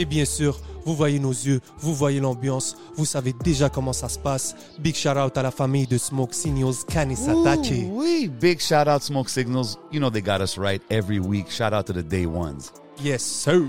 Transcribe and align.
Et 0.00 0.04
bien 0.04 0.24
sûr, 0.24 0.60
vous 0.84 0.94
voyez 0.94 1.18
nos 1.18 1.32
yeux, 1.32 1.60
vous 1.80 1.92
voyez 1.94 2.20
l'ambiance, 2.20 2.76
vous 2.96 3.04
savez 3.04 3.32
déjà 3.42 3.68
comment 3.68 3.92
ça 3.92 4.08
se 4.08 4.18
passe. 4.18 4.54
Big 4.78 4.94
shout 4.94 5.18
out 5.18 5.36
à 5.36 5.42
la 5.42 5.50
famille 5.50 5.86
de 5.88 5.98
Smoke 5.98 6.32
Signals, 6.34 6.84
Kanisatake. 6.88 7.86
Oui, 7.90 8.30
big 8.40 8.60
shout 8.60 8.88
out 8.88 9.02
Smoke 9.02 9.28
Signals. 9.28 9.76
You 9.92 9.98
know 9.98 10.08
they 10.08 10.22
got 10.22 10.40
us 10.40 10.56
right 10.56 10.80
every 10.88 11.18
week. 11.18 11.50
Shout 11.50 11.72
out 11.72 11.86
to 11.86 11.92
the 11.92 12.06
day 12.06 12.26
ones. 12.26 12.70
Yes, 13.02 13.22
sir. 13.22 13.62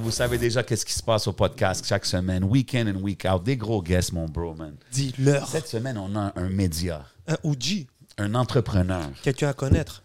Vous 0.00 0.10
savez 0.10 0.38
déjà 0.38 0.62
qu'est-ce 0.64 0.84
qui 0.84 0.92
se 0.92 1.02
passe 1.02 1.26
au 1.28 1.32
podcast 1.32 1.84
chaque 1.86 2.04
semaine, 2.04 2.42
week 2.44 2.74
in 2.74 2.88
and 2.88 3.00
week 3.00 3.24
out. 3.24 3.44
Des 3.44 3.56
gros 3.56 3.80
guests, 3.82 4.12
mon 4.12 4.26
bro, 4.26 4.54
man. 4.54 4.74
Dis-leur. 4.92 5.46
Cette 5.48 5.68
semaine, 5.68 5.98
on 5.98 6.16
a 6.16 6.32
un 6.36 6.48
média, 6.48 7.04
Un 7.28 7.36
OG, 7.44 7.86
un 8.18 8.34
entrepreneur, 8.34 9.06
quelqu'un 9.22 9.48
à 9.50 9.54
connaître. 9.54 10.02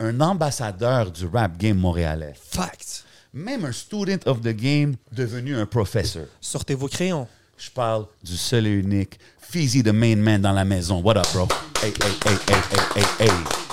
un 0.00 0.20
ambassadeur 0.20 1.10
du 1.12 1.26
rap 1.26 1.56
game 1.58 1.78
montréalais, 1.78 2.34
Facts. 2.50 3.04
Même 3.32 3.64
un 3.64 3.72
student 3.72 4.18
of 4.26 4.40
the 4.42 4.54
game 4.54 4.96
devenu 5.10 5.56
un 5.56 5.66
professeur. 5.66 6.26
Sortez 6.40 6.74
vos 6.74 6.88
crayons. 6.88 7.26
Je 7.56 7.70
parle 7.70 8.06
du 8.22 8.36
seul 8.36 8.66
et 8.66 8.70
unique 8.70 9.18
Feezy, 9.38 9.82
the 9.82 9.92
main 9.92 10.16
man 10.16 10.40
dans 10.40 10.52
la 10.52 10.64
maison. 10.64 11.00
What 11.02 11.16
up, 11.16 11.26
bro? 11.32 11.46
Hey, 11.82 11.92
hey, 12.00 12.12
hey, 12.24 12.36
hey, 12.48 12.60
hey, 12.70 13.02
hey, 13.20 13.26
hey. 13.26 13.71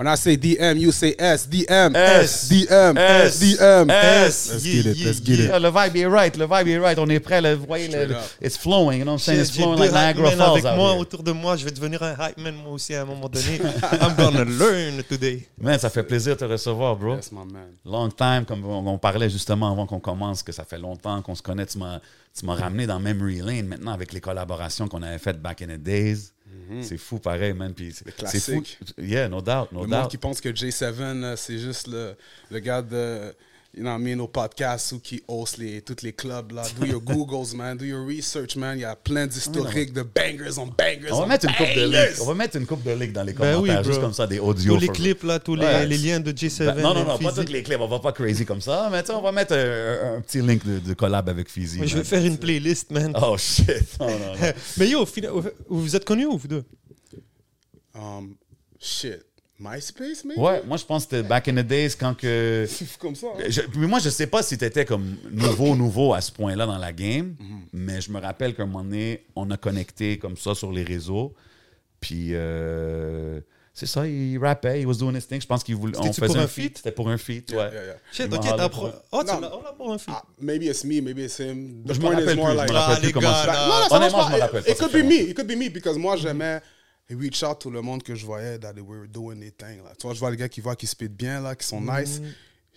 When 0.00 0.06
I 0.06 0.14
say 0.14 0.34
DM, 0.34 0.80
you 0.80 0.92
say 0.92 1.14
S. 1.18 1.46
DM. 1.46 1.94
S. 1.94 2.48
DM. 2.48 2.96
S. 2.96 3.38
DM. 3.38 3.90
S. 3.90 4.50
Let's 4.50 4.64
get 4.64 4.86
it. 4.86 5.04
Let's 5.04 5.20
get 5.20 5.40
it. 5.40 5.50
Le 5.60 5.68
vibe 5.68 5.96
est 5.98 6.06
right, 6.06 6.36
le 6.38 6.46
vibe 6.46 6.68
est 6.68 6.78
right. 6.78 6.98
On 6.98 7.06
est 7.10 7.20
prêt, 7.20 7.42
le, 7.42 7.52
vous 7.52 7.66
voyez, 7.66 7.86
le, 7.88 8.16
it's 8.40 8.56
flowing, 8.56 9.00
you 9.00 9.04
know 9.04 9.12
what 9.12 9.16
I'm 9.16 9.18
saying? 9.18 9.40
It's 9.40 9.50
flowing 9.50 9.78
like 9.78 9.92
Niagara 9.92 10.30
Falls 10.30 10.52
avec 10.52 10.64
out 10.64 10.76
moi 10.76 10.94
autour 10.94 11.22
de 11.22 11.32
moi. 11.32 11.54
Je 11.56 11.66
vais 11.66 11.70
devenir 11.70 12.02
un 12.02 12.14
hype 12.14 12.38
man 12.38 12.54
moi 12.54 12.72
aussi 12.72 12.94
à 12.94 13.02
un 13.02 13.04
moment 13.04 13.28
donné. 13.28 13.60
I'm 14.00 14.14
gonna 14.16 14.42
learn 14.42 15.02
today. 15.02 15.46
Man, 15.60 15.78
ça 15.78 15.90
fait 15.90 16.02
plaisir 16.02 16.34
de 16.34 16.40
te 16.40 16.44
recevoir, 16.46 16.96
bro. 16.96 17.16
Yes, 17.16 17.30
my 17.30 17.44
man. 17.52 17.68
Long 17.84 18.08
time, 18.08 18.46
comme 18.46 18.64
on, 18.64 18.86
on 18.86 18.96
parlait 18.96 19.28
justement 19.28 19.70
avant 19.70 19.84
qu'on 19.84 20.00
commence, 20.00 20.42
que 20.42 20.52
ça 20.52 20.64
fait 20.64 20.78
longtemps 20.78 21.20
qu'on 21.20 21.34
se 21.34 21.42
connaît. 21.42 21.66
Tu 21.66 21.76
m'as 21.76 22.54
ramené 22.54 22.86
dans 22.86 23.00
Memory 23.00 23.42
Lane 23.42 23.66
maintenant 23.66 23.92
avec 23.92 24.14
les 24.14 24.20
collaborations 24.22 24.88
qu'on 24.88 25.02
avait 25.02 25.18
faites 25.18 25.42
back 25.42 25.60
in 25.60 25.66
the 25.66 25.78
days. 25.78 26.32
C'est 26.82 26.98
fou 26.98 27.18
pareil, 27.18 27.52
man. 27.52 27.74
Puis 27.74 27.94
c'est, 28.26 28.40
fou. 28.40 28.62
Yeah, 28.98 29.28
no 29.28 29.40
doubt, 29.40 29.72
no 29.72 29.82
Le 29.82 29.88
monde 29.88 30.02
doubt. 30.02 30.10
qui 30.10 30.18
pense 30.18 30.40
que 30.40 30.48
J7, 30.48 30.94
euh, 31.00 31.36
c'est 31.36 31.58
juste 31.58 31.88
le, 31.88 32.16
le 32.50 32.58
gars 32.60 32.82
de, 32.82 33.34
you 33.74 33.82
know 33.82 33.90
what 33.92 33.98
I 33.98 34.02
mean, 34.02 34.18
au 34.20 34.26
podcast 34.28 34.92
ou 34.92 34.98
qui 34.98 35.22
host 35.28 35.58
les, 35.58 35.80
tous 35.82 36.02
les 36.02 36.12
clubs, 36.12 36.52
là. 36.52 36.62
Do 36.78 36.86
your 36.86 37.00
Googles, 37.04 37.54
man. 37.54 37.76
Do 37.76 37.84
your 37.84 38.04
research, 38.06 38.56
man. 38.56 38.76
Il 38.76 38.80
y 38.80 38.84
a 38.84 38.96
plein 38.96 39.26
d'historiques 39.26 39.92
de 39.92 40.02
bangers 40.02 40.58
on 40.58 40.66
bangers 40.66 41.12
On 41.12 41.18
va 41.18 41.24
on 41.24 41.26
mettre 41.26 41.46
une 41.46 41.54
coupe 41.54 41.66
de. 41.76 42.22
On 42.22 42.26
va 42.26 42.34
mettre 42.34 42.56
une 42.56 42.66
coupe 42.66 42.82
de 42.82 42.90
links 42.90 43.12
dans 43.12 43.22
les 43.22 43.32
Ben 43.32 43.54
oui, 43.56 43.68
commentaires, 43.68 43.82
bro. 43.82 43.90
juste 43.90 44.00
comme 44.00 44.12
ça, 44.12 44.26
des 44.26 44.38
audios. 44.40 44.74
Tous 44.74 44.80
les 44.80 44.88
clips, 44.88 45.22
là, 45.22 45.38
tous 45.38 45.54
les, 45.54 45.64
Ouais. 45.66 45.86
les 45.86 45.98
liens 45.98 46.20
de 46.20 46.32
J7. 46.32 46.66
Ben, 46.66 46.82
non, 46.82 46.94
non, 46.94 47.04
non, 47.04 47.18
pas 47.18 47.32
tous 47.32 47.52
les 47.52 47.62
clips. 47.62 47.80
On 47.80 47.86
va 47.88 47.98
pas 48.00 48.12
crazy 48.12 48.44
comme 48.44 48.60
ça. 48.60 48.88
Mais 48.90 49.02
tu 49.02 49.08
sais, 49.08 49.12
on 49.14 49.22
va 49.22 49.30
mettre 49.32 49.54
un, 49.54 50.16
un- 50.16 50.20
petit 50.20 50.40
link 50.42 50.66
de, 50.66 50.78
de 50.80 50.94
collab 50.94 51.28
avec 51.28 51.48
Fizzy. 51.48 51.78
Mais 51.80 51.86
je 51.86 51.96
vais 51.98 52.04
faire 52.04 52.24
une 52.24 52.38
playlist, 52.38 52.90
man. 52.90 53.12
Oh 53.20 53.36
shit. 53.38 53.68
Non, 54.00 54.08
non, 54.08 54.18
non. 54.18 54.52
Mais 54.78 54.88
yo, 54.88 55.06
vous 55.68 55.94
êtes 55.96 56.04
connus 56.04 56.26
ou 56.26 56.36
vous 56.38 56.48
deux? 56.48 56.64
Um, 57.94 58.36
shit. 58.78 59.24
MySpace, 59.60 60.24
maybe? 60.24 60.38
Ouais, 60.38 60.62
moi 60.66 60.76
je 60.78 60.84
pense 60.84 61.04
que 61.04 61.16
c'était 61.16 61.28
back 61.28 61.46
in 61.48 61.52
the 61.54 61.66
days 61.66 61.90
quand 61.98 62.14
que. 62.16 62.66
Comme 62.98 63.14
ça. 63.14 63.26
hein? 63.36 63.42
Je- 63.48 63.60
mais 63.76 63.86
moi, 63.86 63.98
je 63.98 64.08
sais 64.08 64.26
pas 64.26 64.42
si 64.42 64.56
tu 64.56 64.64
étais 64.64 64.84
comme 64.86 65.16
nouveau, 65.30 65.76
nouveau 65.76 66.14
à 66.14 66.20
ce 66.22 66.32
point-là 66.32 66.64
dans 66.66 66.78
la 66.78 66.92
game, 66.92 67.36
Mhm. 67.38 67.60
mais 67.74 68.00
je 68.00 68.10
me 68.10 68.18
rappelle 68.20 68.54
qu'à 68.54 68.62
un 68.62 68.66
moment 68.66 68.82
donné, 68.84 69.24
on 69.36 69.50
a 69.50 69.56
connecté 69.58 70.18
comme 70.18 70.36
ça 70.36 70.54
sur 70.54 70.72
les 70.72 70.82
réseaux. 70.82 71.34
Puis, 72.00 72.28
euh, 72.30 73.40
c'est 73.74 73.84
ça, 73.86 74.06
il 74.06 74.38
rappait, 74.38 74.80
il 74.80 74.86
was 74.86 74.94
doing 74.94 75.14
his 75.14 75.26
thing. 75.26 75.40
Je 75.42 75.46
pense 75.46 75.62
qu'il 75.62 75.76
voulait. 75.76 75.92
on 75.98 76.02
C'était-tu 76.04 76.20
faisait 76.22 76.32
pour 76.34 76.42
un 76.42 76.46
feat? 76.46 76.76
C'était 76.78 76.92
pour 76.92 77.08
un 77.10 77.18
feat, 77.18 77.50
ouais. 77.52 77.56
Yeah, 77.58 77.70
yeah. 77.72 77.96
Shit, 78.10 78.24
Il 78.26 78.30
m'a 78.30 78.36
ok, 78.38 78.44
hollé 78.46 78.56
t'as 78.56 78.68
pour 78.70 78.78
pro... 78.78 78.86
un- 78.88 79.02
Oh, 79.12 79.20
tu 79.22 79.26
Non. 79.34 79.40
l'as 79.40 79.56
on 79.58 79.62
l'a 79.62 79.72
pour 79.72 79.92
un 79.92 79.98
feat. 79.98 80.14
Ah, 80.16 80.22
maybe 80.40 80.62
it's 80.64 80.84
me, 80.84 81.00
maybe 81.02 81.18
it's 81.18 81.38
him. 81.38 81.82
The 81.84 81.92
Je 81.92 81.98
me 81.98 82.04
point 82.06 82.12
is 82.12 82.14
rappelle 82.16 82.36
more 82.36 82.46
plus, 82.46 82.52
je 82.54 82.58
like- 82.58 82.70
me 82.70 82.74
rappelle 82.76 82.94
Ah, 82.96 82.96
plus 82.98 83.06
les 83.06 83.12
comment 83.12 83.28
gars, 83.28 83.34
ça. 83.34 83.46
là. 83.46 83.52
Non, 83.52 83.68
non, 83.68 83.88
ça 83.90 83.96
Honnêtement, 83.96 84.18
marche 84.18 84.30
je 84.30 84.34
me 84.34 84.38
pas. 84.38 84.44
rappelle 84.46 84.60
It, 84.60 84.64
pas, 84.66 84.70
it 84.72 84.76
ça 84.78 84.84
could 84.84 84.92
fait 84.92 85.02
be 85.02 85.06
me. 85.06 85.30
It 85.30 85.34
could 85.36 85.46
be 85.46 85.56
me 85.56 85.68
because 85.68 85.98
moi 85.98 86.16
j'aimais 86.16 86.60
reach 87.16 87.42
out 87.42 87.58
tout 87.60 87.70
le 87.70 87.82
monde 87.82 88.02
que 88.02 88.14
je 88.14 88.24
voyais 88.26 88.58
that 88.58 88.72
they 88.74 88.82
were 88.82 89.06
doing 89.08 89.38
their 89.40 89.52
thing. 89.56 89.82
Là. 89.84 89.92
Tu 89.98 90.06
vois, 90.06 90.14
je 90.14 90.20
vois 90.20 90.30
les 90.30 90.36
gars 90.36 90.48
qui 90.48 90.60
voient 90.60 90.76
qui 90.76 90.86
spit 90.86 91.08
bien 91.08 91.40
là, 91.40 91.54
qui 91.54 91.66
sont 91.66 91.80
nice. 91.80 92.20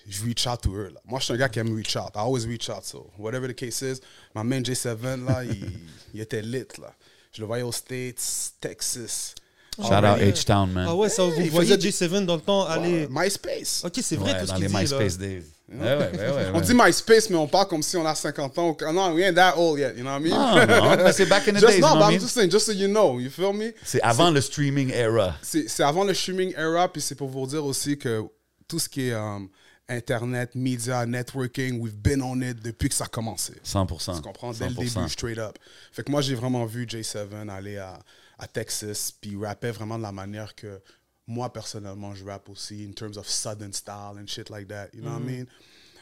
Je 0.07 0.23
reach 0.25 0.45
out 0.47 0.61
to 0.61 0.75
eux 0.75 0.91
là. 0.93 0.99
Moi 1.05 1.19
je 1.19 1.25
suis 1.25 1.33
un 1.33 1.37
gars 1.37 1.49
qui 1.49 1.59
aime 1.59 1.73
reach 1.75 1.95
out. 1.95 2.09
I 2.15 2.19
always 2.19 2.45
reach 2.45 2.69
out. 2.69 2.83
So 2.83 3.09
whatever 3.17 3.47
the 3.47 3.55
case 3.55 3.81
is, 3.81 4.01
my 4.35 4.43
man 4.43 4.63
J7 4.63 5.25
là, 5.25 5.43
il, 5.45 5.65
il 6.13 6.19
était 6.21 6.41
lit 6.41 6.65
là. 6.81 6.93
Je 7.31 7.41
le 7.41 7.47
voyais 7.47 7.63
aux 7.63 7.71
States, 7.71 8.53
Texas. 8.59 9.33
Shout 9.77 9.85
out 9.91 10.19
H-Town, 10.19 10.71
man. 10.71 10.85
Ah 10.87 10.95
ouais, 10.95 11.09
ça, 11.09 11.23
vous 11.23 11.31
voyez 11.49 11.75
faisait 11.77 11.89
J7 12.07 12.25
dans 12.25 12.35
le 12.35 12.41
temps 12.41 12.65
aller. 12.65 13.07
MySpace. 13.09 13.83
Ok, 13.83 13.93
c'est 14.03 14.15
vrai 14.17 14.33
Ouais, 14.33 14.39
tout 14.41 14.45
ce 14.45 14.51
dans 14.51 14.55
qu'il 14.57 14.65
les 14.65 14.69
dit. 14.69 14.75
MySpace 14.75 15.19
là. 15.19 15.25
days. 15.27 15.43
Ouais, 15.79 15.97
ouais, 15.97 16.11
ouais, 16.11 16.35
ouais, 16.35 16.51
On 16.53 16.61
dit 16.61 16.73
MySpace, 16.73 17.29
mais 17.29 17.35
on 17.35 17.47
parle 17.47 17.67
comme 17.67 17.81
si 17.83 17.97
on 17.97 18.05
a 18.05 18.15
50 18.15 18.57
ans. 18.59 18.77
Non, 18.93 19.13
we 19.13 19.23
ain't 19.23 19.35
that 19.35 19.55
old 19.57 19.79
yet, 19.79 19.95
you 19.95 20.03
know 20.03 20.11
what 20.11 20.19
I 20.19 20.23
mean? 20.23 20.31
Non, 20.31 20.97
non, 20.97 21.11
c'est 21.13 21.25
back 21.25 21.47
in 21.47 21.53
the 21.53 21.59
just 21.59 21.67
days, 21.73 21.81
no, 21.81 21.87
you 21.87 21.93
know 21.93 21.99
but 21.99 22.05
I'm 22.05 22.11
mean? 22.11 22.19
just 22.19 22.33
saying, 22.33 22.49
just 22.51 22.65
so 22.65 22.71
you 22.71 22.87
know, 22.87 23.19
you 23.19 23.29
feel 23.29 23.53
me? 23.53 23.73
C'est 23.83 24.01
avant 24.01 24.31
le 24.31 24.41
streaming 24.41 24.91
era. 24.91 25.35
c'est 25.41 25.83
avant 25.83 26.03
le 26.03 26.13
streaming 26.13 26.53
era, 26.57 26.87
puis 26.87 27.01
c'est 27.01 27.15
pour 27.15 27.29
vous 27.29 27.47
dire 27.47 27.65
aussi 27.65 27.97
que 27.97 28.23
tout 28.67 28.79
ce 28.79 28.87
qui 28.87 29.09
est 29.09 29.13
um, 29.13 29.49
Internet, 29.89 30.55
media, 30.55 31.05
networking, 31.05 31.79
we've 31.79 32.01
been 32.01 32.21
on 32.21 32.41
it 32.41 32.61
depuis 32.63 32.87
que 32.87 32.95
ça 32.95 33.03
a 33.03 33.07
commencé. 33.07 33.53
100%. 33.65 34.15
Tu 34.15 34.21
comprends? 34.21 34.53
Dès 34.53 34.69
le 34.69 34.75
100%. 34.75 34.75
début, 34.75 35.09
straight 35.09 35.37
up. 35.37 35.57
Fait 35.91 36.03
que 36.03 36.11
moi, 36.11 36.21
j'ai 36.21 36.35
vraiment 36.35 36.65
vu 36.65 36.85
J7 36.85 37.49
aller 37.49 37.77
à, 37.77 37.99
à 38.39 38.47
Texas, 38.47 39.11
puis 39.11 39.35
rapper 39.35 39.71
vraiment 39.71 39.97
de 39.97 40.03
la 40.03 40.13
manière 40.13 40.55
que 40.55 40.79
moi, 41.27 41.51
personnellement, 41.51 42.13
je 42.15 42.23
rappe 42.23 42.49
aussi, 42.49 42.83
in 42.83 42.93
terms 42.93 43.17
of 43.17 43.27
southern 43.27 43.73
style 43.73 44.17
and 44.17 44.27
shit 44.27 44.49
like 44.49 44.67
that. 44.67 44.89
You 44.93 45.01
know 45.01 45.11
what 45.11 45.21
I 45.21 45.25
mean? 45.25 45.47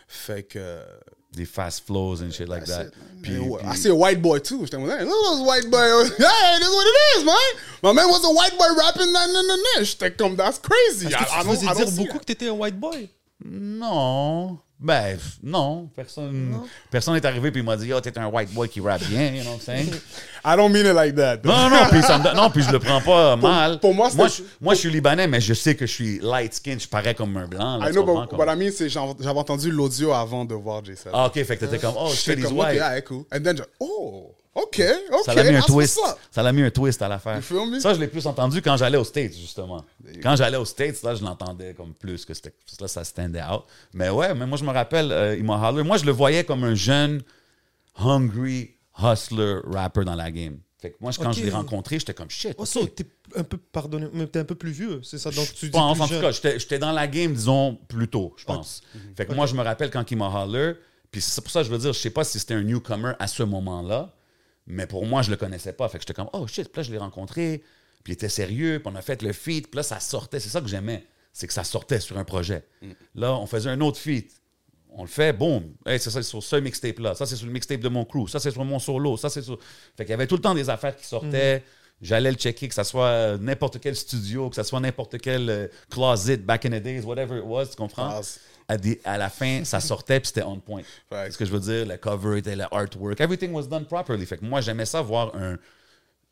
Fait 0.07 0.43
que... 0.43 0.79
Des 1.33 1.45
fast 1.45 1.85
flows 1.85 2.21
and 2.21 2.33
shit 2.33 2.49
like 2.49 2.65
that. 2.65 2.87
it, 2.87 2.97
man. 2.97 3.21
Puis, 3.21 3.37
puis- 3.39 3.65
I 3.65 3.75
see 3.75 3.89
a 3.89 3.95
white 3.95 4.21
boy 4.21 4.39
too. 4.39 4.65
J'étais 4.65 4.71
comme, 4.71 4.89
hey, 4.89 5.05
look 5.05 5.15
at 5.15 5.37
this 5.37 5.47
white 5.47 5.71
boy. 5.71 5.79
Hey, 6.17 6.59
this 6.59 6.67
is 6.67 6.75
what 6.75 6.85
it 6.85 7.19
is, 7.19 7.23
man. 7.23 7.51
My 7.83 7.93
man 7.93 8.09
was 8.09 8.25
a 8.25 8.33
white 8.33 8.57
boy 8.57 8.67
rapping 8.77 9.13
that, 9.13 9.27
that, 9.27 9.45
that, 9.47 9.59
that. 9.75 9.85
J'étais 9.85 10.17
comme, 10.17 10.35
that's 10.35 10.59
crazy. 10.59 11.07
Est-ce 11.07 11.15
I, 11.15 11.23
que 11.23 11.31
I 11.31 11.41
tu 11.43 11.47
faisais 11.47 11.65
I 11.65 11.73
don't 11.73 11.85
dire 11.85 12.05
beaucoup 12.05 12.19
que 12.19 12.25
t'étais 12.25 12.49
un 12.49 12.57
white 12.57 12.77
boy? 12.77 13.09
Non. 13.45 14.59
Ben, 14.83 15.15
non. 15.43 15.89
Personne 15.95 16.59
personne 16.89 17.13
n'est 17.13 17.25
arrivé 17.25 17.51
puis 17.51 17.61
m'a 17.61 17.77
dit, 17.77 17.93
oh, 17.93 18.01
t'es 18.01 18.17
un 18.17 18.25
white 18.25 18.51
boy 18.51 18.67
qui 18.67 18.81
rappe 18.81 19.03
bien, 19.03 19.27
you 19.27 19.41
know 19.43 19.51
what 19.51 19.57
I'm 19.57 19.61
saying? 19.61 19.91
I 20.43 20.55
don't 20.55 20.71
mean 20.71 20.87
it 20.87 20.95
like 20.95 21.13
that. 21.15 21.37
Non, 21.43 21.69
non, 21.69 21.85
puis 21.91 22.01
ça 22.01 22.17
me 22.17 22.35
non, 22.35 22.49
puis 22.49 22.63
je 22.63 22.71
le 22.71 22.79
prends 22.79 22.99
pas 22.99 23.35
mal. 23.35 23.79
pour 23.79 23.93
moi, 23.93 24.09
moi, 24.15 24.27
je, 24.27 24.41
moi, 24.59 24.73
je 24.73 24.79
suis 24.79 24.89
libanais, 24.89 25.27
mais 25.27 25.39
je 25.39 25.53
sais 25.53 25.75
que 25.75 25.85
je 25.85 25.91
suis 25.91 26.19
light 26.19 26.55
skin, 26.55 26.77
je 26.79 26.87
parais 26.87 27.13
comme 27.13 27.37
un 27.37 27.45
blanc. 27.47 27.77
Là, 27.77 27.89
I 27.89 27.93
know, 27.93 28.03
but 28.03 28.27
comme- 28.29 28.39
what 28.39 28.51
I 28.51 28.57
mean, 28.57 28.71
c'est 28.75 28.89
j'avais 28.89 29.39
entendu 29.39 29.69
l'audio 29.69 30.13
avant 30.13 30.45
de 30.45 30.55
voir 30.55 30.81
J7. 30.81 31.09
Ah, 31.13 31.27
ok, 31.27 31.33
fait 31.43 31.57
que 31.57 31.65
t'étais 31.65 31.77
comme, 31.77 31.93
oh, 31.97 32.09
shit, 32.09 32.39
he's 32.39 32.45
comme, 32.45 32.57
white. 32.57 32.69
okay, 32.71 32.79
alright, 32.79 33.05
cool. 33.05 33.25
And 33.31 33.43
then, 33.43 33.57
je- 33.57 33.63
oh, 33.79 34.33
OK, 34.53 34.81
OK. 35.11 35.23
Ça 35.25 35.33
l'a 35.33 35.49
mis 35.49 35.55
un 35.55 35.61
twist. 35.61 35.99
Ça 36.29 36.43
l'a 36.43 36.51
mis 36.51 36.61
un 36.61 36.69
twist 36.69 37.01
à 37.01 37.07
l'affaire. 37.07 37.41
Ça, 37.79 37.93
je 37.93 37.99
l'ai 37.99 38.07
plus 38.07 38.25
entendu 38.27 38.61
quand 38.61 38.75
j'allais 38.75 38.97
aux 38.97 39.03
States, 39.05 39.33
justement. 39.33 39.85
Quand 40.21 40.35
j'allais 40.35 40.57
aux 40.57 40.65
States, 40.65 41.01
là, 41.03 41.15
je 41.15 41.23
l'entendais 41.23 41.73
comme 41.73 41.93
plus 41.93 42.25
que 42.25 42.33
c'était. 42.33 42.53
Là, 42.79 42.87
ça 42.87 43.03
standait 43.03 43.41
out. 43.41 43.63
Mais 43.93 44.09
ouais, 44.09 44.33
mais 44.33 44.45
moi, 44.45 44.57
je 44.57 44.65
me 44.65 44.71
rappelle, 44.71 45.11
euh, 45.11 45.37
il 45.37 45.43
m'a 45.43 45.69
holler. 45.69 45.83
Moi, 45.83 45.97
je 45.97 46.05
le 46.05 46.11
voyais 46.11 46.43
comme 46.43 46.63
un 46.63 46.75
jeune, 46.75 47.21
hungry, 47.97 48.71
hustler 49.01 49.59
rapper 49.65 50.03
dans 50.03 50.15
la 50.15 50.31
game. 50.31 50.57
Fait 50.81 50.89
que 50.89 50.95
moi, 50.99 51.11
quand 51.15 51.31
je 51.31 51.43
l'ai 51.43 51.51
rencontré, 51.51 51.99
j'étais 51.99 52.15
comme 52.15 52.29
shit. 52.29 52.55
Oh, 52.57 52.63
ok. 52.63 52.67
ça, 52.67 52.79
t'es 52.95 53.05
un 53.35 53.43
peu, 53.43 53.57
pardonné, 53.57 54.07
mais 54.13 54.25
t'es 54.25 54.39
un 54.39 54.45
peu 54.45 54.55
plus 54.55 54.71
vieux, 54.71 54.99
c'est 55.03 55.19
ça? 55.19 55.29
Donc, 55.29 55.47
tu 55.53 55.67
Je 55.67 55.71
dis 55.71 55.71
pense, 55.71 55.99
en 55.99 56.07
tout 56.07 56.19
cas, 56.19 56.31
j'étais 56.31 56.57
j'étais 56.59 56.79
dans 56.79 56.91
la 56.91 57.07
game, 57.07 57.33
disons, 57.33 57.77
plus 57.87 58.07
tôt, 58.07 58.33
je 58.35 58.45
pense. 58.45 58.81
Fait 59.15 59.25
que 59.25 59.33
moi, 59.33 59.45
je 59.45 59.53
me 59.53 59.61
rappelle 59.61 59.91
quand 59.91 60.09
il 60.09 60.17
m'a 60.17 60.27
holler, 60.27 60.73
puis 61.11 61.21
c'est 61.21 61.41
pour 61.41 61.51
ça 61.51 61.59
que 61.59 61.67
je 61.67 61.71
veux 61.71 61.77
dire, 61.77 61.93
je 61.93 61.99
sais 61.99 62.09
pas 62.09 62.23
si 62.23 62.39
c'était 62.39 62.55
un 62.55 62.63
newcomer 62.63 63.13
à 63.19 63.27
ce 63.27 63.43
moment-là, 63.43 64.11
Mais 64.67 64.87
pour 64.87 65.05
moi, 65.05 65.21
je 65.21 65.31
le 65.31 65.37
connaissais 65.37 65.73
pas. 65.73 65.87
Fait 65.89 65.97
que 65.97 66.03
j'étais 66.03 66.13
comme, 66.13 66.29
oh 66.33 66.47
shit, 66.47 66.75
là, 66.75 66.83
je 66.83 66.91
l'ai 66.91 66.97
rencontré, 66.97 67.63
puis 68.03 68.11
il 68.11 68.13
était 68.13 68.29
sérieux, 68.29 68.79
puis 68.79 68.91
on 68.93 68.95
a 68.95 69.01
fait 69.01 69.21
le 69.21 69.33
feat, 69.33 69.69
puis 69.69 69.77
là, 69.77 69.83
ça 69.83 69.99
sortait. 69.99 70.39
C'est 70.39 70.49
ça 70.49 70.61
que 70.61 70.67
j'aimais, 70.67 71.05
c'est 71.33 71.47
que 71.47 71.53
ça 71.53 71.63
sortait 71.63 71.99
sur 71.99 72.17
un 72.17 72.23
projet. 72.23 72.63
Là, 73.15 73.33
on 73.35 73.45
faisait 73.45 73.69
un 73.69 73.81
autre 73.81 73.97
feat. 73.97 74.31
On 74.93 75.03
le 75.03 75.07
fait, 75.09 75.31
boum. 75.31 75.73
C'est 75.85 76.09
ça, 76.09 76.21
sur 76.21 76.43
ce 76.43 76.57
mixtape-là. 76.57 77.15
Ça, 77.15 77.25
c'est 77.25 77.37
sur 77.37 77.47
le 77.47 77.53
mixtape 77.53 77.79
de 77.79 77.87
mon 77.89 78.03
crew. 78.03 78.27
Ça, 78.27 78.39
c'est 78.39 78.51
sur 78.51 78.65
mon 78.65 78.77
solo. 78.77 79.15
Ça, 79.15 79.29
c'est 79.29 79.41
sur. 79.41 79.57
Fait 79.95 80.03
qu'il 80.03 80.09
y 80.09 80.13
avait 80.13 80.27
tout 80.27 80.35
le 80.35 80.41
temps 80.41 80.53
des 80.53 80.69
affaires 80.69 80.95
qui 80.95 81.05
sortaient. 81.05 81.63
J'allais 82.01 82.31
le 82.31 82.37
checker, 82.37 82.67
que 82.67 82.73
ça 82.73 82.83
soit 82.83 83.05
euh, 83.07 83.37
n'importe 83.37 83.79
quel 83.79 83.95
studio, 83.95 84.49
que 84.49 84.55
ça 84.55 84.63
soit 84.63 84.79
n'importe 84.79 85.19
quel 85.19 85.49
euh, 85.49 85.67
closet 85.89 86.37
back 86.37 86.65
in 86.65 86.69
the 86.71 86.81
days, 86.81 87.01
whatever 87.01 87.37
it 87.37 87.43
was, 87.45 87.67
tu 87.67 87.75
comprends? 87.75 88.19
À, 88.67 88.77
des- 88.77 88.99
à 89.03 89.17
la 89.17 89.29
fin, 89.29 89.63
ça 89.65 89.79
sortait 89.79 90.19
puis 90.19 90.27
c'était 90.27 90.43
on 90.43 90.59
point. 90.59 90.81
C'est 91.11 91.31
ce 91.31 91.37
que 91.37 91.45
je 91.45 91.51
veux 91.51 91.59
dire. 91.59 91.85
Le 91.85 91.97
cover 91.97 92.37
était 92.39 92.55
le 92.55 92.63
artwork. 92.71 93.19
Everything 93.21 93.51
was 93.51 93.63
done 93.67 93.85
properly. 93.85 94.25
Fait 94.25 94.37
que 94.37 94.45
moi, 94.45 94.61
j'aimais 94.61 94.85
ça 94.85 95.01
voir 95.01 95.35
un, 95.35 95.57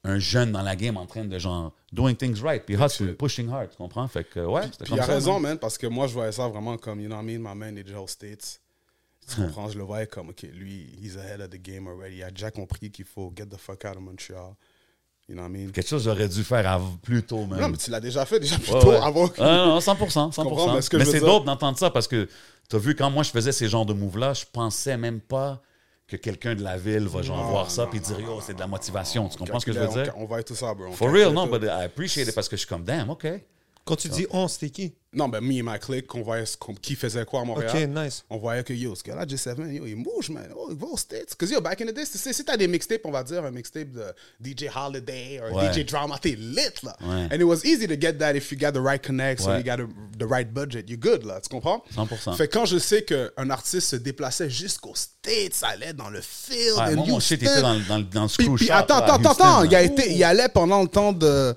un 0.05 0.17
jeune 0.19 0.51
dans 0.53 0.61
la 0.61 0.75
game 0.75 0.95
en 0.97 1.05
train 1.05 1.25
de 1.25 1.37
genre 1.37 1.73
doing 1.91 2.15
things 2.15 2.41
right. 2.41 2.63
Puis 2.65 2.75
hustle, 2.75 3.13
pushing 3.15 3.49
hard. 3.49 3.69
Tu 3.71 3.77
comprends? 3.77 4.07
Fait 4.07 4.23
que 4.23 4.39
ouais, 4.39 4.63
c'était 4.71 4.85
Puis 4.85 4.89
comme 4.89 4.97
il 4.97 5.01
a 5.01 5.05
ça. 5.05 5.13
raison, 5.13 5.33
man. 5.33 5.41
man, 5.51 5.57
parce 5.59 5.77
que 5.77 5.85
moi, 5.87 6.07
je 6.07 6.13
voyais 6.13 6.31
ça 6.31 6.47
vraiment 6.47 6.77
comme, 6.77 6.99
you 7.01 7.07
know 7.07 7.15
what 7.17 7.23
I 7.23 7.25
mean, 7.37 7.39
my 7.39 7.55
man 7.57 7.77
est 7.77 7.83
déjà 7.83 7.99
aux 8.01 8.07
States. 8.07 8.59
Tu 9.27 9.35
comprends? 9.41 9.69
Je 9.69 9.77
le 9.77 9.83
voyais 9.83 10.07
comme, 10.07 10.29
OK, 10.29 10.41
lui, 10.53 10.89
he's 10.99 11.15
ahead 11.17 11.41
of 11.41 11.49
the 11.51 11.61
game 11.61 11.87
already. 11.87 12.17
Il 12.17 12.23
a 12.23 12.31
déjà 12.31 12.49
compris 12.49 12.89
qu'il 12.89 13.05
faut 13.05 13.31
get 13.37 13.45
the 13.47 13.57
fuck 13.57 13.83
out 13.85 13.97
of 13.97 14.01
Montreal. 14.01 14.55
You 15.29 15.35
know 15.35 15.43
what 15.43 15.49
I 15.49 15.51
mean? 15.51 15.71
Quelque 15.71 15.87
chose 15.87 16.03
que 16.03 16.09
j'aurais 16.09 16.27
dû 16.27 16.43
faire 16.43 16.81
plus 17.03 17.21
tôt, 17.21 17.45
man. 17.45 17.61
Non, 17.61 17.69
mais 17.69 17.77
tu 17.77 17.91
l'as 17.91 17.99
déjà 17.99 18.25
fait, 18.25 18.39
déjà 18.39 18.57
plus 18.57 18.71
Ouais, 18.71 18.79
tôt, 18.79 18.89
ouais. 18.89 18.97
avant 18.97 19.27
que... 19.27 19.39
Ah, 19.39 19.67
non, 19.67 19.77
100%. 19.77 20.33
100%. 20.33 20.43
comprends, 20.43 20.73
mais 20.73 20.81
ce 20.81 21.05
c'est 21.05 21.19
dope 21.19 21.45
d'entendre 21.45 21.77
ça 21.77 21.91
parce 21.91 22.07
que 22.07 22.27
tu 22.67 22.75
as 22.75 22.79
vu, 22.79 22.95
quand 22.95 23.11
moi 23.11 23.21
je 23.21 23.29
faisais 23.29 23.51
ces 23.51 23.67
genres 23.67 23.85
de 23.85 23.93
moves-là, 23.93 24.33
je 24.33 24.45
pensais 24.51 24.97
même 24.97 25.19
pas 25.19 25.61
que 26.07 26.15
quelqu'un 26.15 26.55
de 26.55 26.63
la 26.63 26.77
ville 26.77 27.07
va 27.07 27.21
genre 27.21 27.43
voir 27.51 27.69
ça 27.69 27.85
puis 27.85 27.99
dire 27.99 28.19
yo, 28.19 28.39
c'est 28.41 28.55
de 28.55 28.59
la 28.59 28.65
motivation. 28.65 29.29
Tu 29.29 29.37
comprends 29.37 29.59
ce 29.59 29.65
que 29.67 29.71
je 29.71 29.79
veux 29.79 30.03
dire? 30.03 30.13
On, 30.17 30.25
va 30.25 30.39
être 30.39 30.47
tout 30.47 30.55
ça, 30.55 30.73
bro. 30.73 30.87
On 30.87 30.93
For 30.93 31.11
real, 31.11 31.31
non, 31.31 31.45
but 31.45 31.61
I 31.63 31.83
appreciate 31.83 32.27
it 32.27 32.33
parce 32.33 32.49
que 32.49 32.55
je 32.55 32.61
suis 32.61 32.67
comme 32.67 32.83
damn, 32.83 33.11
OK. 33.11 33.27
Quand 33.85 33.95
tu 33.95 34.09
dis 34.09 34.27
on, 34.31 34.47
c'était 34.47 34.69
qui? 34.69 34.93
Non, 35.11 35.27
ben, 35.27 35.41
me 35.41 35.51
et 35.53 35.63
ma 35.63 35.79
clique, 35.79 36.13
on 36.13 36.21
voyait 36.21 36.43
qui 36.83 36.93
faisait 36.93 37.25
quoi 37.25 37.41
à 37.41 37.43
Montréal. 37.43 37.71
Ok, 37.73 37.89
nice. 38.05 38.23
On 38.29 38.37
voyait 38.37 38.63
que, 38.63 38.73
yo, 38.73 38.93
ce 38.93 39.01
gars-là, 39.01 39.25
J7, 39.25 39.57
man, 39.57 39.73
yo, 39.73 39.87
il 39.87 39.95
bouge, 39.95 40.29
man. 40.29 40.47
Oh, 40.55 40.67
il 40.69 40.77
va 40.77 40.85
aux 40.85 40.97
States. 40.97 41.33
Parce 41.35 41.49
que, 41.49 41.55
yo, 41.55 41.59
back 41.61 41.81
in 41.81 41.87
the 41.87 42.05
sais, 42.05 42.31
si 42.31 42.45
t'as 42.45 42.55
des 42.57 42.67
mixtapes, 42.67 43.01
on 43.05 43.11
va 43.11 43.23
dire, 43.23 43.43
un 43.43 43.49
mixtape 43.49 43.89
de 43.91 44.03
DJ 44.39 44.67
Holiday 44.75 45.41
or 45.41 45.51
Ouais. 45.55 45.73
DJ 45.73 45.83
Drama, 45.83 46.19
t'es 46.21 46.35
lit, 46.37 46.57
là. 46.83 46.95
Ouais. 47.01 47.27
And 47.31 47.39
it 47.39 47.43
was 47.43 47.61
easy 47.65 47.87
to 47.87 47.95
get 47.99 48.13
that 48.19 48.35
if 48.35 48.51
you 48.51 48.57
got 48.59 48.73
the 48.73 48.83
right 48.83 49.01
connects 49.01 49.47
or 49.47 49.53
Ouais. 49.53 49.57
you 49.61 49.63
got 49.63 49.77
the, 49.77 49.87
the 50.19 50.27
right 50.29 50.53
budget. 50.53 50.87
You're 50.87 50.99
good, 50.99 51.23
là. 51.25 51.41
Tu 51.41 51.49
comprends? 51.49 51.83
100%. 51.95 52.35
Fait 52.35 52.47
que 52.47 52.53
quand 52.53 52.65
je 52.65 52.77
sais 52.77 53.01
qu'un 53.03 53.49
artiste 53.49 53.87
se 53.89 53.95
déplaçait 53.95 54.51
jusqu'aux 54.51 54.93
States, 54.93 55.55
ça 55.55 55.69
allait 55.69 55.93
dans 55.93 56.11
le 56.11 56.21
field. 56.21 56.77
Ouais, 56.77 56.93
moi, 56.95 57.05
mon 57.07 57.19
shit 57.19 57.41
était 57.41 57.61
dans, 57.63 57.73
le- 57.73 57.79
dans, 57.87 57.99
dans 57.99 58.23
le 58.23 58.29
screw 58.29 58.55
puis 58.57 58.67
shop. 58.67 58.73
attends, 58.73 58.97
attends, 58.97 59.15
Houston, 59.15 59.29
attends, 59.43 59.63
il, 59.63 59.73
a 59.75 59.81
été, 59.81 60.13
il 60.13 60.23
allait 60.23 60.49
pendant 60.49 60.83
le 60.83 60.87
temps 60.87 61.13
de, 61.13 61.55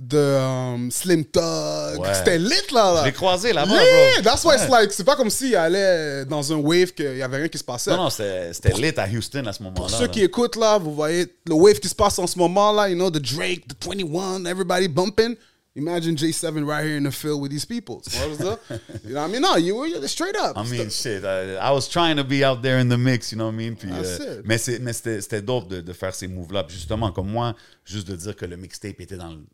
de 0.00 0.18
um, 0.18 0.90
Slim 0.90 1.24
Thug. 1.24 1.98
Ouais. 1.98 2.14
C'était 2.14 2.38
lit, 2.38 2.50
là. 2.72 2.94
là. 2.94 3.00
Je 3.00 3.06
l'ai 3.06 3.12
croisé 3.12 3.52
là-bas, 3.52 3.72
Lit! 3.72 4.22
bro. 4.22 4.22
That's 4.22 4.44
why 4.44 4.54
it's 4.54 4.68
like, 4.68 4.92
c'est 4.92 5.04
pas 5.04 5.16
comme 5.16 5.30
s'il 5.30 5.54
allait 5.56 6.24
dans 6.24 6.52
un 6.52 6.56
wave 6.56 6.92
qu'il 6.92 7.16
y 7.16 7.22
avait 7.22 7.38
rien 7.38 7.48
qui 7.48 7.58
se 7.58 7.64
passait. 7.64 7.90
Non, 7.90 8.04
non, 8.04 8.10
c'était 8.10 8.52
c'était 8.52 8.72
lit 8.72 8.92
à 8.96 9.06
Houston 9.06 9.44
à 9.46 9.52
ce 9.52 9.62
moment-là. 9.62 9.80
Pour 9.80 9.90
ceux 9.90 10.02
là. 10.02 10.08
qui 10.08 10.22
écoutent 10.22 10.56
là, 10.56 10.78
vous 10.78 10.94
voyez 10.94 11.26
le 11.46 11.54
wave 11.54 11.78
qui 11.78 11.88
se 11.88 11.94
passe 11.94 12.18
en 12.18 12.26
ce 12.26 12.38
moment 12.38 12.72
là, 12.72 12.88
you 12.88 12.94
know, 12.94 13.10
the 13.10 13.20
Drake, 13.20 13.66
the 13.68 13.74
21, 13.78 14.44
everybody 14.46 14.88
bumping. 14.88 15.36
Imagine 15.74 16.16
J7 16.16 16.66
right 16.66 16.84
here 16.84 16.96
in 16.98 17.04
the 17.04 17.10
field 17.10 17.40
with 17.40 17.50
these 17.50 17.64
people. 17.64 18.02
Tu 18.02 18.10
vois 18.10 18.26
ce 18.26 18.36
que 18.36 18.44
je 18.44 18.44
veux 18.44 18.44
dire? 18.44 18.58
You 19.04 19.14
know 19.14 19.20
what 19.22 19.28
I 19.28 19.32
mean? 19.32 19.40
No, 19.40 19.56
you 19.56 19.74
were 19.74 19.86
you're 19.88 20.06
straight 20.06 20.36
up. 20.36 20.54
I 20.56 20.64
mean, 20.68 20.90
shit. 20.90 21.24
I, 21.24 21.56
I 21.56 21.70
was 21.72 21.88
trying 21.88 22.16
to 22.16 22.24
be 22.24 22.44
out 22.44 22.60
there 22.62 22.78
in 22.78 22.88
the 22.90 22.98
mix, 22.98 23.32
you 23.32 23.38
know 23.38 23.46
what 23.46 23.54
I 23.54 23.56
mean? 23.56 23.74
Puis, 23.76 23.88
That's 23.88 24.20
euh, 24.20 24.40
it. 24.40 24.46
mais 24.46 24.58
c'est- 24.58 24.78
mais 24.80 24.92
c'était 24.92 25.20
c'était 25.22 25.40
dope 25.40 25.68
de, 25.68 25.80
de 25.80 25.92
faire 25.94 26.14
ces 26.14 26.28
moves-là. 26.28 26.66
Justement, 26.68 27.10
comme 27.10 27.30
moi, 27.30 27.54
juste 27.86 28.06
de 28.06 28.16
dire 28.16 28.36
que 28.36 28.44
le 28.44 28.56
mixtape 28.56 29.00
était 29.00 29.16
dans 29.16 29.30
le, 29.30 29.46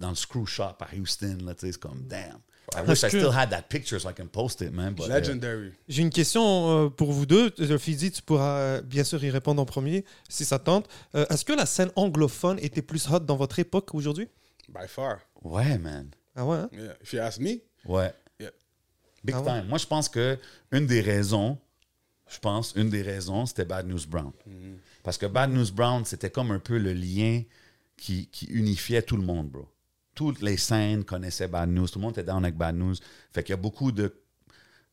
dans 0.00 0.08
le 0.10 0.16
screw 0.16 0.44
shop 0.44 0.74
à 0.80 0.88
Houston, 0.98 1.38
là, 1.44 1.54
tu 1.54 1.66
sais, 1.66 1.72
c'est 1.72 1.80
comme, 1.80 2.02
damn. 2.04 2.40
I 2.74 2.82
wish 2.88 3.02
I 3.02 3.08
still 3.08 3.30
had 3.32 3.50
that 3.50 3.62
picture 3.68 4.00
so 4.00 4.08
I 4.08 4.12
can 4.12 4.26
post 4.28 4.60
it, 4.62 4.72
man. 4.72 4.94
But, 4.94 5.06
uh, 5.06 5.10
Legendary. 5.10 5.72
J'ai 5.88 6.02
une 6.02 6.10
question 6.10 6.86
euh, 6.86 6.88
pour 6.88 7.12
vous 7.12 7.26
deux. 7.26 7.52
Euh, 7.60 7.78
Fidi, 7.78 8.10
tu 8.12 8.22
pourras 8.22 8.58
euh, 8.58 8.80
bien 8.82 9.02
sûr 9.04 9.22
y 9.24 9.30
répondre 9.30 9.60
en 9.62 9.64
premier 9.66 10.04
si 10.28 10.44
ça 10.44 10.58
tente. 10.60 10.88
Euh, 11.16 11.26
Est-ce 11.30 11.44
que 11.44 11.52
la 11.52 11.66
scène 11.66 11.90
anglophone 11.96 12.58
était 12.60 12.82
plus 12.82 13.08
hot 13.08 13.20
dans 13.20 13.36
votre 13.36 13.58
époque 13.60 13.88
qu'aujourd'hui? 13.90 14.28
By 14.68 14.86
far. 14.86 15.18
Ouais, 15.42 15.78
man. 15.78 16.10
Ah 16.36 16.44
ouais 16.46 16.56
hein? 16.58 16.68
Yeah. 16.72 16.94
If 17.02 17.12
you 17.12 17.20
ask 17.20 17.38
me, 17.40 17.60
Ouais. 17.84 18.12
yeah. 18.38 18.50
Big 19.24 19.34
Ah 19.36 19.40
ouais? 19.42 19.44
time. 19.60 19.68
Moi, 19.68 19.78
je 19.78 19.86
pense 19.86 20.08
que 20.08 20.38
une 20.72 20.86
des 20.86 21.00
raisons, 21.00 21.58
je 22.28 22.38
pense, 22.38 22.72
une 22.76 22.90
des 22.90 23.02
raisons, 23.02 23.46
c'était 23.46 23.64
Bad 23.64 23.86
News 23.86 24.06
Brown. 24.08 24.32
Parce 25.02 25.18
que 25.18 25.26
Bad 25.26 25.50
News 25.50 25.70
Brown, 25.72 26.04
c'était 26.04 26.30
comme 26.30 26.50
un 26.50 26.58
peu 26.58 26.78
le 26.78 26.92
lien 26.92 27.42
qui, 27.96 28.26
qui 28.28 28.46
unifiait 28.46 29.02
tout 29.02 29.16
le 29.16 29.22
monde, 29.24 29.48
bro. 29.50 29.68
Toutes 30.14 30.42
les 30.42 30.56
scènes 30.56 31.04
connaissaient 31.04 31.48
Bad 31.48 31.70
News. 31.70 31.88
Tout 31.88 31.98
le 31.98 32.02
monde 32.02 32.12
était 32.12 32.24
down 32.24 32.44
avec 32.44 32.56
Bad 32.56 32.74
News. 32.76 32.94
Fait 33.32 33.42
qu'il 33.42 33.52
y 33.52 33.54
a 33.54 33.56
beaucoup 33.56 33.90
de, 33.92 34.12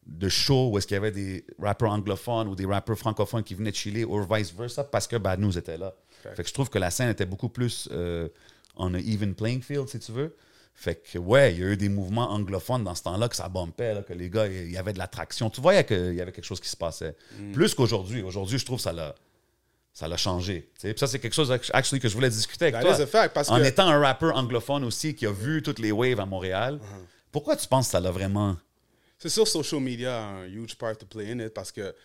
de 0.06 0.30
shows 0.30 0.70
où 0.72 0.78
est-ce 0.78 0.88
qu'il 0.88 0.96
y 0.96 0.98
avait 0.98 1.12
des 1.12 1.46
rappeurs 1.60 1.92
anglophones 1.92 2.48
ou 2.48 2.56
des 2.56 2.66
rappeurs 2.66 2.98
francophones 2.98 3.44
qui 3.44 3.54
venaient 3.54 3.72
de 3.72 3.76
chiller 3.76 4.06
ou 4.06 4.24
vice 4.24 4.54
versa 4.54 4.84
parce 4.86 5.06
que 5.08 5.18
Bad 5.18 5.40
News 5.40 5.58
était 5.58 5.78
là. 5.78 5.94
Fait 6.36 6.44
que 6.44 6.48
je 6.50 6.54
trouve 6.54 6.70
que 6.70 6.80
la 6.80 6.90
scène 6.92 7.10
était 7.10 7.26
beaucoup 7.26 7.50
plus 7.50 7.88
euh, 7.92 8.30
on 8.78 8.94
a 8.94 9.00
even 9.00 9.34
playing 9.36 9.62
field, 9.62 9.88
si 9.90 10.00
tu 10.00 10.12
veux. 10.12 10.36
Fait 10.74 10.96
que, 10.96 11.18
ouais, 11.18 11.54
il 11.54 11.60
y 11.60 11.64
a 11.64 11.68
eu 11.68 11.78
des 11.78 11.90
mouvements 11.90 12.30
anglophones 12.32 12.84
dans 12.84 12.94
ce 12.94 13.02
temps-là 13.04 13.28
que 13.30 13.36
ça 13.36 13.50
bumpait, 13.50 13.96
là, 13.96 14.04
que 14.04 14.14
les 14.14 14.30
gars, 14.30 14.46
il 14.48 14.72
y 14.72 14.78
avait 14.78 14.94
de 14.94 15.00
l'attraction. 15.00 15.50
Tu 15.50 15.60
voyais 15.60 15.84
qu'il 15.84 16.14
y 16.14 16.22
avait 16.22 16.32
quelque 16.32 16.46
chose 16.46 16.60
qui 16.60 16.70
se 16.70 16.78
passait. 16.78 17.16
Plus 17.54 17.74
qu'aujourd'hui. 17.74 18.22
Aujourd'hui, 18.22 18.60
je 18.60 18.66
trouve 18.66 18.78
que 18.78 18.84
ça 18.84 18.94
l'a, 18.94 19.16
ça 19.92 20.08
l'a 20.08 20.18
changé. 20.18 20.70
Puis 20.80 20.94
ça, 20.96 21.08
c'est 21.08 21.18
quelque 21.18 21.34
chose 21.34 21.52
actually, 21.52 22.00
que 22.00 22.08
je 22.08 22.14
voulais 22.14 22.30
discuter 22.30 22.66
avec 22.66 22.76
That 22.76 22.82
toi. 22.84 22.96
is 22.96 23.02
a 23.02 23.08
fact, 23.08 23.34
parce 23.34 23.50
en 23.50 23.58
que- 23.58 23.64
étant 23.66 23.88
un 23.88 24.00
rappeur 24.00 24.36
anglophone 24.36 24.84
aussi 24.84 25.16
qui 25.16 25.26
a 25.26 25.32
vu 25.32 25.64
toutes 25.64 25.80
les 25.80 25.92
waves 25.92 26.20
à 26.20 26.28
Montréal, 26.28 26.76
Uh-huh. 26.76 27.06
pourquoi 27.32 27.56
tu 27.56 27.68
penses 27.68 27.88
que 27.88 27.92
ça 27.94 28.00
l'a 28.00 28.12
vraiment? 28.12 28.56
C'est 29.18 29.30
sûr, 29.30 29.48
social 29.48 29.82
media 29.82 30.16
a 30.16 30.22
un 30.42 30.46
huge 30.46 30.76
part 30.76 30.96
to 30.96 31.08
play 31.08 31.32
in 31.32 31.40
it 31.40 31.52
parce 31.56 31.72
que 31.72 31.96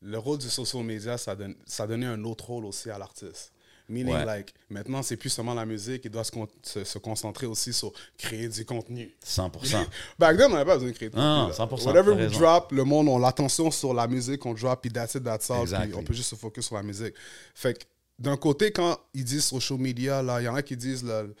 le 0.00 0.16
rôle 0.18 0.38
du 0.38 0.48
social 0.48 0.82
media, 0.82 1.18
ça, 1.18 1.36
donne, 1.36 1.54
ça 1.66 1.86
donnait 1.86 2.06
un 2.06 2.24
autre 2.24 2.46
rôle 2.46 2.64
aussi 2.64 2.88
à 2.88 2.96
l'artiste. 2.96 3.52
Meaning, 3.88 4.14
Ouais. 4.14 4.24
like, 4.24 4.54
maintenant, 4.70 5.02
c'est 5.02 5.16
plus 5.18 5.28
seulement 5.28 5.52
la 5.52 5.66
musique, 5.66 6.02
il 6.06 6.10
doit 6.10 6.24
se, 6.24 6.30
con- 6.30 6.48
se, 6.62 6.84
se 6.84 6.98
concentrer 6.98 7.46
aussi 7.46 7.72
sur 7.72 7.92
créer 8.16 8.48
du 8.48 8.64
contenu. 8.64 9.14
100%. 9.22 9.84
Back 10.18 10.36
then, 10.38 10.46
on 10.46 10.54
n'avait 10.54 10.64
pas 10.64 10.74
besoin 10.76 10.88
de 10.90 10.94
créer 10.94 11.10
de 11.10 11.16
Non, 11.16 11.48
contenu. 11.48 11.58
là. 11.58 11.66
100%, 11.66 11.84
Whatever 11.86 12.12
we 12.12 12.32
drop, 12.32 12.72
le 12.72 12.84
monde, 12.84 13.08
on 13.08 13.18
l'attention 13.18 13.70
sur 13.70 13.92
la 13.92 14.06
musique, 14.06 14.44
on 14.46 14.54
drop, 14.54 14.80
puis 14.80 14.90
that's 14.90 15.14
it, 15.16 15.22
that's 15.24 15.50
all, 15.50 15.64
puis 15.64 15.74
Exactly. 15.74 15.94
on 15.96 16.02
peut 16.02 16.14
juste 16.14 16.30
se 16.30 16.34
focus 16.36 16.64
sur 16.66 16.76
la 16.76 16.82
musique. 16.82 17.14
Fait 17.54 17.74
que, 17.78 17.84
d'un 18.18 18.36
côté, 18.38 18.70
quand 18.72 18.96
ils 19.12 19.24
disent 19.24 19.44
social 19.44 19.78
media, 19.78 20.22
là, 20.22 20.40
il 20.40 20.44
y 20.44 20.48
en 20.48 20.54
a 20.54 20.62
qui 20.62 20.76
disent, 20.76 21.04
là, 21.04 21.24
Ah, 21.26 21.32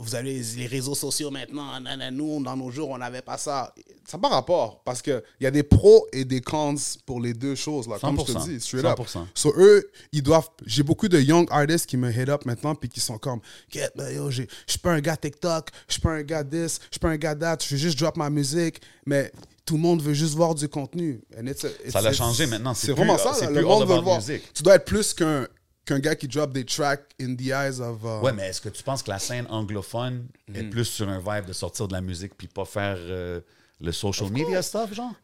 vous 0.00 0.14
avez 0.14 0.42
les- 0.56 0.66
réseaux 0.66 0.94
sociaux 0.94 1.30
maintenant, 1.30 1.72
nous, 2.12 2.42
dans 2.42 2.56
nos 2.56 2.70
jours, 2.70 2.90
on 2.90 2.98
n'avait 2.98 3.22
pas 3.22 3.38
ça. 3.38 3.72
Ça 4.06 4.16
n'a 4.16 4.20
pas 4.22 4.28
rapport, 4.28 4.82
parce 4.84 5.02
qu'il 5.02 5.20
y 5.40 5.46
a 5.46 5.50
des 5.50 5.62
pros 5.62 6.06
et 6.12 6.24
des 6.24 6.40
cons 6.40 6.76
pour 7.04 7.20
les 7.20 7.32
deux 7.34 7.54
choses, 7.54 7.88
là, 7.88 7.98
comme 8.00 8.18
je 8.20 8.24
te 8.24 8.32
100%, 8.32 8.44
dis, 8.46 8.60
straight 8.60 8.84
up. 8.84 8.98
100%. 8.98 9.26
So, 9.34 9.52
eux, 9.56 9.90
ils 10.12 10.22
doivent. 10.22 10.48
J'ai 10.64 10.82
beaucoup 10.82 11.08
de 11.08 11.18
young 11.20 11.46
artists 11.50 11.86
qui 11.86 11.96
me 11.96 12.10
hit 12.10 12.28
up 12.28 12.44
maintenant, 12.44 12.74
puis 12.74 12.88
qui 12.88 13.00
sont 13.00 13.18
comme, 13.18 13.40
ben, 13.72 13.90
je 14.30 14.42
suis 14.66 14.78
pas 14.78 14.92
un 14.92 15.00
gars 15.00 15.16
TikTok, 15.16 15.70
je 15.88 15.92
suis 15.94 16.02
pas 16.02 16.10
un 16.12 16.22
gars 16.22 16.44
this, 16.44 16.78
je 16.84 16.92
suis 16.92 17.00
pas 17.00 17.08
un 17.08 17.16
gars 17.16 17.34
that, 17.34 17.58
je 17.64 17.74
veux 17.74 17.80
juste 17.80 17.98
drop 17.98 18.16
ma 18.16 18.30
musique, 18.30 18.80
mais 19.06 19.32
tout 19.64 19.74
le 19.74 19.80
monde 19.80 20.00
veut 20.02 20.14
juste 20.14 20.34
voir 20.34 20.54
du 20.54 20.68
contenu. 20.68 21.20
And 21.36 21.46
it's 21.48 21.64
a- 21.64 21.68
it's- 21.68 21.90
Ça 21.92 22.00
l'a 22.00 22.12
changé 22.12 22.46
maintenant, 22.46 22.74
c'est 22.74 22.92
vraiment 22.92 23.18
ça, 23.18 23.32
là, 23.40 23.50
le 23.50 23.62
monde 23.62 23.88
veut 23.88 24.00
voir. 24.00 24.16
music. 24.18 24.42
Tu 24.54 24.62
dois 24.62 24.76
être 24.76 24.84
plus 24.84 25.12
qu'un 25.14 25.48
qu'un 25.86 25.98
gars 26.00 26.14
qui 26.16 26.28
drop 26.28 26.52
des 26.52 26.64
tracks 26.66 27.08
in 27.20 27.34
the 27.36 27.46
eyes 27.46 27.80
of. 27.80 28.02
uh, 28.02 28.22
Ouais, 28.24 28.32
mais 28.32 28.48
est-ce 28.48 28.60
que 28.60 28.68
tu 28.68 28.82
penses 28.82 29.02
que 29.02 29.10
la 29.10 29.18
scène 29.18 29.46
anglophone 29.48 30.26
Mm. 30.48 30.56
est 30.56 30.64
plus 30.64 30.84
sur 30.84 31.08
un 31.08 31.18
vibe 31.20 31.46
de 31.46 31.52
sortir 31.54 31.88
de 31.88 31.92
la 31.94 32.00
musique 32.02 32.36
puis 32.36 32.48
pas 32.48 32.64
faire 32.64 32.96
euh, 32.98 33.40
le 33.80 33.92
social 33.92 34.30
media 34.30 34.60
stuff, 34.62 34.92
genre? 34.92 35.14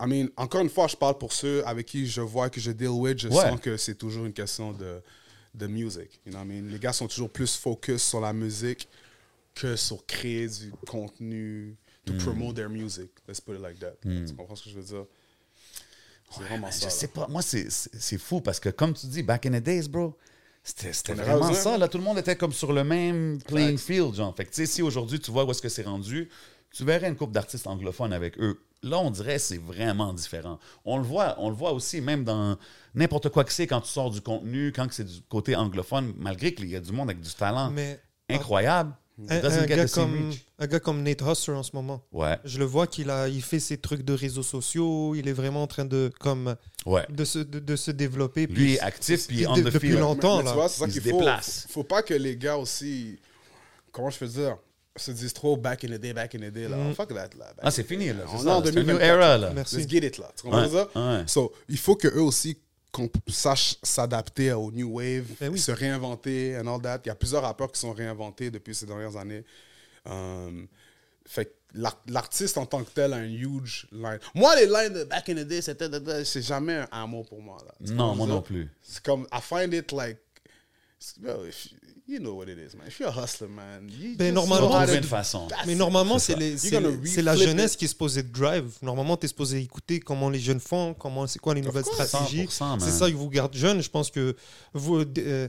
I 0.00 0.06
mean, 0.06 0.28
encore 0.36 0.62
une 0.62 0.70
fois, 0.70 0.88
je 0.88 0.96
parle 0.96 1.16
pour 1.18 1.32
ceux 1.32 1.64
avec 1.66 1.86
qui 1.86 2.06
je 2.08 2.20
vois 2.22 2.50
que 2.50 2.60
je 2.60 2.72
deal 2.72 2.88
with. 2.88 3.20
Je 3.20 3.28
Ouais. 3.28 3.34
sens 3.50 3.60
que 3.60 3.76
c'est 3.76 3.94
toujours 3.94 4.24
une 4.26 4.32
question 4.32 4.72
de, 4.72 5.00
de 5.54 5.66
music. 5.68 6.20
You 6.26 6.32
know 6.32 6.38
what 6.40 6.44
I 6.46 6.48
mean? 6.48 6.68
Les 6.70 6.78
gars 6.80 6.92
sont 6.92 7.06
toujours 7.06 7.30
plus 7.30 7.54
focus 7.56 8.02
sur 8.02 8.20
la 8.20 8.32
musique 8.32 8.88
que 9.54 9.76
sur 9.76 10.04
créer 10.06 10.48
du 10.48 10.72
contenu, 10.88 11.76
Hmm. 12.04 12.18
to 12.18 12.24
promote 12.24 12.56
their 12.56 12.68
music. 12.68 13.10
Let's 13.28 13.40
put 13.40 13.52
it 13.54 13.60
like 13.60 13.78
that. 13.78 13.92
Tu 14.02 14.34
comprends 14.34 14.56
ce 14.56 14.64
que 14.64 14.70
je 14.70 14.74
veux 14.76 14.82
dire? 14.82 15.04
C'est 16.36 16.42
vraiment 16.44 16.68
Je 16.70 16.76
ça. 16.78 16.84
là. 16.86 16.90
sais 16.90 17.08
pas. 17.08 17.26
Moi, 17.28 17.42
c'est- 17.42 18.18
fou 18.18 18.40
parce 18.40 18.60
que, 18.60 18.68
comme 18.68 18.94
tu 18.94 19.06
dis, 19.06 19.22
back 19.22 19.46
in 19.46 19.50
the 19.58 19.62
days, 19.62 19.88
bro, 19.88 20.16
c'était 20.62 21.14
vraiment 21.14 21.52
ça. 21.54 21.74
hein? 21.74 21.78
Là, 21.78 21.88
tout 21.88 21.98
le 21.98 22.04
monde 22.04 22.18
était 22.18 22.36
comme 22.36 22.52
sur 22.52 22.72
le 22.72 22.84
même 22.84 23.38
playing 23.46 23.78
field, 23.78 24.14
genre. 24.14 24.34
Fait 24.36 24.44
que, 24.44 24.66
si 24.66 24.82
aujourd'hui, 24.82 25.18
tu 25.20 25.30
vois 25.30 25.44
où 25.44 25.50
est-ce 25.50 25.62
que 25.62 25.68
c'est 25.68 25.82
rendu, 25.84 26.28
tu 26.72 26.84
verrais 26.84 27.08
une 27.08 27.16
couple 27.16 27.32
d'artistes 27.32 27.66
anglophones 27.66 28.12
avec 28.12 28.38
eux. 28.38 28.60
Là, 28.84 28.98
on 28.98 29.10
dirait 29.10 29.34
que 29.36 29.42
c'est 29.42 29.58
vraiment 29.58 30.12
différent. 30.12 30.58
On 30.84 30.96
le 30.96 31.04
voit, 31.04 31.36
on 31.38 31.48
le 31.50 31.54
voit 31.54 31.72
aussi, 31.72 32.00
même 32.00 32.24
dans 32.24 32.56
n'importe 32.94 33.28
quoi 33.28 33.44
que 33.44 33.52
c'est, 33.52 33.66
quand 33.68 33.80
tu 33.80 33.88
sors 33.90 34.10
du 34.10 34.20
contenu, 34.20 34.72
quand 34.74 34.86
c'est 34.90 35.04
du 35.04 35.20
côté 35.28 35.54
anglophone, 35.54 36.12
malgré 36.16 36.52
qu'il 36.54 36.68
y 36.68 36.74
a 36.74 36.80
du 36.80 36.90
monde 36.92 37.08
avec 37.10 37.20
du 37.20 37.32
talent 37.32 37.70
Mais 37.70 38.00
incroyable, 38.28 38.92
Un, 39.28 39.66
gars 39.66 39.86
comme, 39.88 40.32
un 40.58 40.66
gars 40.66 40.80
comme 40.80 41.02
Nate 41.02 41.20
Husser 41.22 41.52
en 41.52 41.62
ce 41.62 41.70
moment. 41.74 42.02
Ouais, 42.12 42.38
Je 42.44 42.58
le 42.58 42.64
vois 42.64 42.86
qu'il 42.86 43.10
a, 43.10 43.28
il 43.28 43.42
fait 43.42 43.60
ses 43.60 43.76
trucs 43.78 44.02
de 44.02 44.12
réseaux 44.14 44.42
sociaux. 44.42 45.14
Il 45.14 45.28
est 45.28 45.32
vraiment 45.32 45.62
en 45.62 45.66
train 45.66 45.84
de, 45.84 46.10
comme, 46.18 46.56
ouais. 46.86 47.04
de, 47.10 47.24
se, 47.24 47.38
de, 47.38 47.58
de 47.58 47.76
se 47.76 47.90
développer. 47.90 48.46
Lui 48.46 48.54
puis 48.54 48.74
est 48.74 48.80
actif, 48.80 49.26
puis 49.28 49.42
de- 49.42 49.46
on 49.46 49.54
the 49.54 49.60
depuis 49.64 49.88
field. 49.88 50.00
longtemps. 50.00 50.38
Mais- 50.38 50.44
mais 50.44 50.44
là. 50.44 50.50
tu 50.52 50.56
vois, 50.56 50.68
c'est 50.68 50.78
ça 50.80 50.86
Il 50.86 50.92
qu'il 50.92 51.02
se 51.02 51.08
faut. 51.10 51.18
déplace. 51.18 51.66
Faut 51.70 51.84
pas 51.84 52.02
que 52.02 52.14
les 52.14 52.36
gars 52.36 52.56
aussi, 52.56 53.18
comment 53.92 54.10
je 54.10 54.18
peux 54.18 54.26
dire, 54.26 54.56
se 54.96 55.10
disent 55.10 55.32
trop 55.34 55.56
back 55.56 55.84
in 55.84 55.88
the 55.88 56.00
day, 56.00 56.12
back 56.12 56.34
in 56.34 56.38
the 56.38 56.50
day. 56.52 56.68
Là. 56.68 56.76
Fuck 56.94 57.10
that. 57.10 57.30
Là, 57.38 57.52
Ah, 57.62 57.70
c'est 57.70 57.84
fini, 57.86 58.08
là. 58.08 58.24
On 58.32 58.46
est 58.46 58.50
en 58.50 58.60
new 58.60 58.70
2024. 58.70 59.02
era, 59.02 59.38
là. 59.38 59.52
Merci. 59.54 59.76
Let's 59.76 59.88
get 59.90 60.06
it, 60.06 60.18
là. 60.18 60.30
Tu 60.36 60.42
comprends 60.42 60.62
Ouais, 60.62 60.68
ça? 60.68 60.88
ouais. 61.18 61.22
So, 61.26 61.52
il 61.68 61.78
faut 61.78 61.96
que 61.96 62.08
eux 62.08 62.22
aussi 62.22 62.58
qu'on 62.92 63.10
sache 63.28 63.76
s'adapter 63.82 64.52
au 64.52 64.70
new 64.70 64.98
wave, 64.98 65.24
Ben 65.40 65.50
oui. 65.50 65.58
se 65.58 65.72
réinventer 65.72 66.58
and 66.58 66.66
all 66.66 66.80
that. 66.82 67.00
Il 67.04 67.08
y 67.08 67.10
a 67.10 67.14
plusieurs 67.14 67.42
rappeurs 67.42 67.72
qui 67.72 67.80
sont 67.80 67.92
réinventés 67.92 68.50
depuis 68.50 68.74
ces 68.74 68.86
dernières 68.86 69.16
années. 69.16 69.44
Um, 70.04 70.68
fait 71.24 71.54
l'artiste 72.06 72.58
en 72.58 72.66
tant 72.66 72.84
que 72.84 72.90
tel 72.90 73.12
a 73.14 73.16
un 73.16 73.28
huge 73.28 73.86
line. 73.92 74.18
Moi, 74.34 74.54
les 74.56 74.66
lines 74.66 74.92
de 74.92 75.04
back 75.04 75.28
in 75.30 75.34
the 75.36 75.46
day, 75.46 75.62
c'était 75.62 75.88
c'est 76.24 76.42
jamais 76.42 76.84
un 76.92 77.02
amour 77.04 77.26
pour 77.26 77.40
moi. 77.40 77.56
Là. 77.64 77.94
Non, 77.94 78.14
moi 78.14 78.26
non 78.26 78.42
plus. 78.42 78.68
C'est 78.82 79.02
comme, 79.02 79.26
I 79.32 79.40
find 79.40 79.72
it 79.72 79.90
like, 79.92 80.18
bro, 81.18 81.44
if 81.46 81.70
you, 81.72 81.78
you 82.06 82.18
know 82.18 82.34
what 82.34 82.48
it 82.48 82.58
is, 82.58 82.74
man. 82.76 82.86
If 82.88 82.98
you're 83.00 83.08
a 83.08 83.12
hustler, 83.12 83.48
man, 83.48 83.88
you 83.88 84.16
Ben, 84.16 84.34
just 84.34 84.48
normalement, 84.48 84.86
une 84.92 85.02
façon. 85.02 85.48
Mais 85.66 85.74
normalement, 85.74 86.18
c'est 86.18 86.36
la 86.36 87.36
jeunesse 87.36 87.74
it. 87.74 87.78
qui 87.78 87.84
est 87.84 87.88
supposée 87.88 88.22
drive. 88.22 88.76
Normalement, 88.82 89.16
tu 89.16 89.26
es 89.26 89.28
supposé 89.28 89.60
écouter 89.60 90.00
comment 90.00 90.30
les 90.30 90.40
jeunes 90.40 90.60
font, 90.60 90.94
comment 90.94 91.26
c'est 91.26 91.38
quoi 91.38 91.54
les 91.54 91.60
nouvelles 91.60 91.84
course. 91.84 92.06
stratégies. 92.06 92.44
100%, 92.46 92.60
man. 92.60 92.80
C'est 92.80 92.90
ça 92.90 93.06
qui 93.08 93.14
vous 93.14 93.28
garde 93.30 93.54
jeune. 93.54 93.82
Je 93.82 93.90
pense 93.90 94.10
que 94.10 94.36
vous, 94.74 95.04
euh, 95.18 95.48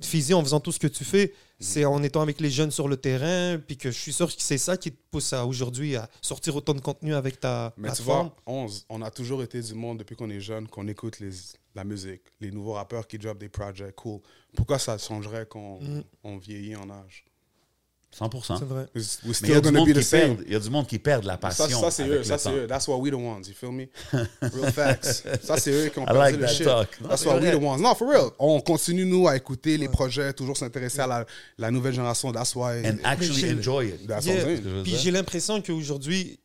Fizi, 0.00 0.34
en 0.34 0.42
faisant 0.42 0.60
tout 0.60 0.72
ce 0.72 0.78
que 0.78 0.86
tu 0.86 1.04
fais, 1.04 1.32
c'est 1.60 1.84
en 1.84 2.02
étant 2.02 2.20
avec 2.20 2.40
les 2.40 2.50
jeunes 2.50 2.70
sur 2.70 2.88
le 2.88 2.96
terrain, 2.96 3.58
puis 3.58 3.76
que 3.76 3.90
je 3.90 3.98
suis 3.98 4.12
sûr 4.12 4.26
que 4.26 4.34
c'est 4.38 4.58
ça 4.58 4.76
qui 4.76 4.90
te 4.92 4.98
pousse 5.10 5.32
à 5.32 5.46
aujourd'hui 5.46 5.96
à 5.96 6.08
sortir 6.20 6.56
autant 6.56 6.74
de 6.74 6.80
contenu 6.80 7.14
avec 7.14 7.40
ta 7.40 7.72
Mais 7.76 7.92
tu 7.92 8.02
vois, 8.02 8.34
11, 8.46 8.86
on 8.88 9.02
a 9.02 9.10
toujours 9.10 9.42
été 9.42 9.60
du 9.60 9.74
monde 9.74 9.98
depuis 9.98 10.16
qu'on 10.16 10.30
est 10.30 10.40
jeune, 10.40 10.68
qu'on 10.68 10.88
écoute 10.88 11.20
les, 11.20 11.30
la 11.74 11.84
musique, 11.84 12.22
les 12.40 12.50
nouveaux 12.50 12.72
rappeurs 12.74 13.06
qui 13.06 13.18
drop 13.18 13.38
des 13.38 13.48
projets, 13.48 13.92
cool. 13.96 14.20
Pourquoi 14.56 14.78
ça 14.78 14.96
changerait 14.98 15.46
qu'on 15.46 15.80
on 16.22 16.36
vieillit 16.36 16.76
en 16.76 16.88
âge? 16.90 17.24
100%. 18.16 18.58
C'est 18.60 18.64
vrai. 18.64 18.86
Il 18.94 19.00
y, 19.00 19.34
still 19.34 19.52
a 19.54 19.60
du 19.60 19.60
gonna 19.62 19.78
monde 19.80 19.88
be 19.88 19.92
the 19.92 19.98
qui 19.98 20.04
same. 20.04 20.36
perd, 20.36 20.42
il 20.46 20.52
y 20.52 20.54
a 20.54 20.60
du 20.60 20.70
monde 20.70 20.86
qui 20.86 21.00
perd 21.00 21.24
la 21.24 21.36
passion. 21.36 21.66
ça, 21.80 21.90
c'est 21.90 22.06
eux, 22.06 22.22
ça 22.22 22.38
c'est 22.38 22.52
eux. 22.52 22.66
That's 22.68 22.86
what 22.86 22.98
we 22.98 23.10
the 23.10 23.14
ones, 23.16 23.42
you 23.48 23.54
feel 23.54 23.72
me? 23.72 23.86
Real 24.40 24.72
facts. 24.72 25.24
ça 25.42 25.56
c'est 25.58 25.72
eux 25.72 25.88
qui 25.88 25.98
ont 25.98 26.04
I 26.04 26.06
perdu 26.06 26.18
like 26.20 26.36
le 26.36 26.40
that 26.42 26.46
shit. 26.52 26.64
talk. 26.64 27.00
Non, 27.00 27.08
That's 27.08 27.22
c'est 27.22 27.28
what 27.28 27.40
we 27.40 27.50
the 27.50 27.56
ones. 27.60 27.80
Non, 27.82 27.92
for 27.96 28.08
real. 28.08 28.30
On 28.38 28.60
continue, 28.60 29.04
nous, 29.04 29.26
à 29.26 29.36
écouter 29.36 29.76
les 29.76 29.88
projets, 29.88 30.32
toujours 30.32 30.56
s'intéresser 30.56 31.00
à 31.00 31.08
la, 31.08 31.26
la 31.58 31.72
nouvelle 31.72 31.92
génération. 31.94 32.30
That's 32.30 32.54
why... 32.54 32.86
And 32.86 32.98
actually 33.02 33.50
enjoy 33.50 33.88
it. 33.88 34.06
That's 34.06 34.24
Yeah. 34.26 34.44
Puis 34.84 34.94
j'ai 34.96 35.10
l'impression 35.10 35.60
qu'aujourd'hui, 35.60 36.38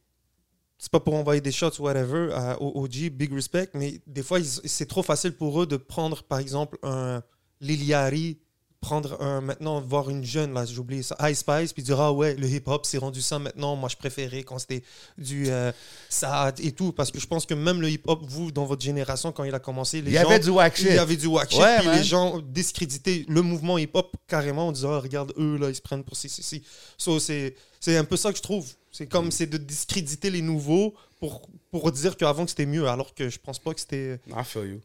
c'est 0.80 0.92
pas 0.92 1.00
pour 1.02 1.14
envoyer 1.14 1.42
des 1.42 1.52
shots 1.52 1.80
whatever 1.80 2.32
à- 2.34 2.58
OG, 2.62 3.10
big 3.12 3.34
respect, 3.34 3.70
mais 3.74 4.02
des 4.08 4.24
fois, 4.24 4.40
c'est 4.44 4.88
trop 4.88 5.04
facile 5.04 5.34
pour 5.34 5.62
eux 5.62 5.68
de 5.68 5.78
prendre, 5.78 6.24
par 6.24 6.40
exemple, 6.40 6.80
un 6.84 7.22
Liliari, 7.60 8.40
prendre 8.82 9.22
un, 9.22 9.42
maintenant, 9.42 9.82
voir 9.82 10.10
une 10.10 10.24
jeune, 10.24 10.54
là, 10.54 10.64
j'ai 10.66 10.78
oublié 10.80 11.04
ça, 11.04 11.16
Ice 11.30 11.40
Spice, 11.40 11.74
puis 11.74 11.84
dire, 11.84 12.00
ah 12.00 12.14
ouais, 12.14 12.36
le 12.36 12.48
hip-hop, 12.48 12.86
c'est 12.86 12.98
rendu 12.98 13.22
ça 13.22 13.38
maintenant, 13.38 13.76
moi 13.76 13.90
je 13.90 13.98
préférais 13.98 14.44
quand 14.44 14.58
c'était 14.58 14.84
du 15.18 15.50
euh, 15.50 15.72
ça 16.08 16.54
et 16.60 16.72
tout, 16.72 16.94
parce 16.94 17.12
que 17.12 17.20
je 17.20 17.28
pense 17.28 17.46
que 17.46 17.54
même 17.54 17.82
le 17.82 17.90
hip-hop, 17.90 18.22
vous, 18.28 18.52
dans 18.52 18.66
votre 18.66 18.82
génération, 18.82 19.34
quand 19.34 19.44
il 19.44 19.54
a 19.54 19.60
commencé, 19.60 20.02
les 20.02 20.12
Il 20.12 20.16
y 20.16 20.18
gens... 20.22 20.30
avait 20.30 20.40
du 20.40 20.50
whack 20.50 20.78
shit. 20.78 20.86
Il 20.92 20.96
y 20.96 20.98
avait 20.98 21.18
du 21.18 21.28
whack 21.28 21.50
shit, 21.52 21.60
Ouais, 21.60 21.78
puis 21.80 21.90
les 21.90 22.04
gens 22.04 22.40
discréditaient 22.40 23.26
le 23.28 23.42
mouvement 23.42 23.78
hip-hop 23.78 24.16
carrément 24.28 24.68
en 24.68 24.72
disant 24.72 24.94
Ah, 24.94 25.00
regarde 25.00 25.34
eux 25.38 25.58
là 25.58 25.70
ils 25.70 25.76
se 25.76 25.82
prennent 25.82 26.04
pour 26.06 26.16
ci 26.16 26.30
ci 26.30 26.42
ci. 26.42 26.64
So, 26.98 27.20
c'est 27.20 27.56
c'est 27.82 27.98
un 27.98 28.04
peu 28.06 28.16
ça 28.18 28.32
que 28.32 28.38
je 28.38 28.44
trouve. 28.44 28.66
C'est 28.92 29.06
Mm. 29.06 29.10
comme 29.10 29.32
c'est 29.32 29.46
de 29.48 29.58
discréditer 29.58 30.30
les 30.30 30.42
nouveaux 30.42 30.94
pour 31.20 31.42
pour 31.70 31.92
dire 31.92 32.16
qu'avant 32.18 32.44
que 32.46 32.50
c'était 32.50 32.66
mieux 32.66 32.88
alors 32.88 33.14
que 33.14 33.30
je 33.30 33.40
pense 33.40 33.60
pas 33.60 33.74
que 33.74 33.80
c'était 33.82 34.20
I 34.30 34.44
feel 34.46 34.66
you. 34.66 34.82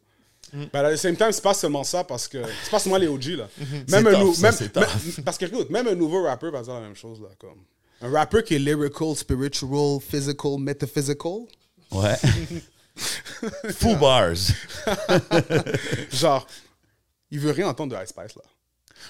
Mm. 0.54 0.64
But 0.72 0.76
at 0.84 0.92
the 0.92 0.96
same 0.96 1.16
time, 1.16 1.32
c'est 1.32 1.42
pas 1.42 1.52
seulement 1.54 1.82
ça 1.84 2.04
parce 2.04 2.28
que 2.28 2.38
c'est 2.62 2.70
pas 2.70 2.78
seulement 2.78 2.98
les 2.98 3.08
OG 3.08 3.24
là. 3.36 3.48
C'est 3.58 3.90
Même 3.90 4.06
un 4.06 4.12
tough, 4.12 4.20
nou- 4.24 4.34
ça, 4.34 4.42
même, 4.42 4.52
c'est 4.52 4.72
tough. 4.72 4.82
même- 4.82 5.24
parce 5.24 5.36
que 5.38 5.46
écoute, 5.46 5.68
même 5.70 5.88
un 5.88 5.94
nouveau 5.96 6.22
rappeur 6.22 6.52
va 6.52 6.62
dire 6.62 6.74
la 6.74 6.80
même 6.80 6.94
chose 6.96 7.20
là 7.20 7.28
comme 7.38 7.58
un 8.00 8.10
rappeur 8.10 8.44
qui 8.44 8.54
est 8.54 8.58
lyrical, 8.58 9.14
spiritual, 9.16 9.98
physical, 10.00 10.58
metaphysical. 10.58 11.40
Ouais. 11.90 12.14
Full 12.96 13.98
bars. 13.98 14.34
Genre 16.12 16.46
il 17.30 17.40
veut 17.40 17.50
rien 17.50 17.68
entendre 17.68 17.96
de 17.96 18.02
Ice 18.02 18.10
Spice 18.10 18.36
là. 18.36 18.42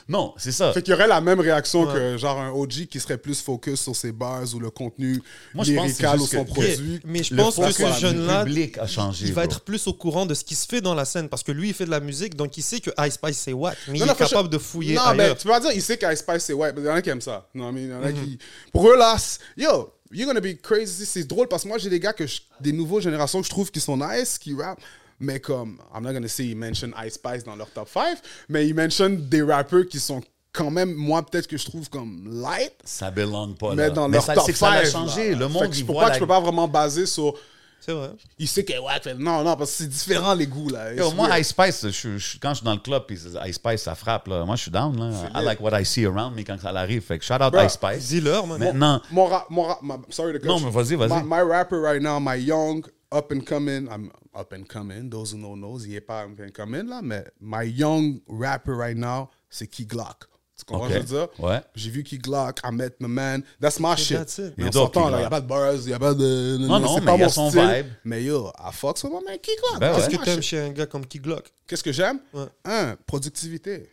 Non, 0.08 0.34
c'est 0.36 0.52
ça. 0.52 0.72
Fait 0.72 0.82
qu'il 0.82 0.92
y 0.92 0.94
aurait 0.94 1.06
la 1.08 1.20
même 1.20 1.40
réaction 1.40 1.84
Ouais. 1.86 1.94
que 1.94 2.16
genre 2.18 2.38
un 2.40 2.50
OG 2.50 2.86
qui 2.86 3.00
serait 3.00 3.18
plus 3.18 3.40
focus 3.40 3.80
sur 3.80 3.94
ses 3.96 4.12
bars 4.12 4.42
ou 4.54 4.60
le 4.60 4.70
contenu 4.70 5.20
Moi, 5.54 5.64
lyrical 5.64 6.20
ou 6.20 6.26
son 6.26 6.44
que- 6.44 6.50
produit. 6.50 7.00
mais 7.04 7.22
je 7.22 7.34
Le 7.34 7.42
pense 7.42 7.56
que 7.56 7.70
ce 7.72 7.82
du 7.94 8.00
jeune 8.00 8.26
là 8.26 8.44
public 8.44 8.78
a 8.78 8.86
changé. 8.86 9.26
il 9.26 9.32
va 9.32 9.42
bro. 9.42 9.50
être 9.50 9.60
plus 9.62 9.86
au 9.86 9.92
courant 9.94 10.26
de 10.26 10.34
ce 10.34 10.44
qui 10.44 10.54
se 10.54 10.66
fait 10.66 10.80
dans 10.80 10.94
la 10.94 11.04
scène 11.04 11.28
parce 11.28 11.42
que 11.42 11.52
lui 11.52 11.68
il 11.68 11.74
fait 11.74 11.86
de 11.86 11.90
la 11.90 12.00
musique 12.00 12.34
donc 12.36 12.56
il 12.56 12.62
sait 12.62 12.80
que 12.80 12.90
Ice 13.06 13.14
Spice 13.14 13.38
c'est 13.38 13.52
what? 13.52 13.74
Mais 13.88 13.98
Non, 13.98 14.04
il 14.04 14.08
non, 14.08 14.14
est 14.14 14.16
capable 14.16 14.48
de 14.48 14.58
fouiller 14.58 14.94
Non, 14.94 15.02
ailleurs. 15.02 15.14
mais 15.16 15.36
tu 15.36 15.44
peux 15.44 15.50
pas 15.50 15.60
dire, 15.60 15.72
il 15.72 15.82
sait 15.82 15.96
qu'Ice 15.98 16.18
Spice 16.20 16.42
c'est 16.44 16.54
mais 16.54 16.72
il 16.78 16.84
y 16.84 16.88
en 16.88 16.94
a 16.94 17.02
qui 17.02 17.10
aiment 17.10 17.20
ça. 17.20 17.48
Non, 17.54 17.72
mais 17.72 17.82
il 17.84 17.90
y 17.90 17.94
en 17.94 18.02
a 18.02 18.10
Mhm. 18.10 18.24
qui. 18.24 18.38
Pour 18.72 18.88
eux 18.90 18.96
là, 18.96 19.16
c'est- 19.18 19.40
yo, 19.56 19.92
you're 20.12 20.26
gonna 20.26 20.40
be 20.40 20.60
crazy. 20.60 21.06
C'est 21.06 21.24
drôle 21.24 21.48
parce 21.48 21.62
que 21.64 21.68
moi 21.68 21.78
j'ai 21.78 21.90
des 21.90 22.00
gars 22.00 22.12
que 22.12 22.26
je- 22.26 22.40
des 22.60 22.72
nouvelles 22.72 23.02
générations 23.02 23.40
que 23.40 23.46
je 23.46 23.50
trouve 23.50 23.70
qui 23.70 23.80
sont 23.80 23.96
nice, 23.96 24.38
qui 24.38 24.54
rap. 24.54 24.78
Mais 25.20 25.40
comme, 25.40 25.78
I'm 25.94 26.02
not 26.02 26.12
gonna 26.12 26.28
say 26.28 26.46
ils 26.46 26.56
mention 26.56 26.90
Ice 27.06 27.14
Spice 27.14 27.44
dans 27.44 27.56
leur 27.56 27.70
top 27.70 27.88
5, 27.88 28.18
mais 28.48 28.66
ils 28.66 28.74
mention 28.74 29.10
des 29.10 29.42
rappeurs 29.42 29.86
qui 29.86 29.98
sont 30.00 30.22
quand 30.52 30.70
même, 30.70 30.92
moi 30.94 31.24
peut-être 31.24 31.46
que 31.48 31.56
je 31.56 31.64
trouve 31.64 31.88
comme 31.90 32.28
light, 32.42 32.74
Ça 32.84 33.10
belonge 33.10 33.54
pas. 33.56 33.74
mais 33.74 33.88
là. 33.88 33.90
dans 33.90 34.08
mais 34.08 34.18
leur 34.18 34.24
ça, 34.24 34.34
top 34.34 34.44
c'est 34.46 34.52
5. 34.52 34.80
que 34.80 34.86
ça 34.86 34.98
a 34.98 35.06
changé. 35.06 35.32
là. 35.32 35.38
Le 35.38 35.48
monde, 35.48 35.64
que 35.70 35.74
il 35.74 35.80
je 35.80 35.84
pas, 35.92 36.08
la... 36.08 36.14
je 36.14 36.18
peux 36.20 36.26
pas 36.26 36.38
vraiment 36.40 36.68
baser 36.68 37.06
sur. 37.06 37.34
c'est 37.80 37.92
vrai 37.92 38.10
Il 38.38 38.46
sait 38.48 38.64
que 38.64 38.72
ouais, 38.72 39.00
fait- 39.02 39.14
non, 39.14 39.42
non, 39.42 39.56
parce 39.56 39.70
que 39.72 39.76
c'est 39.78 39.88
différent 39.88 40.32
les 40.34 40.46
goûts 40.46 40.68
là. 40.68 40.94
Yo, 40.94 41.10
moi, 41.12 41.26
weird. 41.28 41.40
Ice 41.40 41.48
Spice, 41.48 41.86
je, 41.90 42.18
je 42.18 42.38
quand 42.38 42.50
je 42.50 42.54
suis 42.56 42.64
dans 42.64 42.72
le 42.74 42.78
club, 42.78 43.02
puis 43.06 43.16
Ice 43.46 43.54
Spice, 43.56 43.82
ça 43.82 43.94
frappe. 43.96 44.28
Là. 44.28 44.44
Moi, 44.44 44.54
je 44.56 44.62
suis 44.62 44.70
down. 44.70 44.96
Là. 44.96 45.28
I 45.40 45.44
like 45.44 45.60
what 45.60 45.78
I 45.80 45.84
see 45.84 46.06
around 46.06 46.36
me 46.36 46.42
quand 46.44 46.58
ça 46.60 46.68
arrive. 46.70 47.02
Fait 47.02 47.18
que 47.18 47.24
shout 47.24 47.34
out 47.34 47.52
Bruh. 47.52 47.64
Ice 47.66 47.72
Spice. 47.72 48.06
dis-leur. 48.08 48.46
Maintenant, 48.46 49.00
Mon 49.10 49.28
mon 49.50 49.68
my- 49.82 49.94
sorry 50.10 50.32
to 50.34 50.38
cut 50.38 50.46
Non, 50.46 50.58
you. 50.58 50.66
mais 50.66 50.70
vas-y, 50.70 50.94
vas-y. 50.94 51.22
My, 51.22 51.28
my 51.28 51.42
rapper 51.42 51.76
right 51.80 52.00
now, 52.00 52.20
my 52.20 52.36
young, 52.38 52.84
up 53.14 53.30
and 53.32 53.40
coming, 53.46 53.86
I'm 53.88 54.10
up 54.34 54.52
and 54.52 54.64
coming, 54.68 55.08
those 55.08 55.32
who 55.32 55.38
know 55.38 55.54
knows, 55.56 55.86
il 55.86 55.94
est 55.94 56.00
pas 56.00 56.24
up 56.24 56.38
and 56.40 56.52
coming 56.52 56.86
là, 56.88 57.00
mais 57.02 57.24
my 57.40 57.62
young 57.64 58.20
rapper 58.28 58.72
right 58.74 58.96
now, 58.96 59.30
c'est 59.48 59.66
Key 59.68 59.84
Glock. 59.86 60.26
Tu 60.56 60.64
comprends 60.64 60.86
Ok. 60.86 60.92
ce 60.92 60.98
que 61.00 61.06
je 61.08 61.14
veux 61.14 61.18
dire? 61.26 61.40
Ouais. 61.44 61.60
J'ai 61.74 61.90
vu 61.90 62.02
Key 62.04 62.18
Glock, 62.18 62.60
I 62.64 62.70
met 62.72 62.90
my 63.00 63.08
man, 63.08 63.42
that's 63.60 63.80
my 63.80 63.96
shit. 63.96 64.18
that's 64.18 64.38
it. 64.38 64.54
Mais 64.56 64.64
on 64.66 64.70
dope, 64.70 64.94
s'entend 64.94 65.10
il 65.10 65.18
n'y 65.18 65.24
a 65.24 65.30
pas 65.30 65.40
de 65.40 65.46
buzz, 65.48 65.84
il 65.84 65.88
n'y 65.88 65.94
a 65.94 65.98
pas 65.98 66.14
de... 66.14 66.56
Non, 66.60 66.78
non, 66.80 66.94
c'est 66.94 67.00
mais 67.00 67.06
pas 67.06 67.14
il 67.14 67.20
y 67.20 67.22
a 67.22 67.26
mon 67.26 67.30
son 67.32 67.50
style. 67.50 67.62
vibe. 67.62 67.86
Mais 68.04 68.22
yo, 68.22 68.52
I 68.58 68.70
fucks 68.72 69.02
with 69.02 69.12
my 69.12 69.24
man 69.24 69.38
Key 69.42 69.56
Glock. 69.58 69.80
Ben 69.80 69.92
That's 69.92 70.04
ouais. 70.06 70.10
qu'est-ce 70.12 70.20
que 70.20 70.24
t'aimes 70.24 70.42
shit. 70.42 70.50
chez 70.50 70.60
un 70.60 70.70
gars 70.70 70.86
comme 70.86 71.06
Key 71.06 71.18
Glock? 71.18 71.52
Qu'est-ce 71.66 71.82
que 71.82 71.92
j'aime? 71.92 72.20
Ouais. 72.32 72.46
Un, 72.64 72.96
productivité. 73.06 73.90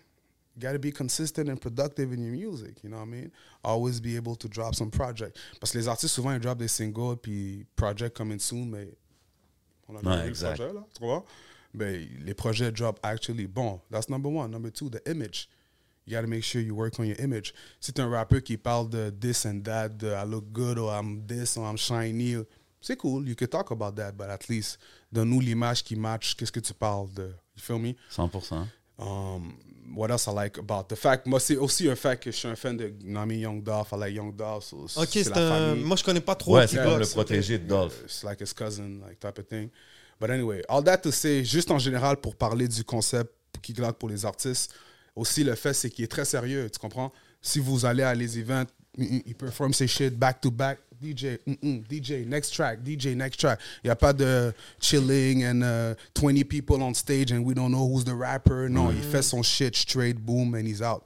You 0.56 0.62
gotta 0.68 0.78
be 0.78 0.92
consistent 0.92 1.48
and 1.50 1.56
productive 1.62 2.12
in 2.13 2.22
your 2.22 2.34
music, 2.36 2.84
you 2.84 2.90
know 2.90 2.98
what 2.98 3.06
I 3.06 3.10
mean? 3.10 3.32
Always 3.63 4.01
be 4.01 4.18
able 4.18 4.36
to 4.36 4.48
drop 4.50 4.75
some 4.75 4.92
project. 4.92 5.38
Parce 5.60 5.72
que 5.72 5.78
les 5.80 5.88
artistes, 5.88 6.13
souvent, 6.13 6.34
ils 6.34 6.40
drop 6.40 6.58
des 6.58 6.68
singles, 6.68 7.16
puis 7.22 7.66
project 7.75 8.16
coming 8.18 8.38
soon, 8.40 8.66
mais 8.70 8.90
on 9.92 10.08
a 10.08 10.18
Ouais, 10.18 10.28
le 10.28 10.34
projet, 10.34 10.74
là, 10.74 10.86
tu? 10.98 11.06
Ben, 11.74 12.08
les 12.26 12.34
projets 12.34 12.72
drop 12.72 13.00
actually 13.04 13.48
bon. 13.48 13.80
That's 13.90 14.10
number 14.10 14.30
one. 14.30 14.52
Number 14.52 14.72
two, 14.72 14.90
the 14.90 15.02
image. 15.10 15.48
You 16.06 16.16
gotta 16.16 16.28
make 16.28 16.44
sure 16.44 16.62
you 16.62 16.76
work 16.76 17.00
on 17.00 17.06
your 17.06 17.20
image. 17.22 17.54
Si 17.80 17.94
t'es 17.94 18.02
un 18.02 18.10
rappeur 18.10 18.42
qui 18.42 18.58
parle 18.58 18.90
de 18.90 19.10
this 19.12 19.46
and 19.46 19.62
that, 19.64 19.90
de 19.90 20.08
I 20.08 20.26
look 20.26 20.52
good, 20.52 20.78
or 20.78 20.92
I'm 20.92 21.26
this, 21.28 21.56
or 21.58 21.66
I'm 21.70 21.78
shiny, 21.78 22.36
c'est 22.82 22.98
cool, 22.98 23.28
you 23.28 23.36
can 23.36 23.48
talk 23.48 23.72
about 23.72 23.96
that, 23.96 24.14
but 24.18 24.30
at 24.30 24.50
least, 24.50 24.80
donne-nous 25.12 25.40
l'image 25.40 25.84
qui 25.84 25.96
match, 25.96 26.36
qu'est-ce 26.36 26.52
que 26.52 26.60
tu 26.60 26.74
parles 26.74 27.14
de. 27.14 27.28
You 27.56 27.62
feel 27.62 27.80
me? 27.80 27.96
100%. 28.10 28.68
Um, 29.01 29.53
what 29.96 30.10
else 30.12 30.27
I 30.27 30.31
like 30.31 30.58
about 30.58 30.84
the 30.88 30.96
fact, 30.96 31.25
moi 31.25 31.39
c'est 31.39 31.58
aussi 31.58 31.89
un 31.89 31.96
fait 31.96 32.20
que 32.20 32.31
je 32.31 32.38
suis 32.38 32.48
un 32.48 32.55
fan 32.55 32.77
de 32.77 32.93
Nami 33.03 33.39
Young 33.39 33.63
Dolph, 33.63 33.91
I 33.91 33.96
like 33.98 34.15
Young 34.15 34.36
Dolph, 34.36 34.63
so 34.65 34.86
ok 34.96 35.10
c'est 35.10 35.36
un 35.36 35.75
moi 35.75 35.98
je 35.98 36.03
connais 36.03 36.22
pas 36.22 36.36
trop 36.36 36.55
Ouais, 36.55 36.67
c'est 36.67 36.77
comme 36.77 37.00
le 37.00 37.05
protégé 37.08 37.58
de 37.58 37.67
Dolph. 37.67 38.01
It's 38.05 38.24
like 38.24 38.39
his 38.39 38.53
cousin, 38.53 39.00
like 39.05 39.20
type 39.20 39.39
of 39.39 39.48
thing. 39.48 39.70
But 40.20 40.29
anyway, 40.29 40.62
all 40.70 40.84
that 40.84 41.00
to 41.00 41.12
say, 41.12 41.43
juste 41.43 41.72
en 41.72 41.79
général 41.79 42.17
pour 42.17 42.36
parler 42.36 42.67
du 42.67 42.84
concept 42.84 43.34
qui 43.62 43.74
glotte 43.74 43.98
pour 43.98 44.10
les 44.10 44.24
artistes, 44.24 44.72
aussi 45.15 45.43
le 45.43 45.55
fait 45.55 45.74
c'est 45.74 45.89
qu'il 45.89 46.05
est 46.05 46.12
très 46.12 46.25
sérieux, 46.25 46.70
tu 46.70 46.79
comprends? 46.79 47.12
Si 47.41 47.60
vous 47.60 47.86
allez 47.86 48.03
à 48.03 48.13
les 48.13 48.38
events, 48.38 48.67
il 48.98 49.36
performe 49.36 49.74
ses 49.74 49.88
shit 49.88 50.13
back 50.17 50.39
to 50.41 50.51
back, 50.51 50.77
DJ, 51.01 51.39
mm, 51.48 51.55
mm, 51.62 51.84
DJ, 51.89 52.25
next 52.27 52.53
track, 52.53 52.79
DJ, 52.84 53.15
next 53.15 53.39
track. 53.39 53.60
Il 53.84 53.88
n'y 53.88 53.91
a 53.91 53.96
pas 53.96 54.13
de 54.13 54.53
chilling 54.79 55.43
and 55.43 55.62
uh, 55.63 55.96
20 56.13 56.43
people 56.46 56.81
on 56.81 56.93
stage 56.93 57.31
and 57.31 57.43
we 57.43 57.53
don't 57.55 57.72
know 57.72 57.86
who's 57.88 58.03
the 58.05 58.15
rapper. 58.15 58.70
Non, 58.70 58.91
il 58.91 59.01
fait 59.01 59.24
son 59.24 59.41
shit 59.43 59.75
straight, 59.75 60.17
boom, 60.20 60.53
and 60.55 60.65
he's 60.67 60.81
out. 60.81 61.03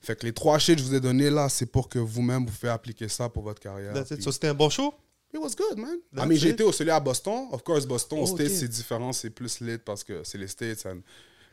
Fait 0.00 0.16
que 0.18 0.26
les 0.26 0.32
trois 0.32 0.58
shit 0.58 0.76
que 0.76 0.82
je 0.82 0.86
vous 0.88 0.94
ai 0.94 1.00
donnés 1.00 1.30
là, 1.30 1.48
c'est 1.48 1.66
pour 1.66 1.88
que 1.88 1.98
vous-même 1.98 2.46
vous 2.46 2.52
faites 2.52 2.70
appliquer 2.70 3.08
ça 3.08 3.28
pour 3.28 3.42
votre 3.42 3.60
carrière. 3.60 3.92
That's 3.94 4.10
it. 4.10 4.16
Puis- 4.18 4.24
So, 4.24 4.32
c'était 4.32 4.48
un 4.48 4.54
bon 4.54 4.70
show? 4.70 4.94
It 5.34 5.40
was 5.40 5.50
good, 5.56 5.76
man. 5.76 5.98
That's 6.14 6.24
I 6.24 6.28
mean, 6.28 6.36
j'ai 6.38 6.50
été 6.50 6.62
au 6.62 6.72
celui 6.72 6.90
à 6.90 7.00
Boston. 7.00 7.48
Of 7.52 7.62
course, 7.62 7.84
Boston, 7.86 8.20
Oh, 8.22 8.26
States, 8.26 8.50
c'est 8.50 8.68
différent. 8.68 9.12
C'est 9.12 9.30
plus 9.30 9.60
lit 9.60 9.76
parce 9.78 10.02
que 10.04 10.22
c'est 10.24 10.38
les 10.38 10.46
States 10.48 10.86
and 10.86 11.00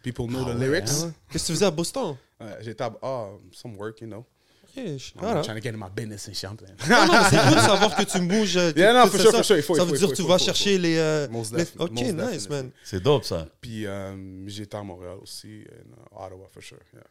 people 0.03 0.27
know 0.27 0.43
Ah 0.47 0.53
the 0.53 0.59
ouais, 0.59 0.65
lyrics. 0.67 0.85
qu'est-ce 1.31 1.43
que 1.43 1.47
tu 1.47 1.53
faisais 1.53 1.65
à 1.65 1.71
Boston? 1.71 2.15
Ouais, 2.39 2.47
J'étais 2.61 2.83
à... 2.83 2.93
Ah, 3.01 3.29
some 3.53 3.77
work, 3.77 4.01
you 4.01 4.07
know. 4.07 4.25
Je- 4.75 5.13
I'm 5.15 5.19
voilà. 5.21 5.41
trying 5.41 5.55
to 5.55 5.61
get 5.61 5.73
in 5.73 5.77
my 5.77 5.89
business 5.95 6.27
and 6.27 6.33
shit. 6.33 6.49
I'm 6.49 6.57
playing. 6.57 6.75
Non, 6.89 7.05
non, 7.07 7.13
mais 7.13 7.29
c'est 7.29 7.37
cool 7.47 7.55
de 7.55 7.61
savoir 7.71 7.95
que 7.95 8.03
tu 8.03 8.19
bouges. 8.19 8.57
euh, 8.57 8.73
Yeah, 8.75 8.93
non, 8.93 9.07
for 9.07 9.19
sure, 9.19 9.31
ça. 9.31 9.37
for 9.37 9.45
sure, 9.45 9.57
il 9.57 9.63
faut, 9.63 9.75
Ça 9.75 9.83
il 9.83 9.85
veut 9.89 9.91
faut, 9.93 9.97
dire 9.99 10.09
que 10.09 10.15
tu 10.15 10.21
faut, 10.23 10.27
vas 10.27 10.37
faut, 10.37 10.45
chercher 10.45 10.77
les. 10.77 10.97
euh, 10.97 11.27
Most 11.29 11.51
les- 11.53 11.57
definitely, 11.59 11.83
Ok, 11.85 11.91
most 11.91 12.01
nice, 12.13 12.15
definitely. 12.43 12.49
man. 12.49 12.71
C'est 12.83 12.99
dope, 13.03 13.23
ça. 13.23 13.47
Puis 13.61 13.85
euh, 13.85 14.47
j'étais 14.47 14.75
à 14.77 14.83
Montréal 14.83 15.17
aussi, 15.21 15.61
et 15.61 15.67
à 16.15 16.25
Ottawa, 16.25 16.47
for 16.51 16.61
sure. 16.63 16.77
yeah. 16.93 17.03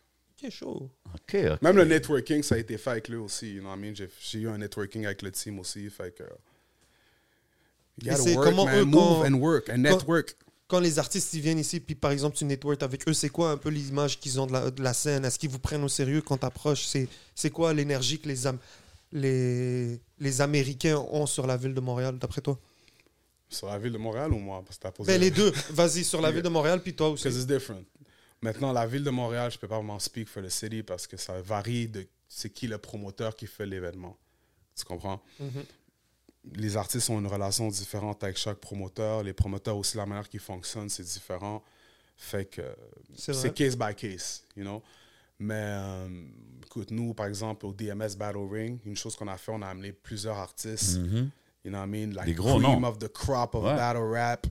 Ok, 0.44 0.50
chaud. 0.50 0.90
OK, 1.14 1.36
OK. 1.52 1.62
Même 1.62 1.76
le 1.76 1.84
networking, 1.84 2.42
ça 2.42 2.56
a 2.56 2.58
été 2.58 2.76
fait 2.76 2.90
avec 2.90 3.08
lui 3.08 3.16
aussi. 3.16 3.54
You 3.54 3.60
know 3.60 3.70
what 3.70 3.76
I 3.76 3.80
mean? 3.80 3.94
J'ai 3.94 4.38
eu 4.40 4.48
un 4.48 4.58
networking 4.58 5.06
avec 5.06 5.22
le 5.22 5.30
team 5.30 5.58
aussi. 5.58 5.88
Fait 5.90 6.14
que. 6.14 6.24
You 8.02 8.10
gotta 8.10 8.30
work, 8.34 8.44
comment 8.48 8.64
man. 8.66 8.78
eux, 8.80 8.84
Move 8.84 8.94
quand- 8.98 9.24
and 9.26 9.34
work 9.40 9.68
and 9.70 9.78
network. 9.78 10.36
Quand 10.66 10.80
les 10.80 10.98
artistes 10.98 11.34
ils 11.34 11.40
viennent 11.40 11.58
ici, 11.58 11.78
puis 11.78 11.94
par 11.94 12.10
exemple 12.10 12.36
tu 12.36 12.44
network 12.46 12.82
avec 12.82 13.06
eux, 13.06 13.12
c'est 13.12 13.28
quoi 13.28 13.50
un 13.50 13.56
peu 13.58 13.68
l'image 13.68 14.18
qu'ils 14.18 14.40
ont 14.40 14.46
de 14.46 14.52
la, 14.52 14.70
de 14.70 14.82
la 14.82 14.94
scène? 14.94 15.24
Est-ce 15.24 15.38
qu'ils 15.38 15.50
vous 15.50 15.58
prennent 15.58 15.84
au 15.84 15.88
sérieux 15.88 16.22
quand 16.22 16.38
t'approches? 16.38 16.86
C'est 16.86 17.06
c'est 17.34 17.50
quoi 17.50 17.72
l'énergie 17.74 18.18
que 18.18 18.28
les, 18.28 18.46
Am- 18.46 18.58
les, 19.12 20.00
les 20.18 20.40
Américains 20.40 20.96
ont 21.10 21.26
sur 21.26 21.46
la 21.46 21.56
ville 21.56 21.74
de 21.74 21.80
Montréal, 21.80 22.18
d'après 22.18 22.40
toi? 22.40 22.58
Sur 23.48 23.66
la 23.68 23.78
ville 23.78 23.92
de 23.92 23.98
Montréal 23.98 24.32
ou 24.32 24.38
moi? 24.38 24.62
Parce 24.64 24.78
que 24.78 24.82
t'as 24.82 24.90
posé 24.90 25.12
Ben, 25.12 25.20
Les 25.20 25.30
deux. 25.30 25.52
Vas-y, 25.70 26.02
sur 26.02 26.20
la 26.20 26.30
ville 26.32 26.42
de 26.42 26.48
Montréal, 26.48 26.82
puis 26.82 26.94
toi 26.94 27.10
aussi. 27.10 27.24
Because 27.24 27.36
it's 27.38 27.46
different. 27.46 27.84
Maintenant, 28.40 28.72
la 28.72 28.86
ville 28.86 29.04
de 29.04 29.10
Montréal, 29.10 29.50
je 29.50 29.58
peux 29.58 29.68
pas 29.68 29.76
vraiment 29.76 29.98
speak 29.98 30.28
for 30.28 30.42
the 30.42 30.48
city 30.48 30.82
parce 30.82 31.06
que 31.06 31.16
ça 31.16 31.40
varie 31.40 31.88
de 31.88 32.06
c'est 32.28 32.50
qui 32.50 32.66
le 32.66 32.78
promoteur 32.78 33.36
qui 33.36 33.46
fait 33.46 33.66
l'événement. 33.66 34.16
Tu 34.76 34.84
comprends? 34.84 35.22
Mhm. 35.38 35.64
Les 36.52 36.76
artistes 36.76 37.08
ont 37.10 37.18
une 37.18 37.26
relation 37.26 37.68
différente 37.68 38.22
avec 38.22 38.36
chaque 38.36 38.58
promoteur. 38.58 39.22
Les 39.22 39.32
promoteurs 39.32 39.76
aussi, 39.76 39.96
la 39.96 40.04
manière 40.06 40.28
qu'ils 40.28 40.40
fonctionnent, 40.40 40.88
c'est 40.90 41.02
différent. 41.02 41.62
Fait 42.16 42.44
que 42.44 42.62
C'est 43.16 43.52
case 43.54 43.76
by 43.76 43.94
case, 43.94 44.44
you 44.56 44.62
know? 44.62 44.82
Mais 45.38 45.54
euh, 45.58 46.08
écoute, 46.64 46.90
nous, 46.90 47.12
par 47.14 47.26
exemple, 47.26 47.66
au 47.66 47.72
DMS 47.72 48.14
Battle 48.16 48.46
Ring, 48.50 48.78
une 48.84 48.96
chose 48.96 49.16
qu'on 49.16 49.26
a 49.28 49.36
fait, 49.36 49.50
on 49.52 49.62
a 49.62 49.66
amené 49.68 49.92
plusieurs 49.92 50.36
artistes. 50.36 50.98
Mhm. 50.98 51.30
You 51.64 51.70
know 51.70 51.78
what 51.78 51.86
I 51.86 51.88
mean? 51.90 52.10
Like 52.14 52.26
Des 52.26 52.34
gros 52.34 52.58
cream 52.60 52.80
noms. 52.80 52.84
of 52.88 52.98
the 52.98 53.08
crop 53.08 53.54
of 53.54 53.64
Ouais. 53.64 53.74
battle 53.74 54.02
rap. 54.02 54.46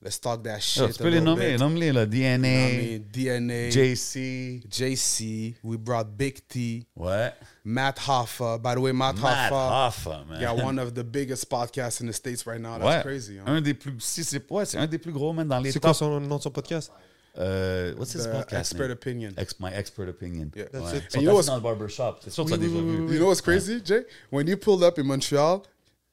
Let's 0.00 0.20
talk 0.20 0.44
that 0.44 0.60
shit. 0.62 0.80
Yo, 0.82 0.86
tu 0.88 0.94
a 0.94 0.98
peux 0.98 1.04
les 1.10 1.18
little 1.18 1.24
nommer, 1.24 1.50
bit. 1.52 1.58
nomme-les, 1.58 1.92
là. 1.92 2.02
You 2.04 2.06
know 2.06 2.12
what 2.12 2.22
I 2.22 2.38
DNA, 2.38 2.78
mean? 2.78 3.04
DNA, 3.10 3.70
JC. 3.72 4.62
JC. 4.70 5.56
We 5.64 5.76
brought 5.76 6.16
Big 6.16 6.46
T, 6.48 6.86
What? 6.94 7.34
Matt 7.64 7.96
Hoffa. 7.98 8.62
By 8.62 8.76
the 8.76 8.80
way, 8.80 8.92
Matt, 8.92 9.16
Matt 9.18 9.50
Hoffa 9.52 9.90
Hoffa, 9.90 10.28
man. 10.28 10.40
got 10.40 10.56
one 10.62 10.78
of 10.78 10.94
the 10.94 11.02
biggest 11.02 11.50
podcasts 11.50 12.00
in 12.00 12.06
the 12.06 12.12
States 12.12 12.46
right 12.46 12.60
now. 12.60 12.78
That's 12.78 12.84
ouais. 12.98 13.02
crazy. 13.02 13.38
Hein? 13.40 13.44
Un 13.46 13.60
des 13.60 13.74
plus, 13.74 13.94
si 13.98 14.22
c'est 14.22 14.48
ouais, 14.48 14.64
c'est 14.66 14.78
un 14.78 14.86
des 14.86 14.98
plus 14.98 15.12
gros, 15.12 15.32
man, 15.32 15.48
dans 15.48 15.58
les 15.58 15.72
C'est 15.72 15.80
quoi 15.80 15.92
son 15.94 16.20
nom 16.20 16.36
de 16.36 16.42
son 16.42 16.50
podcast 16.50 16.92
Euh, 17.36 17.92
what's 17.96 18.12
his 18.14 18.22
The 18.24 18.30
podcast 18.32 18.72
expert 18.72 18.88
name? 18.88 18.92
opinion. 18.92 19.30
Ex- 19.36 19.58
my 19.60 19.70
expert 19.72 20.08
opinion. 20.08 20.50
Yeah. 20.56 20.66
That's 20.72 20.92
Ouais. 20.92 20.98
it. 20.98 21.04
Ils 21.14 21.16
And 21.18 21.22
you 21.22 21.28
know 21.28 21.38
assis 21.38 21.38
what's- 21.38 21.46
dans 21.46 21.56
le 21.56 21.60
barbershop. 21.62 22.16
C'est 22.22 22.30
sûr 22.30 22.44
que 22.44 22.50
tu 22.50 22.54
as 22.54 22.58
Oui, 22.58 22.66
déjà 22.68 22.78
oui, 22.78 22.84
oui, 22.84 22.96
vu. 22.96 23.02
oui, 23.02 23.12
You 23.14 23.18
know 23.18 23.26
what's 23.28 23.40
crazy, 23.40 23.80
Jay? 23.84 24.04
When 24.30 24.46
you 24.46 24.56
pulled 24.56 24.82
up 24.84 24.98
in 24.98 25.04
Montreal, 25.04 25.62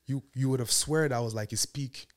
you, 0.08 0.22
you 0.36 0.50
would 0.50 0.60
have 0.60 0.72
swear 0.72 1.08
that 1.08 1.16
I 1.16 1.22
was 1.24 1.34
like 1.36 1.52
his 1.52 1.66
peak 1.68 2.08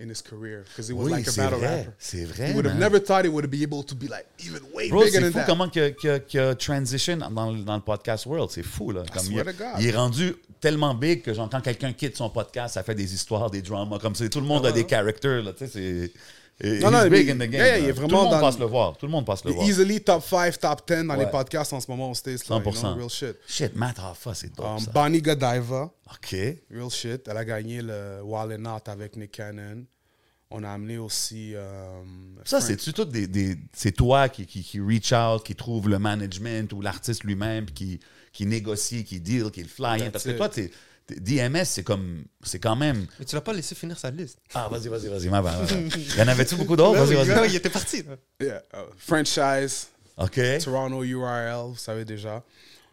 in 0.00 0.08
his 0.10 0.22
career 0.22 0.64
because 0.68 0.88
he 0.88 0.94
was 0.94 1.04
Oui, 1.06 1.12
like 1.12 1.28
a 1.28 1.32
battle 1.32 1.58
vrai. 1.58 1.68
rapper. 1.78 1.92
C'est 1.98 2.24
vrai, 2.24 2.48
You 2.50 2.54
would 2.56 2.66
have 2.66 2.74
man. 2.78 2.80
never 2.90 2.98
thought 3.00 3.24
he 3.24 3.28
would 3.30 3.46
be 3.50 3.62
able 3.62 3.84
to 3.84 3.94
be 3.94 4.08
like 4.08 4.26
even 4.44 4.60
way 4.74 4.88
Bro, 4.88 5.02
bigger 5.04 5.20
than 5.20 5.30
fou 5.32 5.38
that. 5.40 5.46
comment 5.46 5.68
qu'il 5.68 6.40
a 6.40 6.54
transition 6.54 7.16
dans, 7.18 7.52
dans 7.52 7.76
le 7.76 7.82
podcast 7.82 8.26
world. 8.26 8.50
C'est 8.50 8.62
fou, 8.62 8.92
là. 8.92 9.02
Comme 9.12 9.26
il, 9.26 9.32
swear 9.32 9.44
to 9.44 9.52
God. 9.52 9.80
il 9.80 9.86
est 9.86 9.96
rendu 9.96 10.34
tellement 10.60 10.94
big 10.94 11.22
que 11.22 11.32
genre, 11.34 11.48
quand 11.50 11.60
quelqu'un 11.60 11.92
quitte 11.92 12.16
son 12.16 12.30
podcast, 12.30 12.74
ça 12.74 12.82
fait 12.82 12.94
des 12.94 13.12
histoires, 13.14 13.50
des 13.50 13.62
dramas. 13.62 13.98
Comme 13.98 14.14
ça. 14.14 14.28
Tout 14.28 14.40
le 14.40 14.46
monde 14.46 14.66
a 14.66 14.72
des 14.72 14.86
characters, 14.88 15.42
là. 15.42 15.52
Tu 15.52 15.66
sais, 15.66 15.70
c'est... 15.72 16.12
Non, 16.62 16.90
non, 16.90 17.08
big 17.08 17.30
in 17.30 17.36
the 17.36 17.38
game. 17.48 17.52
yeah, 17.54 17.78
il 17.78 17.84
est 17.86 17.92
Tout 17.94 18.00
le 18.02 18.06
vraiment 18.08 18.22
monde 18.24 18.32
dans- 18.32 18.40
passe 18.40 18.58
le 18.58 18.66
voir. 18.66 18.96
Tout 18.96 19.06
le 19.06 19.12
monde 19.12 19.24
passe 19.26 19.44
le 19.44 19.52
voir. 19.52 19.66
Easily 19.66 20.00
top 20.02 20.22
5, 20.22 20.58
top 20.58 20.82
10 20.86 21.06
dans 21.06 21.16
Ouais. 21.16 21.24
les 21.24 21.30
podcasts 21.30 21.72
en 21.72 21.80
ce 21.80 21.90
moment 21.90 22.10
au 22.10 22.14
States. 22.14 22.46
Là, 22.48 22.56
you 22.56 22.62
know, 22.62 22.72
100%. 22.72 22.94
real 22.96 23.08
shit. 23.08 23.36
Shit, 23.48 23.74
Matt 23.76 23.98
Hoffa, 23.98 24.34
c'est 24.34 24.54
dope, 24.54 24.66
Um, 24.66 24.78
ça. 24.78 24.90
Bonnie 24.90 25.22
Godiva, 25.22 25.90
OK. 26.12 26.36
real 26.70 26.90
shit. 26.90 27.26
Elle 27.28 27.36
a 27.36 27.44
gagné 27.44 27.80
le 27.82 28.20
Wild 28.22 28.60
and 28.60 28.76
Out 28.76 28.88
avec 28.88 29.16
Nick 29.16 29.32
Cannon. 29.32 29.84
On 30.50 30.64
a 30.64 30.70
amené 30.70 30.98
aussi. 30.98 31.54
um, 31.54 32.36
Ça, 32.44 32.60
c'est-tu 32.60 32.92
tout 32.92 33.04
des, 33.04 33.26
des- 33.28 33.56
c'est 33.72 33.92
toi 33.92 34.28
qui, 34.28 34.44
qui, 34.46 34.62
qui 34.64 34.80
reach 34.80 35.12
out, 35.12 35.44
qui 35.44 35.54
trouve 35.54 35.88
le 35.88 35.98
management 36.00 36.72
ou 36.72 36.80
l'artiste 36.80 37.22
lui-même, 37.24 37.66
qui, 37.66 38.00
qui 38.32 38.46
négocie, 38.46 39.04
qui 39.04 39.20
deal, 39.20 39.50
qui 39.52 39.62
le 39.62 39.68
fly. 39.68 40.00
That's 40.00 40.10
Parce 40.10 40.24
que 40.24 40.30
toi, 40.32 40.48
DMS, 41.18 41.64
c'est 41.64 41.82
comme, 41.82 42.24
c'est 42.42 42.58
quand 42.58 42.76
même. 42.76 43.06
Mais 43.18 43.24
tu 43.24 43.34
l'as 43.34 43.40
pas 43.40 43.52
laissé 43.52 43.74
finir 43.74 43.98
sa 43.98 44.10
liste. 44.10 44.38
Ah, 44.54 44.68
vas-y, 44.70 44.88
vas-y, 44.88 45.08
vas-y, 45.08 45.28
ma 45.28 45.40
bad, 45.42 45.58
ma 45.60 45.66
bad. 45.66 45.96
Y 46.16 46.22
en 46.22 46.28
avait-tu 46.28 46.56
beaucoup 46.56 46.76
d'autres? 46.76 47.00
Ouais, 47.00 47.14
Vas-y, 47.14 47.28
ouais, 47.28 47.34
vas-y. 47.34 47.50
il 47.50 47.56
était 47.56 47.70
parti. 47.70 48.02
là. 48.02 48.16
Yeah, 48.40 48.62
uh, 48.74 48.92
franchise, 48.96 49.88
OK. 50.16 50.40
Toronto 50.62 51.02
URL, 51.04 51.68
vous 51.70 51.76
savez 51.76 52.04
déjà. 52.04 52.42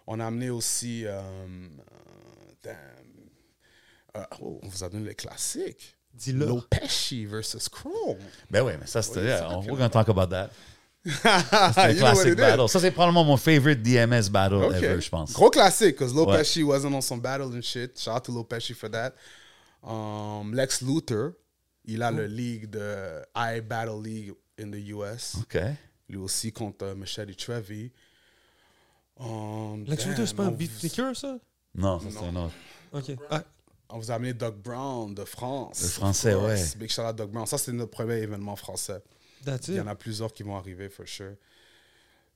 On 0.08 0.19
a 0.19 0.25
amené 0.27 0.49
aussi. 0.49 1.06
um, 1.06 1.69
uh, 1.80 2.53
damn. 2.63 2.75
Uh, 4.15 4.25
oh, 4.41 4.60
on 4.63 4.67
vous 4.67 4.84
a 4.84 4.89
donné 4.89 5.10
les 5.10 5.15
classiques. 5.15 5.95
Dis-le. 6.13 6.45
Lopeshi 6.45 7.25
versus 7.25 7.69
Chrome. 7.69 8.17
Ben 8.49 8.62
oui, 8.63 8.73
mais 8.80 8.88
ça, 8.88 9.01
c'était. 9.01 9.25
Yeah, 9.25 9.49
on- 9.49 9.62
we're 9.65 9.77
gonna 9.77 9.89
talk 9.89 10.10
about 10.10 10.30
that. 10.30 10.49
C'est 11.08 11.96
classic 11.98 12.36
battle. 12.36 12.67
Ça, 12.70 12.80
c'est 12.80 12.91
probablement 12.91 13.24
mon 13.24 13.38
favorite 13.38 13.82
DMS 13.82 14.30
battle 14.30 14.56
Okay. 14.56 14.78
ever, 14.86 15.02
je 15.02 15.10
pense. 15.10 15.34
Gros 15.34 15.50
classique, 15.50 15.98
because 15.98 16.13
Lopeshi 16.13 16.63
wasn't 16.63 16.93
on 16.93 17.02
some 17.02 17.20
battle 17.22 17.48
and 17.56 17.62
shit. 17.62 17.98
Shout 18.00 18.15
out 18.15 18.24
to 18.26 18.32
Lopeshi 18.32 18.74
for 18.76 18.89
that. 18.91 19.13
Um, 19.84 20.54
Lex 20.54 20.82
Luthor, 20.82 21.34
il 21.86 22.02
a 22.04 22.12
le 22.12 22.26
league 22.26 22.70
de 22.70 23.22
I 23.36 23.62
Battle 23.62 24.02
League 24.04 24.34
in 24.60 24.72
the 24.72 24.89
US. 24.93 25.36
OK. 25.41 25.58
Lui 26.10 26.17
aussi 26.17 26.52
contre 26.52 26.86
euh, 26.86 26.96
Machete 26.96 27.36
Trevi. 27.38 27.91
Um, 29.20 29.84
Lex 29.88 30.06
Luthor, 30.06 30.28
c'est 30.28 30.36
pas 30.36 30.43
un 30.43 30.50
vous- 30.52 30.58
beatmaker, 30.58 31.15
ça? 31.15 31.38
Non, 31.76 32.00
ça, 32.00 32.08
c'est 32.12 32.26
un 32.26 32.36
autre. 32.36 32.54
Ok. 32.93 33.12
Ah, 33.30 33.43
On 33.89 34.00
vous 34.00 34.12
a 34.12 34.15
amené 34.15 34.34
Doug 34.34 34.56
Brown 34.56 35.13
de 35.13 35.24
France. 35.26 35.82
Le 35.82 35.88
français, 35.89 36.34
ouais. 36.36 36.62
Big 36.78 36.89
shout 36.91 37.02
out 37.02 37.15
Doug 37.15 37.30
Brown. 37.30 37.46
Ça, 37.46 37.58
c'est 37.58 37.72
notre 37.72 37.91
premier 37.91 38.15
événement 38.17 38.56
français. 38.56 39.02
That's 39.45 39.67
Il 39.67 39.76
y 39.76 39.78
it. 39.78 39.84
en 39.84 39.88
a 39.88 39.95
plusieurs 39.95 40.34
qui 40.34 40.43
vont 40.43 40.56
arriver, 40.56 40.89
for 40.89 41.08
sure. 41.08 41.34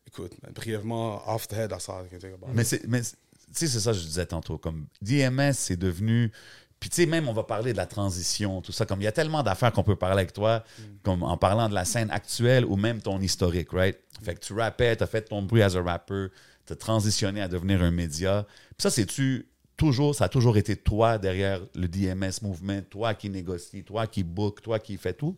Écoute, 0.07 0.33
brièvement, 0.53 1.21
off 1.33 1.47
the 1.47 1.53
head, 1.53 1.69
that's 1.69 1.87
all 1.89 2.03
I 2.05 2.15
about. 2.25 2.47
Mais 2.53 2.63
c'est, 2.63 2.85
mais 2.87 3.03
c'est- 3.03 3.15
tu 3.47 3.53
sais, 3.53 3.67
c'est 3.67 3.79
ça 3.79 3.91
que 3.91 3.97
je 3.97 4.03
disais 4.05 4.25
tantôt. 4.25 4.57
Comme 4.57 4.87
DMS, 5.01 5.53
c'est 5.53 5.77
devenu. 5.77 6.31
Puis 6.79 6.89
tu 6.89 6.95
sais, 6.95 7.05
même 7.05 7.27
on 7.29 7.33
va 7.33 7.43
parler 7.43 7.73
de 7.73 7.77
la 7.77 7.85
transition, 7.85 8.59
tout 8.61 8.71
ça. 8.71 8.85
Comme 8.85 9.01
il 9.01 9.03
y 9.03 9.07
a 9.07 9.11
tellement 9.11 9.43
d'affaires 9.43 9.71
qu'on 9.71 9.83
peut 9.83 9.95
parler 9.95 10.13
avec 10.19 10.33
toi, 10.33 10.63
comme 11.03 11.21
en 11.21 11.37
parlant 11.37 11.69
de 11.69 11.75
la 11.75 11.85
scène 11.85 12.09
actuelle 12.09 12.65
ou 12.65 12.75
même 12.75 13.01
ton 13.01 13.19
historique, 13.21 13.71
right? 13.71 13.97
Fait 14.23 14.33
que 14.33 14.39
tu 14.39 14.53
rappais, 14.53 14.95
tu 14.95 15.03
as 15.03 15.07
fait 15.07 15.21
ton 15.21 15.43
bruit 15.43 15.61
as 15.61 15.75
a 15.75 15.81
rapper, 15.81 16.27
tu 16.65 16.73
as 16.73 16.75
transitionné 16.75 17.39
à 17.41 17.47
devenir 17.47 17.83
un 17.83 17.91
média. 17.91 18.47
Puis 18.69 18.81
ça, 18.81 18.89
c'est-tu 18.89 19.47
toujours, 19.77 20.15
ça 20.15 20.25
a 20.25 20.29
toujours 20.29 20.57
été 20.57 20.75
toi 20.75 21.19
derrière 21.19 21.61
le 21.75 21.87
DMS 21.87 22.41
movement, 22.41 22.81
toi 22.89 23.13
qui 23.13 23.29
négocie, 23.29 23.83
toi 23.83 24.07
qui 24.07 24.23
book, 24.23 24.61
toi 24.63 24.79
qui 24.79 24.97
fais 24.97 25.13
tout? 25.13 25.37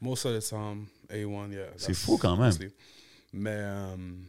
Most 0.00 0.26
of 0.26 0.38
the 0.38 0.46
time, 0.46 0.86
A1, 1.10 1.52
yeah. 1.52 1.66
C'est 1.76 1.94
fou 1.94 2.18
quand 2.18 2.36
même. 2.36 2.46
mostly. 2.46 2.70
Mais, 3.32 3.62
um, 3.62 4.24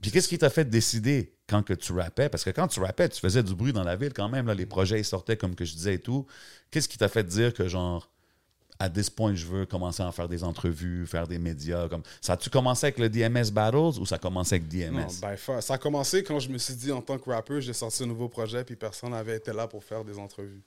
Puis 0.00 0.10
qu'est-ce 0.10 0.28
qui 0.28 0.38
t'a 0.38 0.50
fait 0.50 0.64
décider 0.64 1.32
quand 1.48 1.62
que 1.62 1.72
tu 1.72 1.92
rappais? 1.92 2.28
Parce 2.28 2.44
que 2.44 2.50
quand 2.50 2.68
tu 2.68 2.80
rappais, 2.80 3.08
tu 3.08 3.20
faisais 3.20 3.42
du 3.42 3.54
bruit 3.54 3.72
dans 3.72 3.82
la 3.82 3.96
ville 3.96 4.12
quand 4.12 4.28
même. 4.28 4.46
Là, 4.46 4.54
les 4.54 4.66
projets 4.66 5.00
ils 5.00 5.04
sortaient 5.04 5.36
comme 5.36 5.54
que 5.54 5.64
je 5.64 5.74
disais 5.74 5.94
et 5.94 5.98
tout. 5.98 6.26
Qu'est-ce 6.70 6.88
qui 6.88 6.98
t'a 6.98 7.08
fait 7.08 7.24
dire 7.24 7.54
que 7.54 7.66
genre, 7.66 8.08
à 8.78 8.90
this 8.90 9.08
point, 9.08 9.34
je 9.34 9.46
veux 9.46 9.66
commencer 9.66 10.02
à 10.02 10.12
faire 10.12 10.28
des 10.28 10.44
entrevues, 10.44 11.06
faire 11.06 11.26
des 11.26 11.38
médias? 11.38 11.88
Comme... 11.88 12.02
Ça 12.20 12.34
a-tu 12.34 12.50
commencé 12.50 12.86
avec 12.86 12.98
le 12.98 13.08
DMS 13.08 13.50
Battles 13.52 13.98
ou 14.00 14.06
ça 14.06 14.16
a 14.16 14.18
commencé 14.18 14.56
avec 14.56 14.68
DMS? 14.68 14.92
non, 14.92 15.06
by 15.06 15.36
far. 15.36 15.62
Ça 15.62 15.74
a 15.74 15.78
commencé 15.78 16.22
quand 16.22 16.38
je 16.38 16.48
me 16.50 16.58
suis 16.58 16.74
dit, 16.74 16.92
en 16.92 17.00
tant 17.00 17.18
que 17.18 17.30
rappeur, 17.30 17.60
j'ai 17.60 17.72
sorti 17.72 18.02
un 18.02 18.06
nouveau 18.06 18.28
projet, 18.28 18.64
puis 18.64 18.76
personne 18.76 19.10
n'avait 19.10 19.36
été 19.36 19.52
là 19.52 19.66
pour 19.66 19.82
faire 19.82 20.04
des 20.04 20.18
entrevues. 20.18 20.62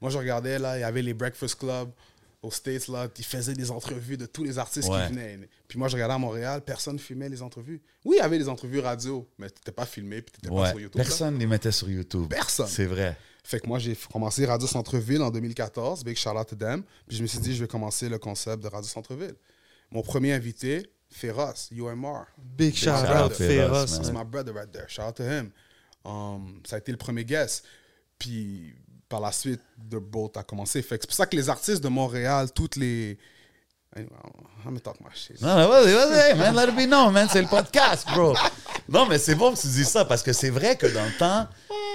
Moi, 0.00 0.10
je 0.10 0.18
regardais, 0.18 0.58
là, 0.58 0.78
il 0.78 0.82
y 0.82 0.84
avait 0.84 1.02
les 1.02 1.14
Breakfast 1.14 1.56
Club 1.56 1.90
aux 2.42 2.50
States, 2.52 2.86
là, 2.88 3.08
ils 3.18 3.24
faisaient 3.24 3.54
des 3.54 3.70
entrevues 3.70 4.16
de 4.16 4.26
tous 4.26 4.44
les 4.44 4.58
artistes 4.58 4.88
Ouais. 4.88 5.06
qui 5.08 5.12
venaient. 5.12 5.48
Puis 5.66 5.78
moi, 5.78 5.88
je 5.88 5.94
regardais 5.94 6.14
à 6.14 6.18
Montréal, 6.18 6.62
personne 6.64 6.94
ne 6.94 7.00
filmait 7.00 7.28
les 7.28 7.42
entrevues. 7.42 7.82
Oui, 8.04 8.16
il 8.18 8.20
y 8.20 8.22
avait 8.22 8.38
des 8.38 8.48
entrevues 8.48 8.78
radio, 8.80 9.28
mais 9.38 9.50
t'étais 9.50 9.72
pas 9.72 9.86
filmé, 9.86 10.22
puis 10.22 10.32
t'étais 10.32 10.54
pas 10.54 10.70
sur 10.70 10.80
YouTube. 10.80 10.96
personne 11.02 11.34
ne 11.34 11.40
les 11.40 11.46
mettait 11.46 11.72
sur 11.72 11.90
YouTube. 11.90 12.28
Personne. 12.28 12.68
C'est 12.68 12.86
vrai. 12.86 13.16
Fait 13.42 13.60
que 13.60 13.66
moi, 13.66 13.78
j'ai 13.78 13.96
commencé 14.12 14.44
Radio 14.44 14.68
Centre-Ville 14.68 15.22
en 15.22 15.30
2014, 15.30 16.04
big 16.04 16.16
shout 16.16 16.30
out 16.30 16.46
to 16.46 16.54
them. 16.54 16.82
Puis 17.08 17.16
je 17.16 17.22
me 17.22 17.26
suis 17.26 17.38
dit, 17.38 17.54
je 17.56 17.62
vais 17.64 17.68
commencer 17.68 18.08
le 18.08 18.18
concept 18.18 18.62
de 18.62 18.68
Radio 18.68 18.88
Centre-Ville. 18.88 19.34
Mon 19.90 20.02
premier 20.02 20.32
invité, 20.34 20.86
Féroce, 21.10 21.70
UMR. 21.72 22.24
Big 22.38 22.74
shout 22.74 22.84
shout 22.90 23.24
out 23.24 23.32
Féroce. 23.32 23.96
That's 23.96 24.12
my 24.12 24.24
brother 24.24 24.52
right 24.54 24.70
there. 24.70 24.84
Shout 24.88 25.02
out 25.08 25.14
to 25.16 25.22
him. 25.24 25.50
Um, 26.04 26.60
ça 26.66 26.76
a 26.76 26.78
été 26.78 26.92
le 26.92 26.98
premier 26.98 27.24
guest. 27.24 27.64
Puis 28.18 28.74
par 29.08 29.20
la 29.20 29.32
suite, 29.32 29.60
The 29.90 29.96
Boat 29.96 30.32
a 30.36 30.42
commencé. 30.42 30.82
Fait 30.82 30.96
que 30.98 31.02
c'est 31.02 31.08
pour 31.08 31.16
ça 31.16 31.26
que 31.26 31.36
les 31.36 31.48
artistes 31.48 31.82
de 31.82 31.88
Montréal, 31.88 32.48
toutes 32.54 32.76
les. 32.76 33.18
Anyway, 33.96 34.10
I'm 34.12 34.64
gonna 34.64 34.80
talk 34.80 35.00
my 35.00 35.06
shit. 35.14 35.40
Non, 35.40 35.56
non, 35.56 35.68
vas-y, 35.68 35.92
vas-y, 35.94 36.36
man, 36.36 36.54
let 36.54 36.68
it 36.68 36.76
be 36.76 36.86
known, 36.86 37.10
man, 37.12 37.26
c'est 37.32 37.40
le 37.40 37.48
podcast, 37.48 38.06
bro. 38.12 38.34
Non, 38.86 39.06
mais 39.06 39.18
c'est 39.18 39.34
bon 39.34 39.54
que 39.54 39.58
tu 39.60 39.66
dis 39.68 39.84
ça 39.84 40.04
parce 40.04 40.22
que 40.22 40.34
c'est 40.34 40.50
vrai 40.50 40.76
que 40.76 40.86
dans 40.86 41.04
le 41.06 41.16
temps, 41.18 41.48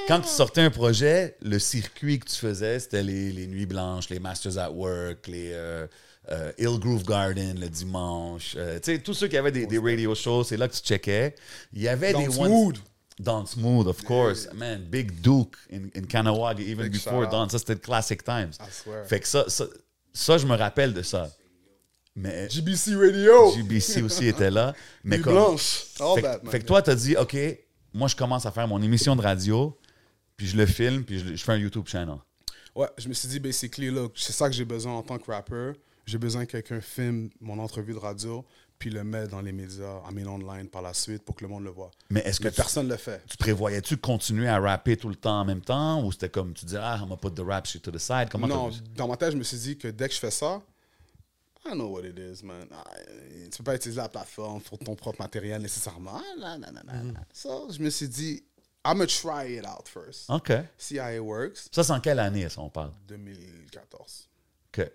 quand 0.07 0.19
tu 0.21 0.27
sortais 0.27 0.61
un 0.61 0.71
projet, 0.71 1.37
le 1.41 1.59
circuit 1.59 2.19
que 2.19 2.27
tu 2.27 2.35
faisais, 2.35 2.79
c'était 2.79 3.03
les, 3.03 3.31
les 3.31 3.45
Nuits 3.45 3.67
Blanches, 3.67 4.09
les 4.09 4.19
Masters 4.19 4.57
at 4.57 4.71
Work, 4.71 5.27
les 5.27 5.51
euh, 5.53 5.85
euh, 6.31 6.51
Hill 6.57 6.79
Groove 6.79 7.03
Garden 7.03 7.59
le 7.59 7.69
dimanche. 7.69 8.55
euh, 8.57 8.79
tu 8.79 8.91
sais, 8.93 8.99
tous 8.99 9.13
ceux 9.13 9.27
qui 9.27 9.37
avaient 9.37 9.51
des, 9.51 9.67
des 9.67 9.77
radio 9.77 10.15
shows, 10.15 10.45
c'est 10.45 10.57
là 10.57 10.67
que 10.67 10.73
tu 10.73 10.81
checkais. 10.81 11.35
Il 11.73 11.81
y 11.83 11.87
avait 11.87 12.13
des 12.13 12.27
one-. 12.39 12.73
Don 13.19 13.45
Smooth, 13.45 13.87
of 13.87 14.03
course. 14.03 14.47
Man, 14.53 14.85
Big 14.89 15.21
Duke 15.21 15.57
in, 15.71 15.91
in 15.95 16.05
even 16.59 16.83
Big 16.83 16.91
before. 16.91 17.27
Don. 17.27 17.49
Ça, 17.49 17.59
c'était 17.59 17.75
classic 17.75 18.23
times. 18.23 18.57
I 18.59 18.71
swear. 18.71 19.05
Fait 19.05 19.19
que 19.19 19.27
ça, 19.27 19.49
ça, 19.49 19.65
ça, 20.13 20.37
je 20.37 20.45
me 20.45 20.55
rappelle 20.55 20.93
de 20.93 21.01
ça. 21.01 21.29
Mais 22.15 22.49
GBC 22.49 22.95
Radio. 22.95 23.51
GBC 23.55 24.03
aussi 24.03 24.27
était 24.27 24.51
là. 24.51 24.73
Mais 25.03 25.19
comme, 25.19 25.33
Blanche. 25.33 25.85
All 25.99 26.15
fait, 26.15 26.21
that, 26.21 26.39
fait 26.49 26.59
que 26.59 26.65
toi, 26.65 26.81
t'as 26.81 26.95
dit, 26.95 27.15
OK, 27.15 27.35
moi, 27.93 28.07
je 28.07 28.15
commence 28.15 28.45
à 28.45 28.51
faire 28.51 28.67
mon 28.67 28.81
émission 28.81 29.15
de 29.15 29.21
radio, 29.21 29.77
puis 30.37 30.47
je 30.47 30.57
le 30.57 30.65
filme, 30.65 31.03
puis 31.03 31.19
je, 31.19 31.43
fais 31.43 31.53
un 31.53 31.57
YouTube 31.57 31.87
channel. 31.87 32.17
Ouais, 32.75 32.87
je 32.97 33.07
me 33.07 33.13
suis 33.13 33.27
dit, 33.27 33.39
basically, 33.39 33.89
look, 33.89 34.13
c'est 34.15 34.33
ça 34.33 34.47
que 34.47 34.55
j'ai 34.55 34.65
besoin 34.65 34.93
en 34.93 35.03
tant 35.03 35.17
que 35.17 35.31
rappeur. 35.31 35.75
J'ai 36.05 36.17
besoin 36.17 36.45
que 36.45 36.51
quelqu'un 36.51 36.81
filme 36.81 37.29
mon 37.39 37.57
entrevue 37.59 37.93
de 37.93 37.99
radio, 37.99 38.45
puis 38.83 38.89
le 38.89 39.05
met 39.05 39.27
dans 39.29 39.39
les 39.39 39.53
médias, 39.53 40.01
I 40.09 40.13
mean 40.13 40.27
online 40.27 40.67
par 40.67 40.81
la 40.81 40.93
suite 40.93 41.23
pour 41.23 41.35
que 41.37 41.45
le 41.45 41.47
monde 41.47 41.63
le 41.63 41.69
voit. 41.69 41.89
Mais 42.09 42.19
est-ce 42.25 42.39
que 42.41 42.43
Mais 42.47 42.49
tu, 42.51 42.57
personne 42.57 42.85
ne 42.87 42.91
le 42.91 42.97
fait. 42.97 43.23
tu 43.29 43.37
prévoyais-tu 43.37 43.95
continuer 43.95 44.49
à 44.49 44.59
rapper 44.59 44.97
tout 44.97 45.07
le 45.07 45.15
temps 45.15 45.39
en 45.39 45.45
même 45.45 45.61
temps, 45.61 46.03
ou 46.03 46.11
c'était 46.11 46.27
comme 46.29 46.53
tu 46.53 46.65
dis, 46.65 46.75
ah, 46.75 46.95
I'm 46.99 47.03
gonna 47.07 47.15
put 47.15 47.31
the 47.31 47.39
rap 47.45 47.65
shit 47.65 47.81
to 47.81 47.91
the 47.91 47.97
side? 47.97 48.27
Comment 48.29 48.45
non, 48.45 48.71
dans 48.97 49.07
ma 49.07 49.15
tête, 49.15 49.31
je 49.31 49.37
me 49.37 49.43
suis 49.43 49.55
dit 49.57 49.77
que 49.77 49.87
dès 49.87 50.09
que 50.09 50.13
je 50.15 50.19
fais 50.19 50.31
ça, 50.31 50.61
I 51.65 51.71
know 51.75 51.87
what 51.87 52.03
it 52.03 52.19
is, 52.19 52.43
man. 52.43 52.67
Ah, 52.73 52.83
tu 53.49 53.57
peux 53.59 53.63
pas 53.63 53.75
utiliser 53.75 54.01
la 54.01 54.09
plateforme 54.09 54.59
pour 54.61 54.77
ton 54.79 54.95
propre 54.95 55.21
matériel 55.21 55.61
nécessairement. 55.61 56.21
Non, 56.37 56.57
non, 56.59 56.67
non, 56.73 56.81
non, 56.85 57.03
non. 57.05 57.13
So, 57.31 57.71
je 57.71 57.79
me 57.79 57.89
suis 57.89 58.09
dit, 58.09 58.43
I'm 58.85 58.97
gonna 58.97 59.07
try 59.07 59.55
it 59.57 59.65
out 59.65 59.87
first. 59.87 60.29
OK. 60.29 60.51
See 60.77 60.99
how 60.99 61.07
it 61.09 61.21
works. 61.21 61.69
Ça, 61.71 61.85
c'est 61.85 61.93
en 61.93 62.01
quelle 62.01 62.19
année, 62.19 62.49
ça, 62.49 62.59
on 62.59 62.69
parle? 62.69 62.91
2014. 63.07 64.27
OK. 64.77 64.91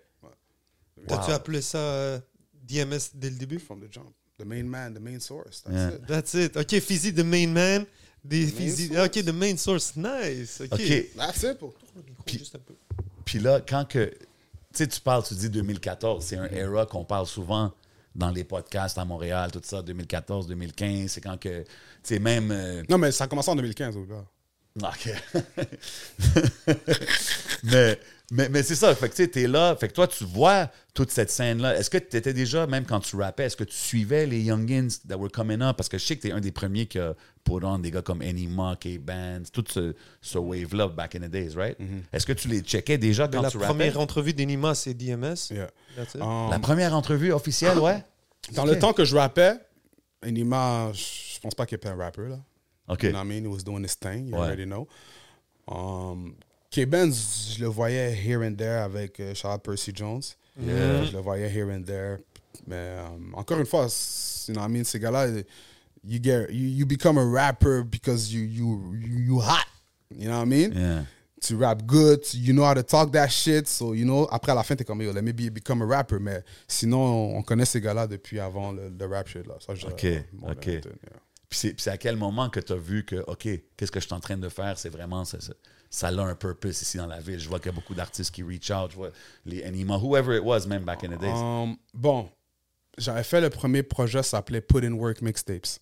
T'as-tu 1.07 1.29
Wow. 1.29 1.35
appelé 1.35 1.61
ça 1.63 1.77
euh, 1.77 2.19
DMS 2.69 3.11
dès 3.15 3.29
le 3.29 3.35
début? 3.35 3.59
From 3.59 3.79
the 3.81 3.91
jump. 3.91 4.13
The 4.37 4.45
main 4.45 4.63
man, 4.63 4.93
the 4.93 4.99
main 5.01 5.19
source. 5.19 5.61
That's 5.63 5.75
Yeah. 5.75 5.95
it. 5.95 6.07
That's 6.07 6.33
it. 6.35 6.57
OK, 6.57 6.79
Fizzy, 6.79 7.11
the 7.13 7.23
main 7.25 7.47
man. 7.47 7.85
Des 8.23 8.45
main 8.45 8.51
Fizzy. 8.51 8.87
source. 8.87 9.05
OK, 9.17 9.23
the 9.25 9.33
main 9.33 9.57
source. 9.57 9.95
Nice. 9.95 10.61
OK. 10.61 10.73
OK. 10.73 11.05
That's 11.15 11.43
it. 11.43 11.59
bro. 11.59 11.73
Juste 12.27 12.55
un 12.55 12.59
peu. 12.59 12.75
Puis 13.25 13.39
là, 13.39 13.61
quand 13.67 13.85
que. 13.87 14.05
Tu 14.71 14.83
sais, 14.83 14.87
tu 14.87 15.01
parles, 15.01 15.23
tu 15.23 15.33
dis 15.33 15.49
2014, 15.49 16.23
c'est 16.23 16.37
un 16.37 16.45
era 16.45 16.85
qu'on 16.85 17.03
parle 17.03 17.25
souvent 17.25 17.73
dans 18.15 18.29
les 18.29 18.43
podcasts 18.43 18.97
à 18.99 19.05
Montréal, 19.05 19.51
tout 19.51 19.61
ça, 19.63 19.81
2014, 19.81 20.47
2015. 20.47 21.11
C'est 21.11 21.21
quand 21.21 21.37
que. 21.39 21.61
Tu 21.63 21.67
sais, 22.03 22.19
même. 22.19 22.51
euh, 22.51 22.83
Non, 22.87 22.97
mais 22.97 23.11
ça 23.11 23.23
a 23.23 23.27
commencé 23.27 23.49
en 23.49 23.55
2015, 23.55 23.97
au 23.97 24.03
gars. 24.05 24.23
OK. 24.81 25.09
mais 27.63 27.99
mais, 28.31 28.47
mais 28.49 28.63
c'est 28.63 28.75
ça. 28.75 28.93
Fait 28.93 29.09
que 29.09 29.15
tu 29.15 29.23
sais, 29.23 29.27
t'es 29.27 29.47
là. 29.47 29.75
Fait 29.75 29.87
que 29.87 29.93
toi, 29.93 30.07
tu 30.07 30.23
vois 30.23 30.69
toute 30.93 31.09
cette 31.11 31.31
scène-là. 31.31 31.75
Est-ce 31.77 31.89
que 31.89 31.97
tu 31.97 32.15
étais 32.15 32.33
déjà, 32.33 32.67
même 32.67 32.85
quand 32.85 32.99
tu 32.99 33.15
rappais, 33.15 33.45
est-ce 33.45 33.57
que 33.57 33.63
tu 33.63 33.75
suivais 33.75 34.25
les 34.27 34.41
youngins 34.41 34.87
that 35.07 35.17
were 35.17 35.31
coming 35.31 35.61
up? 35.61 35.77
Parce 35.77 35.89
que 35.89 35.97
je 35.97 36.05
sais 36.05 36.15
que 36.15 36.21
t'es 36.21 36.31
un 36.31 36.39
des 36.39 36.51
premiers 36.51 36.85
qui 36.85 36.99
a 36.99 37.15
put 37.43 37.63
on 37.63 37.79
des 37.79 37.89
gars 37.89 38.01
comme 38.03 38.21
Enima, 38.21 38.75
K-Bands, 38.79 39.43
tout 39.51 39.63
ce, 39.69 39.95
ce 40.21 40.37
wave-là 40.37 40.89
back 40.89 41.15
in 41.15 41.21
the 41.21 41.31
days, 41.31 41.55
right? 41.55 41.77
Est-ce 42.13 42.25
que 42.25 42.33
tu 42.33 42.47
les 42.47 42.61
checkais 42.61 42.97
déjà 42.99 43.27
quand 43.27 43.41
la 43.41 43.49
tu 43.49 43.57
rappais? 43.57 43.67
première 43.69 43.99
entrevue 43.99 44.33
d'Enima, 44.33 44.75
c'est 44.75 44.93
DMS. 44.93 45.35
Yeah. 45.49 45.69
That's 45.95 46.13
it. 46.13 46.21
Um, 46.21 46.51
La 46.51 46.59
première 46.59 46.93
entrevue 46.93 47.31
officielle, 47.31 47.79
ouais? 47.79 48.03
Dans 48.53 48.65
le 48.65 48.77
temps 48.77 48.93
que 48.93 49.05
je 49.05 49.15
rappais, 49.15 49.53
Enima, 50.23 50.91
je 50.93 51.39
pense 51.39 51.55
pas 51.55 51.65
qu'il 51.65 51.77
était 51.77 51.89
un 51.89 51.95
rappeur, 51.95 52.29
là. 52.29 52.39
OK. 52.89 53.03
You 53.03 53.11
know 53.13 53.19
what 53.19 53.25
I 53.25 53.29
mean? 53.29 53.43
He 53.43 53.47
was 53.47 53.63
doing 53.63 53.83
his 53.83 53.95
thing. 53.95 54.27
You 54.27 54.33
Ouais. 54.35 54.47
already 54.47 54.65
know. 54.65 54.87
Um, 55.67 56.35
K-Benz, 56.71 57.55
je 57.57 57.63
le 57.63 57.69
voyais 57.69 58.13
here 58.13 58.43
and 58.43 58.55
there 58.57 58.83
avec 58.83 59.19
euh, 59.19 59.33
Charles 59.33 59.59
Percy 59.59 59.91
Jones. 59.93 60.35
Yeah. 60.59 61.03
Je 61.05 61.13
le 61.13 61.21
voyais 61.21 61.49
here 61.49 61.69
and 61.71 61.83
there. 61.85 62.19
Mais 62.67 62.97
um, 62.99 63.33
encore 63.35 63.59
une 63.59 63.65
fois, 63.65 63.87
you 64.47 64.53
know 64.53 64.61
what 64.61 64.65
I 64.65 64.71
mean? 64.71 64.83
Ces 64.83 64.99
gars-là, 64.99 65.27
you, 66.03 66.19
get, 66.19 66.51
you, 66.51 66.67
you 66.67 66.85
become 66.85 67.17
a 67.17 67.25
rapper 67.25 67.83
because 67.83 68.31
you, 68.33 68.41
you, 68.41 68.93
you, 68.99 69.17
you 69.19 69.39
hot. 69.39 69.65
You 70.11 70.27
know 70.27 70.37
what 70.37 70.41
I 70.43 70.45
mean? 70.45 70.73
Yeah. 70.73 71.03
tu 71.41 71.55
rap 71.55 71.85
good, 71.87 72.21
you 72.33 72.51
know 72.51 72.65
how 72.65 72.73
to 72.73 72.83
talk 72.83 73.13
that 73.13 73.31
shit. 73.31 73.65
So, 73.67 73.93
you 73.93 74.03
know, 74.05 74.27
après 74.29 74.51
à 74.51 74.55
la 74.55 74.63
fin, 74.63 74.75
t'es 74.75 74.83
comme, 74.83 75.01
yo, 75.01 75.13
let 75.13 75.23
me 75.23 75.31
be, 75.31 75.49
become 75.49 75.81
a 75.81 75.85
rapper. 75.85 76.19
Mais 76.19 76.43
sinon, 76.67 77.35
on 77.37 77.41
connaît 77.43 77.65
ces 77.65 77.79
gars-là 77.79 78.07
depuis 78.07 78.39
avant 78.41 78.73
le, 78.73 78.89
le 78.89 79.05
rap 79.05 79.27
shit, 79.27 79.47
là. 79.47 79.55
Ça, 79.65 79.73
je- 79.73 79.87
Ok, 79.87 80.05
ok. 80.51 80.65
yeah. 80.65 80.81
Puis 81.49 81.73
c'est 81.77 81.89
à 81.89 81.97
quel 81.97 82.15
moment 82.15 82.49
que 82.49 82.59
tu 82.59 82.73
as 82.73 82.77
vu 82.77 83.03
que, 83.03 83.15
OK, 83.27 83.47
qu'est-ce 83.75 83.91
que 83.91 83.99
je 83.99 84.05
suis 84.05 84.13
en 84.13 84.19
train 84.19 84.37
de 84.37 84.49
faire? 84.49 84.77
C'est 84.77 84.89
vraiment, 84.89 85.23
ça 85.25 86.07
a 86.07 86.11
un 86.11 86.35
purpose 86.35 86.81
ici 86.81 86.97
dans 86.97 87.07
la 87.07 87.19
ville. 87.19 87.39
Je 87.39 87.49
vois 87.49 87.57
qu'il 87.59 87.71
y 87.71 87.73
a 87.73 87.75
beaucoup 87.75 87.95
d'artistes 87.95 88.33
qui 88.33 88.43
reach 88.43 88.69
out. 88.69 88.91
Je 88.91 88.95
vois 88.95 89.09
les 89.45 89.63
Anima, 89.63 89.97
whoever 89.97 90.37
it 90.37 90.43
was, 90.43 90.67
même 90.67 90.85
back 90.85 91.03
in 91.03 91.09
the 91.09 91.19
days. 91.19 91.33
Um, 91.33 91.75
bon, 91.93 92.29
j'avais 92.99 93.23
fait 93.23 93.41
le 93.41 93.49
premier 93.49 93.81
projet, 93.81 94.21
ça 94.21 94.37
s'appelait 94.37 94.61
Put 94.61 94.85
in 94.85 94.93
Work 94.93 95.21
Mixtapes. 95.21 95.79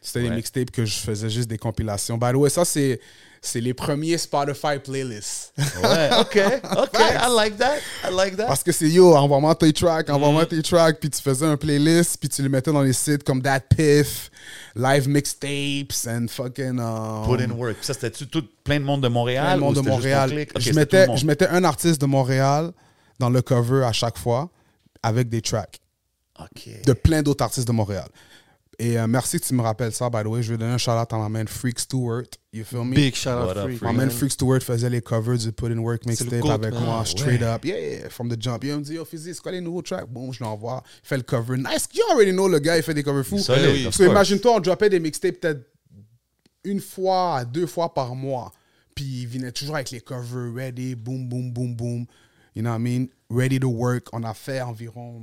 C'était 0.00 0.22
des 0.22 0.30
mixtapes 0.30 0.70
que 0.70 0.84
je 0.84 0.96
faisais 0.98 1.30
juste 1.30 1.48
des 1.48 1.58
compilations. 1.58 2.16
By 2.18 2.32
the 2.32 2.36
way, 2.36 2.50
ça, 2.50 2.64
c'est, 2.64 3.00
c'est 3.40 3.60
les 3.60 3.74
premiers 3.74 4.16
Spotify 4.18 4.78
playlists. 4.82 5.52
Ouais, 5.82 6.10
OK, 6.20 6.36
OK. 6.78 6.98
I 6.98 7.28
like 7.34 7.56
that. 7.58 7.76
I 8.08 8.12
like 8.14 8.36
that. 8.36 8.46
Parce 8.46 8.62
que 8.62 8.72
c'est 8.72 8.88
yo, 8.88 9.14
envoie-moi 9.16 9.54
tes 9.54 9.72
tracks, 9.72 10.08
envoie-moi 10.10 10.46
tes 10.46 10.62
tracks, 10.62 10.98
puis 11.00 11.10
tu 11.10 11.20
faisais 11.20 11.46
un 11.46 11.56
playlist, 11.56 12.18
puis 12.18 12.28
tu 12.28 12.42
les 12.42 12.48
mettais 12.48 12.72
dans 12.72 12.82
les 12.82 12.92
sites 12.92 13.24
comme 13.24 13.42
That 13.42 13.60
Piff, 13.76 14.30
Live 14.74 15.08
Mixtapes, 15.08 16.06
and 16.08 16.26
fucking. 16.28 16.78
um, 16.78 17.24
Put 17.26 17.40
in 17.42 17.50
work. 17.50 17.76
Puis 17.76 17.86
ça, 17.86 17.94
c'était-tu 17.94 18.26
tout 18.28 18.44
plein 18.64 18.78
de 18.80 18.84
monde 18.84 19.02
de 19.02 19.08
Montréal? 19.08 19.44
plein 19.46 19.54
de 19.56 19.60
monde 19.60 19.78
ou 19.78 19.82
de 19.82 19.88
Montréal. 19.88 20.30
je, 20.58 20.72
mettais, 20.72 21.06
le 21.06 21.16
je 21.16 21.26
mettais 21.26 21.48
un 21.48 21.64
artiste 21.64 22.00
de 22.00 22.06
Montréal 22.06 22.72
dans 23.18 23.30
le 23.30 23.42
cover 23.42 23.84
à 23.84 23.92
chaque 23.92 24.18
fois 24.18 24.50
avec 25.02 25.28
des 25.28 25.40
tracks 25.42 25.80
de 26.84 26.92
plein 26.92 27.22
d'autres 27.22 27.42
artistes 27.42 27.66
de 27.66 27.72
Montréal. 27.72 28.08
Et 28.78 28.98
euh, 28.98 29.06
merci 29.06 29.40
que 29.40 29.44
tu 29.46 29.54
me 29.54 29.62
rappelles 29.62 29.92
ça, 29.92 30.10
by 30.10 30.22
the 30.22 30.26
way. 30.26 30.42
Je 30.42 30.52
vais 30.52 30.58
donner 30.58 30.72
un 30.74 30.78
shout-out 30.78 31.10
à 31.10 31.16
ma 31.16 31.30
man 31.30 31.48
Freak 31.48 31.78
Stewart. 31.78 32.24
You 32.52 32.62
feel 32.62 32.84
me? 32.84 32.94
Big 32.94 33.14
shout 33.14 33.30
out 33.30 33.46
What 33.46 33.56
up, 33.56 33.64
Freak. 33.68 33.82
My 33.82 33.92
man 33.94 34.10
Freak 34.10 34.32
Stewart 34.32 34.60
faisait 34.62 34.90
les 34.90 35.00
covers 35.00 35.38
du 35.38 35.50
Put 35.50 35.68
in 35.72 35.78
Work 35.78 36.04
mixtape 36.04 36.44
avec 36.44 36.74
man. 36.74 36.82
moi, 36.84 36.98
Ah, 37.00 37.04
straight 37.06 37.40
ouais. 37.40 37.46
up. 37.46 37.64
Yeah, 37.64 37.78
yeah, 37.78 38.10
from 38.10 38.28
the 38.28 38.36
jump. 38.38 38.64
Il 38.64 38.76
me 38.76 38.82
dit, 38.82 38.92
yo, 38.94 39.04
Fizzy, 39.06 39.34
c'est 39.34 39.40
quoi 39.40 39.52
les 39.52 39.62
nouveaux 39.62 39.80
tracks? 39.80 40.06
Bon, 40.10 40.30
je 40.30 40.44
l'envoie. 40.44 40.82
Il 41.04 41.08
fait 41.08 41.16
le 41.16 41.22
cover. 41.22 41.56
Nice. 41.56 41.88
You 41.94 42.02
already 42.12 42.32
know 42.32 42.48
le 42.48 42.58
gars, 42.58 42.76
il 42.76 42.82
fait 42.82 42.92
des 42.92 43.02
covers 43.02 43.24
fous. 43.24 43.40
Oui. 43.48 43.88
So 43.90 44.04
imagine-toi, 44.04 44.56
on 44.56 44.60
droppait 44.60 44.90
des 44.90 45.00
mixtapes 45.00 45.40
peut-être 45.40 45.62
une 46.64 46.80
fois 46.80 47.38
à 47.38 47.44
deux 47.46 47.66
fois 47.66 47.94
par 47.94 48.14
mois. 48.14 48.52
Puis 48.94 49.04
il 49.22 49.26
venait 49.28 49.52
toujours 49.52 49.76
avec 49.76 49.90
les 49.90 50.00
covers 50.00 50.52
ready, 50.54 50.94
boom, 50.94 51.26
boom, 51.28 51.50
boom, 51.52 51.74
boom. 51.74 52.06
You 52.56 52.62
know 52.62 52.70
what 52.70 52.76
I 52.76 52.78
mean? 52.78 53.10
Ready 53.28 53.60
to 53.60 53.68
work. 53.68 54.08
On 54.14 54.24
a 54.24 54.32
fait 54.32 54.62
environ 54.62 55.22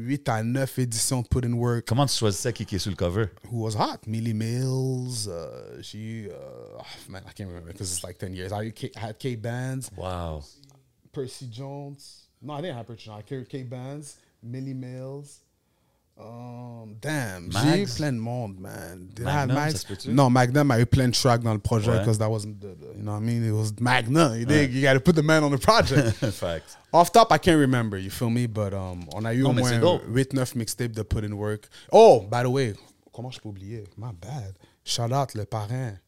8 0.00 0.28
à 0.28 0.42
9 0.42 0.78
éditions 0.80 1.22
de 1.22 1.28
Put 1.28 1.44
in 1.46 1.52
Work. 1.52 1.86
Comment 1.86 2.04
tu 2.06 2.16
choisissais 2.16 2.52
qui 2.52 2.66
qui 2.66 2.74
est 2.74 2.78
sur 2.80 2.90
le 2.90 2.96
cover? 2.96 3.26
Who 3.48 3.62
was 3.62 3.76
hot? 3.76 4.08
Millie 4.08 4.34
Mills. 4.34 5.28
Uh, 5.28 5.80
she, 5.80 6.26
uh, 6.28 6.80
oh, 6.80 6.82
man, 7.08 7.22
I 7.28 7.32
can't 7.32 7.48
remember 7.48 7.70
because 7.70 7.92
it's 7.92 8.02
like 8.02 8.18
10 8.18 8.34
years. 8.34 8.50
I, 8.52 8.72
had 8.96 9.20
K 9.20 9.36
Bands, 9.36 9.88
Wow. 9.96 10.42
Percy 11.12 11.46
Jones. 11.48 12.26
No, 12.42 12.54
I 12.54 12.60
didn't 12.60 12.76
have 12.76 12.88
Percy 12.88 13.04
Jones. 13.04 13.22
I 13.30 13.34
had 13.36 13.48
K 13.48 13.62
Bands, 13.62 14.16
Millie 14.42 14.74
Mills. 14.74 15.38
Um, 16.22 16.96
damn, 17.00 17.50
j'ai 17.50 17.82
eu 17.82 17.86
plein 17.86 18.12
de 18.12 18.18
monde, 18.18 18.58
man. 18.60 19.08
Did 19.14 19.26
I 19.26 19.30
have 19.30 19.48
Magnum, 19.48 19.76
se 19.76 19.86
peut-tu? 19.86 20.10
Non, 20.12 20.30
Magnum 20.30 20.70
a 20.70 20.78
eu 20.80 20.86
plein 20.86 21.08
de 21.08 21.14
tracks 21.14 21.42
dans 21.42 21.52
le 21.54 21.58
projet 21.60 21.90
Ouais. 21.90 21.98
because 22.00 22.18
that 22.18 22.28
wasn't 22.30 22.60
the, 22.60 22.74
the- 22.78 22.96
you 22.96 23.02
know 23.02 23.12
what 23.12 23.22
I 23.22 23.24
mean? 23.24 23.44
It 23.44 23.52
was 23.52 23.72
Magnum. 23.80 24.38
You, 24.38 24.44
dig? 24.46 24.72
you 24.72 24.82
got 24.82 24.94
to 24.94 25.00
put 25.00 25.14
the 25.16 25.22
man 25.22 25.42
on 25.44 25.50
the 25.50 25.58
project. 25.58 26.16
Fact. 26.34 26.76
Off 26.92 27.10
top, 27.12 27.32
I 27.32 27.38
can't 27.38 27.58
remember, 27.58 27.96
you 27.98 28.10
feel 28.10 28.30
me? 28.30 28.46
But 28.46 28.74
um, 28.74 29.08
on 29.14 29.24
a 29.24 29.32
eu 29.32 29.42
Non, 29.44 29.50
au 29.50 29.52
moins 29.54 29.68
c'est 29.68 29.80
dope. 29.80 30.02
8-9 30.08 30.56
mixtapes 30.56 30.92
de 30.92 31.02
Put 31.02 31.24
in 31.24 31.32
Work. 31.32 31.68
Oh, 31.92 32.20
by 32.30 32.42
the 32.42 32.50
way, 32.50 32.74
comment 33.12 33.30
je 33.30 33.40
peux 33.40 33.48
oublier? 33.48 33.84
My 33.96 34.12
bad. 34.12 34.54
Shout 34.84 35.12
out 35.12 35.34
le 35.34 35.44
parrain. 35.44 35.98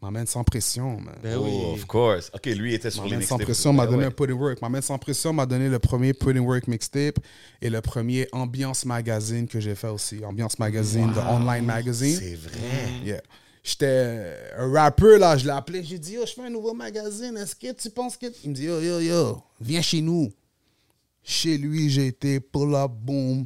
M'amène 0.00 0.26
sans 0.26 0.44
pression, 0.44 1.00
man. 1.00 1.16
Ben 1.22 1.36
Oh, 1.38 1.44
oui. 1.44 1.74
of 1.74 1.84
course. 1.86 2.30
OK, 2.32 2.46
lui 2.46 2.72
était 2.74 2.90
sur 2.90 3.02
les 3.04 3.10
M'amène 3.10 3.26
sans 3.26 3.36
pression 3.38 3.72
m'a 3.72 3.82
Ouais, 3.84 3.90
donné 3.90 4.02
ouais. 4.02 4.06
un 4.06 4.10
Put 4.12 4.30
in 4.30 4.34
Work. 4.34 4.62
M'amène 4.62 4.80
sans 4.82 4.96
pression 4.96 5.32
m'a 5.32 5.44
donné 5.44 5.68
le 5.68 5.78
premier 5.80 6.12
Put 6.14 6.30
in 6.36 6.40
Work 6.40 6.68
mixtape 6.68 7.18
et 7.60 7.68
le 7.68 7.80
premier 7.80 8.28
Ambiance 8.30 8.84
Magazine 8.84 9.48
que 9.48 9.58
j'ai 9.58 9.74
fait 9.74 9.88
aussi. 9.88 10.24
Ambiance 10.24 10.58
Magazine, 10.60 11.12
the 11.12 11.18
online 11.18 11.64
magazine. 11.64 12.16
C'est 12.16 12.36
vrai. 12.36 12.58
Yeah. 13.04 13.22
J'étais 13.64 14.34
un 14.56 14.72
rappeur, 14.72 15.18
là, 15.18 15.36
je 15.36 15.44
l'ai 15.44 15.50
appelé. 15.50 15.82
J'ai 15.82 15.98
dit, 15.98 16.12
yo, 16.12 16.24
je 16.24 16.32
fais 16.32 16.42
un 16.42 16.50
nouveau 16.50 16.72
magazine. 16.74 17.36
Est-ce 17.36 17.56
que 17.56 17.72
tu 17.72 17.90
penses 17.90 18.16
que. 18.16 18.26
Il 18.44 18.50
me 18.50 18.54
dit, 18.54 18.64
yo, 18.64 18.80
yo, 18.80 19.00
yo, 19.00 19.42
viens 19.60 19.82
chez 19.82 20.00
nous. 20.00 20.30
Chez 21.24 21.58
lui, 21.58 21.90
j'ai 21.90 22.06
été 22.06 22.38
pull 22.40 22.74
up, 22.74 22.92
boom. 22.92 23.44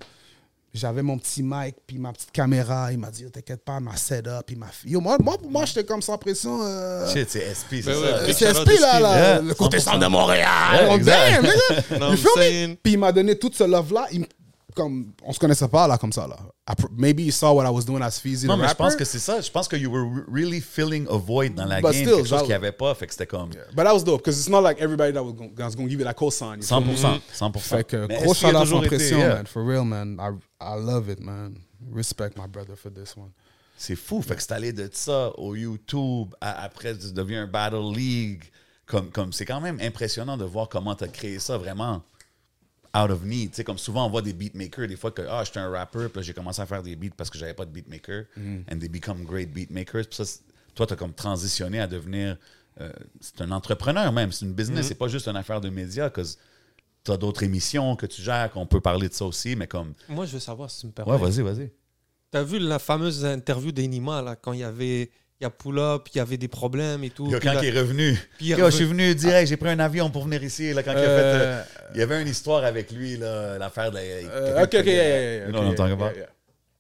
J'avais 0.74 1.02
mon 1.02 1.18
petit 1.18 1.42
mic, 1.42 1.74
puis 1.87 1.98
ma 1.98 2.12
petite 2.12 2.30
caméra. 2.32 2.90
Il 2.92 2.98
m'a 2.98 3.11
dit, 3.11 3.30
t'inquiète 3.30 3.62
pas, 3.62 3.78
ma 3.78 3.94
setup. 3.96 4.48
Il 4.50 4.58
m'a 4.58 4.68
fait. 4.68 4.88
Yo, 4.88 5.00
moi, 5.00 5.18
moi, 5.22 5.37
pour 5.37 5.50
moi, 5.50 5.66
j'étais 5.66 5.85
comme 5.85 6.00
sans 6.00 6.16
pression. 6.16 6.61
euh, 6.62 7.06
Shit, 7.12 7.28
c'est 7.30 7.52
SP, 7.52 7.82
c'est 7.82 7.87
Ben 7.87 7.94
ça. 7.94 8.00
ouais, 8.24 8.32
c'est 8.32 8.48
shout 8.54 8.61
SP, 8.64 8.80
là, 8.80 8.98
là, 9.00 9.16
yeah, 9.18 9.40
le 9.42 9.54
côté 9.54 9.76
100%. 9.76 9.80
centre 9.82 9.98
de 9.98 10.06
Montréal. 10.06 10.48
Yeah, 10.72 10.88
on 10.90 10.94
exact. 10.96 11.90
damn, 11.90 12.11
me? 12.12 12.74
Puis 12.76 12.92
il 12.92 12.98
m'a 12.98 13.12
donné 13.12 13.38
tout 13.38 13.50
ce 13.52 13.64
love-là. 13.64 14.06
Il 14.12 14.24
Comme, 14.74 15.12
on 15.22 15.35
se 15.35 15.38
connaissait 15.38 15.68
pas, 15.68 15.87
là, 15.87 15.98
comme 15.98 16.12
ça, 16.12 16.26
là. 16.26 16.37
Maybe 16.96 17.24
you 17.24 17.32
saw 17.32 17.52
what 17.52 17.66
I 17.66 17.70
was 17.70 17.82
doing 17.85 18.00
as 18.00 18.18
Fizzy, 18.18 18.46
Non, 18.46 18.56
the 18.56 18.61
mais 18.62 18.68
je 18.68 18.74
pense 18.74 18.96
que 18.96 19.04
c'est 19.04 19.18
ça. 19.18 19.38
Je 19.42 19.50
pense 19.50 19.68
que 19.68 19.76
you 19.76 19.90
were 19.90 20.04
re- 20.06 20.24
really 20.32 20.61
filling 20.62 21.06
a 21.11 21.16
void 21.18 21.50
dans 21.54 21.66
la 21.66 21.80
But 21.82 21.90
game. 21.92 22.04
still, 22.04 22.06
quelque 22.16 22.18
chose 22.20 22.30
that- 22.30 22.38
qu'il 22.38 22.48
n'y 22.48 22.54
avait 22.54 22.72
pas. 22.72 22.94
Fait 22.94 23.06
que 23.06 23.12
c'était 23.12 23.26
comme 23.26 23.50
But 23.50 23.85
that 23.85 23.92
was 23.92 24.02
dope, 24.04 24.22
because 24.24 24.38
it's 24.38 24.48
not 24.48 24.62
like 24.62 24.80
everybody 24.80 25.12
that 25.12 25.22
was 25.22 25.35
going 25.35 25.87
to 25.87 25.88
give 25.90 25.98
you 26.00 26.04
that 26.04 26.14
cosign. 26.14 26.58
you 26.58 26.62
feel 26.62 26.80
me? 26.80 26.94
100%. 26.94 27.20
100%. 27.38 27.58
Fait 27.61 27.85
que, 27.87 28.06
Mais 28.06 28.22
gros 28.22 28.32
shout-out 28.32 28.66
sans 28.66 28.80
pression, 28.80 29.18
yeah. 29.18 29.35
man. 29.35 29.46
For 29.46 29.62
real, 29.62 29.85
man. 29.85 30.16
I, 30.18 30.30
I 30.62 30.77
love 30.81 31.09
it, 31.11 31.20
man. 31.20 31.57
Respect 31.92 32.31
my 32.37 32.46
brother 32.46 32.77
for 32.77 32.90
this 32.92 33.16
one. 33.16 33.31
C'est 33.77 33.96
fou. 33.96 34.22
Fait 34.22 34.37
que 34.37 34.42
c'est 34.42 34.53
allé 34.53 34.72
de 34.72 34.88
ça 34.92 35.31
au 35.38 35.55
YouTube, 35.57 36.35
à- 36.40 36.62
après, 36.62 36.96
tu 36.96 37.12
deviens 37.12 37.44
un 37.44 37.46
Battle 37.46 37.92
League. 37.94 38.44
Comme, 38.87 39.11
comme, 39.11 39.33
c'est 39.33 39.44
quand 39.46 39.61
même 39.61 39.79
impressionnant 39.81 40.37
de 40.37 40.44
voir 40.44 40.68
comment 40.68 40.94
tu 40.94 41.05
as 41.05 41.09
créé 41.09 41.38
ça 41.38 41.57
vraiment 41.57 42.03
out 42.94 43.11
of 43.11 43.22
need. 43.25 43.51
Tu 43.51 43.57
sais, 43.57 43.64
comme 43.64 43.79
souvent, 43.79 44.07
on 44.07 44.11
voit 44.11 44.20
des 44.22 44.33
beatmakers, 44.35 44.87
des 44.87 44.96
fois 44.96 45.11
que 45.11 45.22
ah, 45.22 45.42
j'étais 45.44 45.61
un 45.61 45.70
rapper, 45.70 46.09
puis 46.09 46.16
là, 46.16 46.22
j'ai 46.22 46.35
commencé 46.35 46.61
à 46.61 46.66
faire 46.66 46.83
des 46.83 46.94
beats 46.94 47.14
parce 47.16 47.31
que 47.31 47.38
j'avais 47.38 47.55
pas 47.55 47.64
de 47.64 47.70
beatmaker. 47.70 48.25
And 48.70 48.79
they 48.79 48.88
become 48.88 49.25
great 49.25 49.53
beatmakers. 49.53 50.07
Puis 50.09 50.25
ça, 50.25 50.40
toi, 50.75 50.87
tu 50.87 50.92
as 50.92 50.96
comme 50.96 51.14
transitionné 51.14 51.81
à 51.81 51.87
devenir. 51.87 52.37
euh, 52.81 52.92
c'est 53.20 53.40
un 53.40 53.51
entrepreneur 53.51 54.11
même, 54.12 54.31
c'est 54.33 54.44
une 54.46 54.53
business, 54.55 54.87
c'est 54.88 54.94
pas 54.94 55.09
juste 55.09 55.27
une 55.29 55.37
affaire 55.37 55.61
de 55.61 55.70
médias. 55.70 56.11
Tu 57.05 57.11
as 57.11 57.17
d'autres 57.17 57.43
émissions 57.43 57.97
que 57.97 58.07
tu 58.07 58.23
gères, 58.23 58.51
qu'on 58.53 58.67
peut 58.67 58.81
parler 58.81 59.09
de 59.09 59.15
ça 59.15 59.25
aussi, 59.25 59.57
mais 59.57 59.67
comme. 59.67 59.95
Moi, 60.09 60.25
je 60.27 60.33
veux 60.35 60.41
savoir 60.41 60.71
si 60.71 60.81
tu 60.83 60.87
me 60.87 60.93
permets. 60.93 61.12
Ouais, 61.12 61.19
vas-y, 61.19 61.41
vas-y. 61.43 61.71
T'as 62.31 62.43
vu 62.45 62.59
la 62.59 62.79
fameuse 62.79 63.25
interview 63.25 63.73
d'Enima, 63.73 64.23
là, 64.23 64.37
quand 64.37 64.53
il 64.53 64.61
y 64.61 64.65
avait. 64.65 65.11
Il 65.41 65.45
y 65.45 65.47
a 65.47 65.51
pull-up, 65.51 66.07
il 66.15 66.19
y 66.19 66.21
avait 66.21 66.37
des 66.37 66.47
problèmes 66.47 67.03
et 67.03 67.11
tout. 67.11 67.29
Yo, 67.29 67.41
puis 67.41 67.49
quand 67.49 67.55
là- 67.55 67.65
il 67.65 67.75
est 67.77 67.81
revenu, 67.81 68.17
puis 68.38 68.47
il 68.47 68.53
est 68.53 68.59
Yo, 68.59 68.67
je 68.71 68.77
suis 68.77 68.85
venu 68.85 69.12
direct, 69.12 69.49
j'ai 69.49 69.57
pris 69.57 69.71
un 69.71 69.81
avion 69.81 70.09
pour 70.09 70.23
venir 70.23 70.41
ici. 70.45 70.73
Là, 70.73 70.85
quand 70.85 70.93
il, 70.93 70.99
a 70.99 71.01
fait, 71.01 71.09
Euh, 71.09 71.45
euh, 71.45 71.65
il 71.95 71.99
y 71.99 72.03
avait 72.05 72.23
une 72.23 72.29
histoire 72.29 72.62
avec 72.62 72.93
lui, 72.93 73.17
là, 73.17 73.59
l'affaire 73.59 73.91
de 73.91 73.97
la. 73.97 74.03
Euh, 74.03 74.62
ok, 74.62 74.69
ok, 74.79 74.87
yeah, 74.87 75.49
yeah, 75.49 75.49
about? 75.49 76.15
yeah. 76.17 76.27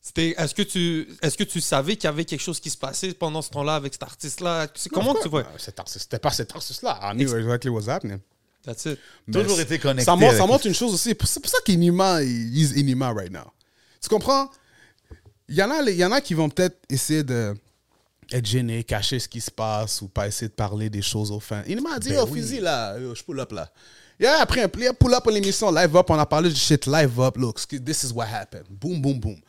C'était, 0.00 0.34
est-ce 0.38 0.54
que 0.54 0.62
tu, 0.62 1.08
est-ce 1.22 1.36
que 1.36 1.42
tu 1.42 1.60
savais 1.60 1.96
qu'il 1.96 2.04
y 2.04 2.06
avait 2.06 2.24
quelque 2.24 2.40
chose 2.40 2.60
qui 2.60 2.70
se 2.70 2.76
passait 2.78 3.12
pendant 3.14 3.42
ce 3.42 3.50
temps-là 3.50 3.74
avec 3.74 3.94
cet 3.94 4.04
artiste-là? 4.04 4.68
Comment 4.92 5.14
tu 5.20 5.28
vois? 5.28 5.44
cet 5.58 5.80
artiste- 5.80 6.02
C'était 6.02 6.20
pas 6.20 6.30
cet 6.30 6.54
artiste-là. 6.54 7.00
I 7.02 7.16
knew 7.16 7.36
exactly 7.36 7.68
what's 7.68 7.88
happening. 7.88 8.18
That's 8.64 8.84
it. 8.86 8.98
Toujours 9.30 9.60
été 9.60 9.78
connecté. 9.78 10.04
Ça 10.04 10.14
montre, 10.16 10.62
ça 10.62 10.68
une 10.68 10.74
chose 10.74 10.94
aussi. 10.94 11.14
C'est 11.24 11.40
pour 11.40 11.50
ça 11.50 11.58
qu'Inima, 11.64 12.22
is 12.22 12.72
Inima 12.76 13.12
right 13.12 13.32
now. 13.32 13.50
Tu 14.00 14.08
comprends? 14.08 14.48
Il 15.48 15.56
y 15.56 15.62
en 15.62 15.70
a, 15.70 15.82
il 15.82 15.96
y 15.96 16.04
en 16.04 16.12
a 16.12 16.20
qui 16.20 16.34
vont 16.34 16.48
peut-être 16.48 16.78
essayer 16.88 17.22
de 17.22 17.54
être 18.30 18.46
gênés, 18.46 18.84
cacher 18.84 19.18
ce 19.18 19.28
qui 19.28 19.40
se 19.40 19.50
passe 19.50 20.00
ou 20.00 20.08
pas 20.08 20.26
essayer 20.26 20.48
de 20.48 20.54
parler 20.54 20.88
des 20.88 21.02
choses 21.02 21.30
aux 21.30 21.40
fins. 21.40 21.62
Inima 21.66 21.94
a 21.94 21.98
dit, 21.98 22.10
Ben 22.10 22.24
oui. 22.28 22.40
fusil 22.40 22.60
là, 22.60 22.98
yo, 22.98 23.14
je 23.14 23.22
pull 23.22 23.38
up 23.40 23.52
là. 23.52 23.70
Yeah, 24.18 24.40
après 24.40 24.62
un 24.62 24.68
player 24.68 24.92
pull 24.98 25.12
up 25.12 25.26
à 25.26 25.30
l'émission, 25.30 25.70
live 25.72 25.96
up, 25.96 26.08
on 26.08 26.18
a 26.18 26.26
parlé 26.26 26.48
du 26.48 26.56
shit, 26.56 26.86
live 26.86 27.20
up, 27.20 27.36
look, 27.36 27.60
this 27.84 28.04
is 28.04 28.12
what 28.12 28.26
happened. 28.26 28.64
Boom, 28.70 29.00
boom, 29.02 29.18
boom. 29.18 29.40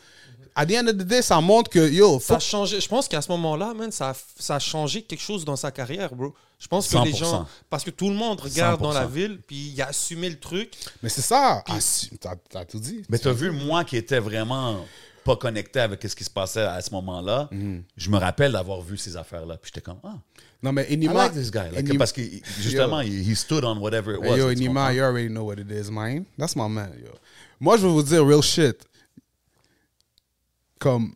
At 0.55 0.67
the 0.67 0.71
end 0.75 0.87
of 0.87 0.97
the 0.97 1.03
day, 1.03 1.21
ça 1.21 1.39
montre 1.41 1.69
que, 1.69 1.89
yo, 1.91 2.19
Ça 2.19 2.35
a 2.35 2.39
changé. 2.39 2.79
Je 2.79 2.87
pense 2.87 3.07
qu'à 3.07 3.21
ce 3.21 3.31
moment-là, 3.31 3.73
man, 3.73 3.91
ça 3.91 4.09
a, 4.11 4.13
ça 4.39 4.55
a 4.55 4.59
changé 4.59 5.01
quelque 5.01 5.21
chose 5.21 5.43
dans 5.45 5.55
sa 5.55 5.71
carrière, 5.71 6.13
bro. 6.13 6.33
Je 6.59 6.67
pense 6.67 6.87
que 6.87 6.97
les 7.03 7.11
100%. 7.11 7.17
gens, 7.17 7.47
parce 7.69 7.83
que 7.83 7.89
tout 7.89 8.07
le 8.07 8.15
monde 8.15 8.39
regarde 8.39 8.81
dans 8.81 8.93
la 8.93 9.05
100%. 9.05 9.09
ville, 9.09 9.39
puis 9.45 9.71
il 9.75 9.81
a 9.81 9.87
assumé 9.87 10.29
le 10.29 10.39
truc. 10.39 10.71
Mais 11.01 11.09
c'est 11.09 11.21
ça. 11.21 11.63
Si, 11.79 12.17
T'as 12.19 12.35
t'as 12.49 12.65
tout 12.65 12.79
dit. 12.79 13.03
Mais 13.09 13.17
tu 13.19 13.27
as 13.27 13.33
vu, 13.33 13.51
moi 13.51 13.83
qui 13.83 13.97
étais 13.97 14.19
vraiment 14.19 14.85
pas 15.25 15.35
connecté 15.37 15.79
avec 15.79 16.01
ce 16.07 16.15
qui 16.15 16.23
se 16.23 16.29
passait 16.29 16.61
à 16.61 16.81
ce 16.81 16.91
moment-là, 16.91 17.47
Mhm. 17.51 17.83
je 17.97 18.09
me 18.09 18.17
rappelle 18.17 18.51
d'avoir 18.51 18.81
vu 18.81 18.97
ces 18.97 19.17
affaires-là. 19.17 19.57
Puis 19.57 19.71
j'étais 19.73 19.81
comme, 19.83 19.99
ah, 20.03 20.15
Non, 20.61 20.71
mais 20.71 20.85
I 20.89 20.93
Inima. 20.93 21.13
like 21.25 21.33
this 21.33 21.49
guy. 21.51 21.69
Like, 21.73 21.85
Inima- 21.87 21.97
parce 21.97 22.13
que 22.13 22.21
justement, 22.61 23.01
he, 23.01 23.07
he 23.29 23.35
stood 23.35 23.65
on 23.65 23.77
whatever 23.79 24.13
it 24.13 24.19
was. 24.21 24.27
Hey, 24.35 24.39
yo, 24.39 24.49
tu 24.53 24.59
Nima, 24.61 24.81
comprends? 24.81 24.89
you 24.91 25.03
already 25.03 25.27
know 25.29 25.43
what 25.43 25.55
it 25.59 25.69
is, 25.71 25.89
man. 25.91 26.23
That's 26.37 26.55
my 26.55 26.69
man, 26.69 26.91
yo. 27.03 27.09
Moi, 27.59 27.75
je 27.77 27.81
vais 27.85 27.91
vous 27.91 28.03
dire 28.03 28.25
real 28.25 28.41
shit. 28.41 28.77
Comme 30.83 31.13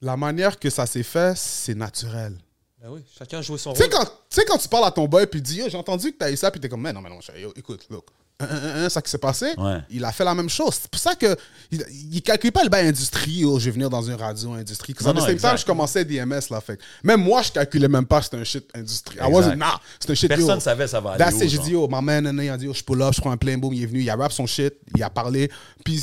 la 0.00 0.16
manière 0.16 0.58
que 0.58 0.68
ça 0.70 0.86
s'est 0.86 1.02
fait, 1.02 1.36
c'est 1.36 1.74
naturel. 1.74 2.36
Ben 2.82 2.88
oui, 2.90 3.00
chacun 3.16 3.38
a 3.38 3.42
joué 3.42 3.58
son 3.58 3.72
Tu 3.72 3.78
sais, 3.78 3.84
rôle. 3.84 3.92
quand, 3.92 4.04
tu 4.04 4.10
sais, 4.30 4.44
quand 4.44 4.58
tu 4.58 4.68
parles 4.68 4.86
à 4.86 4.90
ton 4.90 5.06
boy 5.06 5.26
puis 5.28 5.40
tu 5.40 5.52
dis, 5.52 5.58
yo, 5.60 5.68
j'ai 5.68 5.76
entendu 5.78 6.10
que 6.12 6.16
t'as 6.18 6.30
eu 6.32 6.36
ça, 6.36 6.50
puis 6.50 6.60
t'es 6.60 6.68
comme, 6.68 6.80
mais 6.82 6.92
non, 6.92 7.00
mais 7.00 7.10
non, 7.10 7.20
yo, 7.38 7.52
écoute, 7.54 7.86
look. 7.90 8.06
Un, 8.40 8.46
un, 8.46 8.84
un, 8.86 8.88
ça 8.88 9.00
qui 9.00 9.08
s'est 9.08 9.18
passé, 9.18 9.52
Ouais. 9.56 9.78
il 9.88 10.04
a 10.04 10.10
fait 10.10 10.24
la 10.24 10.34
même 10.34 10.48
chose. 10.48 10.74
C'est 10.82 10.90
pour 10.90 11.00
ça 11.00 11.14
que 11.14 11.36
il, 11.70 11.84
il 12.14 12.22
calcule 12.22 12.50
pas 12.50 12.64
le 12.64 12.70
bail 12.70 12.88
industrie, 12.88 13.30
yo, 13.30 13.60
je 13.60 13.66
vais 13.66 13.70
venir 13.70 13.88
dans 13.88 14.02
une 14.02 14.14
radio 14.16 14.54
industrie. 14.54 14.96
Non, 15.04 15.14
Non, 15.14 15.26
exact. 15.28 15.58
je 15.58 15.64
commençais 15.64 16.04
DMS, 16.04 16.40
là, 16.50 16.60
fait. 16.60 16.80
Même 17.04 17.22
moi, 17.22 17.42
je 17.42 17.52
calculais 17.52 17.86
même 17.86 18.06
pas 18.06 18.18
que 18.18 18.24
c'était 18.24 18.38
un 18.38 18.44
shit 18.44 18.68
industrie. 18.74 19.14
I 19.14 19.18
Exact. 19.20 19.32
wasn't, 19.32 19.56
nah, 19.58 19.80
c'est 20.00 20.10
un 20.10 20.14
shit, 20.14 20.30
yo. 20.30 20.36
Personne 20.38 20.58
savait 20.60 20.88
ça 20.88 20.98
va 20.98 21.12
aller. 21.12 21.48
J'ai 21.48 21.58
dit, 21.58 21.70
yo, 21.70 21.86
ma 21.86 22.00
man, 22.00 22.36
il 22.42 22.50
a 22.50 22.56
dit, 22.56 22.64
yo, 22.64 22.74
je 22.74 22.82
pull 22.82 23.00
up, 23.02 23.12
je 23.14 23.20
prends 23.20 23.30
un 23.30 23.36
plein 23.36 23.56
boom, 23.58 23.72
il 23.74 23.84
est 23.84 23.86
venu, 23.86 24.00
il 24.00 24.10
a 24.10 24.16
rap 24.16 24.32
son 24.32 24.46
shit, 24.46 24.74
il 24.96 25.02
a 25.04 25.10
parlé. 25.10 25.48
Puis 25.84 25.98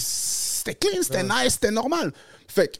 c'était 0.69 0.87
clean, 0.89 1.01
c'était 1.03 1.23
nice, 1.23 1.53
c'était 1.53 1.71
normal. 1.71 2.11
Fait 2.47 2.67
que 2.67 2.77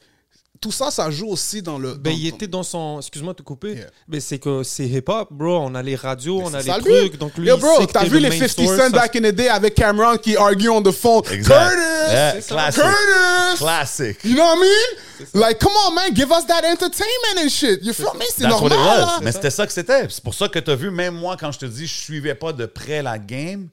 tout 0.62 0.74
ça, 0.74 0.92
ça 0.92 1.10
joue 1.10 1.28
aussi 1.30 1.62
dans 1.62 1.80
le. 1.80 1.94
Ben, 1.94 2.12
dans- 2.12 2.18
il 2.18 2.28
était 2.28 2.48
dans 2.48 2.64
son. 2.64 2.98
Excuse-moi 3.00 3.32
de 3.32 3.38
te 3.38 3.44
couper. 3.44 3.76
Yeah. 3.76 3.86
Mais 4.10 4.20
c'est 4.20 4.40
que 4.40 4.62
c'est 4.64 4.86
hip-hop, 4.88 5.30
bro. 5.32 5.58
On 5.60 5.74
a 5.74 5.82
les 5.82 5.96
radios, 5.96 6.42
on 6.44 6.54
a 6.54 6.62
les 6.62 6.70
trucs. 6.70 7.18
Donc 7.18 7.38
lui, 7.38 7.48
Yo, 7.48 7.56
bro, 7.56 7.86
t'as 7.86 8.04
vu 8.04 8.20
le 8.20 8.28
les 8.28 8.30
main 8.30 8.46
50 8.48 8.66
source, 8.66 8.78
Cent 8.78 8.84
ça- 8.84 8.90
back 8.90 9.16
in 9.16 9.20
the 9.22 9.32
day 9.34 9.48
avec 9.48 9.76
Cameron 9.76 10.18
qui 10.18 10.36
argue 10.36 10.68
on 10.70 10.82
the 10.84 10.92
phone? 10.92 11.22
Exact. 11.32 11.70
Curtis! 11.76 12.12
Yeah, 12.12 12.42
classic. 12.42 12.84
Curtis! 12.84 13.58
Classic. 13.58 14.18
You 14.26 14.34
know 14.36 14.44
what 14.44 14.58
I 14.58 14.60
mean? 14.60 15.28
Like, 15.34 15.60
come 15.60 15.72
on, 15.88 15.94
man, 15.96 16.14
give 16.14 16.30
us 16.30 16.46
that 16.48 16.66
entertainment 16.66 17.38
and 17.42 17.50
shit. 17.50 17.80
You 17.82 17.94
feel 17.94 18.14
me? 18.16 18.26
C'est 18.36 18.44
what 18.44 18.50
normal. 18.50 18.72
it 18.74 18.78
was. 18.78 18.98
là. 19.00 19.20
Mais 19.24 19.32
c'était 19.32 19.52
ça 19.52 19.66
que 19.66 19.72
c'était. 19.72 20.08
C'est 20.10 20.24
pour 20.24 20.34
ça 20.34 20.50
que 20.50 20.60
tu 20.60 20.72
as 20.72 20.76
vu, 20.76 20.92
même 20.92 21.14
moi, 21.16 21.38
quand 21.40 21.54
je 21.54 21.60
te 21.60 21.66
dis, 21.68 21.88
je 21.88 21.94
suivais 22.02 22.36
pas 22.36 22.52
de 22.52 22.66
près 22.66 23.02
la 23.02 23.18
game, 23.18 23.70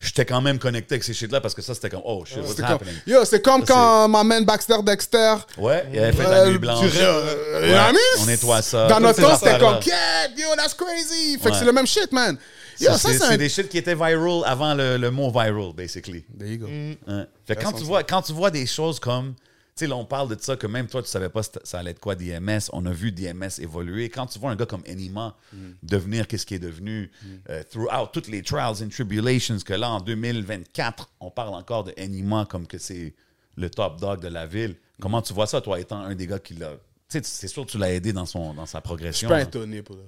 j'étais 0.00 0.24
quand 0.24 0.40
même 0.40 0.58
connecté 0.58 0.94
avec 0.94 1.04
ces 1.04 1.12
shit-là 1.14 1.40
parce 1.40 1.54
que 1.54 1.62
ça, 1.62 1.74
c'était 1.74 1.90
comme, 1.90 2.02
oh 2.04 2.24
shit, 2.24 2.38
what's 2.38 2.56
C'est 2.56 2.62
comme, 2.66 2.78
yo, 3.06 3.24
c'est 3.24 3.42
comme 3.42 3.66
Ça, 3.66 3.72
quand 3.74 4.08
ma 4.08 4.24
man 4.24 4.44
Baxter 4.44 4.82
Dexter. 4.82 5.34
Ouais, 5.58 5.84
il 5.92 5.98
avait 5.98 6.12
fait 6.12 6.22
la 6.22 6.40
euh, 6.42 6.50
nuit 6.50 6.58
blanche. 6.58 6.86
euh, 6.96 7.60
Ouais, 7.62 7.92
mean? 7.92 7.98
on 8.22 8.26
nettoie 8.26 8.62
ça. 8.62 8.86
Dans 8.88 9.00
notre 9.00 9.20
temps, 9.20 9.36
c'était 9.36 9.58
comme, 9.58 9.78
yeah, 9.86 10.28
yo, 10.36 10.48
that's 10.56 10.74
crazy. 10.74 11.38
Fait 11.38 11.48
que 11.48 11.52
Ouais. 11.52 11.58
c'est 11.58 11.64
le 11.66 11.72
même 11.72 11.86
shit, 11.86 12.10
man. 12.12 12.38
Yo, 12.80 12.92
Ça, 12.92 12.98
ça, 12.98 13.08
c'est 13.12 13.34
un. 13.34 13.36
des 13.36 13.48
shit 13.50 13.68
qui 13.68 13.76
étaient 13.78 13.94
viral 13.94 14.42
avant 14.46 14.72
le, 14.74 14.96
le 14.96 15.10
mot 15.10 15.30
viral, 15.30 15.72
basically. 15.74 16.24
There 16.38 16.48
you 16.50 16.58
go. 16.58 16.66
Ouais. 16.66 17.26
Fait 17.46 17.56
que 17.56 17.62
quand, 17.62 17.72
tu 17.72 17.84
vois, 17.84 18.02
quand 18.02 18.22
tu 18.22 18.32
vois 18.32 18.50
des 18.50 18.66
choses 18.66 18.98
comme. 18.98 19.34
Sais, 19.74 19.86
là, 19.86 19.96
on 19.96 20.04
parle 20.04 20.34
de 20.34 20.40
ça 20.40 20.56
que 20.56 20.66
même 20.66 20.86
toi, 20.88 21.02
tu 21.02 21.08
savais 21.08 21.28
pas 21.28 21.42
si 21.42 21.50
ça 21.64 21.78
allait 21.78 21.92
être 21.92 22.00
quoi 22.00 22.14
DMS. 22.14 22.60
On 22.72 22.84
a 22.86 22.92
vu 22.92 23.12
DMS 23.12 23.48
évoluer. 23.60 24.08
Quand 24.10 24.26
tu 24.26 24.38
vois 24.38 24.50
un 24.50 24.56
gars 24.56 24.66
comme 24.66 24.82
Enima 24.86 25.36
devenir 25.82 26.26
qu'est-ce 26.26 26.44
qui 26.46 26.54
est 26.54 26.58
devenu 26.58 27.10
euh, 27.48 27.62
throughout 27.70 28.08
toutes 28.12 28.28
les 28.28 28.42
trials 28.42 28.82
and 28.82 28.88
tribulations, 28.88 29.58
que 29.64 29.72
là, 29.74 29.90
en 29.90 30.00
2024, 30.00 31.10
on 31.20 31.30
parle 31.30 31.54
encore 31.54 31.84
de 31.84 31.92
Enima 31.98 32.46
comme 32.48 32.66
que 32.66 32.78
c'est 32.78 33.14
le 33.56 33.70
top 33.70 34.00
dog 34.00 34.20
de 34.20 34.28
la 34.28 34.46
ville. 34.46 34.76
Comment 35.00 35.22
tu 35.22 35.32
vois 35.32 35.46
ça, 35.46 35.60
toi, 35.60 35.80
étant 35.80 36.00
un 36.00 36.14
des 36.14 36.26
gars 36.26 36.38
qui 36.38 36.54
l'a. 36.54 36.72
Tu 37.08 37.18
sais, 37.18 37.20
c'est 37.24 37.48
sûr 37.48 37.64
que 37.66 37.70
tu 37.70 37.78
l'as 37.78 37.92
aidé 37.92 38.12
dans, 38.12 38.26
son, 38.26 38.54
dans 38.54 38.66
sa 38.66 38.78
Je 38.78 38.80
suis 38.80 38.82
progression. 38.82 39.28
pas 39.28 39.42
étonné 39.42 39.82
pour 39.82 39.96
le. 39.96 40.02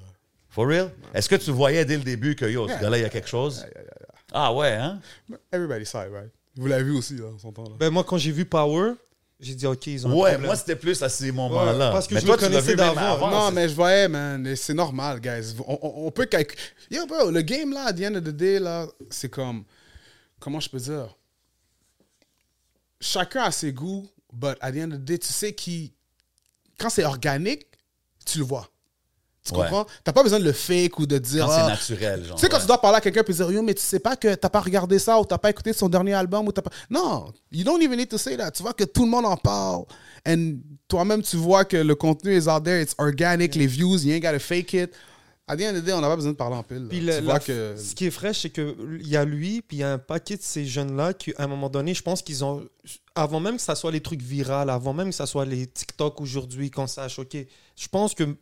For 0.50 0.66
real? 0.66 0.90
Est-ce 1.14 1.30
que 1.30 1.36
tu 1.36 1.50
voyais 1.50 1.84
dès 1.86 1.96
le 1.96 2.02
début 2.04 2.36
que 2.36 2.44
yo, 2.44 2.68
ce 2.68 2.78
gars-là, 2.78 2.98
il 2.98 3.02
y 3.02 3.04
a 3.06 3.08
quelque 3.08 3.28
chose? 3.28 3.64
Ah 4.32 4.52
ouais, 4.52 4.72
hein? 4.72 5.00
Everybody 5.50 5.86
saw 5.86 6.02
it, 6.02 6.12
right? 6.12 6.30
Vous 6.56 6.66
l'avez 6.66 6.84
vu 6.84 6.96
aussi, 6.96 7.16
là, 7.16 7.24
on 7.34 7.38
s'entend, 7.38 7.64
là. 7.64 7.70
Ben, 7.78 7.88
moi, 7.90 8.04
quand 8.04 8.18
j'ai 8.18 8.32
vu 8.32 8.44
Power, 8.44 8.92
j'ai 9.42 9.54
dit, 9.56 9.66
OK, 9.66 9.86
ils 9.88 10.06
ont 10.06 10.18
Ouais, 10.22 10.38
moi, 10.38 10.54
c'était 10.56 10.76
plus 10.76 11.02
à 11.02 11.08
ces 11.08 11.32
moments-là. 11.32 11.72
Ouais, 11.88 11.92
parce 11.92 12.06
que 12.06 12.14
Mais 12.14 12.20
je 12.20 12.26
toi, 12.26 12.36
le 12.36 12.40
connaissais 12.40 12.76
d'avant. 12.76 13.00
avant, 13.14 13.30
Non, 13.30 13.50
mais 13.50 13.68
je 13.68 13.74
voyais, 13.74 14.08
man, 14.08 14.54
c'est 14.56 14.72
normal, 14.72 15.20
guys. 15.20 15.54
On, 15.66 15.78
on- 15.82 16.06
on 16.06 16.10
peut 16.12 16.26
calculer. 16.26 16.60
Yo, 16.90 17.04
bro, 17.06 17.30
le 17.30 17.42
game, 17.42 17.72
là, 17.72 17.86
at 17.86 17.92
the 17.94 18.02
end 18.02 18.14
of 18.14 18.22
the 18.24 18.28
day, 18.30 18.58
là, 18.60 18.86
c'est 19.10 19.28
comme. 19.28 19.64
Comment 20.40 20.60
je 20.60 20.70
peux 20.70 20.78
dire? 20.78 21.14
Chacun 23.00 23.42
a 23.44 23.50
ses 23.50 23.72
goûts, 23.72 24.08
but 24.32 24.56
at 24.60 24.72
the 24.72 24.76
end 24.76 24.92
of 24.92 24.98
the 24.98 25.04
day, 25.04 25.18
tu 25.18 25.32
sais 25.32 25.52
qui. 25.52 25.92
Quand 26.78 26.88
c'est 26.90 27.04
organique, 27.04 27.66
tu 28.24 28.38
le 28.38 28.44
vois. 28.44 28.68
Tu 29.44 29.52
Ouais. 29.54 29.60
comprends? 29.60 29.86
T'as 30.04 30.12
pas 30.12 30.22
besoin 30.22 30.38
de 30.38 30.44
le 30.44 30.52
fake 30.52 30.98
ou 31.00 31.06
de 31.06 31.18
dire. 31.18 31.46
Quand 31.46 31.52
c'est 31.52 31.60
ah, 31.62 31.68
naturel, 31.70 32.24
genre. 32.24 32.36
tu 32.36 32.40
sais, 32.42 32.48
quand 32.48 32.56
ouais. 32.56 32.60
tu 32.60 32.66
dois 32.68 32.80
parler 32.80 32.98
à 32.98 33.00
quelqu'un 33.00 33.22
et 33.26 33.32
dire 33.32 33.50
Yo, 33.50 33.62
mais 33.62 33.74
tu 33.74 33.82
sais 33.82 33.98
pas 33.98 34.14
que 34.14 34.34
t'as 34.36 34.48
pas 34.48 34.60
regardé 34.60 34.98
ça 35.00 35.18
ou 35.20 35.24
t'as 35.24 35.38
pas 35.38 35.50
écouté 35.50 35.72
son 35.72 35.88
dernier 35.88 36.14
album 36.14 36.46
ou 36.46 36.52
t'as 36.52 36.62
pas. 36.62 36.70
Non, 36.88 37.32
you 37.50 37.64
don't 37.64 37.82
even 37.82 37.96
need 37.98 38.08
to 38.08 38.18
say 38.18 38.36
that. 38.36 38.52
Tu 38.52 38.62
vois 38.62 38.72
que 38.72 38.84
tout 38.84 39.04
le 39.04 39.10
monde 39.10 39.26
en 39.26 39.36
parle. 39.36 39.84
And 40.28 40.52
toi-même, 40.86 41.22
tu 41.22 41.36
vois 41.36 41.64
que 41.64 41.76
le 41.76 41.94
contenu 41.96 42.36
is 42.38 42.48
out 42.48 42.62
there, 42.62 42.80
it's 42.80 42.94
organic, 42.98 43.56
les 43.56 43.66
views, 43.66 43.96
you 44.04 44.12
ain't 44.12 44.20
gotta 44.22 44.38
fake 44.38 44.74
it. 44.74 44.92
At 45.48 45.56
the 45.56 45.62
end 45.62 45.70
of 45.74 45.82
the 45.82 45.84
day, 45.86 45.92
on 45.92 46.00
n'a 46.00 46.06
pas 46.08 46.14
besoin 46.14 46.30
de 46.30 46.36
parler 46.36 46.54
en 46.54 46.62
pile. 46.62 46.86
Puis 46.88 47.00
tu 47.00 47.04
le- 47.06 47.20
vois 47.22 47.34
la- 47.34 47.40
que. 47.40 47.74
ce 47.76 47.96
qui 47.96 48.06
est 48.06 48.10
fraîche, 48.12 48.42
c'est 48.42 48.50
qu'il 48.50 49.00
y 49.02 49.16
a 49.16 49.24
lui, 49.24 49.60
puis 49.60 49.78
il 49.78 49.80
y 49.80 49.82
a 49.82 49.92
un 49.92 49.98
paquet 49.98 50.36
de 50.36 50.42
ces 50.42 50.64
jeunes-là 50.64 51.14
qui, 51.14 51.34
à 51.36 51.42
un 51.42 51.46
moment 51.48 51.68
donné, 51.68 51.94
je 51.94 52.02
pense 52.02 52.22
qu'ils 52.22 52.44
ont. 52.44 52.62
Avant 53.16 53.40
même 53.40 53.56
que 53.56 53.62
ça 53.62 53.74
soit 53.74 53.90
les 53.90 54.00
trucs 54.00 54.22
virals, 54.22 54.70
avant 54.70 54.92
même 54.94 55.08
que 55.10 55.14
ça 55.16 55.26
soit 55.26 55.44
les 55.44 55.66
TikTok 55.66 56.20
aujourd'hui, 56.20 56.70
qu'on 56.70 56.86
sache, 56.86 57.18
OK, 57.18 57.36
je 57.76 57.88
pense 57.88 58.14
que 58.14 58.36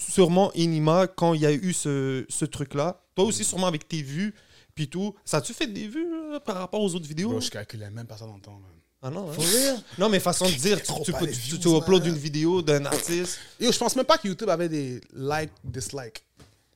sûrement 0.00 0.50
Inima, 0.54 1.06
quand 1.06 1.34
il 1.34 1.40
y 1.42 1.46
a 1.46 1.52
eu 1.52 1.72
ce, 1.72 2.24
ce 2.28 2.44
truc-là, 2.44 3.02
toi 3.14 3.24
aussi, 3.24 3.44
sûrement 3.44 3.66
avec 3.66 3.86
tes 3.88 4.02
vues, 4.02 4.34
puis 4.74 4.88
tout, 4.88 5.14
ça 5.24 5.38
a-tu 5.38 5.52
fait 5.52 5.66
des 5.66 5.88
vues 5.88 6.06
euh, 6.12 6.40
par 6.40 6.56
rapport 6.56 6.80
aux 6.80 6.94
autres 6.94 7.06
vidéos? 7.06 7.30
Bro, 7.30 7.40
je 7.40 7.50
calculais 7.50 7.90
même 7.90 8.06
pas 8.06 8.16
ça 8.16 8.26
dans 8.26 8.34
le 8.36 8.40
temps, 8.40 8.52
man. 8.52 8.70
Ah 9.02 9.10
non, 9.10 9.30
hein? 9.30 9.82
Non, 9.98 10.10
mais 10.10 10.20
façon 10.20 10.44
de 10.44 10.52
dire, 10.52 10.82
tu, 10.82 10.92
tu, 11.04 11.12
peux- 11.12 11.26
tu, 11.26 11.58
tu 11.58 11.68
une 11.68 12.14
vidéo 12.16 12.60
d'un 12.60 12.84
artiste. 12.84 13.38
Yo, 13.58 13.72
je 13.72 13.78
pense 13.78 13.96
même 13.96 14.04
pas 14.04 14.18
que 14.18 14.28
YouTube 14.28 14.50
avait 14.50 14.68
des 14.68 15.00
like, 15.14 15.52
dislike. 15.64 16.22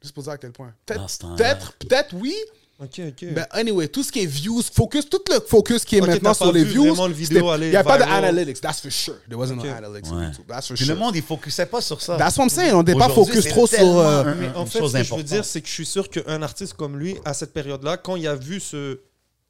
Juste 0.03 0.15
pour 0.15 0.23
dire 0.23 0.33
à 0.33 0.39
quel 0.39 0.53
point. 0.53 0.75
Peut-être, 0.87 1.01
Dans 1.01 1.09
ce 1.09 1.19
temps-là. 1.19 1.37
peut-être, 1.37 1.73
peut-être 1.79 2.15
oui. 2.15 2.35
OK, 2.81 3.01
OK. 3.09 3.33
Ben, 3.33 3.47
anyway, 3.53 3.87
tout 3.87 4.03
ce 4.03 4.11
qui 4.11 4.21
est 4.23 4.27
views, 4.27 4.61
focus, 4.73 5.09
tout 5.09 5.23
le 5.31 5.39
focus 5.41 5.85
qui 5.85 5.97
est 5.97 6.01
maintenant 6.01 6.35
sur 6.35 6.51
les 6.53 6.65
views, 6.65 6.93
il 7.09 7.69
n'y 7.71 7.77
a 7.77 7.85
pas 7.85 7.99
de 7.99 8.03
viral. 8.05 8.25
analytics, 8.25 8.61
that's 8.61 8.81
for 8.81 8.91
sure. 8.91 9.15
There 9.29 9.37
wasn't 9.39 9.59
Ok. 9.61 9.67
no 9.67 9.71
analytics 9.71 10.11
Ouais. 10.13 10.25
YouTube, 10.27 10.45
that's 10.49 10.67
for 10.67 10.75
Puis 10.77 10.85
sure. 10.85 10.95
le 10.95 11.01
monde, 11.01 11.15
il 11.15 11.23
focusait 11.23 11.67
pas 11.67 11.81
sur 11.81 12.03
ça. 12.03 12.17
That's 12.17 12.37
what 12.37 12.45
I'm 12.45 12.51
saying, 12.51 12.73
on 12.75 12.83
n'est 12.83 12.95
pas 12.97 13.09
focus 13.09 13.45
trop 13.47 13.67
sur... 13.69 13.79
euh, 13.99 14.25
un- 14.25 14.35
Mais 14.35 14.47
une 14.47 14.57
en 14.57 14.67
fait, 14.67 14.81
chose 14.81 14.93
ce 14.93 14.99
que 14.99 15.05
je 15.05 15.15
veux 15.15 15.23
dire, 15.23 15.45
c'est 15.45 15.61
que 15.61 15.69
je 15.69 15.73
suis 15.73 15.87
sûr 15.87 16.11
qu'un 16.11 16.43
artiste 16.43 16.75
comme 16.75 16.99
lui, 16.99 17.17
à 17.25 17.33
cette 17.33 17.53
période-là, 17.53 17.97
quand 17.97 18.17
il 18.17 18.27
a 18.27 18.35
vu 18.35 18.59
ce. 18.59 18.95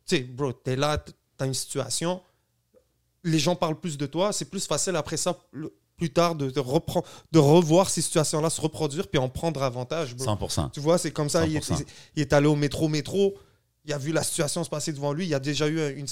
Tu 0.06 0.16
sais, 0.16 0.20
bro, 0.20 0.52
t'es 0.52 0.76
là, 0.76 1.02
t'as 1.38 1.46
une 1.46 1.54
situation, 1.54 2.20
les 3.24 3.38
gens 3.38 3.56
parlent 3.56 3.80
plus 3.80 3.96
de 3.96 4.04
toi, 4.04 4.34
c'est 4.34 4.44
plus 4.44 4.66
facile 4.66 4.96
après 4.96 5.16
ça 5.16 5.34
le- 5.50 5.72
plus 5.96 6.10
tard 6.10 6.34
de, 6.34 6.50
de, 6.50 6.60
reprendre, 6.60 7.06
de 7.32 7.38
revoir 7.38 7.88
ces 7.88 8.02
situations-là 8.02 8.50
se 8.50 8.60
reproduire 8.60 9.06
puis 9.08 9.18
en 9.18 9.28
prendre 9.28 9.62
avantage. 9.62 10.14
bro. 10.14 10.26
100%. 10.26 10.70
Tu 10.72 10.80
vois, 10.80 10.98
c'est 10.98 11.10
comme 11.12 11.28
ça. 11.28 11.46
Il 11.46 11.56
est, 11.56 11.60
100%. 11.60 11.78
il- 11.80 11.86
il 12.16 12.20
est 12.22 12.32
allé 12.32 12.46
au 12.46 12.56
métro, 12.56 12.88
métro. 12.88 13.34
Il 13.86 13.92
a 13.92 13.98
vu 13.98 14.12
la 14.12 14.22
situation 14.24 14.64
se 14.64 14.70
passer 14.70 14.92
devant 14.92 15.12
lui. 15.12 15.26
Il 15.26 15.34
a 15.34 15.38
déjà 15.38 15.68
eu 15.68 15.94
une, 15.96 16.06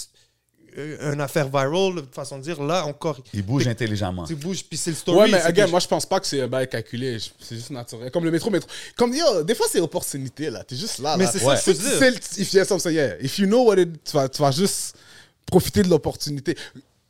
une 1.12 1.20
affaire 1.20 1.48
viral, 1.48 1.96
de 1.96 2.06
façon 2.12 2.38
de 2.38 2.42
dire. 2.42 2.62
Là, 2.62 2.86
encore, 2.86 3.18
Il 3.34 3.42
bouge 3.42 3.66
intelligemment. 3.66 4.24
tu 4.24 4.34
bouges, 4.36 4.64
puis 4.64 4.78
c'est 4.78 4.90
le 4.90 4.96
story. 4.96 5.18
Ouais, 5.18 5.30
mais 5.30 5.40
c'est 5.40 5.46
again, 5.46 5.66
moi 5.66 5.80
je 5.80 5.88
pense 5.88 6.06
pas 6.06 6.20
que 6.20 6.26
c'est 6.26 6.40
un 6.42 6.48
bail 6.48 6.68
calculé. 6.68 7.18
C'est 7.40 7.56
juste 7.56 7.70
naturel. 7.70 8.10
Comme 8.10 8.24
le 8.24 8.30
métro, 8.30 8.50
métro. 8.50 8.68
Comme 8.96 9.12
yo, 9.14 9.42
des 9.42 9.54
fois 9.54 9.66
c'est 9.70 9.80
opportunité 9.80 10.48
là. 10.48 10.64
T'es 10.64 10.76
juste 10.76 10.98
là. 10.98 11.16
Mais 11.16 11.26
c'est 11.26 11.44
Ouais. 11.44 11.56
ça 11.56 12.90
yeah. 12.90 13.16
if 13.20 13.38
you 13.38 13.46
know 13.46 13.64
what 13.64 13.78
it, 13.78 14.02
tu 14.04 14.12
vas, 14.12 14.28
tu 14.28 14.40
vas 14.40 14.50
juste 14.50 14.96
profiter 15.46 15.82
de 15.82 15.88
l'opportunité. 15.88 16.56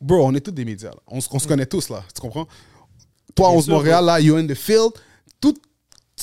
Bro, 0.03 0.25
on 0.27 0.33
est 0.35 0.41
tous 0.41 0.51
des 0.51 0.65
médias. 0.65 0.89
là. 0.89 0.97
On, 1.07 1.19
se- 1.21 1.27
on 1.31 1.39
se 1.39 1.47
connaît 1.47 1.65
tous 1.65 1.89
là. 1.89 2.03
Tu 2.13 2.21
comprends? 2.21 2.47
Toi, 3.35 3.49
Bien 3.49 3.57
11 3.57 3.63
sûr, 3.65 3.73
Montréal, 3.73 4.05
là, 4.05 4.19
you 4.19 4.35
in 4.35 4.45
the 4.45 4.53
field. 4.53 4.91
Tout, 5.41 5.53
tu 5.53 5.59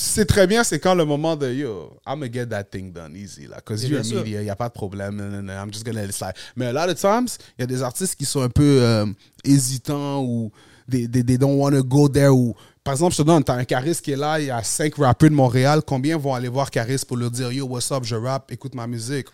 sais 0.01 0.23
très 0.25 0.47
bien, 0.47 0.63
c'est 0.63 0.79
quand 0.79 0.95
le 0.95 1.03
moment 1.03 1.35
de 1.35 1.51
yo, 1.51 1.91
I'm 2.07 2.19
gonna 2.19 2.31
get 2.31 2.45
that 2.47 2.63
thing 2.65 2.91
done 2.93 3.15
easy 3.15 3.47
là. 3.47 3.59
Cause 3.61 3.83
you're 3.89 3.99
a 3.99 4.03
media, 4.23 4.41
y 4.43 4.49
a 4.49 4.55
pas 4.55 4.69
de 4.69 4.73
problème. 4.73 5.19
I'm 5.49 5.71
just 5.73 5.85
gonna 5.85 6.01
let 6.01 6.07
it 6.07 6.13
slide. 6.13 6.33
Mais 6.55 6.67
a 6.67 6.71
lot 6.73 6.89
of 6.91 6.95
times, 6.99 7.37
il 7.57 7.61
y 7.61 7.63
a 7.63 7.67
des 7.67 7.83
artistes 7.83 8.15
qui 8.15 8.25
sont 8.25 8.41
un 8.41 8.49
peu 8.49 8.63
euh, 8.81 9.05
hésitants 9.43 10.23
ou 10.23 10.51
they, 10.89 11.07
they, 11.09 11.23
they 11.23 11.37
don't 11.37 11.57
want 11.59 11.71
to 11.71 11.83
go 11.83 12.07
there 12.07 12.29
ou 12.33 12.55
par 12.83 12.93
exemple, 12.95 13.11
je 13.13 13.21
te 13.21 13.27
donne, 13.27 13.43
t'as 13.43 13.53
un 13.55 13.63
Caris 13.65 13.97
qui 14.01 14.11
est 14.11 14.15
là, 14.15 14.39
il 14.39 14.47
y 14.47 14.49
a 14.51 14.63
cinq 14.63 14.95
rappeurs 14.95 15.29
de 15.29 15.35
Montréal. 15.35 15.81
Combien 15.85 16.17
vont 16.17 16.33
aller 16.33 16.47
voir 16.47 16.71
Caris 16.71 17.03
pour 17.07 17.15
leur 17.17 17.29
dire 17.29 17.51
Yo, 17.51 17.67
what's 17.67 17.91
up, 17.91 18.03
je 18.03 18.15
rappe, 18.15 18.51
écoute 18.51 18.73
ma 18.73 18.87
musique? 18.87 19.27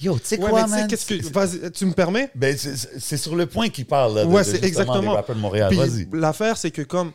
Yo, 0.00 0.18
tu 0.18 0.24
sais 0.24 0.38
Ouais, 0.42 0.48
quoi, 0.50 0.66
man? 0.66 0.88
qu'est-ce 0.88 1.06
que. 1.06 1.68
Tu 1.68 1.84
me 1.86 1.92
permets? 1.92 2.30
Ben, 2.34 2.56
c'est- 2.56 3.16
sur 3.16 3.36
le 3.36 3.46
point 3.46 3.68
qu'il 3.68 3.86
parle. 3.86 4.14
Là, 4.14 4.24
de- 4.24 4.30
Ouais, 4.30 4.44
c'est 4.44 4.64
exactement. 4.64 5.20
des 5.20 5.34
de 5.34 5.38
Montréal. 5.38 5.74
L'affaire, 6.12 6.56
c'est 6.56 6.70
que 6.70 6.82
comme 6.82 7.12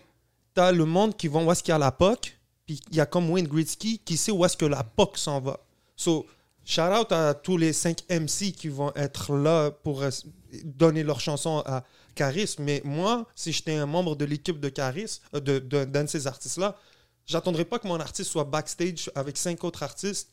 t'as 0.54 0.72
le 0.72 0.86
monde 0.86 1.18
qui 1.18 1.28
va 1.28 1.40
où 1.40 1.52
est-ce 1.52 1.64
qu'il 1.64 1.72
y 1.72 1.76
a 1.76 1.80
la 1.80 1.92
POC, 1.92 2.38
puis 2.66 2.80
il 2.92 2.98
y 2.98 3.02
a 3.02 3.06
comme 3.06 3.30
Wayne 3.30 3.48
Gretzky 3.48 4.00
qui 4.00 4.18
sait 4.18 4.32
où 4.32 4.46
est-ce 4.46 4.56
que 4.58 4.66
la 4.66 4.84
POC 4.84 5.18
s'en 5.18 5.40
va. 5.42 5.60
So, 5.96 6.26
shout 6.64 6.82
out 6.82 7.12
à 7.12 7.34
tous 7.34 7.58
les 7.58 7.74
5 7.74 8.04
MC 8.10 8.52
qui 8.52 8.70
vont 8.70 8.92
être 8.96 9.36
là 9.36 9.72
pour 9.72 10.04
euh, 10.04 10.10
donner 10.64 11.04
leur 11.04 11.20
chanson 11.20 11.64
à 11.66 11.84
Caris. 12.14 12.56
Mais 12.60 12.82
moi, 12.86 13.26
si 13.36 13.52
j'étais 13.52 13.76
un 13.76 13.86
membre 13.86 14.16
de 14.16 14.26
l'équipe 14.26 14.60
de 14.60 14.70
Caris, 14.70 15.20
euh, 15.34 15.40
de, 15.40 15.60
de- 15.60 15.86
d'un 15.86 16.04
de 16.04 16.10
ces 16.10 16.28
artistes-là, 16.28 16.76
j'attendrais 17.26 17.66
pas 17.66 17.80
que 17.80 17.88
mon 17.88 18.00
artiste 18.00 18.30
soit 18.32 18.44
backstage 18.46 19.10
avec 19.16 19.38
cinq 19.38 19.64
autres 19.64 19.82
artistes 19.84 20.30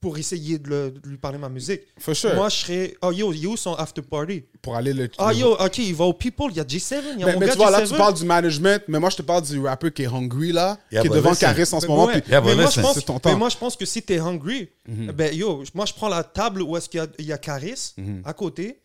pour 0.00 0.16
essayer 0.16 0.58
de, 0.58 0.68
le- 0.70 0.90
de 0.92 1.08
lui 1.08 1.18
parler 1.18 1.36
ma 1.36 1.48
musique. 1.50 1.82
For 1.98 2.16
sure. 2.16 2.34
Moi, 2.34 2.48
je 2.48 2.56
serais. 2.56 2.94
Oh 3.02 3.12
yo, 3.12 3.32
yo, 3.34 3.54
son 3.56 3.74
after 3.74 4.00
party. 4.00 4.44
pour 4.62 4.74
aller 4.74 4.92
le. 4.94 5.10
Ah 5.18 5.32
le- 5.32 5.38
yo, 5.40 5.52
ok, 5.58 5.78
il 5.78 5.94
va 5.94 6.04
au 6.06 6.14
People, 6.14 6.46
il 6.50 6.56
y 6.56 6.60
a 6.60 6.64
J7, 6.64 7.00
il 7.14 7.20
y 7.20 7.22
a 7.22 7.26
Mais, 7.26 7.32
mon 7.34 7.40
mais 7.40 7.46
gars 7.46 7.52
tu 7.52 7.58
vois, 7.58 7.70
là, 7.70 7.84
J7. 7.84 7.88
tu 7.90 7.96
parles 7.96 8.14
du 8.14 8.24
management, 8.24 8.82
mais 8.88 8.98
moi, 8.98 9.10
je 9.10 9.16
te 9.16 9.22
parle 9.22 9.42
du 9.42 9.60
rappeur 9.60 9.92
qui 9.92 10.02
est 10.02 10.06
hungry, 10.06 10.52
là, 10.52 10.78
Yeah, 10.90 11.02
qui 11.02 11.08
est 11.08 11.10
devant. 11.10 11.34
Caris 11.34 11.62
en 11.72 11.80
ce 11.80 11.86
Mais 11.86 11.88
moment. 11.88 12.06
ouais. 12.06 12.20
puis- 12.22 12.30
Yeah, 12.30 12.40
mais, 12.40 12.54
moi, 12.54 12.70
je 12.74 12.80
pense, 12.80 13.04
ton 13.04 13.14
mais 13.14 13.20
temps. 13.20 13.36
moi, 13.38 13.48
je 13.50 13.56
pense 13.58 13.76
que 13.76 13.84
si 13.84 14.02
t'es 14.02 14.18
hungry, 14.18 14.68
Mhm. 14.88 15.12
ben 15.12 15.34
yo, 15.34 15.62
moi, 15.74 15.84
je 15.86 15.92
prends 15.92 16.08
la 16.08 16.24
table 16.24 16.62
où 16.62 16.76
est-ce 16.76 16.88
qu'il 16.88 16.98
y 16.98 17.02
a, 17.02 17.06
il 17.18 17.26
y 17.26 17.32
a 17.32 17.38
Caris 17.38 17.92
Mhm. 17.98 18.22
à 18.24 18.32
côté, 18.32 18.79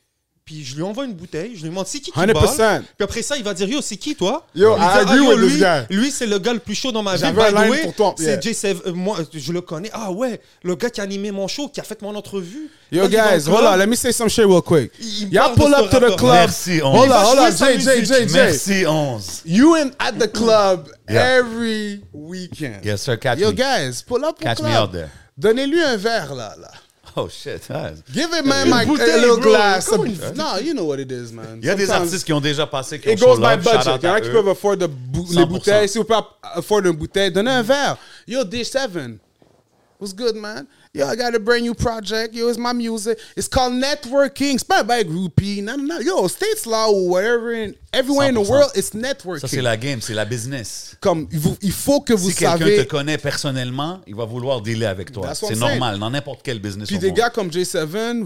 puis 0.46 0.64
je 0.64 0.76
lui 0.76 0.84
envoie 0.84 1.06
une 1.06 1.14
bouteille, 1.14 1.54
je 1.56 1.64
lui 1.64 1.70
demande 1.70 1.88
c'est 1.88 2.00
qui 2.00 2.12
qui 2.12 2.20
100%. 2.20 2.34
parle, 2.58 2.84
puis 2.84 3.04
après 3.04 3.22
ça, 3.24 3.36
il 3.36 3.44
va 3.44 3.54
dire 3.56 3.68
yo, 3.68 3.82
c'est 3.82 3.98
qui 3.98 4.16
toi? 4.16 4.46
Yo, 4.54 4.76
Il 4.78 4.80
I 4.80 4.86
dit, 4.86 5.00
agree 5.00 5.18
yo, 5.26 5.30
with 5.32 5.40
lui, 5.40 5.48
this 5.50 5.58
guy. 5.60 5.96
Lui, 5.96 6.12
c'est 6.12 6.28
le 6.28 6.38
gars 6.38 6.54
le 6.54 6.60
plus 6.60 6.76
chaud 6.76 6.92
dans 6.92 7.02
ma 7.02 7.16
vie. 7.16 7.22
J'avais 7.22 7.34
By 7.42 7.48
un 7.48 7.52
the 7.52 7.56
line 7.64 7.72
way, 7.72 7.82
pour 7.82 7.94
toi, 7.96 8.16
yeah. 8.20 8.40
C'est 8.40 8.52
J7. 8.52 8.78
euh, 8.86 8.94
moi, 8.94 9.18
je 9.34 9.52
le 9.52 9.62
connais. 9.62 9.90
Ah 9.92 10.12
ouais, 10.12 10.40
le 10.62 10.76
gars 10.76 10.92
qui 10.92 11.02
a 11.02 11.04
animé 11.04 11.32
mon 11.32 11.48
show, 11.48 11.68
qui 11.68 11.80
a 11.80 11.84
fait 11.84 12.00
mon 12.04 12.14
entrevue. 12.16 12.70
Yo, 12.92 13.08
guys, 13.08 13.48
hold 13.48 13.58
club. 13.58 13.74
on, 13.74 13.76
let 13.78 13.88
me 13.88 13.96
say 13.96 14.12
some 14.12 14.30
shit 14.30 14.46
real 14.46 14.62
quick. 14.62 14.92
Y'all 15.32 15.56
pull 15.56 15.74
up 15.74 15.90
to 15.90 16.00
the 16.00 16.16
club. 16.16 16.34
Merci, 16.36 16.80
on- 16.84 16.92
Hold 16.92 17.08
Il 17.08 17.12
on, 17.12 17.24
hold 17.24 17.40
on, 17.40 17.50
Jay, 17.52 17.80
Jay. 17.80 18.06
Jay, 18.06 18.28
Jay. 18.28 18.34
Merci, 18.34 18.82
11. 18.86 19.42
You 19.46 19.76
in 19.78 19.92
at 19.98 20.12
the 20.20 20.28
club 20.28 20.90
Yeah. 21.10 21.38
every 21.40 22.02
weekend. 22.14 22.84
Yes, 22.86 23.02
sir, 23.02 23.18
catch 23.18 23.40
Yo, 23.40 23.50
me. 23.50 23.56
guys, 23.56 24.04
pull 24.06 24.24
up 24.24 24.36
au 24.40 24.44
Catch 24.44 24.60
me 24.62 24.70
club. 24.70 24.90
out 24.90 24.92
there. 24.92 25.10
Donnez-lui 25.38 25.82
un 25.84 25.98
verre, 25.98 26.34
là, 26.36 26.56
là. 26.60 26.72
Oh, 27.18 27.30
shit. 27.30 27.62
Ah, 27.70 27.92
Give 28.14 28.30
him 28.34 28.46
man, 28.46 28.70
my, 28.70 28.84
a 28.84 28.86
little 28.88 29.40
bro. 29.40 29.52
glass. 29.52 29.90
Une- 29.90 30.36
No, 30.36 30.58
you 30.60 30.74
know 30.74 30.84
what 30.86 31.00
it 31.00 31.10
is, 31.12 31.32
man. 31.32 31.60
Il 31.62 31.66
y 31.66 31.70
a 31.70 31.76
des 31.76 31.86
Sometimes- 31.86 32.04
artistes 32.04 32.26
qui 32.26 32.34
ont 32.34 32.42
déjà 32.42 32.68
passé, 32.68 33.00
qui 33.00 33.08
ont 33.08 33.14
It 33.14 33.20
goes 33.20 33.36
show 33.36 33.38
by 33.38 33.42
love, 33.42 33.58
budget. 33.60 33.70
Il 33.72 34.04
y 34.04 34.08
en 34.08 34.12
à 34.12 34.16
a 34.16 34.22
qui 34.22 34.28
eux. 34.28 34.32
peuvent 34.34 34.50
afford 34.50 34.76
de 34.78 34.88
bou- 34.88 35.26
100%. 35.26 35.40
les 35.40 35.46
bouteilles. 35.46 35.88
Si 35.90 35.98
vous 35.98 36.04
pouvez 36.04 36.20
afford 36.44 36.80
une 36.86 36.92
bouteille, 36.92 37.32
donnez 37.32 37.52
un 37.52 37.62
verre. 37.64 37.98
Yo, 38.28 38.44
D7. 38.44 39.18
What's 40.00 40.14
good, 40.14 40.36
man? 40.36 40.66
Yo, 40.96 41.06
I 41.06 41.18
got 41.18 41.36
a 41.36 41.40
brand 41.40 41.64
new 41.64 41.74
project. 41.74 42.34
Yo, 42.34 42.48
it's 42.48 42.58
my 42.58 42.72
music. 42.72 43.20
It's 43.36 43.50
called 43.50 43.74
networking. 43.74 44.58
C'est 44.58 44.66
pas 44.66 44.82
by 44.82 45.04
groupie. 45.04 45.62
Non, 45.62 45.76
non, 45.78 45.88
non. 45.88 46.02
Yo, 46.02 46.26
States 46.30 46.66
là 46.66 46.90
ou 46.90 47.10
whatever, 47.10 47.52
in, 47.54 47.74
everywhere 47.92 48.30
in 48.30 48.36
the 48.36 48.40
100%. 48.40 48.50
world, 48.50 48.72
it's 48.76 48.88
Ça, 48.88 48.92
c'est 48.94 49.02
networking. 49.02 49.62
la 49.62 49.76
game, 49.76 50.00
c'est 50.00 50.14
la 50.14 50.24
business. 50.24 50.96
Comme, 51.02 51.28
il 51.34 51.40
faut, 51.42 51.58
il 51.62 51.72
faut 51.74 52.00
que 52.00 52.14
vous 52.14 52.30
si 52.30 52.38
quelqu'un 52.38 52.60
savez... 52.60 52.86
te 52.86 52.90
connaît 52.90 53.18
personnellement, 53.18 54.00
il 54.08 54.16
va 54.16 54.24
vouloir 54.24 54.62
dealer 54.62 54.86
avec 54.86 55.12
toi. 55.12 55.36
C'est 55.36 55.58
normal, 55.58 56.00
dans 56.00 56.10
n'importe 56.10 56.40
quel 56.42 56.60
business. 56.60 56.88
Puis 56.88 56.98
des 56.98 57.08
monde. 57.08 57.18
gars 57.18 57.30
comme 57.30 57.50
J7, 57.50 58.26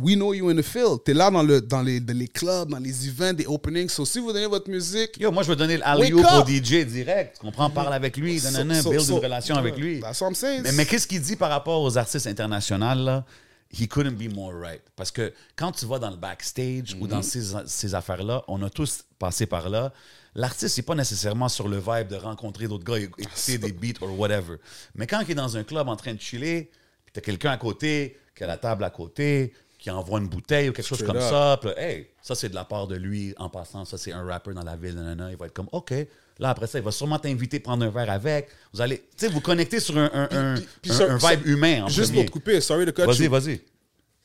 we 0.00 0.14
know 0.16 0.32
you 0.34 0.48
in 0.50 0.56
the 0.56 0.62
field. 0.62 1.02
T'es 1.04 1.14
là 1.14 1.30
dans, 1.30 1.42
le, 1.42 1.60
dans, 1.60 1.82
les, 1.82 2.00
dans 2.00 2.16
les 2.16 2.28
clubs, 2.28 2.68
dans 2.70 2.78
les 2.78 3.08
events, 3.08 3.32
des 3.34 3.46
openings. 3.46 3.88
So, 3.88 4.04
si 4.04 4.18
vous 4.18 4.32
donnez 4.32 4.46
votre 4.46 4.70
musique... 4.70 5.18
Yo, 5.18 5.30
moi, 5.32 5.42
je 5.42 5.48
veux 5.48 5.56
donner 5.56 5.76
l'alley-oop 5.76 6.24
au! 6.24 6.46
DJ 6.46 6.84
direct. 6.86 7.36
Tu 7.40 7.46
comprends? 7.46 7.70
Parle 7.70 7.92
avec 7.94 8.16
lui, 8.16 8.38
So- 8.40 8.50
nanana, 8.50 8.82
so- 8.82 8.90
build 8.90 9.02
so- 9.02 9.16
une 9.18 9.22
relation 9.24 9.56
avec 9.56 9.76
lui. 9.76 10.00
That's 10.00 10.20
what 10.20 10.28
I'm 10.28 10.34
saying. 10.34 10.62
Mais, 10.62 10.72
mais 10.72 10.86
qu'est-ce 10.86 11.06
qu'il 11.06 11.20
dit 11.20 11.36
par 11.36 11.50
rapport 11.50 11.82
aux 11.82 11.96
artistes 11.98 12.26
internationaux, 12.26 12.94
là? 13.04 13.24
He 13.70 13.86
couldn't 13.86 14.12
be 14.16 14.32
more 14.34 14.54
right. 14.54 14.80
Parce 14.96 15.10
que 15.10 15.32
quand 15.54 15.72
tu 15.72 15.84
vas 15.84 15.98
dans 15.98 16.08
le 16.10 16.16
backstage 16.16 16.96
ou 16.98 17.06
dans 17.06 17.20
ces, 17.20 17.42
ces 17.66 17.94
affaires-là, 17.94 18.42
on 18.48 18.62
a 18.62 18.70
tous 18.70 19.04
passé 19.18 19.44
par 19.44 19.68
là. 19.68 19.92
L'artiste 20.34 20.76
n'est 20.78 20.82
pas 20.84 20.94
nécessairement 20.94 21.48
sur 21.50 21.68
le 21.68 21.76
vibe 21.78 22.08
de 22.08 22.16
rencontrer 22.16 22.66
d'autres 22.68 22.84
gars, 22.84 22.96
et- 22.98 23.10
écouter 23.18 23.58
des 23.58 23.72
beats 23.72 23.98
or 24.00 24.18
whatever. 24.18 24.56
Mais 24.94 25.06
quand 25.06 25.20
il 25.20 25.32
est 25.32 25.34
dans 25.34 25.56
un 25.56 25.64
club 25.64 25.86
en 25.88 25.96
train 25.96 26.14
de 26.14 26.20
chiller, 26.20 26.70
puis 27.04 27.12
t'as 27.12 27.20
quelqu'un 27.20 27.50
à 27.50 27.56
côté, 27.58 28.16
qui 28.34 28.44
a 28.44 28.46
la 28.46 28.56
table 28.56 28.84
à 28.84 28.90
côté, 28.90 29.52
qui 29.88 29.94
envoie 29.94 30.20
une 30.20 30.28
bouteille 30.28 30.68
ou 30.68 30.72
quelque 30.72 30.86
chose 30.86 31.02
comme 31.02 31.20
ça, 31.20 31.58
puis 31.60 31.70
hey, 31.76 32.06
ça 32.20 32.34
c'est 32.34 32.50
de 32.50 32.54
la 32.54 32.64
part 32.64 32.86
de 32.86 32.96
lui 32.96 33.34
en 33.38 33.48
passant, 33.48 33.84
ça 33.86 33.96
c'est 33.96 34.12
un 34.12 34.22
rapper 34.24 34.52
dans 34.52 34.62
la 34.62 34.76
ville, 34.76 34.94
nanana. 34.94 35.30
il 35.30 35.36
va 35.36 35.46
être 35.46 35.54
comme, 35.54 35.68
OK. 35.72 35.92
Là, 36.40 36.50
après 36.50 36.66
ça, 36.68 36.78
il 36.78 36.84
va 36.84 36.92
sûrement 36.92 37.18
t'inviter 37.18 37.56
à 37.56 37.60
prendre 37.60 37.84
un 37.84 37.90
verre 37.90 38.10
avec. 38.10 38.48
Vous 38.72 38.80
allez, 38.80 38.98
tu 38.98 39.26
sais, 39.26 39.28
vous 39.28 39.40
connecter 39.40 39.80
sur 39.80 39.98
un, 39.98 40.08
un, 40.12 40.28
un- 40.30 40.54
puis- 40.54 40.68
puis 40.82 40.90
un- 40.92 40.94
ça- 40.94 41.12
un 41.12 41.18
ça- 41.18 41.34
vibe 41.34 41.46
humain 41.48 41.82
en 41.84 41.88
Juste 41.88 42.10
premier. 42.12 42.24
pour 42.26 42.26
te 42.26 42.30
couper, 42.38 42.60
sorry 42.60 42.86
de 42.86 42.92
Vas-y, 42.96 43.26
vas-y. 43.26 43.58
Tu 43.58 43.64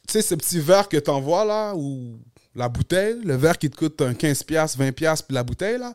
sais, 0.10 0.22
ce 0.22 0.36
petit 0.36 0.60
verre 0.60 0.88
que 0.90 0.98
t'envoies 0.98 1.44
là, 1.46 1.74
ou 1.76 2.20
la 2.54 2.70
bouteille, 2.70 3.20
le 3.24 3.36
verre 3.36 3.58
qui 3.58 3.70
te 3.70 3.76
coûte 3.78 4.00
un 4.02 4.14
15$, 4.14 4.76
20$, 4.78 4.92
puis 5.24 5.34
la 5.34 5.44
bouteille 5.44 5.80
là, 5.80 5.94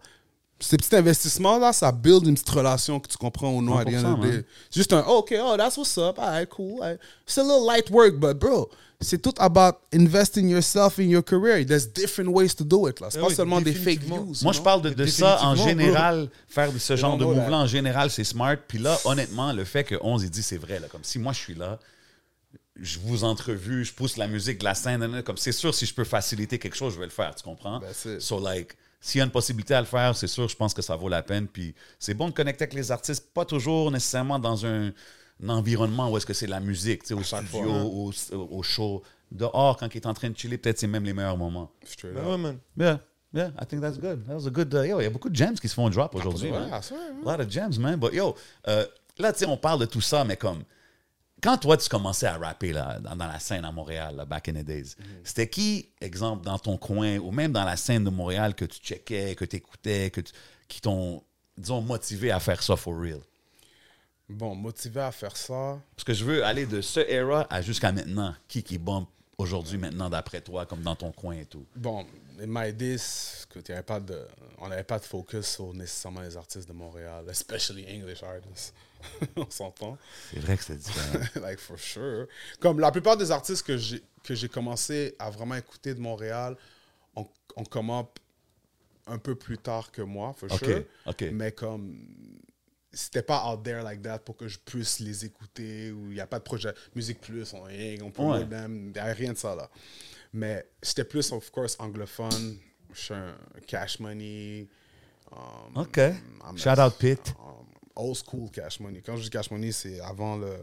ces 0.60 0.76
petits 0.76 0.94
investissements 0.96 1.58
là, 1.58 1.72
ça 1.72 1.92
build 1.92 2.26
une 2.26 2.34
petite 2.34 2.50
relation 2.50 2.98
que 3.00 3.08
tu 3.08 3.16
comprends 3.16 3.50
au 3.50 3.62
nom 3.62 3.76
à 3.76 3.84
100%, 3.84 3.88
rien 3.88 4.02
man. 4.16 4.44
C'est 4.70 4.80
juste 4.80 4.92
un, 4.92 5.04
oh, 5.06 5.18
OK, 5.18 5.34
oh, 5.40 5.56
that's 5.56 5.76
what's 5.76 5.96
up, 5.98 6.18
alright, 6.18 6.48
cool. 6.48 6.82
alright. 6.82 7.00
It's 7.26 7.38
a 7.38 7.42
little 7.42 7.64
light 7.64 7.90
work, 7.90 8.18
but 8.18 8.34
bro, 8.38 8.68
c'est 9.00 9.22
tout 9.22 9.34
about 9.38 9.78
investing 9.92 10.48
yourself 10.48 10.98
in 10.98 11.04
your 11.04 11.22
career. 11.22 11.64
There's 11.64 11.86
different 11.86 12.30
ways 12.30 12.54
to 12.56 12.64
do 12.64 12.88
it 12.88 13.00
là. 13.00 13.08
C'est 13.10 13.18
Ah 13.18 13.22
pas 13.22 13.28
oui, 13.28 13.34
seulement 13.34 13.60
des 13.60 13.72
fake 13.72 14.00
views. 14.00 14.32
Moi, 14.42 14.52
je 14.52 14.60
parle 14.60 14.82
de, 14.82 14.90
de 14.90 15.06
ça 15.06 15.38
en 15.42 15.54
général. 15.54 16.28
Faire 16.48 16.70
ce 16.76 16.96
genre 16.96 17.16
de 17.16 17.24
mouvement 17.24 17.60
en 17.60 17.66
général, 17.66 18.10
c'est 18.10 18.24
smart. 18.24 18.56
Puis 18.66 18.78
là, 18.78 18.98
honnêtement, 19.04 19.52
le 19.52 19.64
fait 19.64 19.84
que 19.84 19.94
11 20.00 20.24
il 20.24 20.30
dit 20.30 20.42
c'est 20.42 20.56
vrai. 20.56 20.80
Là, 20.80 20.88
comme 20.88 21.04
si 21.04 21.20
moi, 21.20 21.32
je 21.32 21.38
suis 21.38 21.54
là, 21.54 21.78
je 22.80 22.98
vous 22.98 23.22
entrevue, 23.22 23.84
je 23.84 23.92
pousse 23.92 24.16
la 24.16 24.26
musique 24.26 24.58
de 24.58 24.64
la 24.64 24.74
scène. 24.74 25.22
Comme 25.22 25.36
c'est 25.36 25.52
sûr, 25.52 25.72
si 25.72 25.86
je 25.86 25.94
peux 25.94 26.04
faciliter 26.04 26.58
quelque 26.58 26.76
chose, 26.76 26.94
je 26.94 26.98
vais 26.98 27.06
le 27.06 27.12
faire. 27.12 27.34
Tu 27.36 27.44
comprends? 27.44 27.78
That's 27.78 28.04
it. 28.04 28.20
So, 28.20 28.40
like, 28.40 28.76
s'il 29.00 29.18
y 29.18 29.22
a 29.22 29.24
une 29.24 29.30
possibilité 29.30 29.74
à 29.74 29.80
le 29.80 29.86
faire, 29.86 30.16
c'est 30.16 30.26
sûr, 30.26 30.48
je 30.48 30.56
pense 30.56 30.74
que 30.74 30.82
ça 30.82 30.96
vaut 30.96 31.08
la 31.08 31.22
peine. 31.22 31.46
Puis 31.46 31.74
c'est 31.98 32.14
bon 32.14 32.28
de 32.28 32.32
connecter 32.34 32.64
avec 32.64 32.74
les 32.74 32.90
artistes, 32.90 33.32
pas 33.32 33.44
toujours 33.44 33.90
nécessairement 33.90 34.38
dans 34.38 34.66
un, 34.66 34.88
un 35.42 35.48
environnement 35.48 36.10
où 36.10 36.16
est-ce 36.16 36.26
que 36.26 36.34
c'est 36.34 36.46
la 36.48 36.60
musique, 36.60 37.02
tu 37.02 37.08
sais, 37.08 37.14
au 37.14 37.22
studio, 37.22 37.70
au, 37.70 38.12
au 38.32 38.62
show. 38.62 39.02
Dehors, 39.30 39.76
quand 39.76 39.94
il 39.94 39.98
est 39.98 40.06
en 40.06 40.14
train 40.14 40.30
de 40.30 40.36
chiller, 40.38 40.56
peut-être 40.58 40.78
c'est 40.78 40.86
même 40.86 41.04
les 41.04 41.12
meilleurs 41.12 41.36
moments. 41.36 41.70
Straight 41.84 42.14
Ben 42.14 42.22
up. 42.22 42.28
ouais, 42.30 42.38
man. 42.38 42.58
Yeah, 42.78 42.98
yeah, 43.34 43.50
I 43.60 43.66
think 43.66 43.82
that's 43.82 43.98
good. 43.98 44.26
That 44.26 44.34
was 44.36 44.46
a 44.46 44.50
good. 44.50 44.72
uh, 44.74 44.84
yo, 44.86 45.00
il 45.00 45.04
y 45.04 45.06
a 45.06 45.10
beaucoup 45.10 45.28
de 45.28 45.36
gems 45.36 45.60
qui 45.60 45.68
se 45.68 45.74
font 45.74 45.90
drop 45.90 46.14
aujourd'hui. 46.14 46.50
Ouais, 46.50 46.58
man. 46.58 46.80
c'est 46.82 46.94
vrai, 46.94 47.04
A 47.26 47.36
lot 47.36 47.42
of 47.44 47.50
gems, 47.50 47.78
man. 47.78 47.96
But 48.00 48.14
yo, 48.14 48.34
euh, 48.68 48.86
là, 49.18 49.32
tu 49.34 49.40
sais, 49.40 49.46
on 49.46 49.58
parle 49.58 49.80
de 49.80 49.84
tout 49.84 50.00
ça, 50.00 50.24
mais 50.24 50.36
comme 50.38 50.62
quand 51.42 51.56
toi 51.58 51.76
tu 51.76 51.88
commençais 51.88 52.26
à 52.26 52.36
rapper 52.36 52.72
là, 52.72 52.98
dans, 53.00 53.14
dans 53.16 53.26
la 53.26 53.38
scène 53.38 53.64
à 53.64 53.72
Montréal, 53.72 54.16
là, 54.16 54.24
back 54.24 54.48
in 54.48 54.54
the 54.54 54.64
days, 54.64 54.94
c'était 55.24 55.48
qui, 55.48 55.88
exemple, 56.00 56.44
dans 56.44 56.58
ton 56.58 56.76
coin 56.76 57.18
ou 57.18 57.30
même 57.30 57.52
dans 57.52 57.64
la 57.64 57.76
scène 57.76 58.04
de 58.04 58.10
Montréal 58.10 58.54
que 58.54 58.64
tu 58.64 58.78
checkais, 58.80 59.34
que 59.34 59.44
tu 59.44 59.56
écoutais, 59.56 60.10
que 60.10 60.20
tu- 60.20 60.32
qui 60.68 60.80
t'ont, 60.80 61.22
disons, 61.56 61.80
motivé 61.80 62.30
à 62.30 62.40
faire 62.40 62.62
ça 62.62 62.76
for 62.76 62.94
real? 62.98 63.20
Bon, 64.28 64.54
motivé 64.54 65.00
à 65.00 65.10
faire 65.12 65.36
ça. 65.36 65.78
Parce 65.96 66.04
que 66.04 66.12
je 66.12 66.24
veux 66.24 66.44
aller 66.44 66.66
de 66.66 66.80
ce 66.82 67.00
era 67.00 67.46
à 67.48 67.62
jusqu'à 67.62 67.92
maintenant. 67.92 68.34
Qui 68.46 68.62
qui 68.62 68.76
bump 68.76 69.08
aujourd'hui, 69.38 69.78
maintenant, 69.78 70.10
d'après 70.10 70.40
toi, 70.42 70.66
comme 70.66 70.82
dans 70.82 70.96
ton 70.96 71.12
coin 71.12 71.34
et 71.36 71.46
tout? 71.46 71.64
Bon, 71.74 72.04
my 72.38 72.72
days, 72.74 73.00
écoute, 73.48 73.66
il 73.68 73.70
y 73.70 73.74
avait 73.74 73.82
pas 73.82 74.00
de, 74.00 74.20
on 74.58 74.68
n'avait 74.68 74.82
pas 74.84 74.98
de 74.98 75.04
focus 75.04 75.46
sur 75.46 75.72
nécessairement 75.72 76.20
les 76.20 76.36
artistes 76.36 76.68
de 76.68 76.74
Montréal, 76.74 77.24
especially 77.30 77.86
English 77.88 78.22
artists. 78.22 78.74
on 79.36 79.48
s'entend. 79.50 79.96
C'est 80.30 80.40
vrai 80.40 80.56
que 80.56 80.64
c'est 80.64 80.76
différent. 80.76 81.24
like, 81.46 81.58
for 81.58 81.78
sure. 81.78 82.26
Comme 82.60 82.80
la 82.80 82.90
plupart 82.90 83.16
des 83.16 83.30
artistes 83.30 83.64
que 83.66 83.76
j'ai, 83.76 84.02
que 84.24 84.34
j'ai 84.34 84.48
commencé 84.48 85.14
à 85.18 85.30
vraiment 85.30 85.54
écouter 85.54 85.94
de 85.94 86.00
Montréal, 86.00 86.56
on, 87.16 87.26
on 87.56 87.64
come 87.64 87.90
up 87.90 88.18
un 89.06 89.18
peu 89.18 89.34
plus 89.34 89.58
tard 89.58 89.90
que 89.90 90.02
moi, 90.02 90.34
for 90.36 90.50
Ok, 90.52 90.64
sure. 90.64 90.82
ok. 91.06 91.24
Mais 91.32 91.52
comme 91.52 91.96
c'était 92.92 93.22
pas 93.22 93.46
out 93.52 93.62
there 93.62 93.82
like 93.82 94.02
that 94.02 94.18
pour 94.20 94.36
que 94.36 94.48
je 94.48 94.58
puisse 94.58 94.98
les 94.98 95.24
écouter 95.24 95.92
ou 95.92 96.06
il 96.08 96.14
n'y 96.14 96.20
a 96.20 96.26
pas 96.26 96.38
de 96.38 96.44
projet 96.44 96.72
Musique 96.94 97.20
Plus, 97.20 97.52
on, 97.52 97.64
on 98.04 98.10
peut 98.10 98.22
Ouais. 98.22 98.44
même, 98.46 98.90
n'y 98.92 98.98
a 98.98 99.04
rien 99.12 99.32
de 99.32 99.38
ça 99.38 99.54
là. 99.54 99.70
Mais 100.32 100.66
j'étais 100.82 101.04
plus, 101.04 101.30
of 101.32 101.50
course, 101.50 101.76
anglophone. 101.78 102.58
Je 102.92 103.00
suis 103.00 103.14
un 103.14 103.34
Cash 103.66 104.00
Money. 104.00 104.66
um, 105.32 105.76
OK. 105.82 106.00
Shout 106.56 106.78
out 106.80 106.94
Pete. 106.98 107.34
um, 107.38 107.66
old 107.98 108.16
school 108.16 108.48
Cash 108.50 108.80
Money. 108.80 109.02
Quand 109.04 109.16
je 109.16 109.24
dis 109.24 109.30
Cash 109.30 109.50
Money, 109.50 109.72
c'est 109.72 110.00
avant 110.00 110.36
le 110.36 110.56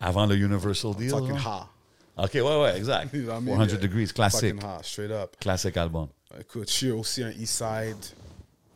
Avant 0.00 0.24
le 0.26 0.36
Universal 0.36 0.94
Deal. 0.96 1.10
fucking 1.10 1.36
ha. 1.44 1.68
OK, 2.16 2.30
ouais, 2.34 2.42
ouais, 2.42 2.76
exact. 2.78 3.10
You 3.14 3.22
know 3.24 3.32
what 3.32 3.38
I 3.38 3.44
mean? 3.44 3.56
400 3.56 3.72
Yeah. 3.74 3.80
Degrees, 3.80 4.12
classique. 4.12 4.54
Straight 4.82 5.10
up. 5.10 5.36
Classic 5.40 5.76
album. 5.76 6.08
Écoute, 6.40 6.68
je 6.68 6.74
suis 6.74 6.90
aussi 6.90 7.22
un 7.22 7.30
Eastside. 7.30 7.96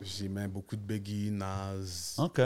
J'ai 0.01 0.27
même 0.29 0.51
beaucoup 0.51 0.75
de 0.75 0.81
Biggie, 0.81 1.31
Nas, 1.31 2.15
OK. 2.19 2.39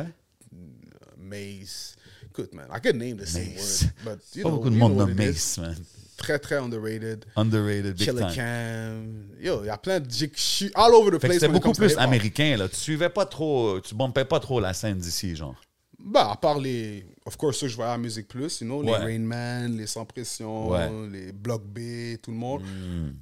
Mace. 1.18 1.96
Écoute, 2.32 2.54
man, 2.54 2.68
I 2.74 2.80
could 2.80 2.96
name 2.96 3.18
the 3.18 3.26
same 3.26 3.54
Mace. 3.54 3.84
word, 3.84 3.94
but 4.18 4.20
you 4.36 4.44
Pas 4.44 4.50
know, 4.50 4.56
beaucoup 4.58 4.70
de 4.70 4.76
monde 4.78 5.10
is. 5.10 5.16
Mace, 5.16 5.58
man. 5.58 5.76
Très, 6.18 6.38
très 6.40 6.58
underrated. 6.58 7.26
Underrated, 7.36 7.98
big 7.98 8.08
Killer 8.08 8.22
time. 8.28 8.36
Cam. 8.36 9.26
Yo, 9.42 9.64
il 9.64 9.68
y 9.68 9.70
a 9.70 9.78
plein 9.78 10.00
de... 10.00 10.08
Je 10.10 10.28
suis 10.36 10.72
all 10.76 10.94
over 10.94 11.18
the 11.18 11.20
place. 11.20 11.34
c'était 11.34 11.48
beaucoup 11.48 11.72
plus 11.74 11.98
américain, 11.98 12.56
là. 12.58 12.70
Tu 12.70 12.76
suivais 12.76 13.10
pas 13.10 13.26
trop, 13.26 13.80
tu 13.82 13.96
bumpais 13.96 14.24
pas 14.26 14.40
trop 14.40 14.60
la 14.60 14.74
scène 14.74 14.98
d'ici, 15.00 15.36
genre. 15.36 15.56
Bah, 16.00 16.32
à 16.32 16.36
part 16.36 16.58
les. 16.60 17.06
Of 17.26 17.38
course, 17.38 17.58
ceux 17.58 17.68
que 17.68 17.72
je 17.72 17.76
voyais 17.76 17.92
à 17.92 17.98
Musique 17.98 18.28
Plus, 18.28 18.62
you 18.62 18.66
know, 18.68 18.84
Ouais. 18.84 18.98
les 19.00 19.06
Rain 19.18 19.20
Man, 19.20 19.78
les 19.78 19.86
Sans 19.88 20.06
Pression, 20.06 20.70
Ouais. 20.70 20.90
Les 21.12 21.32
Block 21.32 21.64
B, 21.64 22.18
tout 22.22 22.32
le 22.32 22.38
monde. 22.38 22.62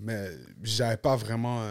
Mais 0.01 0.29
j'avais 0.63 0.97
pas 0.97 1.15
vraiment. 1.15 1.61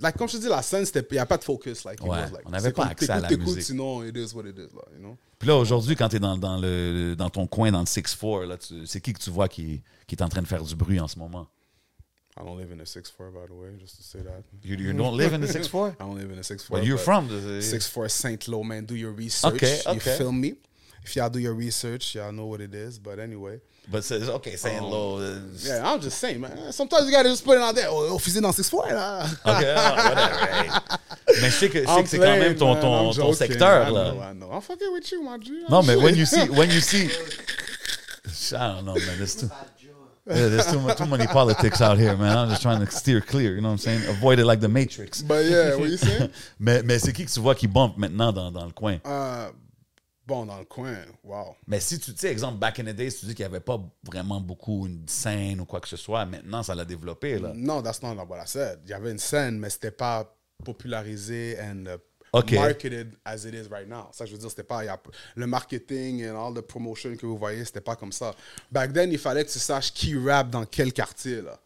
Like, 0.00 0.16
comme 0.16 0.28
je 0.28 0.36
te 0.36 0.42
dis, 0.42 0.48
la 0.48 0.62
scène, 0.62 0.84
il 0.94 1.02
n'y 1.12 1.18
a 1.18 1.26
pas 1.26 1.36
de 1.38 1.44
focus. 1.44 1.84
Like, 1.84 2.00
it 2.00 2.02
Ouais, 2.06 2.10
was 2.10 2.30
like, 2.30 2.42
on 2.44 2.50
n'avait 2.50 2.72
pas 2.72 2.86
accès 2.86 3.10
à 3.10 3.20
la 3.20 3.30
musique. 3.36 3.62
Sinon, 3.62 4.02
it 4.04 4.16
is 4.16 4.34
what 4.34 4.44
it 4.46 4.56
is, 4.58 4.74
là, 4.74 4.82
you 4.94 4.98
know. 5.00 5.16
Puis 5.38 5.48
là, 5.48 5.56
aujourd'hui, 5.56 5.96
quand 5.96 6.08
tu 6.08 6.16
es 6.16 6.18
dans, 6.18 6.36
dans, 6.38 6.56
le, 6.58 7.14
dans 7.14 7.28
ton 7.30 7.46
coin, 7.46 7.70
dans 7.70 7.80
le 7.80 7.84
6-4, 7.86 8.46
là, 8.46 8.56
tu- 8.56 8.86
c'est 8.86 9.00
qui 9.00 9.12
que 9.12 9.20
tu 9.20 9.30
vois 9.30 9.48
qui, 9.48 9.82
qui 10.06 10.14
est 10.14 10.22
en 10.22 10.28
train 10.28 10.40
de 10.42 10.46
faire 10.46 10.62
du 10.62 10.74
bruit 10.74 10.98
en 10.98 11.08
ce 11.08 11.18
moment? 11.18 11.46
I 12.38 12.44
don't 12.44 12.58
live 12.58 12.70
in 12.72 12.80
a 12.80 12.84
6'4, 12.84 13.32
by 13.32 13.46
the 13.48 13.52
way, 13.52 13.70
just 13.80 13.96
to 13.96 14.02
say 14.02 14.18
that. 14.22 14.42
You, 14.62 14.76
you 14.76 14.92
don't 14.92 15.16
live 15.16 15.32
in 15.34 15.40
the 15.40 15.46
6-4? 15.46 15.92
I 15.92 15.94
don't 16.04 16.16
live 16.16 16.30
in 16.30 16.38
a 16.38 16.42
6'4. 16.42 16.68
But 16.70 16.84
you're 16.84 16.96
but 16.96 17.04
from 17.04 17.28
the... 17.28 17.60
6'4 17.60 18.10
St. 18.10 18.48
Lo, 18.48 18.62
man. 18.62 18.84
Do 18.84 18.94
your 18.94 19.12
research. 19.12 19.54
Okay, 19.54 19.80
You 19.86 19.92
okay. 19.92 20.16
feel 20.18 20.32
me? 20.32 20.54
If 21.06 21.14
y'all 21.14 21.30
do 21.30 21.38
your 21.38 21.54
research, 21.54 22.16
y'all 22.16 22.32
know 22.32 22.46
what 22.46 22.60
it 22.60 22.74
is. 22.74 22.98
But 22.98 23.20
anyway. 23.20 23.60
But 23.88 24.02
c'est- 24.02 24.28
OK, 24.28 24.56
Saint 24.56 24.82
Lo. 24.82 25.18
euh, 25.20 25.38
Yeah, 25.64 25.88
I'm 25.88 26.00
just 26.00 26.18
saying, 26.18 26.40
man. 26.40 26.72
Sometimes 26.72 27.06
you 27.06 27.12
gotta 27.12 27.28
just 27.28 27.44
put 27.44 27.56
it 27.56 27.62
out 27.62 27.76
there. 27.76 27.86
Oh, 27.88 28.08
oh 28.10 28.18
fusil 28.18 28.40
dans 28.42 28.50
6'4, 28.52 28.92
là. 28.92 29.24
OK, 29.44 29.62
whatever. 29.62 30.80
Mais 31.40 31.50
je 31.50 31.56
sais 31.56 31.68
que, 31.68 31.78
c'est 32.06 32.18
quand 32.18 32.38
même 32.38 32.56
ton, 32.56 32.72
man. 32.74 32.82
ton, 32.82 33.12
joking. 33.12 33.34
secteur, 33.34 33.86
I 33.86 33.92
là. 33.92 34.12
know, 34.12 34.20
I 34.20 34.32
know. 34.34 34.50
I'm 34.52 34.60
fucking 34.60 34.92
with 34.92 35.12
you, 35.12 35.22
my 35.22 35.38
G. 35.38 35.52
Non, 35.68 35.82
mais 35.84 35.96
when 35.96 36.16
you 36.16 36.24
see, 36.26 36.48
when 36.48 36.70
you 36.70 36.80
see, 36.80 37.06
I 38.56 38.68
don't 38.74 38.84
know, 38.84 38.94
man. 38.94 39.16
There's 39.18 39.34
too, 39.36 39.50
yeah, 40.26 40.48
there's 40.48 40.66
too, 40.70 40.80
much, 40.80 40.98
too 40.98 41.06
many 41.06 41.26
politics 41.26 41.80
out 41.80 41.98
here, 41.98 42.16
man. 42.16 42.36
I'm 42.36 42.48
just 42.48 42.62
trying 42.62 42.84
to 42.84 42.90
steer 42.90 43.20
clear. 43.20 43.54
You 43.54 43.60
know 43.60 43.68
what 43.68 43.86
I'm 43.86 43.98
saying? 44.00 44.06
Avoid 44.08 44.38
it 44.40 44.46
like 44.46 44.60
the 44.60 44.68
Matrix. 44.68 45.22
But 45.22 45.44
yeah, 45.44 45.76
what 45.76 45.88
you 45.90 45.96
saying? 45.96 46.30
Mais, 46.58 46.82
mais 46.82 46.98
c'est 46.98 47.12
qui 47.12 47.24
que 47.24 47.30
tu 47.30 47.40
vois 47.40 47.54
qui 47.54 47.66
bump 47.68 47.96
maintenant 47.98 48.32
dans, 48.32 48.50
dans 48.50 48.64
le 48.64 48.72
coin? 48.72 48.98
Euh, 49.06 49.48
bon, 50.26 50.46
dans 50.46 50.58
le 50.58 50.64
coin, 50.64 50.96
wow. 51.24 51.54
Mais 51.66 51.78
si 51.80 51.98
tu, 52.00 52.12
sais, 52.16 52.30
exemple, 52.32 52.58
back 52.58 52.78
in 52.80 52.84
the 52.84 52.94
days, 52.96 53.12
tu 53.18 53.26
dis 53.26 53.34
qu'il 53.34 53.44
n'y 53.44 53.50
avait 53.50 53.60
pas 53.60 53.80
vraiment 54.04 54.40
beaucoup 54.40 54.86
une 54.86 55.06
scène 55.06 55.60
ou 55.60 55.64
quoi 55.64 55.80
que 55.80 55.88
ce 55.88 55.96
soit. 55.96 56.26
Maintenant, 56.26 56.62
ça 56.62 56.74
l'a 56.74 56.84
développé, 56.84 57.38
là. 57.38 57.52
No, 57.54 57.80
that's 57.82 58.02
not 58.02 58.14
what 58.14 58.38
I 58.38 58.46
said. 58.46 58.80
Il 58.84 58.90
y 58.90 58.94
avait 58.94 59.12
une 59.12 59.18
scène, 59.18 59.58
mais 59.58 59.70
c'était 59.70 59.90
pas 59.90 60.32
popularisé 60.64 61.56
and 61.60 61.84
uh, 61.86 62.54
marketed 62.54 63.12
as 63.24 63.44
it 63.46 63.54
is 63.54 63.68
right 63.70 63.88
now. 63.88 64.08
Ça, 64.12 64.26
je 64.26 64.32
veux 64.32 64.38
dire, 64.38 64.50
c'était 64.50 64.62
pas... 64.62 64.80
a- 64.82 65.00
le 65.34 65.46
marketing 65.46 66.26
and 66.28 66.36
all 66.48 66.54
the 66.54 66.60
promotion 66.66 67.14
que 67.16 67.24
vous 67.26 67.38
voyez, 67.38 67.64
c'était 67.64 67.80
pas 67.80 67.96
comme 67.96 68.12
ça. 68.12 68.34
Back 68.70 68.92
then, 68.92 69.10
il 69.12 69.18
fallait 69.18 69.44
que 69.44 69.50
tu 69.50 69.58
saches 69.58 69.92
qui 69.92 70.16
rap 70.18 70.50
dans 70.50 70.64
quel 70.66 70.92
quartier, 70.92 71.40
là. 71.42 71.58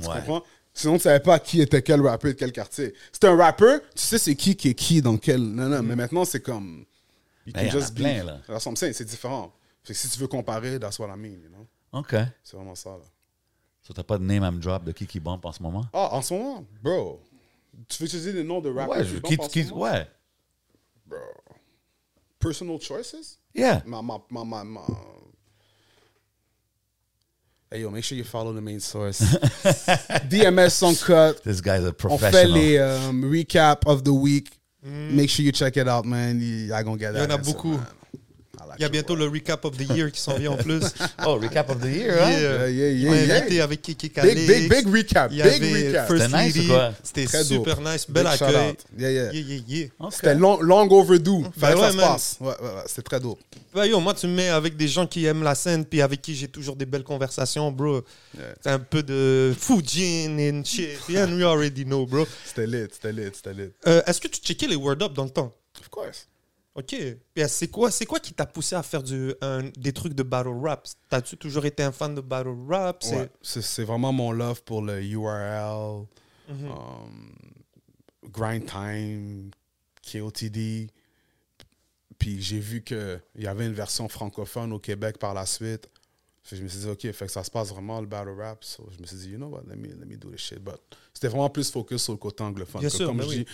Tu 0.00 0.06
Ouais. 0.08 0.14
comprends? 0.16 0.42
Sinon, 0.72 0.94
tu 0.96 1.02
savais 1.02 1.20
pas 1.20 1.38
qui 1.38 1.60
était 1.60 1.82
quel 1.82 2.00
rappeur 2.00 2.32
de 2.32 2.36
quel 2.36 2.50
quartier. 2.52 2.94
C'est 3.12 3.24
un 3.24 3.36
rappeur, 3.36 3.80
tu 3.94 4.02
sais 4.02 4.18
c'est 4.18 4.34
qui 4.34 4.56
qui 4.56 4.70
est 4.70 4.74
qui 4.74 5.00
dans 5.00 5.16
quel... 5.16 5.40
Non, 5.40 5.68
non, 5.68 5.82
mais 5.82 5.94
maintenant, 5.94 6.24
c'est 6.24 6.40
comme... 6.40 6.84
You 7.46 7.52
Ben, 7.52 7.66
y 7.66 7.70
en 7.70 7.82
a 7.82 7.90
be- 7.90 7.94
plein, 7.94 8.24
là. 8.24 8.40
That's 8.46 8.64
what 8.64 8.70
I'm 8.72 8.76
saying, 8.76 8.94
c'est 8.94 9.04
différent. 9.04 9.52
Fait 9.82 9.92
que 9.92 9.98
si 9.98 10.08
tu 10.08 10.18
veux 10.18 10.28
comparer, 10.28 10.78
that's 10.78 10.98
what 10.98 11.08
I 11.08 11.16
mean, 11.18 11.40
you 11.42 11.48
know? 11.50 11.66
OK. 11.92 12.14
C'est 12.42 12.56
vraiment 12.56 12.74
ça, 12.74 12.90
là. 12.90 13.04
So, 13.82 13.92
t'as 13.92 14.02
pas 14.02 14.16
de 14.16 14.24
name 14.24 14.42
and 14.44 14.52
drop 14.60 14.82
de 14.84 14.92
qui 14.92 15.06
qui 15.06 15.20
bump 15.20 15.44
en 15.44 15.52
ce 15.52 15.62
moment? 15.62 15.84
Ah, 15.92 16.08
en 16.12 16.22
ce 16.22 16.32
moment, 16.32 16.64
bro. 16.82 17.20
Tu 17.88 17.98
veux 18.02 18.06
utiliser 18.06 18.32
les 18.32 18.42
noms 18.44 18.60
de 18.62 18.70
rappeurs 18.70 18.96
Ouais, 18.96 19.04
qui 19.22 19.36
qui, 19.36 19.40
en 19.40 19.48
ce 19.48 19.70
moment? 19.74 19.82
ouais. 19.82 20.06
Bro. 21.06 21.18
Personal 22.38 22.80
choices? 22.80 23.38
Yeah. 23.54 23.82
Hey 27.70 27.80
yo, 27.80 27.90
make 27.90 28.04
sure 28.04 28.16
you 28.16 28.24
follow 28.24 28.52
the 28.52 28.60
main 28.62 28.78
source. 28.80 29.20
DMS 30.28 30.70
Song 30.70 30.94
Cut. 30.94 31.42
This 31.42 31.60
guy's 31.60 31.82
a 31.84 31.88
On 31.88 31.92
fait 31.92 31.94
professional. 32.30 32.52
les 32.52 32.78
um, 32.78 33.24
recap 33.24 33.86
of 33.86 34.02
the 34.04 34.12
week. 34.12 34.50
Make 34.84 35.30
sure 35.30 35.44
you 35.44 35.52
check 35.52 35.76
it 35.76 35.88
out, 35.88 36.04
man. 36.04 36.40
I 36.72 36.82
gonna 36.82 36.98
get 36.98 37.12
that. 37.12 37.22
en 37.22 37.30
a 37.30 37.38
beaucoup. 37.38 37.78
man. 37.78 37.86
Il 38.78 38.82
y 38.82 38.84
a 38.84 38.88
bientôt 38.88 39.14
le 39.16 39.26
recap 39.28 39.64
of 39.64 39.76
the 39.76 39.88
year 39.94 40.10
qui 40.10 40.20
s'en 40.20 40.36
vient 40.36 40.52
en 40.52 40.56
plus. 40.56 40.82
Oh, 41.26 41.38
recap 41.40 41.70
of 41.70 41.80
the 41.80 41.86
year, 41.86 42.22
hein? 42.22 42.30
Yeah. 42.30 42.68
Yeah, 42.68 42.90
yeah, 42.90 43.10
m'a 43.10 43.16
yeah. 43.16 43.36
invité 43.36 43.60
avec 43.60 43.82
Kiki 43.82 44.10
Calix. 44.10 44.34
Big, 44.34 44.68
big, 44.68 44.70
big 44.70 44.94
recap. 44.94 45.30
Il 45.32 45.38
y 45.38 45.42
Big 45.42 45.52
avait 45.62 45.86
recap. 45.88 46.08
First 46.08 46.24
C'était 46.24 46.36
nice? 46.44 46.70
C'était 47.02 47.24
Très 47.24 47.44
super 47.44 47.76
dope. 47.76 47.84
nice. 47.92 48.06
Bel 48.08 48.26
accueil. 48.26 48.74
Yeah, 48.98 49.10
yeah. 49.10 49.32
Yeah, 49.32 49.42
yeah, 49.42 49.60
yeah. 49.66 49.86
Ok. 49.98 50.12
C'était 50.14 50.34
long, 50.34 50.60
long 50.60 50.90
overdue. 50.90 51.44
Fallait 51.58 51.74
Ben 51.74 51.80
que 51.80 51.86
ça 51.86 51.92
se 51.92 51.96
passe. 51.96 52.36
Ouais, 52.40 52.46
ouais, 52.48 52.54
ouais. 52.60 52.82
C'était 52.86 53.02
très 53.02 53.20
dope. 53.20 53.38
Bah, 53.74 53.86
yo, 53.86 54.00
moi, 54.00 54.14
tu 54.14 54.26
me 54.26 54.34
mets 54.34 54.48
avec 54.48 54.76
des 54.76 54.88
gens 54.88 55.06
qui 55.06 55.24
aiment 55.24 55.42
la 55.42 55.54
scène, 55.54 55.84
puis 55.84 56.00
avec 56.02 56.20
qui 56.22 56.34
j'ai 56.34 56.48
toujours 56.48 56.76
des 56.76 56.86
belles 56.86 57.04
conversations, 57.04 57.70
bro. 57.72 58.02
Yeah. 58.36 58.44
C'est 58.62 58.70
un 58.70 58.78
peu 58.78 59.02
de 59.02 59.54
Fujin 59.58 60.36
and 60.38 60.64
shit. 60.64 60.98
And 61.10 61.32
we 61.36 61.44
already 61.44 61.84
know, 61.84 62.06
bro. 62.06 62.26
C'était 62.44 62.66
lit, 62.66 62.86
c'était 62.92 63.12
lit, 63.12 63.30
c'était 63.32 63.54
lit. 63.54 63.70
Euh, 63.86 64.02
Est-ce 64.06 64.20
que 64.20 64.28
tu 64.28 64.40
checkais 64.40 64.66
les 64.66 64.76
Word 64.76 65.02
Up 65.02 65.12
dans 65.14 65.24
le 65.24 65.30
temps? 65.30 65.52
Of 65.80 65.88
course. 65.88 66.26
Ok. 66.74 66.94
Euh, 66.94 67.14
c'est 67.48 67.68
quoi, 67.68 67.90
c'est 67.90 68.04
quoi 68.06 68.18
qui 68.18 68.32
t'a 68.34 68.46
poussé 68.46 68.74
à 68.74 68.82
faire 68.82 69.02
du, 69.02 69.32
un- 69.40 69.68
des 69.76 69.92
trucs 69.92 70.14
de 70.14 70.22
battle 70.24 70.48
rap? 70.60 70.88
T'as-tu 71.08 71.36
toujours 71.36 71.64
été 71.66 71.82
un 71.84 71.92
fan 71.92 72.14
de 72.14 72.20
battle 72.20 72.54
rap? 72.68 73.02
C'est- 73.02 73.16
Ouais, 73.16 73.30
c'est 73.42 73.84
vraiment 73.84 74.12
mon 74.12 74.32
love 74.32 74.62
pour 74.64 74.82
le 74.82 75.00
URL, 75.02 76.04
Mhm. 76.48 76.68
um, 76.70 77.34
Grind 78.30 78.66
Time, 78.66 79.50
KOTD. 80.02 80.88
Puis 82.18 82.40
j'ai 82.40 82.58
vu 82.58 82.82
qu'il 82.82 83.20
y 83.36 83.46
avait 83.46 83.66
une 83.66 83.72
version 83.72 84.08
francophone 84.08 84.72
au 84.72 84.78
Québec 84.78 85.18
par 85.18 85.34
la 85.34 85.46
suite. 85.46 85.88
Fait 86.42 86.56
je 86.56 86.62
me 86.62 86.68
suis 86.68 86.80
dit, 86.80 86.88
OK, 86.88 87.00
fait 87.12 87.26
que 87.26 87.32
ça 87.32 87.42
se 87.42 87.50
passe 87.50 87.70
vraiment 87.70 88.00
le 88.00 88.06
battle 88.06 88.30
rap. 88.38 88.62
So, 88.64 88.86
je 88.94 89.00
me 89.00 89.06
suis 89.06 89.16
dit, 89.16 89.30
you 89.30 89.36
know 89.38 89.46
what, 89.48 89.62
let 89.68 89.76
me, 89.76 89.88
let 89.88 90.04
me 90.06 90.16
do 90.16 90.30
this 90.30 90.40
shit. 90.40 90.58
But 90.62 90.76
c'était 91.12 91.28
vraiment 91.28 91.48
plus 91.48 91.70
focus 91.70 92.02
sur 92.02 92.12
le 92.12 92.18
côté 92.18 92.42
anglophone. 92.42 92.80
Bien 92.80 92.90
sûr, 92.90 93.06
comme 93.06 93.16
ben 93.18 93.24
je 93.24 93.28
oui. 93.30 93.36
dis, 93.38 93.46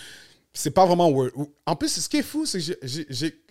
c'est 0.53 0.71
pas 0.71 0.85
vraiment 0.85 1.09
Word. 1.09 1.31
En 1.65 1.75
plus, 1.75 1.89
ce 1.89 2.09
qui 2.09 2.17
est 2.17 2.23
fou, 2.23 2.45
c'est 2.45 2.59
que 2.59 2.75
j'ai- 2.83 3.41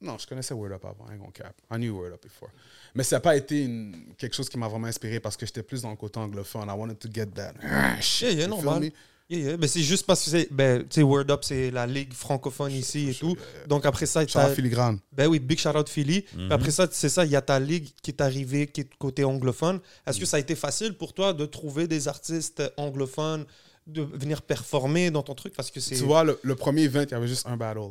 Non, 0.00 0.16
je 0.16 0.26
connaissais 0.28 0.54
Word 0.54 0.72
Up 0.72 0.84
avant, 0.84 1.06
gonna 1.16 1.32
cap. 1.34 1.54
I 1.72 1.76
knew 1.76 1.90
Word 1.98 2.12
Up 2.12 2.22
before. 2.22 2.50
Mais 2.94 3.02
ça 3.02 3.16
n'a 3.16 3.20
pas 3.20 3.34
été 3.36 3.64
une- 3.64 4.14
quelque 4.16 4.34
chose 4.36 4.48
qui 4.48 4.56
m'a 4.56 4.68
vraiment 4.68 4.86
inspiré 4.86 5.18
parce 5.18 5.36
que 5.36 5.44
j'étais 5.44 5.62
plus 5.64 5.82
dans 5.82 5.90
le 5.90 5.96
côté 5.96 6.20
anglophone. 6.20 6.68
I 6.68 6.72
wanted 6.72 6.98
to 7.00 7.08
get 7.12 7.26
that. 7.34 7.54
Ah, 7.62 8.00
shit, 8.00 8.28
Yeah, 8.28 8.32
yeah, 8.38 8.46
normal. 8.46 8.84
Yeah, 9.28 9.38
yeah. 9.40 9.56
Ben, 9.56 9.68
c'est 9.68 9.82
juste 9.82 10.06
parce 10.06 10.24
que 10.24 10.30
c'est, 10.30 10.48
ben, 10.52 10.86
Word 10.98 11.28
Up, 11.30 11.40
c'est 11.42 11.70
la 11.72 11.84
ligue 11.86 12.14
francophone 12.14 12.70
ici 12.72 13.10
et 13.10 13.14
tout. 13.14 13.36
Donc 13.66 13.84
après 13.86 14.06
ça, 14.06 14.24
Shout 14.26 14.38
out 14.38 14.54
filigrane. 14.54 15.00
Ben 15.12 15.26
oui, 15.26 15.38
big 15.40 15.58
shout 15.58 15.76
out 15.76 15.88
Philly. 15.88 16.22
Puis 16.22 16.48
après 16.52 16.70
ça, 16.70 16.86
c'est 16.90 17.08
ça, 17.10 17.24
il 17.24 17.32
y 17.32 17.36
a 17.36 17.42
ta 17.42 17.58
ligue 17.58 17.88
qui 18.00 18.12
est 18.12 18.20
arrivée, 18.22 18.68
qui 18.68 18.82
est 18.82 18.94
côté 18.98 19.24
anglophone. 19.24 19.80
Est-ce 20.06 20.18
que 20.20 20.26
ça 20.26 20.36
a 20.36 20.40
été 20.40 20.54
facile 20.54 20.94
pour 20.96 21.12
toi 21.12 21.32
de 21.32 21.44
trouver 21.44 21.88
des 21.88 22.06
artistes 22.08 22.62
anglophones, 22.76 23.44
de 23.88 24.02
venir 24.02 24.42
performer 24.42 25.10
dans 25.10 25.22
ton 25.22 25.34
truc 25.34 25.54
Parce 25.54 25.70
que 25.70 25.80
c'est. 25.80 25.96
Tu 25.96 26.04
vois, 26.04 26.22
le, 26.24 26.38
le 26.42 26.54
premier 26.54 26.82
event, 26.82 27.02
il 27.02 27.10
y 27.10 27.14
avait 27.14 27.26
juste 27.28 27.46
un 27.46 27.56
battle. 27.56 27.90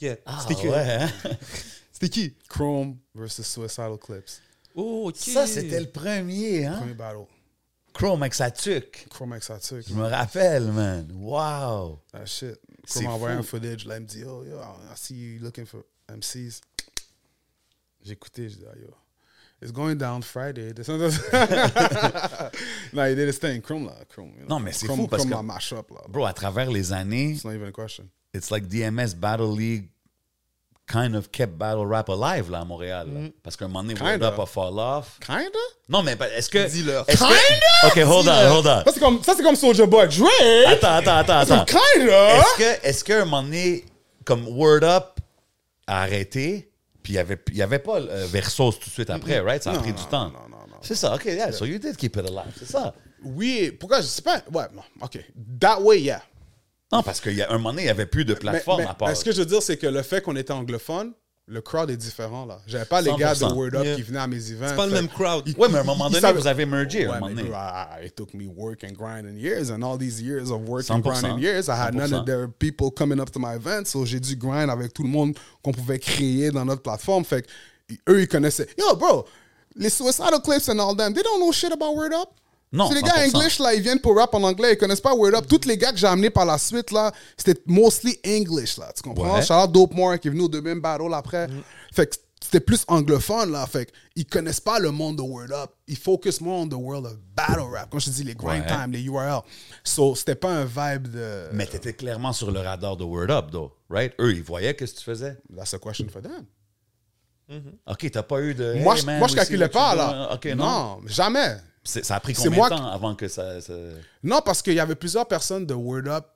Yeah. 0.00 0.16
Ah, 0.26 0.38
C'était 0.42 0.60
qui 0.60 0.68
ouais, 0.68 0.90
hein? 1.00 1.10
C'était 1.92 2.08
qui? 2.08 2.34
Chrome 2.48 2.96
versus 3.14 3.46
Suicidal 3.46 3.98
Clips. 3.98 4.40
Oh, 4.74 5.08
ok. 5.08 5.16
Ça, 5.16 5.46
c'était 5.46 5.80
le 5.80 5.90
premier, 5.90 6.66
hein? 6.66 6.78
Premier 6.78 6.94
battle. 6.94 7.26
Chrome 7.92 8.22
avec 8.22 8.34
sa 8.34 8.50
tuque. 8.52 9.06
Chrome 9.10 9.32
avec 9.32 9.42
sa 9.42 9.58
tuque. 9.58 9.88
Je 9.88 9.94
me 9.94 10.04
rappelle, 10.04 10.70
man. 10.70 11.10
Wow. 11.14 11.98
Ah, 12.12 12.24
shit. 12.24 12.56
Chrome 12.86 13.06
a 13.06 13.10
envoyé 13.10 13.34
un 13.36 13.42
footage. 13.42 13.84
Là, 13.86 13.96
il 13.96 14.02
me 14.02 14.06
dit, 14.06 14.22
oh, 14.24 14.44
yo, 14.44 14.56
I 14.60 14.94
see 14.94 15.14
you 15.34 15.40
looking 15.40 15.66
for 15.66 15.82
MCs. 16.08 16.60
J'ai 18.04 18.12
écouté, 18.12 18.48
j'ai 18.48 18.56
dit, 18.56 18.64
ah, 18.72 18.78
yo. 18.78 18.94
It's 19.60 19.72
going 19.72 19.96
down 19.96 20.22
Friday. 20.22 20.72
non, 22.92 23.04
il 23.06 23.16
did 23.16 23.28
his 23.28 23.38
thing. 23.38 23.60
Chrome, 23.60 23.86
là. 23.86 23.94
Chrome, 24.08 24.32
you 24.38 24.44
know. 24.46 24.48
Non, 24.56 24.60
mais 24.60 24.72
c'est 24.72 24.86
fou 24.86 25.08
parce 25.08 25.24
Chrome 25.26 25.48
que- 25.48 25.74
là. 25.74 25.82
Bro, 26.08 26.26
à 26.26 26.32
travers 26.32 26.70
les 26.70 26.92
années, 26.92 27.30
It's 27.32 27.44
not 27.44 27.52
even 27.54 27.68
a 27.68 27.72
question. 27.72 28.08
it's 28.32 28.50
like 28.50 28.68
DMS 28.68 29.14
Battle 29.16 29.52
League 29.52 29.88
kind 30.86 31.14
of 31.16 31.30
kept 31.32 31.58
battle 31.58 31.84
rap 31.84 32.08
alive 32.08 32.50
là 32.50 32.60
à 32.60 32.64
Montréal. 32.64 33.08
là. 33.12 33.20
Parce 33.42 33.56
qu'à 33.56 33.64
un 33.64 33.68
moment 33.68 33.82
donné, 33.82 33.94
Word 34.00 34.12
Kinda. 34.20 34.28
Up 34.28 34.38
a 34.38 34.46
fall 34.46 34.78
off. 34.78 35.18
Kinda? 35.20 35.58
Non, 35.88 36.02
mais 36.04 36.16
est-ce 36.36 36.48
que. 36.48 36.66
Dis-leur. 36.68 37.04
que- 37.04 37.12
Ok, 37.86 37.96
hold 38.06 38.28
on, 38.28 38.50
hold 38.56 38.66
on. 38.66 38.84
Ça, 38.84 38.92
c'est 38.94 39.00
comme, 39.00 39.22
ça, 39.24 39.34
c'est 39.36 39.42
comme 39.42 39.56
Soulja 39.56 39.86
Boy. 39.86 40.06
Drake! 40.08 40.66
Attends, 40.66 40.94
attends, 40.98 41.16
attends, 41.18 41.40
attends. 41.40 41.64
Kinda! 41.64 42.38
Est-ce 42.84 43.02
que, 43.02 43.08
qu'à 43.08 43.22
un 43.22 43.24
moment 43.24 43.42
donné, 43.42 43.84
comme 44.24 44.46
Word 44.48 44.84
Up 44.84 45.18
a 45.86 46.02
arrêté, 46.02 46.67
puis 47.08 47.14
il 47.14 47.16
n'y 47.16 47.20
avait, 47.20 47.38
y 47.54 47.62
avait 47.62 47.78
pas 47.78 48.00
euh, 48.00 48.26
Versos 48.30 48.72
tout 48.72 48.90
de 48.90 48.92
suite 48.92 49.08
après, 49.08 49.40
right? 49.40 49.62
Ça 49.62 49.72
a 49.72 49.78
pris 49.78 49.94
du 49.94 50.04
temps. 50.04 50.26
non, 50.26 50.40
non, 50.50 50.58
non. 50.68 50.76
C'est 50.82 50.94
ça, 50.94 51.14
ok, 51.14 51.24
yeah, 51.24 51.50
so 51.52 51.64
you 51.64 51.78
did 51.78 51.96
keep 51.96 52.14
it 52.16 52.26
alive, 52.26 52.52
c'est 52.58 52.68
ça. 52.68 52.94
Oui, 53.24 53.72
pourquoi 53.80 54.02
je 54.02 54.06
sais 54.06 54.20
pas. 54.20 54.42
Ouais, 54.52 54.64
OK. 55.00 55.18
That 55.58 55.80
way, 55.80 56.02
yeah. 56.02 56.22
Non, 56.92 57.02
parce 57.02 57.18
qu'à 57.20 57.30
un 57.48 57.52
moment 57.54 57.70
donné, 57.70 57.82
il 57.82 57.86
n'y 57.86 57.90
avait 57.90 58.04
plus 58.06 58.26
de 58.26 58.34
Mais, 58.34 58.38
plateforme 58.40 58.82
mais- 58.82 58.88
à 58.88 58.92
part. 58.94 59.08
mais 59.08 59.14
ce 59.14 59.24
que 59.24 59.32
je 59.32 59.38
veux 59.38 59.46
dire, 59.46 59.62
c'est 59.62 59.78
que 59.78 59.86
le 59.86 60.02
fait 60.02 60.20
qu'on 60.20 60.36
était 60.36 60.52
anglophone, 60.52 61.12
le 61.50 61.60
crowd 61.62 61.88
est 61.90 61.96
différent, 61.96 62.44
là. 62.44 62.60
J'avais 62.66 62.84
pas 62.84 63.00
les 63.00 63.12
gars 63.16 63.32
de 63.34 63.38
100%. 63.38 63.54
Word 63.54 63.74
Up 63.74 63.84
Yeah. 63.84 63.96
qui 63.96 64.02
venaient 64.02 64.18
à 64.18 64.26
mes 64.26 64.50
events. 64.52 64.66
C'est 64.68 64.76
pas 64.76 64.86
le 64.86 64.92
même 64.92 65.08
crowd. 65.08 65.44
ils- 65.46 65.56
Ouais, 65.56 65.68
mais 65.70 65.78
à 65.78 65.80
un 65.80 65.84
moment 65.84 66.10
donné, 66.10 66.32
vous 66.32 66.46
avez 66.46 66.66
mergé, 66.66 67.06
à 67.06 67.08
un 67.08 67.12
Ouais, 67.14 67.20
moment 67.20 67.34
donné. 67.34 67.48
I- 67.50 68.06
it 68.06 68.14
took 68.14 68.34
me 68.34 68.46
work 68.46 68.84
and 68.84 68.92
grind 68.92 69.26
and 69.26 69.36
years, 69.38 69.70
and 69.70 69.82
all 69.82 69.96
these 69.98 70.20
years 70.20 70.50
of 70.50 70.60
work 70.68 70.84
and 70.90 70.94
100%. 71.00 71.20
grind 71.20 71.34
and 71.36 71.40
years, 71.40 71.68
I 71.68 71.72
had 71.72 71.94
none 71.94 72.10
100%. 72.10 72.20
of 72.20 72.26
their 72.26 72.48
people 72.48 72.90
coming 72.90 73.18
up 73.18 73.30
to 73.32 73.38
my 73.38 73.54
event, 73.56 73.86
so 73.86 74.04
j'ai 74.04 74.20
dû 74.20 74.36
grind 74.36 74.68
avec 74.70 74.92
tout 74.92 75.02
le 75.02 75.08
monde 75.08 75.34
qu'on 75.62 75.72
pouvait 75.72 75.98
créer 75.98 76.50
dans 76.50 76.64
notre 76.66 76.82
plateforme. 76.82 77.24
Fait 77.24 77.42
que 77.42 77.94
eux, 78.10 78.20
ils 78.22 78.28
connaissaient. 78.28 78.68
Yo, 78.78 78.94
bro, 78.96 79.24
les 79.74 79.88
Suicidal 79.90 80.40
Clips 80.42 80.68
and 80.68 80.78
all 80.78 80.94
them, 80.96 81.14
they 81.14 81.22
don't 81.22 81.38
know 81.40 81.50
shit 81.52 81.72
about 81.72 81.94
Word 81.96 82.12
Up. 82.12 82.28
Non, 82.72 82.88
C'est 82.88 82.96
les 82.96 83.02
gars 83.02 83.14
100%. 83.26 83.34
English, 83.36 83.58
là, 83.60 83.74
ils 83.74 83.80
viennent 83.82 84.00
pour 84.00 84.16
rap 84.16 84.34
en 84.34 84.42
anglais, 84.42 84.72
ils 84.74 84.78
connaissent 84.78 85.00
pas 85.00 85.14
Word 85.14 85.34
Up. 85.34 85.46
Tous 85.48 85.66
les 85.66 85.76
gars 85.78 85.90
que 85.92 85.98
j'ai 85.98 86.06
amenés 86.06 86.30
par 86.30 86.44
la 86.44 86.58
suite, 86.58 86.90
là, 86.90 87.12
c'était 87.36 87.60
mostly 87.66 88.18
English, 88.26 88.76
là. 88.76 88.92
Tu 88.94 89.02
comprends? 89.02 89.36
Ouais. 89.36 89.42
Shout 89.42 89.54
out 89.54 89.72
Dope 89.72 89.94
More 89.94 90.18
qui 90.18 90.28
est 90.28 90.30
venu 90.30 90.42
au 90.42 90.48
deuxième 90.48 90.80
battle 90.80 91.14
après. 91.14 91.48
Fait 91.94 92.06
que 92.06 92.16
c'était 92.42 92.60
plus 92.60 92.84
anglophone, 92.86 93.52
là. 93.52 93.66
Fait 93.66 93.90
qu'ils 94.14 94.26
connaissent 94.26 94.60
pas 94.60 94.78
le 94.78 94.90
monde 94.90 95.16
de 95.16 95.22
Word 95.22 95.50
Up. 95.50 95.70
Ils 95.86 95.96
focus 95.96 96.40
more 96.42 96.60
on 96.60 96.68
the 96.68 96.74
world 96.74 97.06
of 97.06 97.16
battle 97.34 97.62
rap. 97.72 97.88
Quand 97.90 97.98
je 98.00 98.06
te 98.06 98.10
dis 98.10 98.24
les 98.24 98.34
grind 98.34 98.62
Ouais. 98.64 98.66
time, 98.68 98.92
les 98.92 99.02
URL. 99.02 99.40
So, 99.82 100.14
c'était 100.14 100.34
pas 100.34 100.50
un 100.50 100.64
vibe 100.66 101.08
de. 101.08 101.48
Mais 101.54 101.66
t'étais 101.66 101.94
clairement 101.94 102.34
sur 102.34 102.50
le 102.50 102.60
radar 102.60 102.96
de 102.98 103.04
Word 103.04 103.30
Up, 103.30 103.46
though, 103.50 103.72
right? 103.88 104.12
Eux, 104.20 104.32
ils 104.34 104.42
voyaient 104.42 104.74
qu'est-ce 104.74 104.92
que 104.92 104.98
tu 104.98 105.04
faisais? 105.04 105.38
That's 105.56 105.72
a 105.72 105.78
question 105.78 106.06
for 106.12 106.20
them. 106.20 106.44
OK, 107.86 108.10
t'as 108.10 108.22
pas 108.22 108.40
eu 108.42 108.54
de... 108.54 108.74
moi, 108.82 108.94
Hey, 108.94 109.00
je, 109.00 109.06
man, 109.06 109.18
moi, 109.18 109.28
je 109.28 109.34
calculais 109.34 109.68
pas, 109.68 109.92
you 109.92 109.98
là. 109.98 110.12
doing. 110.12 110.34
OK, 110.34 110.44
non? 110.58 110.64
non, 110.70 111.00
jamais. 111.06 111.56
C'est- 111.82 112.04
Ça 112.04 112.16
a 112.16 112.20
pris 112.20 112.34
C'est 112.34 112.44
combien 112.44 112.56
moi 112.58 112.70
de 112.70 112.74
temps 112.76 112.86
avant 112.90 113.14
que 113.14 113.28
ça... 113.28 113.60
ça- 113.60 113.72
Non, 114.22 114.40
parce 114.44 114.60
qu'il 114.62 114.74
y 114.74 114.80
avait 114.80 114.94
plusieurs 114.94 115.26
personnes 115.26 115.64
de 115.64 115.72
Word 115.74 116.06
Up, 116.08 116.26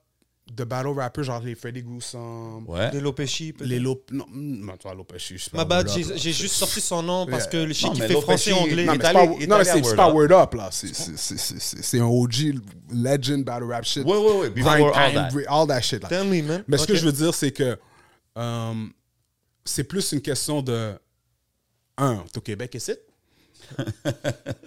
de 0.51 0.63
battle 0.65 0.89
rappers, 0.89 1.23
genre 1.23 1.39
les 1.41 1.55
Freddy 1.55 1.81
Gruesome, 1.83 2.65
Ouais. 2.67 2.91
De 2.91 2.99
Lopechi, 2.99 3.53
les 3.61 3.79
Lop. 3.79 4.09
Non, 4.11 4.25
non, 4.33 4.75
toi, 4.75 4.93
Lopez, 4.93 5.17
je 5.17 5.35
Ma 5.53 5.63
bad, 5.63 5.87
Word 5.87 5.97
Up, 5.97 6.11
j'ai 6.17 6.33
juste 6.33 6.55
sorti 6.55 6.81
son 6.81 7.01
nom 7.01 7.25
parce 7.27 7.47
que 7.47 7.55
le 7.57 7.71
shit 7.73 7.93
qui 7.93 8.01
fait 8.01 8.07
Lopechi. 8.09 8.49
Non, 8.51 8.65
Il 8.67 8.75
mais 8.75 8.83
est 8.83 8.91
c'est 8.91 8.97
pas, 8.99 9.07
allé- 9.09 9.35
il 9.37 9.43
est 9.43 9.47
non, 9.47 9.57
mais 9.59 9.63
c'est 9.63 9.95
pas 9.95 10.09
Up. 10.09 10.13
Word 10.15 10.31
Up, 10.33 10.53
là. 10.55 10.69
C'est- 10.71 11.99
un 11.99 12.03
OG 12.05 12.55
legend 12.91 13.43
battle 13.45 13.65
rap 13.71 13.85
shit. 13.85 14.03
Ouais, 14.05 14.17
ouais, 14.17 14.37
ouais, 14.39 14.49
before 14.49 14.97
all 14.97 15.13
that. 15.13 15.29
all 15.47 15.67
that 15.67 15.81
shit, 15.81 16.01
là. 16.03 16.09
Tell 16.09 16.27
me, 16.27 16.41
man. 16.41 16.63
Mais 16.67 16.77
ce 16.77 16.87
que 16.87 16.95
je 16.95 17.05
veux 17.05 17.13
dire, 17.13 17.33
c'est 17.33 17.51
que 17.51 17.77
euh, 18.37 18.73
c'est 19.63 19.83
plus 19.85 20.11
une 20.11 20.21
question 20.21 20.61
de. 20.61 20.93
Un, 21.97 22.23
t'es 22.31 22.37
au 22.37 22.41
Québec 22.41 22.73
ici, 22.75 22.93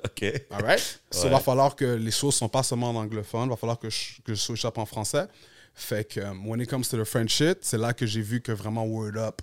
OK. 0.04 0.22
all 0.50 0.62
right? 0.62 1.00
So, 1.10 1.24
Ouais. 1.24 1.30
va 1.30 1.40
falloir 1.40 1.74
que 1.76 1.84
les 1.84 2.10
choses 2.10 2.34
sont 2.34 2.48
pas 2.48 2.62
seulement 2.62 2.90
en 2.90 2.96
anglophone, 2.96 3.48
va 3.48 3.56
falloir 3.56 3.78
que 3.78 3.90
je, 3.90 4.20
que 4.24 4.34
je 4.34 4.40
switch 4.40 4.64
up 4.64 4.78
en 4.78 4.86
français. 4.86 5.26
Fait 5.74 6.04
que, 6.08 6.20
um, 6.20 6.46
when 6.48 6.60
it 6.60 6.68
comes 6.70 6.84
to 6.88 6.96
the 6.96 7.04
French 7.04 7.30
shit, 7.34 7.58
c'est 7.62 7.76
là 7.78 7.92
que 7.92 8.06
j'ai 8.06 8.22
vu 8.22 8.40
que 8.40 8.52
vraiment 8.52 8.84
Word 8.86 9.16
Up, 9.18 9.42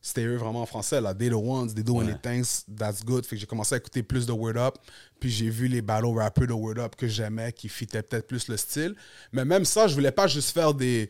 c'était 0.00 0.24
eux 0.24 0.36
vraiment 0.36 0.62
en 0.62 0.66
français. 0.66 1.00
Là. 1.00 1.14
They 1.14 1.28
the 1.28 1.34
ones, 1.34 1.74
they 1.74 1.82
doing 1.84 2.06
Ouais. 2.06 2.14
the 2.14 2.22
things, 2.22 2.64
that's 2.78 3.04
good. 3.04 3.26
Fait 3.26 3.36
que 3.36 3.40
j'ai 3.40 3.46
commencé 3.46 3.74
à 3.74 3.78
écouter 3.78 4.02
plus 4.02 4.24
de 4.26 4.32
Word 4.32 4.56
Up. 4.56 4.76
Puis 5.20 5.30
j'ai 5.30 5.50
vu 5.50 5.66
les 5.68 5.82
battle 5.82 6.16
rappers 6.16 6.46
de 6.46 6.52
Word 6.52 6.78
Up 6.78 6.96
que 6.96 7.06
j'aimais, 7.08 7.52
qui 7.52 7.68
fitaient 7.68 8.02
peut-être 8.02 8.26
plus 8.26 8.48
le 8.48 8.56
style. 8.56 8.94
Mais 9.32 9.44
même 9.44 9.64
ça, 9.64 9.86
je 9.88 9.94
voulais 9.94 10.12
pas 10.12 10.26
juste 10.26 10.50
faire 10.52 10.72
des, 10.72 11.08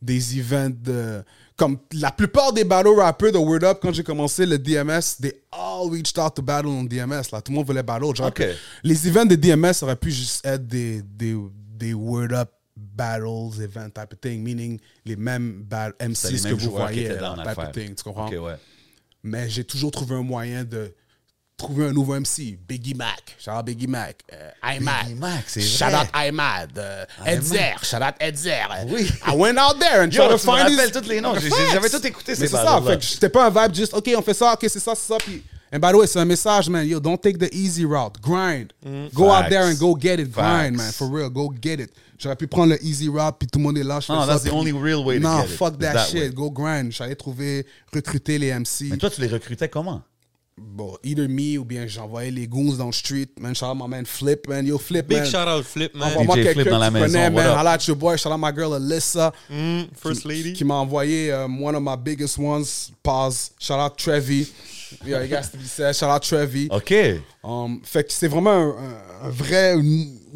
des 0.00 0.38
events 0.38 0.74
de. 0.82 1.22
Comme 1.56 1.78
la 1.94 2.10
plupart 2.10 2.52
des 2.52 2.64
battle 2.64 2.88
rappers 2.98 3.32
de 3.32 3.38
Word 3.38 3.64
Up, 3.64 3.78
quand 3.80 3.92
j'ai 3.92 4.02
commencé 4.02 4.44
le 4.44 4.58
DMS, 4.58 5.16
they 5.20 5.32
all 5.50 5.90
reached 5.90 6.18
out 6.18 6.34
to 6.34 6.42
battle 6.42 6.68
on 6.68 6.84
DMS. 6.84 7.30
Là. 7.32 7.40
Tout 7.40 7.50
le 7.50 7.56
monde 7.56 7.66
voulait 7.66 7.82
battle. 7.82 8.04
Les 8.82 9.08
events 9.08 9.24
de 9.24 9.36
DMS 9.36 9.72
auraient 9.82 9.96
pu 9.96 10.10
juste 10.10 10.44
être 10.44 10.66
des, 10.66 11.00
des, 11.02 11.34
des 11.78 11.94
Word 11.94 12.32
Up 12.32 12.50
battles, 12.76 13.60
event 13.62 13.90
type 13.90 14.12
of 14.12 14.20
thing, 14.20 14.42
meaning 14.42 14.78
les 15.04 15.16
mêmes 15.16 15.64
les 15.70 16.14
que 16.14 16.48
mêmes 16.48 16.54
vous 16.56 16.70
voyez, 16.70 17.08
type 17.08 17.58
of 17.58 17.72
thing, 17.72 17.94
tu 17.94 18.02
comprends? 18.04 18.28
Ouais. 18.28 18.56
Mais 19.22 19.48
j'ai 19.48 19.64
toujours 19.64 19.90
trouvé 19.90 20.14
un 20.14 20.22
moyen 20.22 20.64
de 20.64 20.92
trouver 21.56 21.86
un 21.86 21.92
nouveau 21.92 22.14
MC. 22.18 22.58
Biggie 22.68 22.94
Mac, 22.94 23.34
shout 23.38 23.50
out 23.52 23.64
Biggie 23.64 23.86
Mac. 23.86 24.22
Euh, 24.32 24.50
Imad. 24.76 25.06
Biggie 25.06 25.14
Mac, 25.18 25.44
c'est 25.46 25.60
Shout 25.62 25.86
out 25.86 26.08
Imad. 26.14 26.76
Euh, 26.78 27.04
Edzer, 27.24 27.74
shout 27.82 27.96
out 28.02 28.14
Edzer. 28.20 28.66
Oui. 28.88 29.08
I 29.26 29.34
went 29.34 29.58
out 29.58 29.78
there 29.80 30.02
and 30.02 30.10
tried 30.10 30.30
to 30.30 30.38
find 30.38 30.68
these- 30.68 30.92
tous 30.92 31.08
les 31.08 31.20
noms. 31.20 31.34
Facts. 31.34 31.72
j'avais 31.72 31.88
tout 31.88 32.06
écouté, 32.06 32.34
ces 32.34 32.46
c'est 32.46 32.56
ça, 32.56 32.80
fait 32.86 32.98
que 32.98 33.04
c'était 33.04 33.28
pas 33.30 33.46
un 33.46 33.50
vibe 33.50 33.74
juste, 33.74 33.94
OK, 33.94 34.10
on 34.16 34.22
fait 34.22 34.34
ça, 34.34 34.52
OK, 34.52 34.66
c'est 34.68 34.80
ça, 34.80 34.94
c'est 34.94 35.12
ça, 35.12 35.16
puis... 35.18 35.42
And 35.72 35.80
by 35.80 35.90
the 35.90 35.94
way, 35.96 36.06
c'est 36.06 36.20
un 36.20 36.24
message, 36.24 36.68
man. 36.68 36.86
Yo, 36.86 37.00
don't 37.00 37.18
take 37.20 37.36
the 37.38 37.52
easy 37.52 37.84
route. 37.84 38.20
Grind. 38.22 38.72
Go 39.12 39.24
out 39.24 39.40
Facts. 39.46 39.50
there 39.50 39.64
and 39.64 39.74
go 39.80 39.96
get 40.00 40.20
it. 40.20 40.32
Facts. 40.32 40.36
Grind, 40.36 40.76
man. 40.76 40.92
For 40.92 41.08
real, 41.10 41.28
go 41.28 41.52
get 41.60 41.80
it. 41.80 41.90
J'aurais 42.18 42.36
pu 42.36 42.46
prendre 42.46 42.72
le 42.74 42.84
easy 42.84 43.08
route, 43.08 43.34
puis 43.36 43.48
tout 43.48 43.58
le 43.58 43.64
monde 43.64 43.76
est 43.76 43.82
là. 43.82 43.98
je 43.98 44.06
fais 44.06 44.12
Non, 44.12 44.20
ça, 44.24 44.26
that's 44.38 44.44
the 44.44 44.52
only 44.52 44.70
real 44.70 45.04
way 45.04 45.16
to 45.20 45.22
Non, 45.26 45.40
get 45.40 45.46
it. 45.50 45.56
fuck 45.56 45.76
that, 45.80 45.94
that 45.94 46.06
shit. 46.06 46.20
way. 46.20 46.30
Go 46.30 46.50
grind. 46.52 46.92
J'allais 46.92 47.16
trouver, 47.16 47.66
recruter 47.92 48.38
les 48.38 48.52
MC. 48.52 48.84
Mais 48.90 48.96
toi, 48.96 49.10
tu 49.10 49.20
les 49.20 49.26
recrutais 49.26 49.68
comment? 49.68 50.02
Bon, 50.58 50.96
either 51.04 51.28
me 51.28 51.58
ou 51.58 51.66
bien 51.66 51.86
j'envoyais 51.86 52.30
les 52.30 52.48
goons 52.48 52.76
dans 52.78 52.86
le 52.86 52.92
street. 52.92 53.28
Man, 53.38 53.54
shout 53.54 53.66
out 53.66 53.76
my 53.76 53.86
man 53.88 54.06
Flip, 54.06 54.48
man. 54.48 54.66
Yo, 54.66 54.78
Flip, 54.78 55.06
Big 55.06 55.18
man. 55.18 55.26
shout 55.26 55.46
out 55.46 55.62
Flip, 55.66 55.94
man. 55.94 56.08
Envoie-moi 56.12 56.34
DJ 56.36 56.42
quelqu'un 56.44 56.60
Flip 56.62 56.68
dans 56.70 56.78
la 56.78 56.90
maison, 56.90 57.06
connais, 57.06 57.24
what 57.28 57.30
man. 57.42 57.46
up? 57.50 57.58
Holla 57.58 57.70
at 57.72 57.86
your 57.86 57.96
boy. 57.96 58.16
Shout 58.16 58.32
out 58.32 58.40
my 58.40 58.52
girl 58.52 58.72
Alyssa. 58.72 59.32
Mm, 59.50 59.82
First 59.94 60.22
qui- 60.22 60.28
Lady. 60.28 60.52
Qui 60.54 60.64
m'a 60.64 60.76
envoyé 60.76 61.30
um, 61.30 61.60
one 61.62 61.74
of 61.76 61.82
my 61.82 61.94
biggest 62.02 62.38
ones. 62.38 62.90
Pause. 63.02 63.50
Shout 63.58 63.78
out 63.78 63.98
Trevi. 63.98 64.46
Yeah, 65.04 65.22
it 65.24 65.30
has 65.32 65.50
to 65.50 65.58
be 65.58 65.64
said. 65.64 65.94
Shout 65.94 66.08
out 66.08 66.22
Trevi. 66.22 66.68
OK. 66.70 67.20
Um, 67.44 67.82
fait 67.84 68.04
que 68.04 68.12
c'est 68.14 68.28
vraiment 68.28 68.52
un, 68.52 68.68
un- 68.70 69.26
un 69.26 69.28
vrai. 69.30 69.74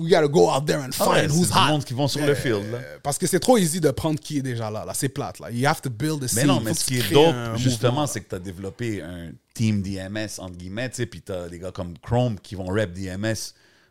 We 0.01 0.11
gotta 0.11 0.29
go 0.29 0.51
out 0.51 0.65
there 0.67 0.81
and 0.81 0.91
Ah 0.99 1.09
ouais, 1.11 1.29
find 1.29 1.31
who's 1.33 1.51
hot. 1.51 1.69
monde 1.69 1.85
qui 1.85 1.95
vont 1.95 2.09
sur 2.09 2.25
le 2.25 2.35
field. 2.35 2.71
là. 2.73 2.79
Euh, 2.79 2.99
Parce 3.03 3.19
que 3.19 3.27
c'est 3.27 3.41
trop 3.41 3.59
easy 3.59 3.81
de 3.81 3.91
prendre 3.91 4.19
qui 4.19 4.39
est 4.39 4.43
déjà 4.43 4.71
là. 4.71 4.85
là. 4.85 4.95
C'est 4.95 5.09
plate. 5.09 5.39
Là. 5.41 5.51
You 5.51 5.67
have 5.69 5.81
to 5.83 5.91
build 5.91 6.25
a 6.25 6.29
scene. 6.29 6.41
Mais 6.43 6.47
non, 6.47 6.61
mais 6.61 6.75
ce 6.75 6.85
qui 6.85 6.99
est 6.99 7.13
dope, 7.13 7.35
justement, 7.57 8.07
c'est 8.07 8.21
que 8.21 8.29
tu 8.31 8.35
as 8.35 8.39
développé 8.39 9.03
un 9.03 9.31
team 9.55 9.83
DMS, 9.83 10.29
entre 10.39 10.57
guillemets, 10.57 10.89
puis 10.89 11.21
tu 11.23 11.33
as 11.33 11.49
des 11.49 11.59
gars 11.59 11.73
comme 11.73 11.95
Chrome 11.99 12.39
qui 12.41 12.55
vont 12.55 12.67
rep 12.67 12.93
DMS. 12.93 13.35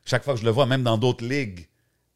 Chaque 0.06 0.24
fois 0.24 0.34
que 0.34 0.40
je 0.40 0.46
le 0.46 0.52
vois, 0.52 0.66
même 0.66 0.84
dans 0.84 0.98
d'autres 0.98 1.24
ligues, 1.26 1.68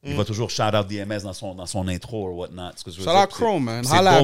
il 0.03 0.15
va 0.15 0.25
toujours 0.25 0.49
shout 0.49 0.63
out 0.75 0.87
DMS 0.87 1.21
dans 1.23 1.33
son, 1.33 1.55
dans 1.55 1.65
son 1.65 1.87
intro 1.87 2.29
ou 2.29 2.39
whatnot. 2.39 2.71
Shout 2.85 3.07
out 3.09 3.29
Chrome, 3.29 3.63
man. 3.65 3.85
Holla. 3.85 4.21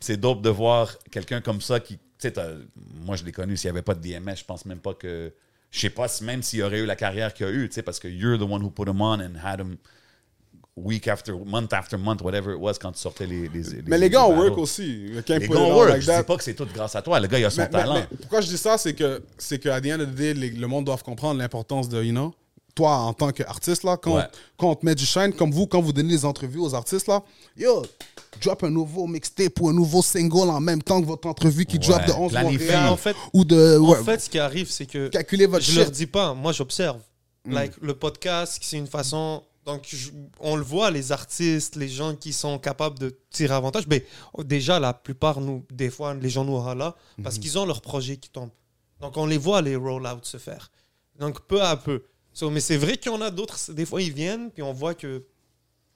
C'est 0.00 0.16
dope 0.16 0.42
de 0.42 0.50
voir 0.50 0.96
quelqu'un 1.10 1.40
comme 1.40 1.60
ça 1.60 1.78
qui. 1.78 1.96
Tu 2.18 2.28
sais, 2.28 2.32
moi, 3.04 3.14
je 3.16 3.24
l'ai 3.24 3.30
connu. 3.32 3.56
S'il 3.56 3.68
n'y 3.70 3.76
avait 3.76 3.82
pas 3.82 3.94
de 3.94 4.00
DMS, 4.00 4.34
je 4.36 4.44
pense 4.44 4.64
même 4.66 4.78
pas 4.80 4.94
que. 4.94 5.32
Je 5.72 5.80
sais 5.80 5.90
pas 5.90 6.06
si 6.06 6.22
même 6.22 6.42
s'il 6.42 6.62
aurait 6.62 6.78
eu 6.80 6.86
la 6.86 6.94
carrière 6.96 7.32
qu'il 7.34 7.46
a 7.46 7.50
eu, 7.50 7.66
tu 7.68 7.74
sais, 7.74 7.82
parce 7.82 7.98
que 7.98 8.06
you're 8.06 8.38
the 8.38 8.42
one 8.42 8.62
who 8.62 8.70
put 8.70 8.86
him 8.88 9.00
on 9.00 9.20
and 9.20 9.32
had 9.42 9.58
him 9.58 9.78
week 10.76 11.08
after 11.08 11.34
month 11.44 11.72
after 11.72 11.96
month, 11.98 12.22
whatever 12.22 12.52
it 12.54 12.60
was, 12.60 12.74
quand 12.80 12.92
tu 12.92 12.98
sortais 13.00 13.26
les. 13.26 13.48
les, 13.48 13.82
Mais 13.86 13.98
les 13.98 14.08
gars 14.10 14.24
ont 14.26 14.36
work 14.36 14.56
aussi. 14.58 15.06
Can't 15.26 15.38
Les 15.38 15.48
gars 15.48 15.56
ont 15.58 15.74
work. 15.74 15.90
like 15.90 16.02
je 16.02 16.06
that. 16.06 16.20
dis 16.20 16.26
pas 16.26 16.36
que 16.36 16.44
c'est 16.44 16.54
tout 16.54 16.66
grâce 16.72 16.94
à 16.94 17.02
toi. 17.02 17.18
Le 17.20 17.26
gars, 17.26 17.38
il 17.38 17.44
a 17.46 17.50
son 17.50 17.62
Mais- 17.62 17.68
mais- 17.72 17.78
talent. 17.78 17.94
mais 18.10 18.16
pourquoi 18.20 18.40
je 18.42 18.48
dis 18.48 18.56
ça, 18.58 18.76
c'est 18.78 18.94
que 18.94 19.22
c'est 19.38 19.58
qu'à 19.58 19.80
the 19.80 19.86
end 19.86 20.00
of 20.00 20.10
the 20.10 20.14
day, 20.14 20.34
les- 20.34 20.50
le 20.50 20.66
monde 20.66 20.84
doit 20.86 20.96
comprendre 20.98 21.38
l'importance 21.40 21.88
de, 21.88 22.02
you 22.02 22.12
know, 22.12 22.34
toi 22.74 22.96
en 22.96 23.12
tant 23.14 23.32
qu'artiste, 23.32 23.84
là, 23.84 23.96
quand, 23.96 24.16
Ouais. 24.16 24.24
quand 24.56 24.70
on 24.70 24.74
te 24.74 24.84
met 24.86 24.94
du 24.94 25.04
shine, 25.06 25.32
comme 25.34 25.50
vous, 25.52 25.66
quand 25.66 25.80
vous 25.82 25.92
donnez 25.92 26.10
des 26.16 26.24
entrevues 26.24 26.60
aux 26.60 26.74
artistes, 26.74 27.06
là, 27.06 27.22
yo, 27.56 27.82
drop 28.42 28.64
un 28.64 28.70
nouveau 28.70 29.06
mixtape 29.06 29.60
ou 29.60 29.68
un 29.68 29.72
nouveau 29.72 30.02
single 30.02 30.50
en 30.50 30.60
même 30.60 30.82
temps 30.82 31.00
que 31.00 31.06
votre 31.06 31.28
entrevue 31.28 31.64
qui 31.66 31.78
drop 31.78 32.04
de 32.06 32.12
11 32.12 32.32
planifie. 32.32 32.64
Montréal. 32.64 32.88
En 32.88 32.96
fait- 32.96 33.16
ou 33.32 33.44
de. 33.44 33.78
ouais, 33.78 33.98
En 33.98 34.04
fait, 34.04 34.20
ce 34.20 34.30
qui 34.30 34.38
arrive, 34.38 34.70
c'est 34.70 34.86
que 34.86 35.08
calculez 35.08 35.46
votre 35.46 35.64
je 35.64 35.70
shit. 35.70 35.78
leur 35.80 35.90
dis 35.90 36.06
pas. 36.06 36.34
Moi, 36.34 36.52
j'observe. 36.52 37.00
Mm. 37.46 37.52
Like 37.54 37.72
le 37.80 37.94
podcast, 37.94 38.58
c'est 38.62 38.78
une 38.78 38.86
façon. 38.86 39.42
Donc, 39.64 39.82
je- 39.86 40.10
on 40.40 40.56
le 40.56 40.62
voit, 40.62 40.90
les 40.90 41.12
artistes, 41.12 41.76
les 41.76 41.88
gens 41.88 42.16
qui 42.16 42.32
sont 42.32 42.58
capables 42.58 42.98
de 42.98 43.16
tirer 43.30 43.54
avantage. 43.54 43.86
Mais 43.88 44.04
oh, 44.34 44.42
déjà, 44.42 44.80
la 44.80 44.92
plupart, 44.92 45.40
nous, 45.40 45.64
des 45.70 45.88
fois, 45.90 46.14
les 46.14 46.28
gens 46.30 46.44
nous 46.44 46.58
râlent 46.58 46.92
parce 47.22 47.36
Mm-hmm. 47.36 47.40
qu'ils 47.40 47.58
ont 47.58 47.64
leur 47.66 47.80
projet 47.80 48.16
qui 48.16 48.28
tombe. 48.30 48.50
Donc, 49.00 49.16
on 49.16 49.26
les 49.26 49.38
voit 49.38 49.62
les 49.62 49.76
roll-outs 49.76 50.24
se 50.24 50.36
faire. 50.36 50.70
Donc, 51.18 51.40
peu 51.46 51.62
à 51.62 51.76
peu. 51.76 52.02
So, 52.32 52.50
mais 52.50 52.60
c'est 52.60 52.76
vrai 52.76 52.96
qu'il 52.96 53.12
y 53.12 53.14
en 53.14 53.20
a 53.20 53.30
d'autres. 53.30 53.72
Des 53.72 53.84
fois, 53.86 54.00
ils 54.02 54.12
viennent, 54.12 54.50
puis 54.50 54.62
on 54.62 54.72
voit 54.72 54.94
que 54.94 55.24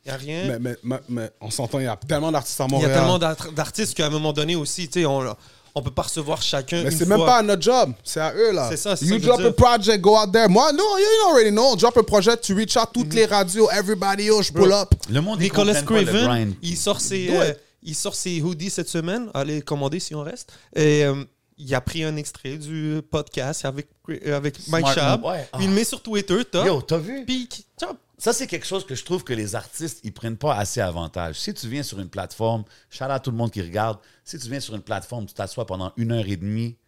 il 0.07 0.09
n'y 0.09 0.15
a 0.15 0.17
rien. 0.17 0.45
Mais, 0.47 0.59
mais, 0.61 0.77
mais, 0.83 0.97
mais 1.09 1.31
on 1.41 1.51
s'entend, 1.51 1.79
il 1.81 1.85
y 1.85 1.89
a 1.89 1.97
tellement 1.97 2.31
d'artistes 2.33 2.61
à 2.61 2.67
Il 2.69 2.73
y 2.73 2.75
a 2.75 2.79
Montréal. 2.79 2.99
tellement 2.99 3.19
d'art- 3.19 3.53
d'artistes 3.53 3.95
qu'à 3.95 4.07
un 4.07 4.11
moment 4.11 4.33
donné 4.33 4.55
aussi, 4.57 4.89
tu 4.89 5.01
sais, 5.01 5.07
on 5.07 5.37
on 5.79 5.83
peut 5.83 5.91
pas 5.91 6.03
recevoir 6.03 6.41
chacun. 6.41 6.85
Mais 6.85 6.91
c'est 6.91 7.05
même 7.07 7.19
pas 7.19 7.37
à 7.39 7.43
notre 7.43 7.61
job, 7.61 7.93
c'est 8.03 8.19
à 8.21 8.33
eux 8.35 8.51
là. 8.53 8.69
C'est 8.71 8.79
ça, 8.79 8.97
c'est 8.97 9.05
You 9.05 9.21
ça 9.21 9.27
drop 9.27 9.41
a 9.41 9.53
project, 9.53 10.01
go 10.01 10.17
out 10.17 10.33
there. 10.33 10.49
Moi, 10.49 10.73
non, 10.73 10.97
you 10.97 11.29
already 11.31 11.51
know. 11.51 11.77
Drop 11.77 11.95
a 11.99 12.03
project, 12.03 12.43
tu 12.45 12.55
reach 12.55 12.77
out 12.79 12.89
toutes 12.95 13.13
les 13.13 13.27
radios, 13.27 13.69
everybody, 13.71 14.25
yo, 14.25 14.41
je 14.41 14.53
pull 14.53 14.73
up. 14.73 14.95
Le 15.11 15.21
monde, 15.21 15.39
Nicolas 15.41 15.83
Craven, 15.83 16.55
il 16.63 16.77
sort 16.79 16.99
ses, 17.01 17.29
euh, 17.31 17.51
it. 17.51 17.59
il 17.83 17.95
sort 17.95 18.15
ses 18.15 18.41
hoodies 18.41 18.71
cette 18.71 18.89
semaine. 18.89 19.29
Allez 19.35 19.61
commander 19.61 20.01
si 20.01 20.15
on 20.15 20.23
reste. 20.23 20.51
Et 20.75 21.05
euh, 21.05 21.25
il 21.59 21.75
a 21.75 21.81
pris 21.83 22.05
un 22.05 22.17
extrait 22.17 22.57
du 22.57 23.03
podcast 23.11 23.67
avec, 23.67 23.89
avec 24.35 24.55
Mike 24.69 24.87
Smart 24.87 24.95
Chab. 24.95 25.25
ouais. 25.27 25.47
Il 25.61 25.69
le 25.69 25.75
met 25.75 25.85
sur 25.85 26.01
Twitter, 26.01 26.43
top. 26.51 26.67
Yo, 26.67 26.81
t'as 26.81 26.97
vu? 26.97 27.25
Puis, 27.27 27.49
top. 27.79 27.99
Ça, 28.19 28.33
c'est 28.33 28.47
quelque 28.47 28.67
chose 28.67 28.87
que 28.87 28.95
je 28.95 29.05
trouve 29.05 29.25
que 29.25 29.35
les 29.35 29.55
artistes, 29.55 30.01
ils 30.03 30.13
prennent 30.13 30.39
pas 30.39 30.55
assez 30.55 30.81
avantage. 30.81 31.39
Si 31.39 31.53
tu 31.53 31.69
viens 31.69 31.83
sur 31.83 32.01
une 32.01 32.09
plateforme, 32.09 32.65
shout 32.89 33.05
à 33.05 33.21
tout 33.21 33.31
le 33.31 33.37
monde 33.37 33.51
qui 33.51 33.61
regarde, 33.61 33.99
si 34.25 34.39
tu 34.39 34.49
viens 34.49 34.61
sur 34.61 34.75
une 34.75 34.83
plateforme, 34.83 35.27
tu 35.27 35.35
t'assois 35.35 35.67
pendant 35.67 35.93
une 35.99 36.13
heure 36.13 36.27
et 36.27 36.37
demie, 36.37 36.79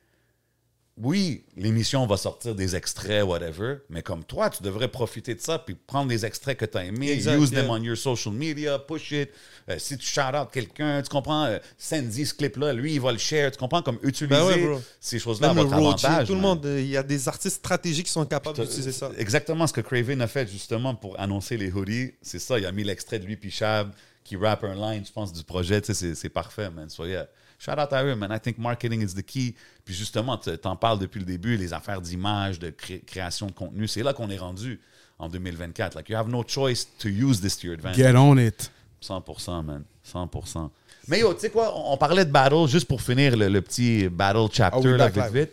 oui, 1.01 1.45
l'émission 1.57 2.07
va 2.07 2.17
sortir 2.17 2.55
des 2.55 2.75
extraits, 2.75 3.25
whatever, 3.25 3.77
mais 3.89 4.03
comme 4.03 4.25
toi, 4.25 4.51
tu 4.51 4.63
devrais 4.63 4.89
profiter 4.89 5.35
de 5.35 5.41
ça 5.41 5.59
puis 5.59 5.75
prendre 5.87 6.09
des 6.09 6.25
extraits 6.27 6.59
que 6.59 6.65
tu 6.65 6.77
as 6.77 6.85
aimés, 6.85 7.11
Exact, 7.13 7.39
use 7.41 7.51
them 7.51 7.71
on 7.71 7.83
your 7.83 7.97
social 7.97 8.35
media, 8.35 8.79
push 8.79 9.13
it. 9.13 9.31
Euh, 9.69 9.79
si 9.79 9.97
tu 9.99 10.07
shout 10.07 10.35
out 10.35 10.49
quelqu'un, 10.53 11.01
tu 11.03 11.09
comprends, 11.09 11.45
euh, 11.45 11.59
Sandy, 11.77 12.27
ce 12.27 12.35
clip-là, 12.35 12.73
lui, 12.73 12.95
il 12.95 13.01
va 13.01 13.13
le 13.13 13.19
share, 13.19 13.51
tu 13.53 13.59
comprends, 13.59 13.83
comme 13.83 13.99
utiliser 14.03 14.27
Ben 14.35 14.45
ouais, 14.45 14.79
ces 15.01 15.19
choses-là 15.19 15.51
à 15.51 15.53
votre 15.53 15.73
avantage. 15.73 16.27
tout 16.27 16.35
le 16.35 16.41
monde, 16.41 16.65
euh, 16.67 16.81
il 16.81 16.89
y 16.89 16.97
a 16.97 17.03
des 17.03 17.29
artistes 17.29 17.57
stratégiques 17.57 18.07
qui 18.07 18.13
sont 18.13 18.25
capables 18.27 18.59
d'utiliser 18.59 18.93
ça. 18.93 19.11
Exactement 19.19 19.67
ce 19.67 19.73
que 19.73 19.81
Craven 19.81 20.21
a 20.23 20.27
fait 20.27 20.49
justement 20.49 20.95
pour 20.95 21.19
annoncer 21.21 21.57
les 21.57 21.71
hoodies. 21.71 22.13
C'est 22.23 22.39
ça, 22.39 22.59
il 22.59 22.67
a 22.67 22.73
mis 22.73 22.85
l'extrait 22.85 23.19
de 23.19 23.25
lui 23.27 23.37
puis 23.37 23.51
Chab 23.51 23.91
qui 24.25 24.37
rappe 24.37 24.65
un 24.65 24.75
line, 24.75 25.05
je 25.07 25.13
pense, 25.13 25.33
du 25.33 25.43
projet. 25.43 25.81
Tu 25.81 25.95
sais, 25.95 26.15
c'est- 26.15 26.29
parfait, 26.29 26.69
man. 26.71 26.89
So, 26.91 27.07
yeah. 27.07 27.27
Shout 27.59 27.73
out 27.73 27.93
à 27.93 28.05
eux, 28.05 28.15
man. 28.15 28.31
I 28.33 28.39
think 28.41 28.57
marketing 28.59 29.03
is 29.03 29.15
the 29.15 29.23
key. 29.25 29.55
Puis 29.85 29.95
justement, 29.95 30.39
tu 30.39 30.51
en 30.65 30.77
parles 30.77 30.99
depuis 31.01 31.19
le 31.19 31.27
début, 31.27 31.57
les 31.57 31.73
affaires 31.73 32.01
d'image, 32.01 32.59
de 32.59 32.71
cré- 32.71 33.01
création 33.05 33.47
de 33.47 33.53
contenu. 33.53 33.89
C'est 33.89 34.03
là 34.03 34.13
qu'on 34.13 34.31
est 34.31 34.39
rendu 34.39 34.81
en 35.19 35.29
2024. 35.29 35.97
Like, 35.97 36.09
you 36.09 36.17
have 36.17 36.29
no 36.29 36.45
choice 36.47 36.87
to 37.01 37.09
use 37.09 37.41
this 37.41 37.59
to 37.59 37.67
your 37.67 37.75
advantage. 37.75 37.97
Get 37.97 38.17
on 38.17 38.37
it. 38.39 38.71
100%, 39.03 39.63
man. 39.65 39.83
100%. 40.05 40.71
Mais 41.09 41.21
yo, 41.21 41.33
tu 41.35 41.41
sais 41.41 41.51
quoi, 41.51 41.73
on 41.77 41.93
on 41.95 41.97
parlait 41.97 42.25
de 42.25 42.31
battle, 42.31 42.67
juste 42.69 42.87
pour 42.87 43.01
finir 43.03 43.37
le, 43.37 43.49
le 43.49 43.61
petit 43.63 44.09
battle 44.09 44.47
chapter, 44.53 44.79
Ah 44.79 45.09
oui, 45.11 45.17
là, 45.17 45.29
vite. 45.29 45.51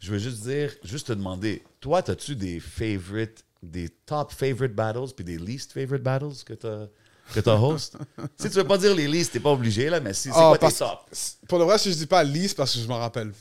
Je 0.00 0.12
veux 0.12 0.18
juste 0.18 0.42
dire, 0.42 0.72
juste 0.84 1.06
te 1.06 1.12
demander, 1.12 1.62
toi, 1.80 2.02
as-tu 2.06 2.34
des 2.36 2.60
favorite, 2.60 3.44
des 3.62 3.88
top 3.88 4.32
favorite 4.32 4.74
battles, 4.74 5.12
puis 5.14 5.24
des 5.24 5.38
least 5.38 5.72
favorite 5.72 6.02
battles 6.02 6.34
que 6.44 6.54
t'as 6.54 6.86
que 7.34 7.40
t'as 7.40 7.56
host? 7.56 7.96
si 8.36 8.48
tu 8.50 8.56
veux 8.56 8.64
pas 8.64 8.78
dire 8.78 8.94
les 8.94 9.08
least, 9.08 9.32
t'es 9.32 9.40
pas 9.40 9.50
obligé, 9.52 9.90
là, 9.90 10.00
mais 10.00 10.12
c'est 10.12 10.30
c'est 10.30 10.36
Ah, 10.38 10.54
quoi 10.56 10.70
tes 10.70 10.74
top? 10.74 11.00
Pour 11.48 11.58
le 11.58 11.64
vrai, 11.64 11.78
si 11.78 11.92
je 11.92 11.96
dis 11.96 12.06
pas 12.06 12.22
liste, 12.22 12.56
parce 12.56 12.74
que 12.74 12.80
je 12.80 12.86
m'en 12.86 12.98
rappelle 12.98 13.32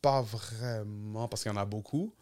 pas 0.00 0.22
vraiment, 0.22 1.28
parce 1.28 1.42
qu'il 1.42 1.52
y 1.52 1.54
en 1.54 1.58
a 1.58 1.64
beaucoup. 1.64 2.12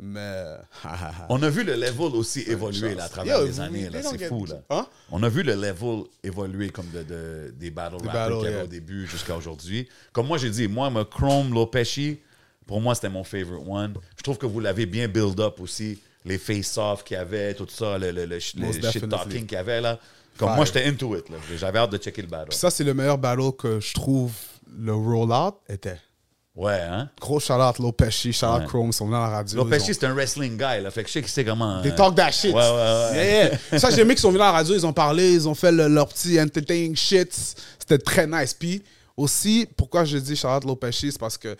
Mais. 0.00 0.44
On 1.28 1.42
a 1.42 1.50
vu 1.50 1.64
le 1.64 1.74
level 1.74 2.14
aussi 2.14 2.42
évoluer 2.42 2.94
là, 2.94 3.04
à 3.04 3.08
travers 3.08 3.40
Yo, 3.40 3.46
les 3.46 3.60
années, 3.60 3.90
là, 3.90 4.00
c'est 4.02 4.28
fou. 4.28 4.46
Là. 4.46 4.62
Hein? 4.70 4.86
On 5.10 5.22
a 5.22 5.28
vu 5.28 5.42
le 5.42 5.54
level 5.54 6.04
évoluer 6.22 6.70
comme 6.70 6.88
de, 6.90 7.02
de- 7.02 7.54
des 7.56 7.70
battle 7.70 7.96
rappers 8.06 8.28
qu'il 8.28 8.36
y 8.36 8.46
avait 8.46 8.50
yeah. 8.56 8.64
au 8.64 8.68
début 8.68 9.06
jusqu'à 9.08 9.36
aujourd'hui. 9.36 9.88
Comme 10.12 10.28
moi, 10.28 10.38
j'ai 10.38 10.50
dit, 10.50 10.68
moi, 10.68 10.88
moi, 10.90 11.04
Chrome, 11.04 11.52
Lopeshi, 11.52 12.20
pour 12.66 12.80
moi, 12.80 12.94
c'était 12.94 13.08
mon 13.08 13.24
favorite 13.24 13.66
one. 13.66 13.94
Je 14.16 14.22
trouve 14.22 14.38
que 14.38 14.46
vous 14.46 14.60
l'avez 14.60 14.86
bien 14.86 15.08
build 15.08 15.40
up 15.40 15.60
aussi. 15.60 15.98
Les 16.24 16.38
face-off 16.38 17.04
qu'il 17.04 17.16
y 17.16 17.20
avait, 17.20 17.54
tout 17.54 17.66
ça, 17.70 17.96
le, 17.98 18.10
le, 18.10 18.26
le, 18.26 18.38
shit-talking 18.40 19.46
qu'il 19.46 19.52
y 19.52 19.56
avait 19.56 19.80
là. 19.80 19.98
Comme 20.36 20.48
Fire. 20.48 20.56
moi, 20.56 20.64
j'étais 20.64 20.84
into 20.86 21.16
it. 21.16 21.28
là. 21.30 21.36
J'avais 21.56 21.78
hâte 21.78 21.90
de 21.90 21.98
checker 21.98 22.22
le 22.22 22.28
battle. 22.28 22.48
Puis 22.50 22.58
ça, 22.58 22.70
c'est 22.70 22.84
le 22.84 22.94
meilleur 22.94 23.18
battle 23.18 23.52
que 23.58 23.80
je 23.80 23.94
trouve 23.94 24.32
le 24.78 24.94
rollout 24.94 25.58
était. 25.68 25.98
Ouais, 26.54 26.80
hein? 26.80 27.08
Gros 27.20 27.38
shout-out 27.38 27.78
Lopeshi, 27.78 28.32
shout-out 28.32 28.60
Ouais. 28.62 28.66
Chrome, 28.66 28.88
ils 28.88 28.92
sont 28.92 29.06
venus 29.06 29.16
à 29.18 29.22
la 29.22 29.28
radio. 29.28 29.56
Lopeshi, 29.64 29.90
ont- 29.90 29.94
c'est 29.94 30.04
un 30.06 30.12
wrestling 30.14 30.56
guy. 30.58 30.82
Là, 30.82 30.90
fait 30.90 31.02
que 31.02 31.08
je 31.08 31.12
sais 31.14 31.22
qu'il 31.22 31.30
sait 31.30 31.44
comment. 31.44 31.80
They 31.82 31.92
euh, 31.92 31.94
talk 31.96 32.14
that 32.16 32.32
shit. 32.32 32.52
Ouais, 32.52 32.60
ouais, 32.60 33.10
ouais. 33.12 33.50
Yeah. 33.70 33.78
Ça, 33.78 33.90
j'ai 33.90 34.00
aimé 34.00 34.14
qu'ils 34.14 34.20
sont 34.22 34.28
venus 34.30 34.42
à 34.42 34.46
la 34.46 34.52
radio, 34.52 34.74
ils 34.74 34.84
ont 34.86 34.92
parlé, 34.92 35.32
ils 35.34 35.48
ont 35.48 35.54
fait 35.54 35.70
le- 35.72 35.86
leur 35.88 36.08
petit 36.08 36.40
entertaining 36.40 36.96
shit. 36.96 37.32
C'était 37.78 37.98
très 37.98 38.26
nice. 38.26 38.54
Puis 38.54 38.82
aussi, 39.16 39.68
pourquoi 39.76 40.04
je 40.04 40.18
dis 40.18 40.34
Charlotte 40.36 40.64
Lopeshi, 40.64 41.12
c'est 41.12 41.18
parce 41.20 41.38
que 41.38 41.56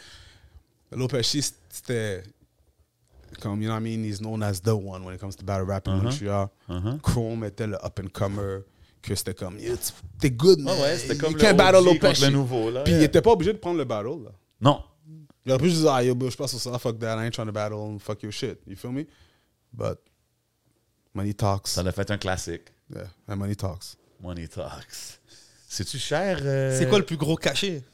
Lopeshi, 0.93 1.43
c'était 1.71 2.23
comme, 3.41 3.61
you 3.62 3.68
know 3.68 3.74
what 3.74 3.81
I 3.81 3.83
mean, 3.83 4.05
he's 4.05 4.20
known 4.20 4.43
as 4.43 4.61
the 4.61 4.74
one 4.74 5.05
when 5.05 5.14
it 5.14 5.20
comes 5.20 5.37
to 5.37 5.45
battle 5.45 5.66
rap 5.66 5.87
in 5.89 6.03
Montreal. 6.03 6.51
Chrome 7.03 7.45
était 7.45 7.66
le 7.66 7.76
up-and-comer, 7.85 8.61
que 9.03 9.14
c'était 9.14 9.35
comme, 9.35 9.57
t'es 10.18 10.31
good, 10.31 10.61
man. 10.61 10.74
Ouais, 10.76 10.83
ouais, 10.83 10.97
c'était 10.99 11.16
comme 11.16 11.31
You 11.33 11.37
le 11.39 11.43
can't 11.43 11.57
battle 11.57 11.89
OG 11.89 11.99
contre 12.01 12.20
le 12.22 12.31
nouveau, 12.31 12.70
là. 12.70 12.83
Puis 12.85 12.93
il 12.93 12.97
Yeah. 12.99 13.05
était 13.07 13.22
pas 13.22 13.31
obligé 13.33 13.53
de 13.53 13.59
prendre 13.59 13.79
le 13.79 13.85
battle, 13.85 14.24
là. 14.24 14.31
Non. 14.61 14.83
Il 15.47 15.53
aurait 15.53 15.62
pu 15.62 15.70
juste 15.70 15.83
dire, 15.83 15.93
ah, 15.93 16.03
yo, 16.03 16.14
bro, 16.14 16.29
je 16.31 16.37
passe 16.37 16.51
sur 16.51 16.61
ça, 16.61 16.79
fuck 16.79 16.99
that, 16.99 17.16
I 17.16 17.26
ain't 17.26 17.33
trying 17.33 17.47
to 17.47 17.53
battle, 17.53 17.99
fuck 18.01 18.22
your 18.22 18.33
shit. 18.33 18.59
You 18.66 18.76
feel 18.76 18.91
me? 18.93 19.05
But, 19.72 19.99
money 21.14 21.33
talks. 21.35 21.68
Ça 21.68 21.83
l'a 21.83 21.93
fait 21.93 22.11
un 22.11 22.18
classique. 22.18 22.62
Yeah, 22.95 23.05
and 23.29 23.37
money 23.37 23.55
talks. 23.57 23.97
Money 24.20 24.49
Talks. 24.49 25.20
C'est-tu 25.68 25.97
cher? 25.99 26.39
euh? 26.43 26.76
C'est 26.76 26.89
quoi 26.89 26.99
le 26.99 27.05
plus 27.05 27.16
gros 27.16 27.37
cachet? 27.37 27.85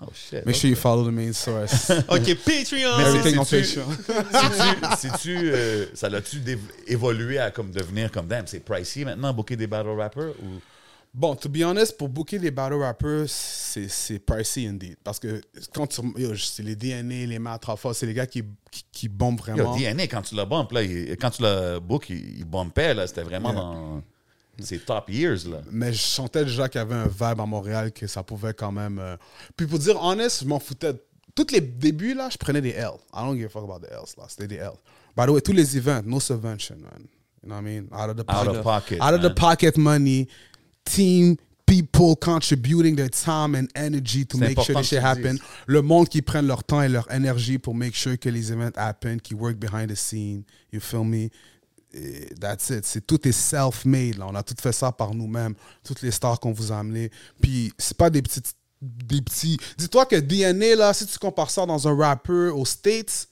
Oh 0.00 0.06
shit. 0.14 0.46
Make 0.46 0.54
sure 0.56 0.70
you 0.70 0.76
follow 0.76 1.04
the 1.04 1.12
main 1.12 1.32
source. 1.32 1.90
Ok, 2.08 2.34
Patreon! 2.44 3.00
Everything 3.00 3.38
on 3.38 3.44
Patreon. 3.44 4.96
Si 4.96 5.08
tu, 5.20 5.36
euh, 5.36 5.86
ça 5.94 6.08
l'a-tu 6.08 6.40
évolué 6.86 7.38
à 7.38 7.50
comme 7.50 7.70
devenir 7.70 8.10
comme 8.12 8.26
damn, 8.28 8.46
c'est 8.46 8.60
pricey 8.60 9.04
maintenant 9.04 9.32
booker 9.34 9.56
des 9.56 9.66
battle 9.66 9.90
rappers 9.98 10.30
ou? 10.42 10.60
Bon, 11.14 11.34
to 11.34 11.48
be 11.48 11.62
honest, 11.64 11.96
pour 11.96 12.08
booker 12.10 12.38
des 12.38 12.50
battle 12.50 12.74
rappers, 12.74 13.24
c'est 13.28 14.18
pricey 14.24 14.66
indeed. 14.68 14.96
Parce 15.02 15.18
que 15.18 15.40
quand 15.74 15.86
tu. 15.86 16.00
yo, 16.16 16.36
c'est 16.36 16.62
les 16.62 16.76
DNA, 16.76 17.26
les 17.26 17.38
Matrafa, 17.38 17.92
c'est 17.94 18.06
les 18.06 18.14
gars 18.14 18.26
qui, 18.26 18.44
qui, 18.70 18.84
qui 18.92 19.08
bombent 19.08 19.40
Yo, 19.48 19.54
vraiment. 19.54 19.76
DNA 19.76 20.06
quand 20.06 20.22
tu 20.22 20.34
l'as 20.36 20.44
bump 20.44 20.70
là, 20.70 20.82
il- 20.82 21.16
quand 21.16 21.30
tu 21.30 21.42
l'as 21.42 21.80
book, 21.80 22.10
il, 22.10 22.38
il 22.38 22.44
bumpait 22.44 22.94
là, 22.94 23.06
c'était 23.06 23.22
vraiment 23.22 23.50
Yeah. 23.52 23.60
dans 23.60 24.02
ses 24.60 24.78
top 24.78 25.08
years 25.10 25.44
là. 25.48 25.58
Mais 25.70 25.92
je 25.92 26.02
sentais 26.02 26.44
déjà 26.44 26.68
qu'il 26.68 26.78
y 26.80 26.82
avait 26.82 26.94
un 26.94 27.06
vibe 27.06 27.40
à 27.40 27.46
Montréal 27.46 27.92
que 27.92 28.06
ça 28.06 28.22
pouvait 28.22 28.54
quand 28.54 28.72
même. 28.72 28.98
euh, 28.98 29.16
Puis 29.56 29.66
pour 29.66 29.78
dire 29.78 29.96
honest, 30.02 30.42
je 30.42 30.48
m'en 30.48 30.58
foutais. 30.60 30.92
Tous 31.34 31.46
les 31.52 31.60
débuts, 31.60 32.14
là, 32.14 32.28
je 32.32 32.36
prenais 32.36 32.60
des 32.60 32.70
L. 32.70 32.90
I 33.14 33.18
don't 33.24 33.36
give 33.36 33.46
a 33.46 33.48
fuck 33.48 33.62
about 33.64 33.86
the 33.86 33.90
L's, 33.92 34.16
là. 34.16 34.24
C'était 34.28 34.48
des 34.48 34.56
L. 34.56 34.72
By 35.16 35.26
the 35.26 35.30
way, 35.30 35.40
tous 35.40 35.52
les 35.52 35.76
events, 35.76 36.02
no 36.04 36.18
subvention, 36.18 36.76
man. 36.78 37.06
You 37.42 37.48
know 37.48 37.54
what 37.54 37.60
I 37.60 37.64
mean? 37.64 37.88
Out 37.92 38.10
of 38.10 38.16
the 38.16 38.20
Out 38.22 38.26
pocket. 38.26 38.56
of 38.56 38.62
pocket, 38.64 38.98
Out 39.00 39.14
of 39.14 39.20
the 39.20 39.24
man. 39.28 39.34
pocket 39.34 39.76
money. 39.76 40.26
Team, 40.84 41.36
people 41.66 42.16
contributing 42.16 42.96
their 42.96 43.08
time 43.10 43.54
and 43.54 43.68
energy 43.76 44.24
to 44.24 44.38
C'est 44.38 44.44
make 44.48 44.58
sure 44.60 44.74
important 44.74 44.80
this 44.80 44.88
shit 44.88 44.98
que 44.98 45.04
tu 45.04 45.06
happen. 45.06 45.32
dises. 45.34 45.42
Le 45.66 45.82
monde 45.82 46.08
qui 46.08 46.22
prennent 46.22 46.46
leur 46.46 46.64
temps 46.64 46.82
et 46.82 46.88
leur 46.88 47.08
énergie 47.12 47.58
pour 47.58 47.74
make 47.74 47.94
sure 47.94 48.18
que 48.18 48.28
les 48.30 48.50
events 48.50 48.72
happen, 48.76 49.18
qui 49.20 49.34
work 49.34 49.58
behind 49.58 49.90
the 49.90 49.96
scene. 49.96 50.44
You 50.72 50.80
feel 50.80 51.04
me? 51.04 51.28
Et 51.92 52.34
That's 52.40 52.70
it. 52.70 52.84
C'est 52.84 53.06
tout 53.06 53.26
est 53.26 53.32
self-made. 53.32 54.20
On 54.20 54.34
a 54.34 54.42
tout 54.42 54.54
fait 54.60 54.72
ça 54.72 54.92
par 54.92 55.14
nous-mêmes. 55.14 55.54
Toutes 55.84 56.02
les 56.02 56.10
stars 56.10 56.38
qu'on 56.38 56.52
vous 56.52 56.72
a 56.72 56.78
amenées. 56.78 57.10
Puis 57.40 57.72
c'est 57.78 57.96
pas 57.96 58.10
des 58.10 58.22
petites, 58.22 58.54
des 58.80 59.22
petits. 59.22 59.58
Dis-toi 59.76 60.06
que 60.06 60.16
DNA 60.16 60.76
là, 60.76 60.92
si 60.92 61.06
tu 61.06 61.18
compares 61.18 61.50
ça 61.50 61.66
dans 61.66 61.88
un 61.88 61.96
rapper 61.96 62.50
aux 62.54 62.64
States, 62.64 63.28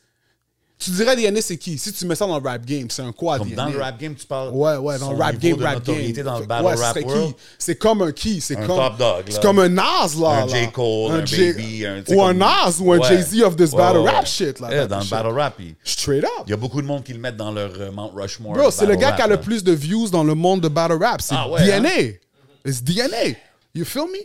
tu 0.78 0.90
dirais 0.90 1.16
DNA 1.16 1.40
c'est 1.40 1.56
qui? 1.56 1.78
Si 1.78 1.90
tu 1.92 2.04
mets 2.06 2.14
ça 2.14 2.26
dans 2.26 2.38
le 2.38 2.46
rap 2.46 2.64
game, 2.66 2.88
c'est 2.90 3.00
un 3.02 3.10
quoi 3.12 3.38
Comme 3.38 3.48
DNA 3.48 3.64
dans 3.64 3.70
le 3.72 3.78
rap 3.78 3.98
game, 3.98 4.14
tu 4.14 4.26
parles 4.26 4.50
Ouais, 4.50 4.76
ouais, 4.76 4.98
dans 4.98 5.12
le 5.12 5.16
rap 5.18 5.36
game, 5.38 5.58
rap 5.62 5.82
game. 5.84 6.12
dans 6.22 6.38
le 6.38 6.44
battle 6.46 6.66
ouais, 6.66 6.74
rap 6.74 6.94
c'est 6.98 7.04
world. 7.04 7.34
C'est 7.58 7.76
comme 7.76 8.02
un 8.02 8.12
qui? 8.12 8.40
C'est 8.42 8.56
comme, 8.56 8.66
top 8.66 8.98
dog, 8.98 9.00
là. 9.00 9.22
C'est 9.30 9.42
comme 9.42 9.58
un 9.58 9.68
Nas, 9.70 10.14
là. 10.20 10.28
Un. 10.44 10.48
J. 10.48 10.70
Cole, 10.72 11.12
un 11.12 11.24
J- 11.24 11.52
Baby, 11.54 11.86
un- 11.86 12.02
Ou 12.08 12.22
un 12.22 12.34
Nas 12.34 12.78
ou 12.80 12.92
un 12.92 12.98
Ouais. 12.98 13.08
Jay-Z 13.08 13.42
of 13.42 13.56
this 13.56 13.72
Ouais, 13.72 13.78
battle 13.78 13.98
rap 14.00 14.26
shit, 14.26 14.60
là. 14.60 14.70
Yeah, 14.70 14.86
dans 14.86 14.98
le 15.00 15.04
battle 15.06 15.28
rap, 15.28 15.54
il 15.60 15.74
Straight 15.82 16.24
up. 16.24 16.30
il 16.46 16.50
y 16.50 16.52
a 16.52 16.56
beaucoup 16.58 16.82
de 16.82 16.86
monde 16.86 17.02
qui 17.04 17.12
le 17.14 17.20
mettent 17.20 17.36
dans 17.38 17.52
leur 17.52 17.72
euh, 17.80 17.90
Mount 17.90 18.12
Rushmore. 18.14 18.52
Bro, 18.54 18.70
c'est 18.70 18.86
le 18.86 18.96
gars 18.96 19.08
rap, 19.08 19.16
qui 19.16 19.22
a 19.22 19.26
le 19.28 19.40
plus 19.40 19.64
de 19.64 19.72
views 19.72 20.08
dans 20.10 20.24
le 20.24 20.34
monde 20.34 20.60
de 20.60 20.68
battle 20.68 20.98
rap. 21.02 21.22
C'est 21.22 21.34
Ah 21.34 21.46
DNA. 21.58 22.18
It's 22.66 22.82
DNA. 22.82 23.34
You 23.74 23.84
feel 23.84 24.04
me? 24.12 24.18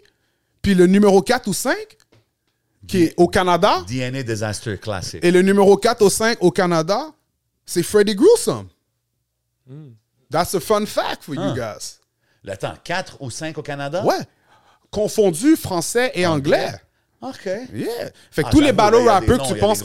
Puis 0.61 0.75
le 0.75 0.85
numéro 0.85 1.21
4 1.21 1.47
ou 1.47 1.53
5, 1.53 1.75
qui 2.91 3.03
est 3.03 3.13
au 3.17 3.27
Canada, 3.27 3.83
DNA 3.87 4.23
Disaster 4.23 4.77
Classic. 4.77 5.23
et 5.23 5.31
le 5.31 5.41
numéro 5.41 5.77
4 5.77 6.01
ou 6.03 6.09
5 6.09 6.37
au 6.41 6.51
Canada, 6.51 7.11
c'est 7.65 7.83
Freddy 7.83 8.15
Gruesome. 8.15 8.67
That's 10.29 10.55
a 10.55 10.59
fun 10.59 10.85
fact 10.85 11.23
for 11.23 11.35
you 11.35 11.53
guys. 11.53 11.99
Le 12.43 12.55
temps, 12.55 12.73
4 12.83 13.17
ou 13.21 13.29
5 13.29 13.57
au 13.57 13.61
Canada? 13.61 14.03
Ouais. 14.03 14.15
Confondu 14.89 15.55
français 15.55 16.11
et 16.15 16.25
anglais. 16.25 16.71
OK. 17.21 17.45
Yeah. 17.45 18.09
Fait 18.31 18.41
que 18.41 18.47
Ah, 18.47 18.51
tous 18.51 18.61
les 18.61 18.71
battle 18.71 19.07
rappers 19.07 19.37
que 19.37 19.47
tu 19.53 19.59
penses 19.59 19.83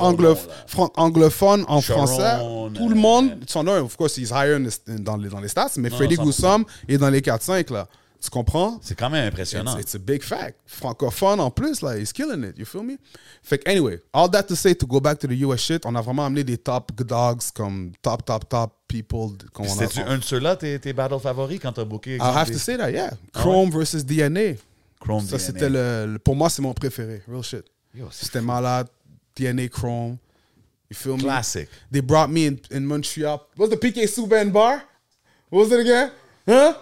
anglophones 0.97 1.65
en 1.69 1.81
Sharon, 1.83 2.07
français, 2.07 2.39
tout 2.75 2.89
le 2.89 2.97
euh, 2.97 2.99
monde, 2.99 3.39
son 3.47 3.67
un, 3.69 3.83
of 3.83 3.95
course, 3.97 4.17
he's 4.17 4.31
higher 4.31 4.55
in 4.57 4.65
the- 4.65 5.03
dans, 5.03 5.19
les, 5.19 5.29
dans 5.29 5.41
les 5.41 5.49
stats, 5.49 5.73
mais 5.77 5.91
Freddy 5.91 6.15
100%. 6.17 6.19
Gruesome 6.23 6.65
est 6.89 6.97
dans 6.97 7.11
les 7.11 7.21
4-5, 7.21 7.71
là. 7.73 7.89
Tu 8.21 8.31
comprends? 8.31 8.79
C'est 8.83 8.95
quand 8.99 9.11
même 9.11 9.29
impressionnant. 9.29 9.77
It's, 9.79 9.83
it's 9.83 9.95
a 9.95 9.99
big 9.99 10.23
fact. 10.23 10.59
Francophone 10.67 11.39
en 11.41 11.51
plus, 11.51 11.83
là, 11.83 11.97
he's 11.99 12.13
killing 12.13 12.43
it. 12.45 12.59
You 12.59 12.65
feel 12.65 12.83
me? 12.83 12.97
Fait 13.43 13.59
que, 13.59 13.69
anyway, 13.71 14.01
all 14.13 14.29
that 14.31 14.45
to 14.45 14.55
say, 14.57 14.75
to 14.75 14.87
go 14.87 15.01
back 15.01 15.19
to 15.21 15.27
the 15.29 15.37
US 15.45 15.61
shit, 15.61 15.85
on 15.87 15.95
a 15.95 16.01
vraiment 16.03 16.25
amené 16.27 16.43
des 16.45 16.59
top 16.59 16.93
dogs 16.97 17.51
comme 17.55 17.93
top, 18.03 18.25
top, 18.25 18.49
top 18.49 18.73
people. 18.89 19.37
C'était-tu 19.67 20.01
un 20.01 20.19
de 20.19 20.23
ceux-là, 20.25 20.57
tes, 20.57 20.79
tes 20.79 20.93
battles 20.93 21.21
favoris 21.21 21.59
quand 21.61 21.73
t'as 21.73 21.85
booké? 21.85 22.17
I 22.17 22.21
have 22.21 22.51
to 22.51 22.59
say 22.59 22.77
that, 22.77 22.91
yeah. 22.91 23.11
Chrome 23.33 23.71
versus 23.71 24.05
DNA. 24.05 24.55
Chrome 25.01 25.25
Ça, 25.27 25.37
DNA. 25.37 25.39
c'était 25.39 25.69
le, 25.69 26.07
le- 26.15 26.19
Pour 26.19 26.35
moi, 26.35 26.49
c'est 26.51 26.63
mon 26.63 26.73
préféré. 26.73 27.23
Real 27.29 27.43
shit. 27.43 27.65
C'était 28.11 28.41
malade. 28.41 28.89
DNA 29.37 29.69
Chrome. 29.69 30.17
You 30.91 30.97
feel 30.97 31.17
me? 31.17 31.23
Classic. 31.23 31.69
They 31.91 32.01
brought 32.01 32.31
me 32.31 32.47
in, 32.47 32.57
in 32.71 32.81
Montreal. 32.87 33.41
What's 33.57 33.71
the 33.71 33.77
PK 33.79 34.07
Subban 34.09 34.51
bar? 34.53 34.83
What 35.51 35.65
was 35.69 35.73
it 35.73 35.81
again? 35.81 36.11
Huh? 36.49 36.75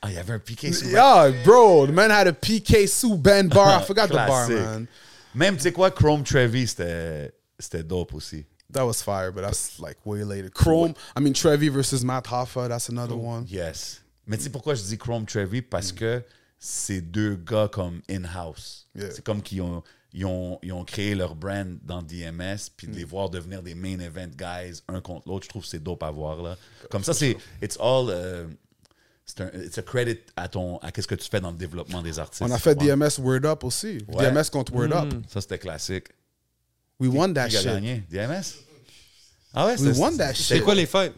Ah, 0.00 0.10
il 0.10 0.14
y 0.14 0.18
avait 0.18 0.34
un 0.34 0.38
piqué 0.38 0.72
sur 0.72 0.88
Yeah, 0.88 1.30
bro, 1.44 1.86
the 1.86 1.90
man 1.90 2.10
had 2.10 2.28
a 2.28 2.32
PK 2.32 2.86
Sue 2.88 3.16
band 3.16 3.48
bar. 3.48 3.80
I 3.80 3.84
forgot 3.86 4.08
the 4.08 4.14
bar, 4.14 4.48
man. 4.48 4.86
Même, 5.34 5.56
tu 5.56 5.62
sais 5.62 5.72
quoi, 5.72 5.90
Chrome 5.90 6.22
Trevi, 6.22 6.66
c'était 6.66 7.82
dope 7.82 8.14
aussi. 8.14 8.44
That 8.72 8.84
was 8.86 9.02
fire, 9.02 9.32
but 9.32 9.42
that's 9.42 9.78
like 9.80 9.96
way 10.04 10.22
later. 10.24 10.50
Chrome, 10.50 10.94
I 11.16 11.20
mean 11.20 11.32
Trevi 11.32 11.68
versus 11.68 12.04
Matt 12.04 12.26
Hoffa, 12.26 12.68
that's 12.68 12.88
another 12.90 13.16
one. 13.16 13.44
Yes. 13.48 14.02
Mais 14.26 14.36
tu 14.36 14.44
sais 14.44 14.50
pourquoi 14.50 14.74
je 14.74 14.82
dis 14.82 14.98
Chrome 14.98 15.24
Trevi? 15.24 15.62
Parce 15.62 15.90
que 15.90 16.22
c'est 16.58 17.00
deux 17.00 17.34
gars 17.36 17.68
comme 17.72 18.02
in-house. 18.10 18.86
Yeah. 18.94 19.10
C'est 19.10 19.24
comme 19.24 19.42
qu'ils 19.42 19.62
ont, 19.62 19.82
ils 20.12 20.26
ont, 20.26 20.58
ils 20.62 20.72
ont 20.72 20.84
créé 20.84 21.14
leur 21.14 21.34
brand 21.34 21.78
dans 21.82 22.02
DMS, 22.02 22.58
puis 22.76 22.86
de 22.86 22.94
les 22.94 23.04
voir 23.04 23.30
devenir 23.30 23.62
des 23.62 23.74
main 23.74 23.98
event 24.00 24.28
guys, 24.36 24.82
un 24.88 25.00
contre 25.00 25.28
l'autre, 25.28 25.44
je 25.44 25.48
trouve 25.48 25.62
que 25.62 25.68
c'est 25.68 25.82
dope 25.82 26.02
à 26.02 26.10
voir. 26.10 26.42
Là. 26.42 26.56
Comme 26.90 27.02
ça, 27.04 27.14
c'est. 27.14 27.36
It's 27.62 27.78
all. 27.80 28.10
euh, 28.10 28.46
c'est 29.30 29.42
un, 29.42 29.50
it's 29.62 29.76
a 29.78 29.82
credit 29.82 30.18
à 30.36 30.48
ton 30.48 30.78
à 30.78 30.90
qu'est-ce 30.90 31.06
que 31.06 31.14
tu 31.14 31.28
fais 31.28 31.40
dans 31.40 31.50
le 31.50 31.56
développement 31.58 32.00
des 32.02 32.18
artistes. 32.18 32.42
On 32.42 32.50
a 32.50 32.58
fait 32.58 32.74
tu 32.74 32.86
vois. 32.86 32.96
DMS 32.96 33.18
Word 33.20 33.44
Up 33.44 33.62
aussi. 33.62 33.98
Ouais. 34.08 34.30
DMS 34.30 34.44
contre 34.50 34.74
Word 34.74 34.90
Up. 34.92 35.12
Ça, 35.32 35.40
c'était 35.42 35.58
classique. 35.58 36.06
We 36.98 37.10
won 37.12 37.32
that 37.34 37.50
shit. 37.50 37.64
gagné? 37.64 38.02
DMS? 38.10 38.42
Ah 39.54 39.66
ouais, 39.66 39.78
We 39.78 39.92
c'est- 39.94 40.00
won 40.00 40.16
that 40.16 40.28
c'est- 40.34 40.42
C'est 40.42 40.54
shit. 40.56 40.64
quoi 40.64 40.74
les 40.74 40.86
fights 40.86 41.12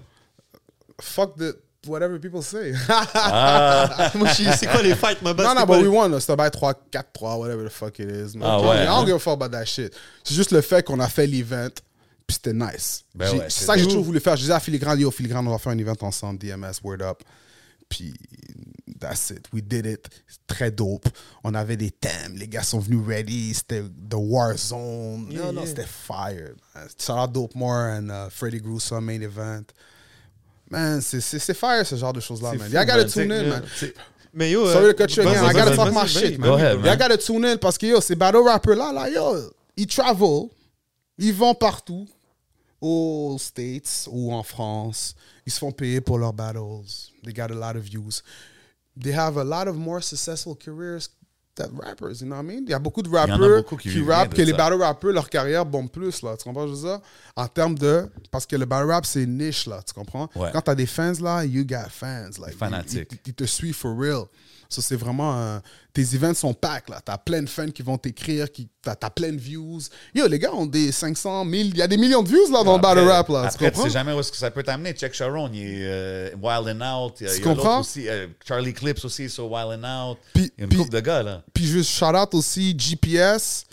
Fuck 1.00 1.36
the 1.38 1.56
whatever 1.86 2.18
people 2.18 2.42
say. 2.42 2.72
Moi, 4.14 4.28
suis- 4.34 4.44
c'est 4.58 4.66
quoi 4.66 4.82
les 4.82 4.94
fights, 4.94 5.22
ma 5.22 5.32
base 5.32 5.46
non, 5.46 5.54
non, 5.54 5.64
but 5.66 5.76
les- 5.82 5.88
we 5.88 5.96
won. 5.96 6.20
C'était 6.20 6.36
by 6.36 6.50
3, 6.50 6.74
4, 6.90 7.12
3, 7.12 7.36
whatever 7.38 7.64
the 7.64 7.70
fuck 7.72 7.98
it 7.98 8.08
is. 8.10 8.36
man. 8.36 8.42
Ah 8.44 8.58
I 8.58 8.60
don't- 8.62 8.68
ouais, 8.68 8.82
I 8.82 8.86
don't 8.86 8.94
hein? 9.02 9.06
give 9.06 9.14
a 9.14 9.18
fuck 9.18 9.34
about 9.40 9.48
that 9.56 9.64
shit. 9.64 9.94
C'est 10.24 10.34
juste 10.34 10.50
le 10.52 10.60
fait 10.60 10.84
qu'on 10.84 11.00
a 11.00 11.08
fait 11.08 11.26
l'event, 11.26 11.70
puis 12.26 12.34
c'était 12.34 12.52
nice. 12.52 13.04
Ben 13.14 13.30
ouais, 13.32 13.46
c'est 13.48 13.64
ça 13.64 13.74
que 13.74 13.80
j'ai 13.80 13.86
toujours 13.86 14.04
voulu 14.04 14.20
faire. 14.20 14.36
Je 14.36 14.42
disais 14.42 14.52
à 14.52 14.60
Filigrane, 14.60 14.98
yo, 15.00 15.10
Filigrane, 15.10 15.46
on 15.48 15.50
va 15.52 15.58
faire 15.58 15.72
un 15.72 15.78
event 15.78 15.96
ensemble, 16.02 16.38
DMS, 16.38 16.72
Word 16.84 17.00
Up. 17.02 17.22
Puis, 17.90 18.14
that's 18.98 19.30
it. 19.30 19.46
We 19.52 19.60
did 19.62 19.84
it. 19.84 20.08
Très 20.46 20.70
dope. 20.70 21.06
On 21.44 21.54
avait 21.54 21.76
des 21.76 21.90
thèmes. 21.90 22.36
Les 22.36 22.48
gars 22.48 22.62
sont 22.62 22.78
venus 22.78 23.06
ready. 23.06 23.52
C'était 23.52 23.82
The 23.82 24.14
War 24.14 24.56
Zone. 24.56 25.28
non, 25.30 25.52
non, 25.52 25.62
yeah. 25.62 25.66
c'était 25.66 25.86
fire. 25.86 26.54
Shout 26.98 27.12
out 27.12 27.32
Dope 27.32 27.54
More 27.54 27.90
and 27.90 28.08
uh, 28.10 28.30
Freddy 28.30 28.60
Grusa, 28.60 29.00
main 29.00 29.20
event. 29.20 29.64
Man, 30.70 31.00
c'est- 31.00 31.52
fire 31.54 31.84
ce 31.84 31.96
genre 31.96 32.12
de 32.12 32.20
choses-là, 32.20 32.52
man. 32.52 32.68
fou, 32.68 32.72
Y'all 32.72 32.86
gotta 32.86 32.98
man. 32.98 33.08
tune 33.10 33.32
in, 33.32 33.42
man. 33.48 33.62
Mais 34.32 34.50
yo, 34.52 34.70
Sorry 34.70 34.84
euh, 34.84 34.92
to 34.92 34.94
cut 34.94 35.16
you 35.16 35.22
again. 35.28 35.44
I 35.44 35.52
gotta 35.52 35.74
talk 35.74 35.92
my 35.92 36.06
shit, 36.06 36.38
man. 36.38 36.48
Go 36.50 36.54
ahead, 36.56 36.78
Y'all 36.84 36.96
gotta 36.96 37.18
tune 37.18 37.44
in 37.44 37.56
parce 37.58 37.76
que 37.76 37.86
yo, 37.86 38.00
ces 38.00 38.14
battle 38.14 38.44
rappers 38.44 38.76
là, 38.76 38.92
là, 38.92 39.10
yo, 39.10 39.50
ils 39.76 39.88
travel, 39.88 40.48
ils 41.18 41.34
vont 41.34 41.54
partout, 41.54 42.06
aux 42.80 43.36
States 43.38 44.08
ou 44.10 44.32
en 44.32 44.42
France. 44.42 45.14
Ils 45.46 45.52
se 45.52 45.58
font 45.58 45.72
payer 45.72 46.00
pour 46.00 46.18
leurs 46.18 46.32
battles. 46.32 46.60
They 47.24 47.32
got 47.32 47.50
a 47.50 47.54
lot 47.54 47.76
of 47.76 47.82
views. 47.84 48.22
They 49.00 49.12
have 49.12 49.36
a 49.38 49.44
lot 49.44 49.68
of 49.68 49.76
more 49.76 50.02
successful 50.02 50.54
careers 50.56 51.08
than 51.56 51.68
rappers, 51.78 52.20
you 52.20 52.26
know 52.26 52.36
what 52.36 52.42
I 52.44 52.46
mean? 52.46 52.62
Il 52.64 52.70
y 52.70 52.74
a 52.74 52.78
beaucoup 52.78 53.02
de 53.02 53.08
beaucoup 53.08 53.76
qui 53.76 53.90
qui, 53.90 54.02
rappent 54.02 54.34
que 54.34 54.42
les 54.42 54.52
battle 54.52 54.80
rappers, 54.80 55.12
leur 55.12 55.28
carrière 55.28 55.66
bombe 55.66 55.90
plus, 55.90 56.22
là. 56.22 56.36
Tu 56.36 56.44
comprends 56.44 56.66
je 56.66 56.72
veux 56.74 56.88
dire? 56.88 57.00
En 57.36 57.46
termes 57.48 57.76
de... 57.76 58.08
Parce 58.30 58.46
que 58.46 58.56
le 58.56 58.64
battle 58.66 58.90
rap, 58.90 59.04
c'est 59.04 59.26
niche, 59.26 59.66
là. 59.66 59.82
Tu 59.86 59.92
comprends? 59.92 60.28
Ouais. 60.36 60.50
Quand 60.52 60.62
t'as 60.62 60.74
des 60.74 60.86
fans, 60.86 61.12
là, 61.20 61.44
you 61.44 61.64
got 61.64 61.88
fans. 61.90 62.30
Like. 62.40 62.54
Ils, 62.92 62.98
ils- 63.12 63.18
ils 63.26 63.34
te 63.34 63.44
suivent 63.44 63.74
for 63.74 63.96
real. 63.98 64.24
Ça, 64.70 64.80
c'est 64.82 64.96
vraiment... 64.96 65.36
euh, 65.36 65.58
tes 65.92 66.02
events 66.14 66.34
sont 66.34 66.54
pack, 66.54 66.88
là. 66.88 67.00
T'as 67.04 67.18
plein 67.18 67.42
de 67.42 67.48
fans 67.48 67.68
qui 67.70 67.82
vont 67.82 67.98
t'écrire, 67.98 68.50
qui 68.52 68.68
t'as 68.82 68.94
as 69.02 69.10
plein 69.10 69.32
de 69.32 69.36
views. 69.40 69.80
Yo, 70.14 70.26
les 70.28 70.38
gars 70.38 70.54
ont 70.54 70.64
des 70.66 70.92
500, 70.92 71.44
1000... 71.44 71.66
Il 71.70 71.76
y 71.76 71.82
a 71.82 71.88
des 71.88 71.96
millions 71.96 72.22
de 72.22 72.28
views, 72.28 72.50
là, 72.52 72.62
dans 72.62 72.76
le 72.76 72.80
battle 72.80 73.00
rap, 73.00 73.28
là. 73.28 73.48
Tu 73.50 73.54
Après, 73.66 73.72
tu 73.72 73.80
sais 73.82 73.90
jamais 73.90 74.12
où 74.12 74.20
est-ce 74.20 74.30
que 74.30 74.38
ça 74.38 74.50
peut 74.52 74.62
t'amener. 74.62 74.92
Check 74.92 75.12
Sharon, 75.12 75.50
il 75.52 75.60
est 75.60 75.78
euh, 75.82 76.30
Wild 76.40 76.80
and 76.80 77.04
Out. 77.04 77.14
Tu 77.18 77.24
il 77.24 77.26
y 77.26 77.30
a 77.30 77.32
l'autre 77.34 77.44
comprends? 77.56 77.80
aussi, 77.80 78.08
euh, 78.08 78.28
Charlie 78.46 78.72
Clips 78.72 79.04
aussi 79.04 79.28
sur 79.28 79.50
Wild 79.50 79.84
and 79.84 80.10
Out. 80.12 80.18
Puis- 80.32 80.52
il 80.56 80.60
y 80.60 80.62
a 80.62 80.64
une 80.64 80.68
puis- 80.68 80.78
couple 80.78 80.92
de 80.92 81.00
gars, 81.00 81.22
là. 81.24 81.42
Puis 81.52 81.66
juste 81.66 81.90
shout 81.90 82.14
out 82.16 82.32
aussi 82.34 82.74
GPS, 82.78 83.64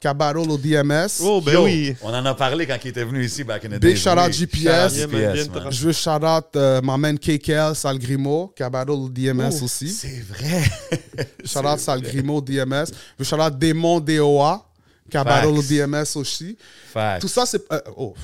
qui 0.00 0.06
a 0.06 0.12
battle 0.14 0.38
au 0.50 0.58
DMS. 0.58 1.08
Oh, 1.22 1.40
ben 1.40 1.52
Yo, 1.52 1.64
oui. 1.64 1.96
On 2.02 2.08
en 2.12 2.24
a 2.26 2.34
parlé 2.34 2.66
quand 2.66 2.76
il 2.84 2.88
était 2.88 3.04
venu 3.04 3.24
ici 3.24 3.44
back 3.44 3.64
in 3.64 3.68
the 3.68 3.80
Big 3.80 3.94
days. 3.94 3.96
shout 3.96 4.10
out 4.10 4.26
Oui. 4.28 4.32
GPS. 4.32 4.94
Shout 4.94 4.94
out 4.94 4.96
Yeah, 4.96 5.06
man, 5.06 5.34
GPS, 5.34 5.48
bien 5.48 5.62
man. 5.62 5.72
Je 5.72 5.86
veux 5.86 5.92
shout 5.92 6.10
out 6.24 6.44
euh, 6.56 6.80
ma 6.82 6.96
man 6.98 7.18
KKL, 7.18 7.74
Sal 7.74 7.98
Grimo, 7.98 8.52
qui 8.54 8.62
a 8.62 8.68
battle 8.70 8.90
au 8.90 9.08
DMS 9.08 9.58
Oh, 9.60 9.64
aussi. 9.64 9.88
C'est 9.88 10.20
vrai. 10.22 10.62
Shout 11.44 11.60
out 11.66 11.78
Sal 11.78 12.02
Grimo, 12.02 12.40
DMS. 12.40 12.84
Je 12.88 12.92
veux 13.18 13.24
shout 13.24 13.36
out 13.40 13.58
Démon 13.58 14.00
DOA, 14.00 14.62
qui 15.10 15.16
a 15.16 15.24
battle 15.24 15.46
au. 15.48 15.62
DMS 15.62 16.04
aussi. 16.16 16.56
Facts. 16.92 17.22
Tout 17.22 17.28
ça, 17.28 17.46
c'est. 17.46 17.62
euh, 17.72 17.80
oh, 17.96 18.14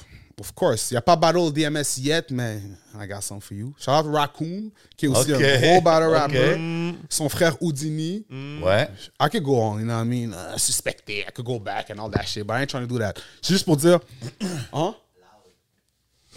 of 0.40 0.52
course. 0.54 0.90
Il 0.90 0.94
n'y 0.94 0.98
a 0.98 1.02
pas 1.02 1.16
battle 1.16 1.52
DMS 1.52 1.98
yet, 1.98 2.26
mais 2.30 2.60
I 3.00 3.06
got 3.06 3.20
some 3.22 3.40
for 3.40 3.54
you. 3.56 3.74
Shout 3.78 3.90
out 3.92 4.06
Raccoon, 4.06 4.70
qui 4.96 5.06
est 5.06 5.08
aussi 5.08 5.32
un 5.32 5.38
gros 5.38 5.80
battle 5.80 6.08
rapper. 6.08 6.94
Son 7.08 7.28
frère 7.28 7.56
Houdini. 7.62 8.24
Ouais. 8.62 8.88
I 9.20 9.28
could 9.30 9.42
go 9.42 9.56
on, 9.60 9.78
you 9.78 9.84
know 9.84 9.94
what 9.94 10.02
I 10.04 10.08
mean? 10.08 10.32
Uh, 10.32 10.56
suspected, 10.58 11.24
I 11.28 11.30
could 11.32 11.46
go 11.46 11.58
back 11.58 11.90
and 11.90 11.98
all 11.98 12.10
that 12.10 12.26
shit, 12.26 12.46
but 12.46 12.54
I 12.54 12.62
ain't 12.62 12.70
trying 12.70 12.86
to 12.86 12.92
do 12.92 12.98
that. 12.98 13.14
C'est 13.40 13.52
juste 13.54 13.64
pour 13.64 13.76
dire, 13.76 14.00
hein? 14.72 14.94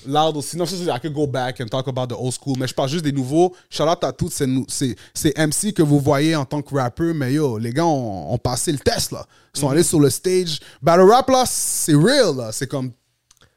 Loud 0.08 0.38
aussi. 0.38 0.56
Non, 0.56 0.68
c'est- 0.68 0.84
I 0.86 1.00
could 1.00 1.14
go 1.14 1.26
back 1.26 1.60
and 1.62 1.66
talk 1.68 1.88
about 1.88 2.08
the 2.08 2.16
old 2.20 2.32
school, 2.34 2.56
mais 2.60 2.68
je 2.68 2.76
parle 2.76 2.90
juste 2.90 3.04
des 3.04 3.12
nouveaux. 3.12 3.56
Shout 3.72 3.84
out 3.90 4.04
à 4.04 4.12
toutes 4.12 4.34
ces, 4.34 4.46
nou- 4.46 4.66
ces, 4.68 4.96
ces 5.16 5.34
MC 5.36 5.74
que 5.74 5.82
vous 5.82 6.00
voyez 6.00 6.36
en 6.36 6.46
tant 6.46 6.62
que 6.62 6.76
rappeur, 6.76 7.16
mais 7.16 7.34
yo, 7.34 7.58
les 7.58 7.72
gars 7.72 7.86
ont, 7.86 8.32
ont 8.32 8.38
passé 8.38 8.72
le 8.72 8.78
test, 8.78 9.12
là. 9.12 9.26
Ils 9.56 9.60
sont 9.60 9.70
allés 9.70 9.82
sur 9.84 10.00
le 10.00 10.12
stage. 10.12 10.60
Battle 10.82 11.10
rap, 11.10 11.28
là, 11.30 11.44
c'est 11.48 11.96
real, 11.96 12.36
là. 12.38 12.52
C'est 12.52 12.68
comme, 12.68 12.92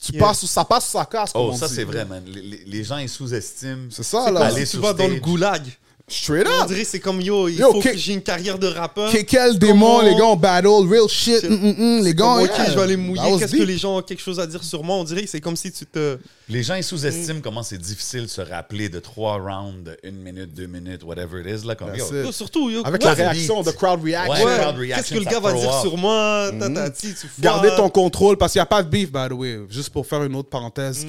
tu 0.00 0.12
Yeah. 0.12 0.26
passes, 0.26 0.46
ça 0.46 0.64
passe 0.64 0.88
sur 0.88 1.00
sa 1.00 1.04
casse, 1.06 1.32
Oh, 1.34 1.52
ça, 1.52 1.68
c'est 1.68 1.84
vrai, 1.84 2.04
man. 2.04 2.22
Les, 2.24 2.84
gens, 2.84 2.98
ils 2.98 3.08
sous-estiment. 3.08 3.88
C'est 3.90 4.04
ça, 4.04 4.30
là. 4.30 4.46
Aller 4.46 4.64
si 4.64 4.72
tu 4.72 4.76
sur 4.76 4.82
vas 4.82 4.92
dans 4.92 5.08
le 5.08 5.16
goulag. 5.16 5.62
Straight 6.08 6.46
On 6.48 6.62
up. 6.62 6.68
dirait 6.68 6.82
que 6.82 6.88
c'est 6.88 7.00
comme 7.00 7.20
yo, 7.20 7.48
il 7.48 7.56
Yo, 7.58 7.72
faut 7.72 7.80
que- 7.80 7.88
que 7.90 7.96
j'ai 7.96 8.14
une 8.14 8.22
carrière 8.22 8.58
de 8.58 8.66
rappeur. 8.66 9.12
Que- 9.12 9.18
Quel 9.22 9.58
démon, 9.58 10.00
les 10.00 10.14
gars 10.14 10.24
ont 10.24 10.36
battle, 10.36 10.68
real 10.88 11.06
shit. 11.08 11.42
Mm, 11.48 11.54
mm, 11.54 11.74
mm, 12.00 12.02
les 12.04 12.14
gars, 12.14 12.36
ok, 12.36 12.48
yeah, 12.56 12.70
je 12.70 12.74
vais 12.74 12.80
aller 12.82 12.96
mouiller. 12.96 13.38
Qu'est-ce 13.38 13.56
que 13.56 13.62
les 13.62 13.76
gens 13.78 13.98
ont 13.98 14.02
quelque 14.02 14.22
chose 14.22 14.40
à 14.40 14.46
dire 14.46 14.64
sur 14.64 14.82
moi? 14.82 14.96
On 14.96 15.04
dirait 15.04 15.22
que 15.22 15.28
c'est 15.28 15.40
comme 15.40 15.56
si 15.56 15.70
tu 15.70 15.84
te. 15.86 16.18
Les 16.48 16.62
gens, 16.62 16.74
ils 16.76 16.82
sous-estiment 16.84 17.40
comment 17.42 17.62
c'est 17.62 17.76
difficile 17.78 18.22
de 18.22 18.26
se 18.26 18.40
rappeler 18.40 18.88
de 18.88 19.00
trois 19.00 19.34
rounds, 19.38 19.84
de 19.84 19.96
une 20.02 20.16
minute, 20.16 20.54
deux 20.54 20.66
minutes, 20.66 21.02
whatever 21.04 21.40
it 21.42 21.60
is. 21.62 21.66
Là, 21.66 21.74
comme, 21.74 21.94
yo, 21.94 22.06
it. 22.06 22.24
Yo, 22.24 22.32
surtout, 22.32 22.70
yo, 22.70 22.80
Avec 22.86 23.02
ouais, 23.02 23.08
la 23.08 23.14
réaction, 23.14 23.62
the 23.62 23.74
crowd 23.76 24.02
reaction. 24.02 24.32
Ouais, 24.32 24.44
ouais, 24.44 24.58
crowd 24.60 24.76
reaction, 24.76 24.96
Qu'est-ce 25.02 25.14
que 25.14 25.18
le 25.18 25.30
gars 25.30 25.40
va 25.40 25.52
dire 25.52 25.68
off. 25.68 25.82
sur 25.82 25.96
moi? 25.98 26.50
Tatati, 26.58 27.14
tu 27.20 27.26
Gardez 27.38 27.68
ton 27.76 27.90
contrôle 27.90 28.36
parce 28.38 28.52
qu'il 28.52 28.60
n'y 28.60 28.62
a 28.62 28.66
pas 28.66 28.82
de 28.82 28.88
beef, 28.88 29.12
by 29.12 29.28
the 29.28 29.32
way. 29.32 29.58
Juste 29.68 29.90
pour 29.90 30.06
faire 30.06 30.22
une 30.24 30.34
autre 30.36 30.48
parenthèse. 30.48 31.06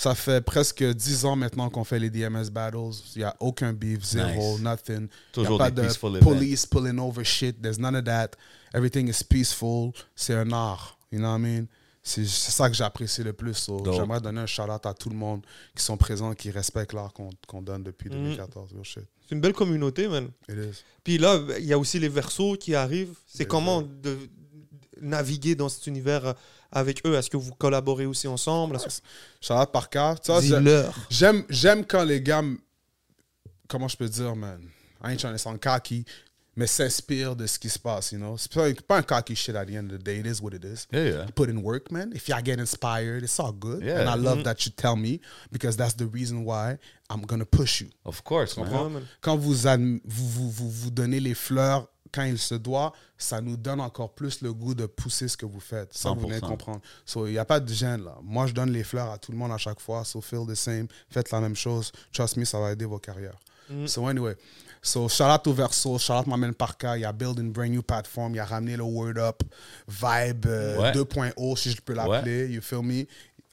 Ça 0.00 0.14
fait 0.14 0.40
presque 0.40 0.82
10 0.82 1.24
ans 1.26 1.36
maintenant 1.36 1.68
qu'on 1.68 1.84
fait 1.84 1.98
les 1.98 2.08
DMS 2.10 2.48
battles. 2.50 2.78
Il 3.14 3.18
n'y 3.18 3.24
a 3.24 3.36
aucun 3.40 3.72
beef, 3.72 4.02
zéro, 4.04 4.52
Nice. 4.54 4.60
nothing. 4.62 5.08
Toujours 5.32 5.60
a 5.60 5.70
pas 5.70 5.70
de 5.70 6.18
police 6.20 6.64
pulling 6.64 6.98
over 6.98 7.22
shit. 7.24 7.60
There's 7.60 7.78
none 7.78 7.94
of 7.94 8.04
that. 8.04 8.30
Everything 8.72 9.08
is 9.08 9.22
peaceful. 9.22 9.92
C'est 10.16 10.34
un 10.34 10.50
art. 10.52 10.96
You 11.12 11.18
know 11.18 11.28
what 11.28 11.38
I 11.38 11.42
mean? 11.42 11.66
C'est 12.02 12.26
ça 12.26 12.70
que 12.70 12.74
j'apprécie 12.74 13.22
le 13.22 13.34
plus. 13.34 13.52
so. 13.54 13.82
J'aimerais 13.92 14.22
donner 14.22 14.40
un 14.40 14.46
shout-out 14.46 14.86
à 14.86 14.94
tout 14.94 15.10
le 15.10 15.16
monde 15.16 15.42
qui 15.76 15.84
sont 15.84 15.98
présents, 15.98 16.32
qui 16.34 16.50
respectent 16.50 16.94
l'art 16.94 17.12
qu'on 17.46 17.60
donne 17.62 17.82
depuis 17.82 18.08
Mm. 18.08 18.12
2014. 18.12 18.72
Real 18.72 18.84
shit. 18.84 19.02
C'est 19.28 19.34
une 19.34 19.42
belle 19.42 19.52
communauté, 19.52 20.08
man. 20.08 20.30
It 20.48 20.56
is. 20.56 20.82
Puis 21.04 21.18
là, 21.18 21.38
il 21.58 21.66
y 21.66 21.74
a 21.74 21.78
aussi 21.78 21.98
les 21.98 22.08
versos 22.08 22.56
qui 22.58 22.74
arrivent. 22.74 23.14
C'est 23.26 23.44
comment 23.44 23.82
de 23.82 23.88
de 24.02 24.18
naviguer 25.06 25.54
dans 25.54 25.68
cet 25.68 25.86
univers 25.86 26.34
avec 26.72 27.04
eux? 27.06 27.14
Est-ce 27.14 27.30
que 27.30 27.36
vous 27.36 27.52
collaborez 27.52 28.06
aussi 28.06 28.26
ensemble? 28.28 28.76
Que- 28.78 29.64
par. 29.72 29.88
Tu 30.20 30.30
vois, 30.32 30.40
j'ai- 30.40 30.58
Dis-leur. 30.58 30.94
J'aime, 31.10 31.44
j'aime 31.48 31.84
quand 31.84 32.04
les 32.04 32.20
gars, 32.20 32.42
comment 33.68 33.88
je 33.88 33.96
peux 33.96 34.08
dire, 34.08 34.34
man, 34.36 34.60
I 35.02 35.12
ain't 35.12 35.16
trying 35.18 35.32
to 35.32 35.38
sound 35.38 35.60
cocky, 35.60 36.04
mais 36.56 36.66
s'inspirent 36.66 37.36
de 37.36 37.46
ce 37.46 37.58
qui 37.58 37.70
se 37.70 37.78
passe, 37.78 38.12
you 38.12 38.18
know? 38.18 38.36
C'est 38.36 38.52
pas, 38.52 38.68
pas 38.86 38.98
un 38.98 39.02
cocky 39.02 39.34
shit 39.34 39.54
at 39.56 39.64
the 39.66 39.70
end 39.76 39.86
of 39.90 39.98
the 39.98 40.02
day. 40.02 40.18
It 40.18 40.26
is 40.26 40.42
what 40.42 40.52
it 40.52 40.64
is. 40.64 40.86
Yeah, 40.92 41.04
yeah. 41.04 41.24
You 41.24 41.32
put 41.32 41.48
in 41.48 41.58
work, 41.58 41.90
man. 41.90 42.10
If 42.14 42.28
y'all 42.28 42.42
get 42.44 42.58
inspired, 42.58 43.22
it's 43.22 43.38
all 43.40 43.52
good. 43.52 43.82
Yeah. 43.82 44.00
And 44.02 44.08
I 44.08 44.20
love 44.22 44.42
that 44.44 44.66
you 44.66 44.72
tell 44.76 44.96
me 44.96 45.20
because 45.50 45.76
that's 45.76 45.94
the 45.96 46.06
reason 46.06 46.44
why 46.44 46.76
I'm 47.08 47.22
gonna 47.24 47.46
push 47.46 47.80
you. 47.80 47.88
Of 48.04 48.22
course, 48.24 48.56
man. 48.56 48.66
Quand 49.20 49.36
vous, 49.38 49.54
vous, 50.04 50.50
vous, 50.50 50.70
vous 50.70 50.90
donnez 50.90 51.20
les 51.20 51.34
fleurs 51.34 51.88
quand 52.12 52.24
il 52.24 52.38
se 52.38 52.54
doit, 52.54 52.92
ça 53.16 53.40
nous 53.40 53.56
donne 53.56 53.80
encore 53.80 54.12
plus 54.14 54.40
le 54.42 54.52
goût 54.52 54.74
de 54.74 54.86
pousser 54.86 55.28
ce 55.28 55.36
que 55.36 55.46
vous 55.46 55.60
faites. 55.60 55.92
Ça, 55.94 56.10
vous 56.10 56.20
venez 56.20 56.38
100%. 56.38 56.48
comprendre. 56.48 56.80
So, 57.04 57.26
il 57.26 57.32
n'y 57.32 57.38
a 57.38 57.44
pas 57.44 57.60
de 57.60 57.72
gêne, 57.72 58.04
là. 58.04 58.16
Moi, 58.22 58.46
je 58.46 58.52
donne 58.52 58.70
les 58.70 58.84
fleurs 58.84 59.10
à 59.10 59.18
tout 59.18 59.32
le 59.32 59.38
monde 59.38 59.52
à 59.52 59.58
chaque 59.58 59.80
fois. 59.80 60.04
So, 60.04 60.20
feel 60.20 60.46
the 60.46 60.54
same. 60.54 60.86
Faites 61.08 61.30
la 61.30 61.40
même 61.40 61.56
chose. 61.56 61.92
Trust 62.12 62.36
me, 62.36 62.44
ça 62.44 62.58
va 62.58 62.72
aider 62.72 62.84
vos 62.84 62.98
carrières. 62.98 63.38
So, 63.86 64.06
anyway. 64.08 64.34
So, 64.82 65.08
shout 65.08 65.24
out 65.24 65.46
au 65.46 65.52
Verso. 65.52 65.96
Shout 65.98 66.14
out 66.14 66.26
Mamen 66.26 66.52
Parka. 66.54 66.98
Il 66.98 67.04
a 67.04 67.12
build 67.12 67.38
une 67.38 67.52
brand 67.52 67.70
new 67.70 67.82
platform. 67.82 68.34
Il 68.34 68.40
a 68.40 68.44
ramené 68.44 68.76
le 68.76 68.82
Word 68.82 69.16
Up 69.18 69.42
Vibe 69.86 70.46
euh, 70.46 70.78
Ouais. 70.80 70.92
2.0, 70.92 71.56
si 71.56 71.70
je 71.70 71.80
peux 71.80 71.92
l'appeler. 71.94 72.48
You 72.48 72.60
feel 72.62 72.82
me? 72.82 73.04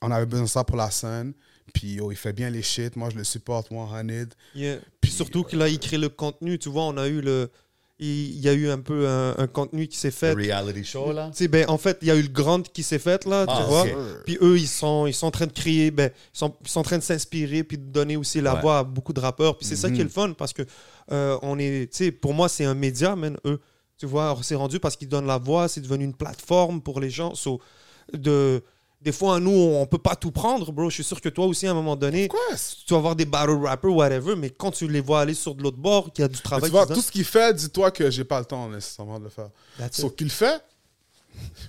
On 0.01 0.09
avait 0.09 0.25
besoin 0.25 0.45
de 0.45 0.49
ça 0.49 0.63
pour 0.63 0.77
la 0.77 0.89
scène. 0.89 1.33
Puis, 1.73 1.95
yo, 1.95 2.11
il 2.11 2.15
fait 2.15 2.33
bien 2.33 2.49
les 2.49 2.63
shit. 2.63 2.95
Moi, 2.95 3.09
je 3.11 3.17
le 3.17 3.23
supporte, 3.23 3.69
moi, 3.69 3.87
Hanid. 3.93 4.33
Yeah. 4.55 4.77
Puis 5.01 5.11
surtout 5.11 5.43
que 5.43 5.55
là, 5.55 5.67
il 5.67 5.77
crée 5.79 5.97
le 5.97 6.09
contenu. 6.09 6.57
Tu 6.57 6.69
vois, 6.69 6.83
on 6.83 6.97
a 6.97 7.07
eu 7.07 7.21
le. 7.21 7.51
Il 7.99 8.39
y 8.39 8.47
a 8.47 8.53
eu 8.53 8.69
un 8.69 8.79
peu 8.79 9.07
un, 9.07 9.35
un 9.37 9.47
contenu 9.47 9.87
qui 9.87 9.97
s'est 9.97 10.11
fait. 10.11 10.35
Le 10.35 10.43
reality 10.43 10.83
show, 10.83 11.11
là? 11.11 11.29
Tu 11.31 11.37
sais, 11.37 11.47
ben, 11.47 11.65
en 11.67 11.77
fait, 11.79 11.97
il 12.01 12.07
y 12.07 12.11
a 12.11 12.15
eu 12.15 12.21
le 12.21 12.27
Grand 12.27 12.61
qui 12.67 12.83
s'est 12.83 12.99
fait, 12.99 13.25
là, 13.25 13.45
Ah, 13.47 13.57
tu 13.61 13.67
vois. 13.67 13.83
ok. 13.83 14.23
Puis 14.25 14.37
eux, 14.41 14.57
ils 14.57 14.67
sont, 14.67 15.07
ils 15.07 15.13
sont 15.13 15.27
en 15.27 15.31
train 15.31 15.47
de 15.47 15.51
créer, 15.51 15.89
ben, 15.89 16.11
ils, 16.33 16.37
sont, 16.37 16.55
ils 16.63 16.69
sont 16.69 16.79
en 16.81 16.83
train 16.83 16.97
de 16.99 17.03
s'inspirer, 17.03 17.63
puis 17.63 17.77
de 17.77 17.85
donner 17.85 18.15
aussi 18.15 18.39
la 18.39 18.53
Ouais. 18.55 18.61
voix 18.61 18.77
à 18.79 18.83
beaucoup 18.83 19.13
de 19.13 19.19
rappeurs. 19.19 19.57
Puis 19.57 19.65
c'est 19.65 19.75
ça 19.75 19.89
qui 19.89 19.95
est 19.95 20.03
Mhm. 20.03 20.03
le 20.03 20.09
fun, 20.09 20.33
parce 20.33 20.53
que 20.53 20.61
euh, 21.11 21.37
on 21.41 21.57
est, 21.57 21.91
tu 21.91 21.97
sais, 22.05 22.11
pour 22.11 22.33
moi, 22.35 22.49
c'est 22.49 22.65
un 22.65 22.75
média, 22.75 23.15
man, 23.15 23.37
eux. 23.45 23.59
Tu 23.97 24.05
vois, 24.05 24.37
c'est 24.43 24.53
rendu 24.53 24.79
parce 24.79 24.95
qu'ils 24.95 25.09
donnent 25.09 25.25
la 25.25 25.39
voix, 25.39 25.67
c'est 25.67 25.81
devenu 25.81 26.03
une 26.05 26.13
plateforme 26.13 26.81
pour 26.81 26.99
les 26.99 27.09
gens. 27.09 27.33
So, 27.33 27.59
de, 28.13 28.61
des 28.99 29.11
fois, 29.11 29.39
nous, 29.39 29.51
on 29.51 29.85
peut 29.85 29.97
pas 29.99 30.15
tout 30.15 30.31
prendre, 30.31 30.71
bro. 30.71 30.89
Je 30.89 30.95
suis 30.95 31.03
sûr 31.03 31.21
que 31.21 31.29
toi 31.29 31.45
aussi, 31.45 31.67
à 31.67 31.71
un 31.71 31.75
moment 31.75 31.95
donné, 31.95 32.27
tu 32.27 32.93
vas 32.93 32.97
avoir 32.97 33.15
des 33.15 33.25
battle 33.25 33.51
rappers, 33.63 33.91
whatever, 33.93 34.35
mais 34.35 34.49
quand 34.49 34.71
tu 34.71 34.87
les 34.87 35.01
vois 35.01 35.21
aller 35.21 35.33
sur 35.35 35.53
de 35.55 35.61
l'autre 35.63 35.77
bord, 35.77 36.11
qu'il 36.11 36.23
y 36.23 36.25
a 36.25 36.27
du 36.27 36.35
Mais 36.35 36.41
travail 36.41 36.69
tu 36.69 36.75
vois, 36.75 36.87
tout 36.87 37.01
ce 37.01 37.11
qu'il 37.11 37.23
fait, 37.25 37.53
dis-toi 37.53 37.91
que 37.91 38.09
j'ai 38.09 38.23
pas 38.23 38.39
le 38.39 38.45
temps 38.45 38.67
nécessairement 38.69 39.19
de 39.19 39.25
le 39.25 39.29
faire. 39.29 39.49
Sauf 39.91 40.15
qu'il 40.15 40.27
le 40.27 40.31
fait. 40.31 40.61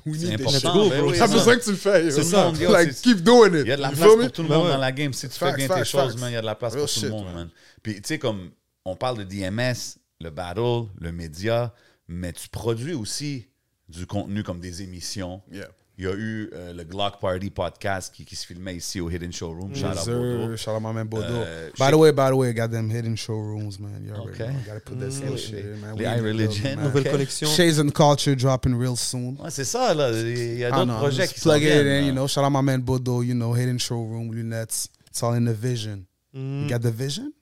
We 0.06 0.18
C'est 0.18 0.26
need 0.28 0.40
important, 0.40 0.84
shit. 0.84 0.90
ben 0.92 1.04
oui, 1.04 1.18
non. 1.18 1.26
besoin 1.28 1.56
que 1.58 1.62
tu 1.64 1.70
le 1.72 1.76
fasses. 1.76 2.04
yo. 2.04 2.10
C'est 2.12 2.24
ça. 2.24 2.50
Yo, 2.58 2.72
Like, 2.72 2.92
c'est- 2.94 3.02
keep 3.04 3.18
doing 3.22 3.48
it. 3.54 3.60
Il 3.64 3.68
y 3.68 3.72
a 3.72 3.76
de 3.76 3.82
la 3.82 3.90
place 3.90 4.08
pour 4.16 4.32
tout 4.32 4.42
le 4.42 4.48
monde 4.48 4.64
ouais. 4.66 4.72
dans 4.72 4.78
la 4.78 4.92
game. 4.92 5.12
Si 5.12 5.28
tu 5.28 5.34
fais 5.34 5.44
Facts, 5.46 5.56
bien 5.58 5.68
tes 5.68 5.74
facts, 5.74 5.84
choses, 5.84 6.16
man, 6.16 6.30
il 6.30 6.34
y 6.34 6.36
a 6.36 6.40
de 6.40 6.46
la 6.46 6.54
place 6.54 6.72
Real 6.72 6.84
pour 6.86 6.94
tout 6.94 7.00
le 7.02 7.10
monde, 7.10 7.26
man. 7.34 7.50
Puis, 7.82 7.94
tu 7.96 8.00
sais, 8.04 8.18
comme 8.18 8.50
on 8.86 8.96
parle 8.96 9.18
de 9.18 9.24
DMS, 9.24 9.98
le 10.22 10.30
battle, 10.30 10.86
le 10.98 11.12
média, 11.12 11.74
mais 12.08 12.32
tu 12.32 12.48
produis 12.48 12.94
aussi 12.94 13.46
du 13.90 14.06
contenu 14.06 14.42
comme 14.42 14.58
des 14.60 14.80
émissions. 14.80 15.42
Yeah. 15.52 15.68
Il 16.00 16.04
y 16.04 16.06
a 16.06 16.14
eu 16.14 16.48
euh, 16.54 16.72
le 16.74 16.84
Glock 16.84 17.18
Party 17.20 17.50
podcast 17.50 18.14
qui, 18.14 18.24
qui 18.24 18.36
se 18.36 18.46
filmait 18.46 18.76
ici 18.76 19.00
au 19.00 19.10
Hidden 19.10 19.32
Showroom. 19.32 19.74
Shout 19.74 19.86
out. 19.86 20.06
Bordeaux. 20.06 20.56
Shout 20.56 20.70
out 20.70 20.80
my 20.80 20.92
man 20.94 21.08
Bodo. 21.08 21.24
Euh, 21.28 21.70
by 21.76 21.90
the 21.90 21.96
way, 21.96 22.12
by 22.12 22.28
the 22.30 22.34
way, 22.36 22.54
got 22.54 22.68
them 22.68 22.88
hidden 22.88 23.16
showrooms, 23.16 23.80
man. 23.80 24.04
You 24.04 24.12
already 24.14 24.40
Okay. 24.40 24.52
know. 24.52 24.60
Gotta 24.64 24.80
put 24.80 25.00
that 25.00 25.10
Mm. 25.10 25.36
shit, 25.36 25.64
man. 25.80 25.96
Les 25.96 26.04
We 26.04 26.06
in 26.06 26.14
the 26.14 26.22
iReligion. 26.22 26.36
building, 26.62 26.76
man. 26.76 26.84
Nouvelle 26.84 27.02
Ok. 27.06 27.10
collection. 27.10 27.48
Shades 27.48 27.80
and 27.80 27.90
Culture 27.90 28.36
dropping 28.36 28.78
real 28.78 28.96
soon. 28.96 29.36
Ouais, 29.42 29.50
c'est 29.50 29.64
ça, 29.64 29.92
là. 29.92 30.12
Il 30.12 30.58
y 30.58 30.64
a 30.64 30.68
I 30.68 30.70
d'autres 30.70 30.84
know, 30.84 30.98
projets 30.98 31.26
qui 31.26 31.40
sont 31.40 31.48
plug 31.50 31.62
it 31.62 31.66
viennent. 31.66 31.86
in, 31.86 32.00
là. 32.02 32.06
you 32.06 32.12
know. 32.12 32.28
Shout 32.28 32.44
out 32.44 32.52
my 32.52 32.62
man 32.62 32.80
Bodo, 32.80 33.22
you 33.22 33.34
know, 33.34 33.52
hidden 33.52 33.80
showroom, 33.80 34.32
lunettes. 34.32 34.90
It's 35.08 35.20
all 35.24 35.34
in 35.34 35.46
the 35.46 35.52
vision. 35.52 36.04
Mm. 36.32 36.62
You 36.62 36.68
got 36.68 36.78
the 36.78 36.92
vision? 36.94 37.32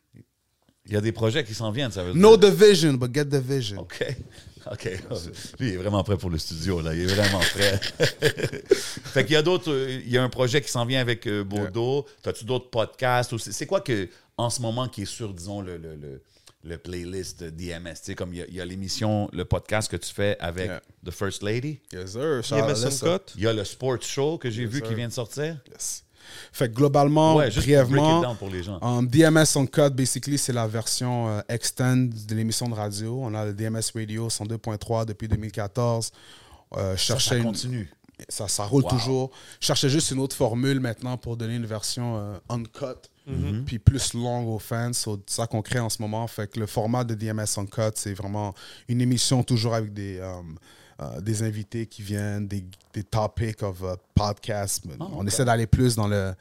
Il 0.87 0.95
y 0.95 0.97
a 0.97 1.03
des 1.03 1.13
projets 1.13 1.45
qui 1.45 1.53
s'en 1.53 1.71
viennent, 1.73 1.91
ça 1.93 2.03
veut 2.03 2.13
dire. 2.15 2.23
No 2.23 2.39
division, 2.39 2.95
but 2.95 3.13
get 3.15 3.27
the 3.27 3.35
vision. 3.43 3.81
OK. 3.81 4.17
OK. 4.73 4.85
Lui, 5.59 5.69
il 5.69 5.75
est 5.75 5.77
vraiment 5.77 6.03
prêt 6.05 6.17
pour 6.17 6.31
le 6.31 6.39
studio, 6.39 6.81
là. 6.81 6.95
Il 6.95 7.03
est 7.03 7.15
vraiment 7.15 7.39
prêt. 7.41 7.81
fait 8.71 9.25
qu'il 9.25 9.35
y 9.35 9.37
a 9.37 9.43
d'autres. 9.43 9.71
euh, 9.71 10.01
Il 10.05 10.11
y 10.11 10.19
a 10.19 10.23
un 10.23 10.29
projet 10.29 10.61
qui 10.61 10.71
s'en 10.71 10.85
vient 10.85 11.01
avec 11.01 11.27
euh, 11.27 11.45
Bordeaux. 11.45 12.07
T'as-tu 12.23 12.45
d'autres 12.45 12.71
podcasts? 12.71 13.37
c'est 13.39 13.67
quoi 13.67 13.81
que, 13.81 14.09
en 14.37 14.51
ce 14.51 14.61
moment, 14.61 14.89
qui 14.89 15.03
est 15.03 15.07
sur, 15.07 15.33
disons, 15.33 15.61
le, 15.61 15.77
le, 15.77 15.95
le, 15.97 16.23
le 16.65 16.79
playlist 16.79 17.45
DMS? 17.45 17.95
Tu 17.95 17.97
sais, 18.03 18.15
comme 18.15 18.33
il 18.35 18.39
y 18.39 18.43
a- 18.43 18.47
il 18.49 18.55
y 18.55 18.61
a, 18.61 18.65
l'émission, 18.65 19.29
le 19.33 19.45
podcast 19.45 19.91
que 19.91 19.97
tu 19.97 20.13
fais 20.13 20.37
avec 20.41 20.67
Yeah. 20.67 20.83
The 21.05 21.11
First 21.13 21.43
Lady. 21.43 21.81
Yes, 21.93 22.13
sir. 22.13 22.43
Shout 22.43 22.55
out 22.57 22.67
DMS 22.67 22.85
Alyssa. 22.85 23.07
Uncut. 23.15 23.33
Il 23.37 23.43
y 23.43 23.47
a 23.47 23.53
le 23.53 23.65
Sports 23.65 24.03
Show 24.03 24.39
que 24.39 24.51
j'ai 24.51 24.63
Yes, 24.63 24.71
vu 24.71 24.79
sir. 24.81 24.89
qui 24.89 24.95
vient 24.95 25.09
de 25.09 25.13
sortir. 25.13 25.59
Yes. 25.71 26.03
Fait 26.53 26.69
que 26.69 26.75
globalement, 26.75 27.37
Ouais, 27.37 27.51
brièvement, 27.51 28.35
pour 28.37 28.49
les 28.51 28.63
gens. 28.63 28.79
um, 28.83 29.07
DMS 29.07 29.45
on 29.57 29.67
Cut, 29.67 29.91
basically, 29.91 30.39
c'est 30.39 30.53
la 30.53 30.67
version 30.67 31.29
euh, 31.29 31.41
extend 31.49 31.97
de 31.97 32.35
l'émission 32.35 32.69
de 32.69 32.75
radio. 32.75 33.21
On 33.23 33.35
a 33.35 33.45
le 33.47 33.55
DMS 33.55 33.83
Radio 33.95 34.29
102.3 34.29 35.05
depuis 35.05 35.29
2014. 35.29 36.11
Euh, 36.77 36.97
je 36.97 37.15
Ça, 37.19 37.37
une- 37.37 37.45
continue. 37.45 37.91
ça, 38.29 38.49
ça 38.49 38.65
roule 38.65 38.83
Wow. 38.85 38.91
toujours. 38.91 39.31
Je 39.61 39.67
cherchais 39.67 39.89
juste 39.89 40.11
une 40.11 40.19
autre 40.21 40.35
formule 40.35 40.81
maintenant 40.81 41.17
pour 41.17 41.37
donner 41.37 41.55
une 41.57 41.67
version 41.67 42.17
euh, 42.19 42.39
uncut, 42.49 43.09
Mm-hmm. 43.29 43.65
puis 43.65 43.81
plus 43.81 44.15
longue 44.15 44.47
aux 44.47 44.61
fans. 44.61 44.93
So, 44.93 45.21
C'est 45.27 45.35
ça 45.37 45.47
qu'on 45.49 45.61
crée 45.61 45.81
en 45.81 45.89
ce 45.89 46.01
moment. 46.01 46.25
Fait 46.29 46.49
que 46.49 46.61
le 46.61 46.67
format 46.67 47.03
de 47.03 47.13
DMS 47.15 47.45
Uncut, 47.59 47.91
c'est 47.97 48.15
vraiment 48.15 48.55
une 48.89 49.01
émission 49.01 49.43
toujours 49.43 49.75
avec 49.75 49.93
des, 49.93 50.21
um, 50.21 50.57
euh, 51.01 51.21
des 51.21 51.43
invités 51.43 51.87
qui 51.87 52.03
viennent, 52.03 52.47
des, 52.49 52.65
des 52.93 53.03
topics 53.03 53.63
of 53.63 53.81
uh, 53.83 53.97
podcasts. 54.15 54.85
Ah, 55.01 55.05
On 55.13 55.27
essaie 55.27 55.45
d'aller 55.45 55.67
plus 55.67 55.95
dans 55.95 56.09
le, 56.09 56.35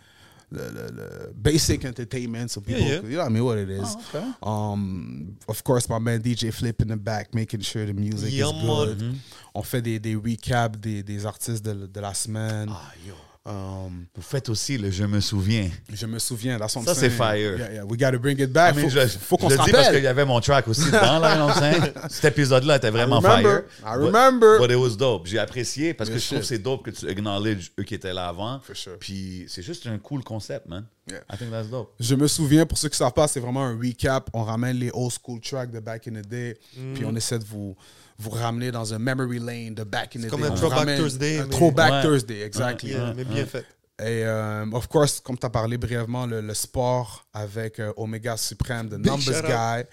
le, 0.51 0.62
le- 0.70 0.91
le 0.95 1.34
basic 1.36 1.84
entertainment, 1.86 2.47
so 2.47 2.62
people, 2.62 2.82
Yeah, 2.82 3.01
yeah. 3.01 3.10
you 3.10 3.18
know, 3.18 3.26
I 3.26 3.30
mean 3.30 3.43
what 3.43 3.58
it 3.58 3.70
is. 3.70 3.97
Ah. 4.14 4.72
Um, 4.72 5.36
of 5.47 5.64
course, 5.64 5.89
my 5.89 5.99
man 5.99 6.22
DJ 6.22 6.51
Flip 6.53 6.82
in 6.82 6.88
the 6.88 6.95
back, 6.97 7.34
making 7.34 7.62
sure 7.62 7.86
the 7.86 7.93
music 7.93 8.32
Yeah, 8.32 8.47
is 8.47 8.62
good. 8.66 9.16
On 9.53 9.64
fait 9.64 9.82
des, 9.82 9.99
des 9.99 10.16
recaps 10.16 10.78
des, 10.80 11.03
des 11.03 11.26
artistes 11.26 11.66
de, 11.66 11.88
de 11.88 11.99
la 11.99 12.14
semaine. 12.14 12.70
Ah, 12.72 12.91
yo. 13.06 13.14
Um, 13.47 14.07
Vous 14.15 14.23
faites 14.23 14.49
aussi 14.49 14.75
le 14.75 14.89
Je 14.89 15.03
me 15.03 15.19
souviens. 15.19 15.69
je 15.93 16.07
me 16.07 16.17
souviens, 16.17 16.57
I'm 16.57 16.67
Ça, 16.67 16.95
c'est 16.95 17.11
fire. 17.11 17.57
Yeah, 17.59 17.71
yeah, 17.73 17.85
we 17.85 17.91
gotta 17.95 18.17
bring 18.17 18.39
it 18.41 18.51
back. 18.51 18.73
I 18.73 18.77
mean, 18.79 18.89
faut 18.89 18.99
je 18.99 19.07
faut 19.07 19.37
qu'on 19.37 19.49
je 19.49 19.53
se 19.55 19.59
le 19.59 19.65
dis 19.65 19.71
parce 19.71 19.83
qu'il 19.83 19.93
rappelle. 19.97 20.03
y 20.03 20.07
avait 20.07 20.25
mon 20.25 20.39
track 20.39 20.67
aussi 20.67 20.85
dedans, 20.87 21.19
là? 21.19 21.53
Cet 22.09 22.25
épisode-là 22.25 22.77
était 22.77 22.89
vraiment 22.89 23.21
I 23.21 23.23
remember. 23.23 23.51
fire. 23.51 23.63
I 23.85 23.97
But- 23.99 24.05
remember. 24.05 24.59
But, 24.59 24.71
it 24.71 24.77
was 24.77 24.95
dope. 24.97 25.27
J'ai 25.27 25.37
apprécié 25.37 25.93
parce 25.93 26.09
que 26.09 26.17
je 26.17 26.25
trouve 26.25 26.39
que 26.39 26.45
c'est 26.45 26.57
dope 26.57 26.83
que 26.85 26.89
tu 26.89 27.07
acknowledges 27.07 27.71
eux 27.79 27.83
qui 27.83 27.93
étaient 27.93 28.13
là 28.13 28.29
avant. 28.29 28.59
For 28.61 28.75
sure. 28.75 28.97
Puis 28.99 29.45
c'est 29.47 29.61
juste 29.61 29.85
un 29.85 29.99
cool 29.99 30.23
concept, 30.23 30.67
man. 30.67 30.85
Yeah. 31.07 31.19
I 31.31 31.37
think 31.37 31.51
that's 31.51 31.69
dope. 31.69 31.93
Je 31.99 32.15
me 32.15 32.27
souviens, 32.27 32.65
pour 32.65 32.79
ceux 32.79 32.89
qui 32.89 32.93
ne 32.93 33.05
savent 33.05 33.13
pas, 33.13 33.27
c'est 33.27 33.39
vraiment 33.39 33.63
un 33.63 33.77
recap. 33.77 34.27
On 34.33 34.43
ramène 34.43 34.77
les 34.77 34.89
old 34.91 35.11
school 35.23 35.39
tracks 35.39 35.69
de 35.69 35.79
back 35.79 36.07
in 36.07 36.13
the 36.19 36.25
day, 36.27 36.57
puis 36.95 37.05
on 37.05 37.15
essaie 37.15 37.37
de 37.37 37.43
vous, 37.43 37.75
vous 38.18 38.30
ramener 38.30 38.72
dans 38.72 38.93
un 38.93 38.99
memory 38.99 39.39
lane 39.39 39.76
de 39.76 39.84
back 39.84 40.16
in 40.16 40.20
the 40.20 40.24
day. 40.24 40.30
comme 40.30 40.43
un 40.43 40.51
Throwback 40.51 40.80
ramène 40.80 40.97
Thursday, 40.99 41.39
Un 41.39 41.43
mais- 41.45 41.49
throwback 41.49 41.91
Ouais. 41.91 42.01
Thursday, 42.01 42.41
exactly. 42.41 42.91
Yeah, 42.91 43.13
mais 43.13 43.26
bien 43.26 43.45
fait. 43.45 43.66
Et, 43.99 44.24
euh, 44.26 44.66
of 44.74 44.88
course, 44.88 45.20
comme 45.22 45.38
tu 45.38 45.45
as 45.45 45.49
parlé 45.49 45.78
brièvement, 45.78 46.26
le, 46.26 46.41
le 46.41 46.53
sport 46.53 47.26
avec 47.34 47.80
euh, 47.80 47.93
Omega 47.97 48.36
Supreme, 48.38 48.89
The 48.89 48.93
Numbers. 49.05 49.41
Guy. 49.43 49.84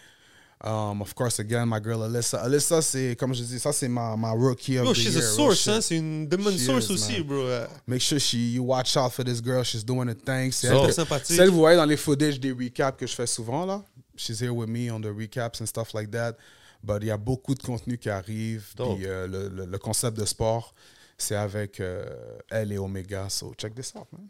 Um, 0.65 1.01
of 1.03 1.13
course, 1.15 1.41
again, 1.41 1.67
my 1.67 1.81
girl 1.83 2.05
Alyssa. 2.05 2.41
Alyssa, 2.41 2.81
c'est, 2.83 3.17
comme 3.19 3.35
je 3.35 3.43
dis, 3.43 3.59
ça, 3.59 3.73
c'est 3.73 3.89
ma, 3.89 4.17
ma 4.17 4.31
rookie 4.31 4.79
of 4.79 4.87
Yo, 4.87 4.93
the 4.93 4.97
she's 4.97 5.15
year. 5.15 5.17
a 5.17 5.27
real 5.27 5.35
source, 5.37 5.59
shit. 5.59 5.69
hein. 5.73 5.81
C'est 5.81 5.97
une 5.97 6.29
demon 6.29 6.57
source 6.57 6.89
is, 6.89 6.93
aussi, 6.93 7.13
man. 7.19 7.23
bro. 7.25 7.45
Make 7.89 8.01
sure 8.01 8.21
she, 8.21 8.53
you 8.55 8.63
watch 8.63 8.97
out 8.97 9.11
for 9.13 9.25
this 9.25 9.43
girl. 9.43 9.65
She's 9.65 9.85
doing 9.85 10.09
a 10.09 10.15
thing. 10.15 10.53
C'est 10.53 10.69
So- 10.69 10.89
sympathique. 10.93 11.37
celle 11.37 11.49
que 11.49 11.53
vous 11.53 11.59
voyez 11.59 11.77
dans 11.77 11.85
les 11.85 11.97
footage 11.97 12.39
des 12.39 12.53
recaps 12.53 12.97
que 12.97 13.07
je 13.09 13.15
fais 13.15 13.27
souvent, 13.27 13.67
là. 13.67 13.83
She's 14.17 14.41
here 14.41 14.51
with 14.55 14.69
me 14.69 14.89
on 14.93 15.01
the 15.01 15.07
recaps 15.13 15.61
and 15.61 15.67
stuff 15.67 15.95
like 15.95 16.13
that. 16.13 16.35
But 16.83 16.99
il 17.03 17.07
y 17.07 17.11
a 17.11 17.17
beaucoup 17.17 17.55
de 17.55 17.63
contenu 17.63 17.97
qui 17.99 18.11
arrive. 18.11 18.73
Puis 18.97 19.07
euh, 19.07 19.27
le, 19.27 19.49
le- 19.49 19.67
le 19.67 19.79
concept 19.79 20.17
de 20.19 20.25
sport, 20.25 20.75
c'est 21.17 21.37
avec 21.37 21.79
euh, 21.81 22.05
elle 22.51 22.73
et 22.73 22.79
Omega. 22.79 23.29
So 23.29 23.53
check 23.57 23.75
this 23.75 23.93
out, 23.95 24.07
man. 24.13 24.29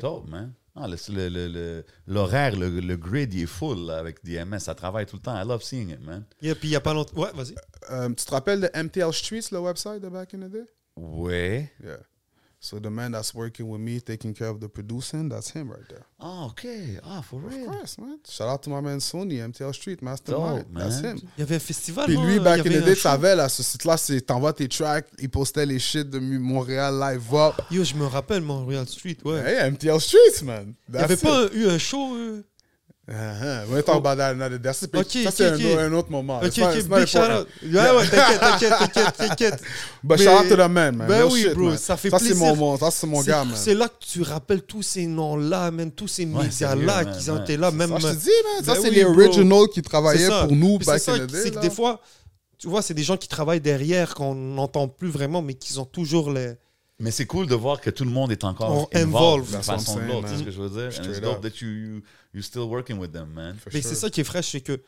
Dope, 0.00 0.28
man. 0.28 0.52
Ah, 0.74 0.86
le- 0.86 0.96
le- 1.12 1.28
le- 1.28 1.48
le- 1.48 1.84
L'horaire, 2.06 2.56
le, 2.56 2.68
le, 2.80 2.96
grid, 2.96 3.34
il 3.34 3.42
est 3.42 3.46
full 3.46 3.86
là, 3.86 3.98
avec 3.98 4.24
DMS. 4.24 4.60
Ça 4.60 4.74
travaille 4.74 5.06
tout 5.06 5.16
le 5.16 5.22
temps. 5.22 5.36
I 5.36 5.44
love 5.46 5.62
seeing 5.62 5.90
it, 5.90 6.00
man. 6.00 6.24
Yeah, 6.40 6.54
puis 6.54 6.68
il 6.68 6.72
y 6.72 6.76
a 6.76 6.80
pas 6.80 6.94
longtemps. 6.94 7.20
Ouais, 7.20 7.30
vas-y. 7.34 7.54
Euh, 7.90 8.08
tu 8.10 8.24
te 8.24 8.30
rappelles 8.30 8.60
de 8.60 8.70
MTL 8.74 9.12
Streets, 9.12 9.50
le 9.52 9.58
website 9.58 10.00
de 10.00 10.08
back 10.08 10.32
in 10.34 10.38
the 10.40 10.50
day? 10.50 10.64
Ouais. 10.96 11.70
Yeah. 11.82 11.98
So 12.60 12.80
the 12.80 12.90
man 12.90 13.12
that's 13.12 13.32
working 13.34 13.68
with 13.68 13.80
me, 13.80 14.00
taking 14.00 14.34
care 14.34 14.48
of 14.48 14.58
the 14.58 14.68
producing, 14.68 15.28
that's 15.28 15.48
him 15.50 15.70
right 15.70 15.88
there. 15.88 16.02
Ah, 16.18 16.46
OK. 16.46 16.98
Ah, 17.04 17.20
for 17.22 17.36
Of 17.46 17.52
real? 17.54 17.66
course, 17.70 17.98
man. 17.98 18.18
Shout 18.28 18.48
out 18.48 18.62
to 18.64 18.70
my 18.70 18.80
man 18.80 18.98
Sony, 18.98 19.38
MTL 19.38 19.72
Street, 19.72 20.02
Mastermind. 20.02 20.64
Dope, 20.64 20.74
That's 20.74 21.00
man. 21.00 21.18
him. 21.18 21.28
Il 21.36 21.40
y 21.40 21.42
avait 21.44 21.54
un 21.54 21.60
festival. 21.60 22.06
Puis 22.06 22.16
lui, 22.16 22.34
Il 22.34 22.40
y 22.40 22.40
back 22.40 22.58
in 22.58 22.70
avait 22.70 22.80
the 22.80 22.84
day, 22.84 22.94
tu 22.94 23.00
savais, 23.00 23.36
là, 23.36 23.48
ce 23.48 23.62
site-là, 23.62 23.96
c'est 23.96 24.20
t'envoies 24.22 24.52
tes 24.54 24.66
tracks, 24.68 25.06
il 25.20 25.30
postait 25.30 25.66
les 25.66 25.78
shit 25.78 26.10
de 26.10 26.18
Montréal 26.18 26.98
Live 26.98 27.32
Up. 27.32 27.54
Yo, 27.70 27.84
je 27.84 27.94
me 27.94 28.06
rappelle 28.06 28.42
Montreal 28.42 28.88
Street, 28.88 29.18
ouais. 29.24 29.38
Hey, 29.38 29.70
MTL 29.70 30.00
Streets, 30.00 30.42
man. 30.44 30.74
Il 30.88 30.94
n'y 30.96 31.00
avait 31.00 31.16
pas 31.16 31.46
eu 31.52 31.68
un 31.68 31.78
show. 31.78 32.16
euh, 32.16 32.42
Uh-huh. 33.10 33.64
We're 33.70 33.82
talking 33.82 34.00
about 34.04 34.18
that 34.18 34.32
another 34.32 34.58
day. 34.58 34.68
Ça, 34.74 34.86
c'est- 34.86 34.94
Ok, 34.94 35.24
ça, 35.24 35.30
c'est 35.30 35.54
ok, 35.54 35.78
un, 35.78 35.86
un 35.86 35.92
autre 35.94 36.10
moment. 36.10 36.40
Ok, 36.40 36.46
It's 36.48 36.58
not- 36.58 36.66
ok, 36.66 36.74
big 36.98 37.06
shout 37.06 37.18
out. 37.20 37.48
Ouais, 37.62 37.70
ouais, 37.70 38.06
t'inquiète, 38.06 38.40
t'inquiète, 38.40 38.72
t'inquiète, 38.78 39.16
t'inquiète. 39.16 39.62
But 40.04 40.18
Mais- 40.18 40.24
shout 40.24 40.30
out 40.30 40.48
to 40.50 40.56
the 40.56 40.68
man, 40.70 40.94
man. 40.96 41.08
Ben 41.08 41.14
Real 41.22 41.28
oui, 41.32 41.40
shit, 41.42 41.54
bro, 41.54 41.68
man. 41.68 41.78
ça 41.78 41.96
fait 41.96 42.10
c'est 42.10 42.16
plaisir. 42.18 42.36
mon, 42.36 42.56
mon- 42.56 42.76
ça, 42.76 42.90
c'est 42.90 43.06
mon 43.06 43.22
C'est- 43.22 43.30
gars, 43.30 43.44
man. 43.44 43.56
C'est 43.56 43.74
là 43.74 43.88
que 43.88 44.04
tu 44.04 44.20
rappelles 44.20 44.60
tous 44.62 44.82
ces 44.82 45.06
noms-là, 45.06 45.70
man, 45.70 45.90
tous 45.90 46.06
ces 46.08 46.26
Ouais, 46.26 46.42
médias-là 46.44 47.06
qui 47.06 47.30
ont 47.30 47.42
été 47.42 47.56
là, 47.56 47.70
même. 47.70 47.88
Ça, 47.92 47.98
je 47.98 48.06
te 48.08 48.20
dis, 48.24 48.30
man. 48.56 48.64
Ça, 48.64 48.74
Ben 48.74 48.82
c'est 48.82 48.88
oui, 48.90 48.94
les 48.96 49.04
bro. 49.04 49.14
originals 49.14 49.68
qui 49.72 49.80
travaillaient 49.80 50.28
ça. 50.28 50.44
pour 50.46 50.54
nous 50.54 50.78
back 50.78 51.00
ça, 51.00 51.12
in 51.14 51.20
the 51.20 51.30
day. 51.30 51.40
C'est 51.44 51.50
que 51.54 51.60
des 51.60 51.70
fois, 51.70 52.00
tu 52.58 52.68
vois, 52.68 52.82
c'est 52.82 52.92
des 52.94 53.04
gens 53.04 53.16
qui 53.16 53.28
travaillent 53.28 53.62
derrière 53.62 54.14
qu'on 54.14 54.34
n'entend 54.34 54.86
plus 54.86 55.08
vraiment, 55.08 55.40
mais 55.40 55.54
qui 55.54 55.78
ont 55.78 55.86
toujours 55.86 56.30
les. 56.30 56.52
Mais 57.00 57.10
c'est 57.12 57.24
cool 57.26 57.46
de 57.46 57.54
voir 57.54 57.80
que 57.80 57.88
tout 57.88 58.04
le 58.04 58.10
monde 58.10 58.32
est 58.32 58.44
encore 58.44 58.70
On 58.92 58.98
involved 58.98 59.54
I'm 59.54 59.62
façon 59.62 59.96
de 59.96 60.00
l'autre. 60.02 60.28
C'est 60.28 60.38
ce 60.38 60.42
que 60.42 60.50
je 60.50 60.60
veux 60.60 60.68
dire? 60.68 60.90
You're 62.34 62.44
still 62.44 62.62
working 62.68 62.98
with 62.98 63.12
them, 63.12 63.30
man. 63.32 63.56
For 63.56 63.70
Mais 63.72 63.80
sure. 63.80 63.90
c'est 63.90 63.96
ça 63.96 64.10
qui 64.10 64.20
est 64.20 64.24
fraîche, 64.24 64.50
c'est 64.52 64.60
que 64.60 64.80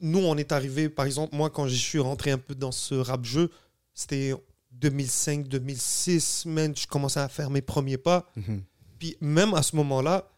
nous, 0.00 0.18
on 0.18 0.36
est 0.36 0.52
arrivé, 0.52 0.88
par 0.88 1.06
exemple, 1.06 1.34
moi, 1.34 1.48
quand 1.48 1.68
je 1.68 1.74
suis 1.74 1.98
rentré 1.98 2.30
un 2.30 2.38
peu 2.38 2.54
dans 2.54 2.72
ce 2.72 2.94
rap-jeu, 2.94 3.50
c'était 3.94 4.34
2005, 4.72 5.48
2006, 5.48 6.46
man, 6.46 6.74
je 6.76 6.86
commençais 6.86 7.20
à 7.20 7.28
faire 7.28 7.48
mes 7.50 7.62
premiers 7.62 7.96
pas. 7.96 8.30
Mhm. 8.36 8.62
Puis 8.98 9.16
même 9.20 9.54
à 9.54 9.62
ce 9.62 9.74
moment-là, 9.76 10.28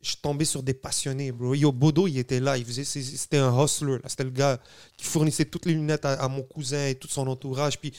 je 0.00 0.14
tombais 0.22 0.44
sur 0.44 0.62
des 0.62 0.74
passionnés, 0.74 1.32
bro. 1.32 1.54
Yo, 1.54 1.72
Bodo, 1.72 2.06
il 2.06 2.18
était 2.18 2.38
là. 2.38 2.56
Il 2.56 2.64
faisait, 2.64 2.84
c'était 2.84 3.38
un 3.38 3.64
hustler. 3.64 3.94
là. 3.94 4.08
C'était 4.08 4.22
le 4.24 4.30
gars 4.30 4.60
qui 4.96 5.04
fournissait 5.04 5.44
toutes 5.44 5.66
les 5.66 5.74
lunettes 5.74 6.04
à, 6.04 6.12
à 6.12 6.28
mon 6.28 6.42
cousin 6.42 6.86
et 6.86 6.94
tout 6.94 7.08
son 7.08 7.26
entourage. 7.26 7.80
Puis 7.80 7.92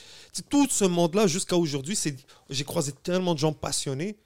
tout 0.50 0.68
ce 0.70 0.86
monde-là, 0.86 1.28
jusqu'à 1.28 1.58
aujourd'hui, 1.58 1.98
c'est, 1.98 2.16
j'ai 2.50 2.64
croisé 2.64 2.94
tellement 2.94 3.34
de 3.34 3.40
gens 3.40 3.52
passionnés. 3.52 4.18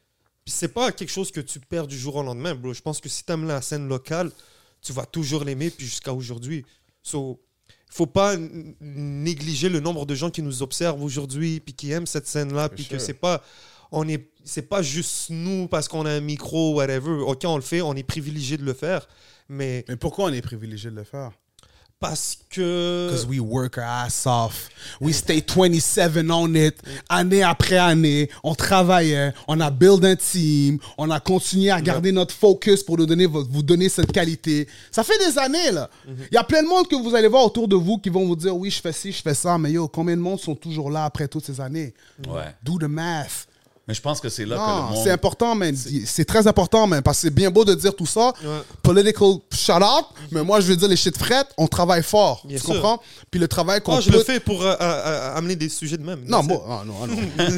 Puis 0.45 0.53
c'est 0.53 0.67
pas 0.69 0.91
quelque 0.91 1.11
chose 1.11 1.31
que 1.31 1.41
tu 1.41 1.59
perds 1.59 1.87
du 1.87 1.97
jour 1.97 2.15
au 2.15 2.23
lendemain, 2.23 2.53
bro. 2.55 2.73
Je 2.73 2.81
pense 2.81 2.99
que 2.99 3.09
si 3.09 3.23
t'aimes 3.23 3.47
la 3.47 3.61
scène 3.61 3.87
locale, 3.87 4.31
tu 4.81 4.91
vas 4.91 5.05
toujours 5.05 5.43
l'aimer, 5.43 5.69
puis 5.69 5.85
jusqu'à 5.85 6.13
aujourd'hui. 6.13 6.65
So, 7.01 7.41
faut 7.89 8.07
pas 8.07 8.35
négliger 8.79 9.69
le 9.69 9.79
nombre 9.79 10.05
de 10.05 10.15
gens 10.15 10.31
qui 10.31 10.41
nous 10.41 10.63
observent 10.63 11.03
aujourd'hui 11.03 11.59
puis 11.59 11.75
qui 11.75 11.91
aiment 11.91 12.07
cette 12.07 12.25
scène 12.25 12.51
là 12.51 12.67
puis 12.67 12.85
que 12.85 12.97
c'est 12.97 13.13
pas 13.13 13.43
on 13.91 14.07
est 14.07 14.31
c'est 14.43 14.63
pas 14.63 14.81
juste 14.81 15.29
nous 15.29 15.67
parce 15.67 15.87
qu'on 15.87 16.07
a 16.07 16.11
un 16.11 16.19
micro 16.19 16.73
whatever 16.73 17.11
ok 17.21 17.43
on 17.45 17.55
le 17.55 17.61
fait 17.61 17.81
on 17.81 17.93
est 17.93 18.01
privilégié 18.01 18.57
de 18.57 18.63
le 18.63 18.73
faire 18.73 19.07
mais 19.47 19.85
Mais 19.87 19.95
pourquoi 19.95 20.25
on 20.25 20.33
est 20.33 20.41
privilégié 20.41 20.89
de 20.89 20.95
le 20.95 21.03
faire? 21.03 21.31
Parce 22.03 22.37
que 22.49 23.07
Because 23.07 23.25
we 23.25 23.39
work 23.39 23.77
our 23.77 23.85
ass 23.85 24.27
off. 24.27 24.69
We 24.99 25.15
stay 25.15 25.39
27 25.39 26.29
on 26.29 26.53
it, 26.53 26.75
année 27.07 27.43
après 27.43 27.77
année. 27.77 28.29
On 28.43 28.55
travaillait, 28.55 29.33
on 29.47 29.61
a 29.61 29.71
build 29.71 30.03
un 30.03 30.17
team, 30.17 30.79
on 30.97 31.09
a 31.09 31.21
continué 31.21 31.71
à 31.71 31.79
garder 31.79 32.11
notre 32.11 32.33
focus 32.33 32.83
pour 32.83 32.97
nous 32.97 33.05
donner, 33.05 33.25
vous 33.25 33.63
donner 33.63 33.87
cette 33.87 34.11
qualité. 34.11 34.67
Ça 34.91 35.05
fait 35.05 35.17
des 35.17 35.39
années, 35.39 35.71
là. 35.71 35.89
Il 36.05 36.33
y 36.33 36.37
a 36.37 36.43
plein 36.43 36.61
de 36.61 36.67
monde 36.67 36.89
que 36.89 36.95
vous 36.97 37.15
allez 37.15 37.29
voir 37.29 37.45
autour 37.45 37.69
de 37.69 37.77
vous 37.77 37.97
qui 37.97 38.09
vont 38.09 38.25
vous 38.25 38.35
dire, 38.35 38.53
oui, 38.53 38.69
je 38.69 38.81
fais 38.81 38.91
ci, 38.91 39.13
je 39.13 39.21
fais 39.21 39.33
ça, 39.33 39.57
mais 39.57 39.71
yo, 39.71 39.87
combien 39.87 40.17
de 40.17 40.21
monde 40.21 40.41
sont 40.41 40.55
toujours 40.55 40.91
là 40.91 41.05
après 41.05 41.29
toutes 41.29 41.45
ces 41.45 41.61
années? 41.61 41.93
Ouais. 42.27 42.53
Do 42.61 42.77
the 42.77 42.89
math. 42.89 43.47
Mais 43.85 43.93
je 43.93 44.01
pense 44.01 44.21
que 44.21 44.29
c'est 44.29 44.45
là 44.45 44.55
que 44.55 44.61
le 44.61 44.65
Non, 44.67 44.81
monde. 44.91 44.99
c'est 45.03 45.11
important, 45.11 45.55
man. 45.55 45.75
C'est 46.05 46.23
très 46.23 46.47
important, 46.47 46.87
man. 46.87 47.01
Parce 47.01 47.17
que 47.17 47.27
c'est 47.27 47.33
bien 47.33 47.51
beau 47.51 47.65
de 47.65 47.73
dire 47.73 47.93
tout 47.93 48.05
ça. 48.05 48.27
Ouais. 48.41 48.61
Political 48.81 49.33
shout-out. 49.53 50.05
Mais 50.31 50.41
moi, 50.41 50.61
je 50.61 50.67
veux 50.67 50.77
dire 50.77 50.87
les 50.87 50.95
shit 50.95 51.17
frettes. 51.17 51.49
On 51.57 51.67
travaille 51.67 52.01
fort. 52.01 52.43
Bien 52.45 52.57
tu 52.57 52.63
sûr. 52.63 52.75
comprends? 52.75 53.01
Puis 53.29 53.41
le 53.41 53.47
travail 53.49 53.81
qu'on 53.81 53.97
Oh, 53.97 54.01
je 54.01 54.09
peut- 54.09 54.17
le 54.19 54.23
fais 54.23 54.39
pour 54.39 54.61
euh, 54.63 54.71
euh, 54.71 54.75
euh, 54.79 55.35
amener 55.35 55.57
des 55.57 55.67
sujets 55.67 55.97
de 55.97 56.03
même 56.05 56.23
Non, 56.25 56.43
moi, 56.43 56.63
ah, 56.69 56.83
non, 56.85 56.93
ah, 57.03 57.07
non. 57.07 57.15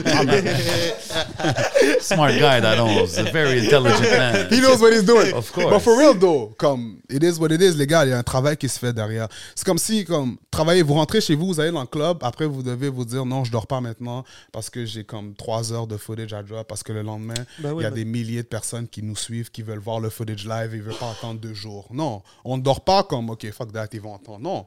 Ah, 0.07 0.23
man. 0.23 0.45
Smart 2.01 2.31
guy, 2.33 2.59
that 2.61 2.79
owns. 2.79 3.17
A 3.19 3.23
very 3.31 3.59
intelligent 3.59 4.01
man. 4.01 4.47
He 4.49 4.59
knows 4.61 4.81
what 4.81 4.91
he's 4.93 5.03
doing. 5.05 5.31
Of 5.33 5.51
course. 5.51 5.69
But 5.69 5.79
for 5.81 5.97
real, 5.97 6.15
though, 6.17 6.53
comme, 6.57 6.97
it 7.09 7.23
is 7.23 7.39
what 7.39 7.51
it 7.51 7.61
is, 7.61 7.75
les 7.77 7.87
gars, 7.87 8.03
il 8.05 8.09
y 8.09 8.13
a 8.13 8.17
un 8.17 8.23
travail 8.23 8.57
qui 8.57 8.67
se 8.69 8.79
fait 8.79 8.93
derrière. 8.93 9.27
C'est 9.55 9.65
comme 9.65 9.77
si, 9.77 10.05
comme, 10.05 10.37
travaillez, 10.51 10.81
vous 10.81 10.93
rentrez 10.95 11.21
chez 11.21 11.35
vous, 11.35 11.47
vous 11.47 11.59
allez 11.59 11.71
dans 11.71 11.81
le 11.81 11.87
club, 11.87 12.17
après, 12.21 12.45
vous 12.45 12.63
devez 12.63 12.89
vous 12.89 13.05
dire, 13.05 13.25
non, 13.25 13.43
je 13.43 13.51
dors 13.51 13.67
pas 13.67 13.81
maintenant 13.81 14.23
parce 14.51 14.69
que 14.69 14.85
j'ai 14.85 15.03
comme 15.03 15.35
trois 15.35 15.71
heures 15.71 15.87
de 15.87 15.97
footage 16.15 16.33
à 16.33 16.43
drop, 16.43 16.67
parce 16.67 16.83
que 16.83 16.93
le 16.93 17.01
lendemain, 17.01 17.33
Ben 17.59 17.71
oui, 17.73 17.81
il 17.81 17.83
y 17.83 17.87
a 17.87 17.89
ben- 17.89 17.95
des 17.95 18.05
milliers 18.05 18.43
de 18.43 18.47
personnes 18.47 18.87
qui 18.87 19.03
nous 19.03 19.15
suivent, 19.15 19.51
qui 19.51 19.61
veulent 19.61 19.79
voir 19.79 19.99
le 19.99 20.09
footage 20.09 20.45
live, 20.45 20.71
ils 20.73 20.81
veulent 20.81 20.95
pas 20.95 21.11
attendre 21.11 21.39
deux 21.39 21.53
jours. 21.53 21.87
Non, 21.91 22.21
on 22.43 22.57
ne 22.57 22.61
dort 22.63 22.81
pas 22.81 23.03
comme, 23.03 23.29
OK, 23.29 23.49
fuck 23.51 23.71
that, 23.73 23.87
ils 23.93 24.01
vont 24.01 24.15
attendre. 24.15 24.39
Non. 24.39 24.65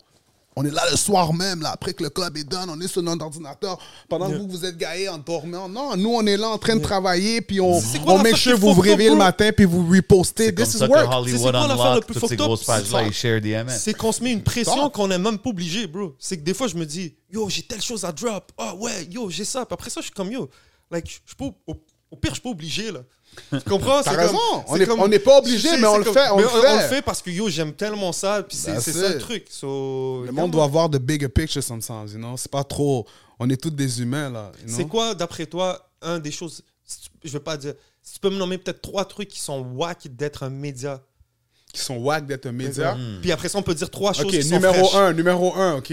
On 0.61 0.65
est 0.65 0.73
là 0.73 0.83
le 0.91 0.97
soir 0.97 1.33
même, 1.33 1.61
là, 1.63 1.71
après 1.71 1.93
que 1.95 2.03
le 2.03 2.11
club 2.11 2.37
est 2.37 2.43
done, 2.43 2.69
on 2.69 2.81
est 2.81 2.89
sur 2.89 3.01
notre 3.01 3.25
ordinateur. 3.25 3.79
Pendant 4.09 4.29
que 4.29 4.35
vous, 4.39 4.49
vous 4.49 4.65
êtes 4.65 4.77
gaillés 4.77 5.09
en 5.09 5.19
dormant. 5.19 5.69
Non, 5.69 5.97
nous, 5.97 6.09
on 6.11 6.27
est 6.27 6.37
là 6.37 6.49
en 6.49 6.59
train 6.59 6.75
de 6.75 6.83
travailler, 6.83 7.41
puis 7.41 7.61
on, 7.61 7.81
on 8.07 8.19
make 8.19 8.35
sure 8.35 8.59
vous 8.59 8.75
vous 8.75 8.81
réveillez 8.81 9.11
le 9.11 9.15
matin, 9.17 9.51
puis 9.57 9.67
vous 9.67 9.87
repostez. 9.89 10.53
This 10.53 10.75
is 10.75 10.79
ça 10.79 10.89
que 10.89 10.93
work. 10.93 11.07
C'est 11.09 11.17
Hollywood 11.17 11.53
quoi 11.53 11.67
l'affaire 11.69 11.95
le 11.95 12.01
plus 12.01 12.15
toutes 12.15 12.23
ces 12.23 12.29
fucked 12.37 12.41
up? 12.41 12.47
grosses 12.47 12.65
pages-là, 12.65 12.99
C'est 13.03 13.07
ils 13.07 13.13
share 13.13 13.41
DMS. 13.41 13.71
C'est 13.79 13.95
qu'on 13.95 14.11
se 14.11 14.21
met 14.21 14.33
une 14.33 14.43
pression 14.43 14.91
qu'on 14.91 15.07
n'est 15.07 15.19
même 15.19 15.39
pas 15.39 15.51
obligé, 15.51 15.87
bro. 15.87 16.17
C'est 16.19 16.37
que 16.37 16.43
des 16.43 16.55
fois, 16.55 16.67
je 16.67 16.75
me 16.75 16.85
dis, 16.87 17.15
yo, 17.31 17.49
j'ai 17.49 17.63
telle 17.63 17.83
chose 17.83 18.05
à 18.05 18.11
drop. 18.11 18.51
Ah 18.59 18.75
ouais, 18.75 19.07
yo, 19.09 19.31
j'ai 19.31 19.45
ça. 19.45 19.65
Puis 19.65 19.75
après 19.75 19.91
ça, 19.91 20.01
je 20.01 20.07
suis 20.07 20.15
comme, 20.15 20.33
yo, 20.33 20.51
like, 20.91 21.07
je 21.07 21.13
suis 21.27 21.37
pas, 21.37 21.47
au, 21.67 21.75
au 22.11 22.17
pire, 22.17 22.31
je 22.31 22.35
suis 22.35 22.43
pas 22.43 22.51
obligé, 22.51 22.91
là. 22.93 23.01
Tu 23.53 23.61
comprends? 23.69 24.03
T'as 24.05 24.13
raison. 24.13 24.39
comme- 24.87 25.01
On 25.01 25.09
n'est 25.09 25.19
pas 25.19 25.39
obligé, 25.39 25.77
mais 25.77 25.87
on 25.87 25.99
le 25.99 26.05
fait, 26.05 26.29
on 26.31 26.37
mais 26.37 26.43
le 26.43 26.49
on 26.49 26.63
fait. 26.63 26.83
le 26.83 26.89
fait 26.89 27.03
parce 27.03 27.21
que, 27.23 27.31
yo, 27.31 27.49
j'aime 27.49 27.73
tellement 27.75 28.13
ça. 28.13 28.43
Puis 28.43 28.57
c'est 28.57 28.81
c'est 28.81 28.93
ça 28.93 29.09
le 29.11 29.19
truc. 29.19 29.47
So, 29.51 30.25
Le 30.25 30.33
monde 30.33 30.51
doit 30.51 30.65
avoir 30.65 30.89
de 30.89 30.99
bigger 30.99 31.29
picture 31.29 31.63
sometimes, 31.63 32.07
you 32.13 32.19
know? 32.19 32.37
C'est 32.37 32.51
pas 32.51 32.65
trop... 32.65 33.07
On 33.39 33.49
est 33.51 33.61
tous 33.61 33.71
des 33.71 34.01
humains, 34.03 34.31
là, 34.31 34.51
you 34.63 34.67
know? 34.69 34.77
C'est 34.77 34.89
quoi, 34.89 35.15
d'après 35.15 35.47
toi, 35.47 35.91
un 36.03 36.19
des 36.19 36.31
choses, 36.33 36.63
je 37.23 37.31
veux 37.31 37.39
pas 37.41 37.57
dire, 37.57 37.75
si 38.03 38.15
tu 38.15 38.21
peux 38.21 38.31
me 38.31 38.37
nommer 38.39 38.59
peut-être 38.59 38.81
trois 38.81 39.05
trucs 39.05 39.29
qui 39.29 39.41
sont 39.41 39.61
whack 39.61 40.09
d'être 40.09 40.43
un 40.43 40.51
média? 40.51 41.01
Qui 41.73 41.81
sont 41.83 41.99
wack 41.99 42.27
d'être 42.27 42.47
un 42.47 42.53
média? 42.53 42.97
Puis 43.21 43.31
après 43.31 43.49
ça, 43.51 43.59
on 43.59 43.63
peut 43.63 43.75
dire 43.75 43.91
trois 43.91 44.15
choses 44.15 44.25
OK, 44.25 44.31
qui 44.31 44.43
sont 44.43 44.55
numéro 44.57 44.73
fraîches. 44.75 44.95
un, 44.95 45.13
numéro 45.13 45.55
un, 45.55 45.77
OK? 45.77 45.93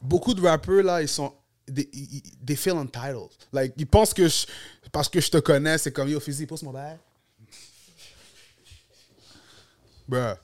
Beaucoup 0.00 0.32
de 0.34 0.40
rappeurs, 0.46 0.82
là, 0.82 1.02
ils 1.02 1.08
sont... 1.08 1.32
They, 1.66 2.56
feel 2.56 2.76
entitled. 2.76 3.30
Like, 3.52 3.72
ils 3.78 3.86
pensent 3.86 4.12
que 4.12 4.28
je- 4.28 4.46
parce 4.92 5.08
que 5.08 5.20
je 5.20 5.30
te 5.30 5.38
connais, 5.38 5.78
c'est 5.78 5.92
comme, 5.92 6.08
yo, 6.08 6.20
Fizzy, 6.20 6.46
pousse 6.46 6.62
mon 6.62 6.72
bail. 6.72 6.98
Bruh. 10.06 10.34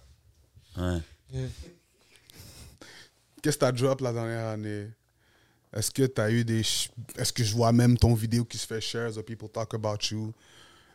Ouais. 0.76 1.00
Qu'est-ce 3.42 3.56
que 3.56 3.60
t'as 3.60 3.72
drop 3.72 4.00
la 4.00 4.12
dernière 4.12 4.46
année? 4.48 4.88
Est-ce 5.72 5.90
que 5.90 6.06
t'as 6.06 6.30
eu 6.30 6.44
des. 6.44 6.60
Est-ce 7.16 7.32
que 7.32 7.44
je 7.44 7.54
vois 7.54 7.72
même 7.72 7.96
ton 7.96 8.14
vidéo 8.14 8.44
qui 8.44 8.58
se 8.58 8.66
fait 8.66 8.80
share, 8.80 9.12
the 9.12 9.22
people 9.22 9.48
talk 9.48 9.72
about 9.74 9.98
you? 10.10 10.32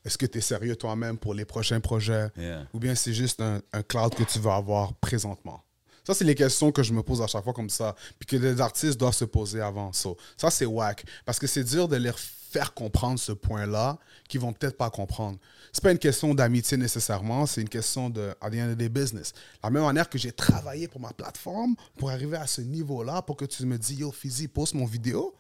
Est-ce 0.04 0.18
que 0.18 0.26
tu 0.26 0.38
es 0.38 0.42
sérieux 0.42 0.76
toi-même 0.76 1.18
pour 1.18 1.34
les 1.34 1.46
prochains 1.46 1.80
projets? 1.80 2.30
Yeah. 2.38 2.68
Ou 2.74 2.80
bien 2.80 2.94
c'est 2.94 3.14
juste 3.14 3.42
un, 3.42 3.62
un 3.72 3.82
cloud 3.82 4.14
que 4.14 4.24
tu 4.24 4.38
vas 4.40 4.56
avoir 4.56 4.94
présentement? 4.96 5.64
Ça, 6.06 6.14
c'est 6.14 6.24
les 6.26 6.36
questions 6.36 6.72
que 6.72 6.84
je 6.84 6.94
me 6.94 7.02
pose 7.02 7.22
à 7.22 7.28
chaque 7.28 7.44
fois 7.44 7.54
comme 7.54 7.70
ça, 7.70 7.96
puis 8.20 8.28
que 8.28 8.36
les 8.36 8.62
artistes 8.62 8.98
doivent 9.00 9.16
se 9.16 9.26
poser 9.26 9.62
avant. 9.62 9.92
So, 9.92 10.18
ça, 10.38 10.50
c'est 10.50 10.66
whack. 10.66 11.06
Parce 11.26 11.40
que 11.40 11.48
c'est 11.48 11.64
dur 11.64 11.88
de 11.88 11.96
leur 11.96 12.18
faire 12.56 12.74
comprendre 12.74 13.20
ce 13.20 13.34
point-là 13.34 13.98
qu'ils 14.30 14.40
vont 14.40 14.54
peut-être 14.54 14.78
pas 14.78 14.90
comprendre. 14.90 15.38
C'est 15.74 15.84
pas 15.84 15.92
une 15.92 16.00
question 16.00 16.34
d'amitié 16.34 16.78
nécessairement, 16.78 17.46
c'est 17.46 17.62
une 17.62 17.70
question 17.70 18.10
de, 18.10 18.34
à 18.40 18.50
the 18.50 18.56
end 18.56 18.72
of 18.72 18.78
the 18.78 18.88
business. 18.88 19.34
La 19.62 19.70
même 19.70 19.84
manière 19.84 20.10
que 20.10 20.18
j'ai 20.18 20.32
travaillé 20.32 20.88
pour 20.88 21.02
ma 21.02 21.12
plateforme 21.12 21.76
pour 21.98 22.12
arriver 22.12 22.38
à 22.38 22.48
ce 22.48 22.62
niveau-là, 22.62 23.22
pour 23.24 23.36
que 23.36 23.44
tu 23.44 23.66
me 23.66 23.78
dis, 23.78 23.96
yo, 23.96 24.12
Fizzy, 24.12 24.48
poste 24.48 24.74
mon 24.74 24.86
vidéo. 24.86 25.36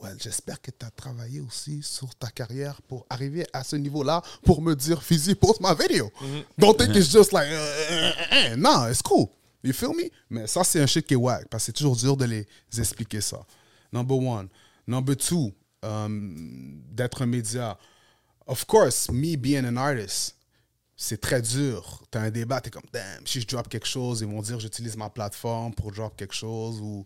Ouais, 0.00 0.10
j'espère 0.18 0.60
que 0.60 0.70
tu 0.70 0.84
as 0.84 0.90
travaillé 0.90 1.40
aussi 1.40 1.82
sur 1.82 2.14
ta 2.14 2.28
carrière 2.28 2.80
pour 2.82 3.06
arriver 3.08 3.46
à 3.52 3.64
ce 3.64 3.76
niveau-là 3.76 4.22
pour 4.44 4.62
me 4.62 4.74
dire, 4.74 5.02
Fizzy, 5.02 5.34
poste 5.34 5.60
ma 5.60 5.74
vidéo. 5.74 6.10
Don't 6.56 6.74
think 6.76 6.94
it's 6.96 7.10
just 7.10 7.32
like, 7.32 7.48
euh, 7.48 7.74
euh, 7.90 8.10
euh, 8.10 8.52
euh. 8.52 8.56
non, 8.56 8.88
it's 8.88 9.02
cool. 9.02 9.28
You 9.66 9.72
feel 9.72 9.94
me? 9.94 10.10
Mais 10.30 10.46
ça, 10.46 10.62
c'est 10.62 10.80
un 10.80 10.86
shit 10.86 11.04
qui 11.04 11.14
est 11.14 11.16
wack 11.16 11.48
parce 11.48 11.64
que 11.64 11.66
c'est 11.66 11.72
toujours 11.72 11.96
dur 11.96 12.16
de 12.16 12.24
les 12.24 12.46
expliquer 12.78 13.20
ça. 13.20 13.44
Number 13.92 14.16
one. 14.16 14.48
Number 14.86 15.16
two, 15.16 15.52
um, 15.82 16.80
d'être 16.92 17.22
un 17.22 17.26
média. 17.26 17.76
Of 18.46 18.64
course, 18.66 19.10
me 19.10 19.36
being 19.36 19.66
an 19.66 19.76
artist, 19.76 20.36
c'est 20.96 21.20
très 21.20 21.42
dur. 21.42 22.04
Tu 22.12 22.18
as 22.18 22.20
un 22.20 22.30
débat, 22.30 22.60
tu 22.60 22.68
es 22.68 22.70
comme, 22.70 22.88
damn, 22.92 23.26
si 23.26 23.40
je 23.40 23.46
drop 23.46 23.68
quelque 23.68 23.88
chose, 23.88 24.20
ils 24.20 24.28
vont 24.28 24.40
dire, 24.40 24.60
j'utilise 24.60 24.96
ma 24.96 25.10
plateforme 25.10 25.74
pour 25.74 25.90
drop 25.90 26.14
quelque 26.16 26.34
chose 26.34 26.80
ou 26.80 27.04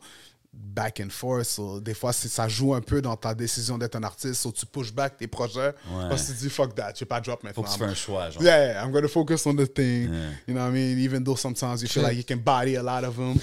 back 0.53 1.01
and 1.01 1.11
forth. 1.11 1.46
So, 1.46 1.80
des 1.80 1.94
fois, 1.94 2.12
ça 2.12 2.48
joue 2.48 2.74
un 2.74 2.80
peu 2.80 3.01
dans 3.01 3.16
ta 3.16 3.34
décision 3.34 3.78
d'être 3.78 3.96
un 3.96 4.03
artiste. 4.03 4.34
So, 4.34 4.51
tu 4.53 4.66
push 4.66 4.92
back 4.92 5.16
tes 5.16 5.26
projets 5.26 5.74
parce 6.09 6.22
que 6.22 6.32
tu 6.32 6.38
dis, 6.38 6.51
fuck 6.51 6.74
that, 6.74 6.92
je 6.94 7.01
vais 7.01 7.07
pas 7.07 7.20
drop 7.20 7.42
maintenant. 7.42 7.62
Faut 7.62 7.68
que 7.68 7.72
tu 7.72 7.78
fasses 7.78 7.90
un 7.90 7.94
choix, 7.94 8.30
genre. 8.30 8.42
Yeah, 8.42 8.82
I'm 8.82 8.90
going 8.90 9.03
to 9.03 9.09
focus 9.09 9.46
on 9.46 9.55
the 9.55 9.66
thing. 9.66 10.09
You 10.46 10.55
know 10.55 10.61
what 10.61 10.70
I 10.70 10.72
mean? 10.72 10.98
Even 10.98 11.22
though 11.24 11.36
sometimes 11.36 11.82
you 11.82 11.88
feel 11.88 12.03
like 12.03 12.16
you 12.16 12.24
can 12.24 12.38
body 12.38 12.76
a 12.76 12.82
lot 12.82 13.05
of 13.05 13.16
them. 13.16 13.36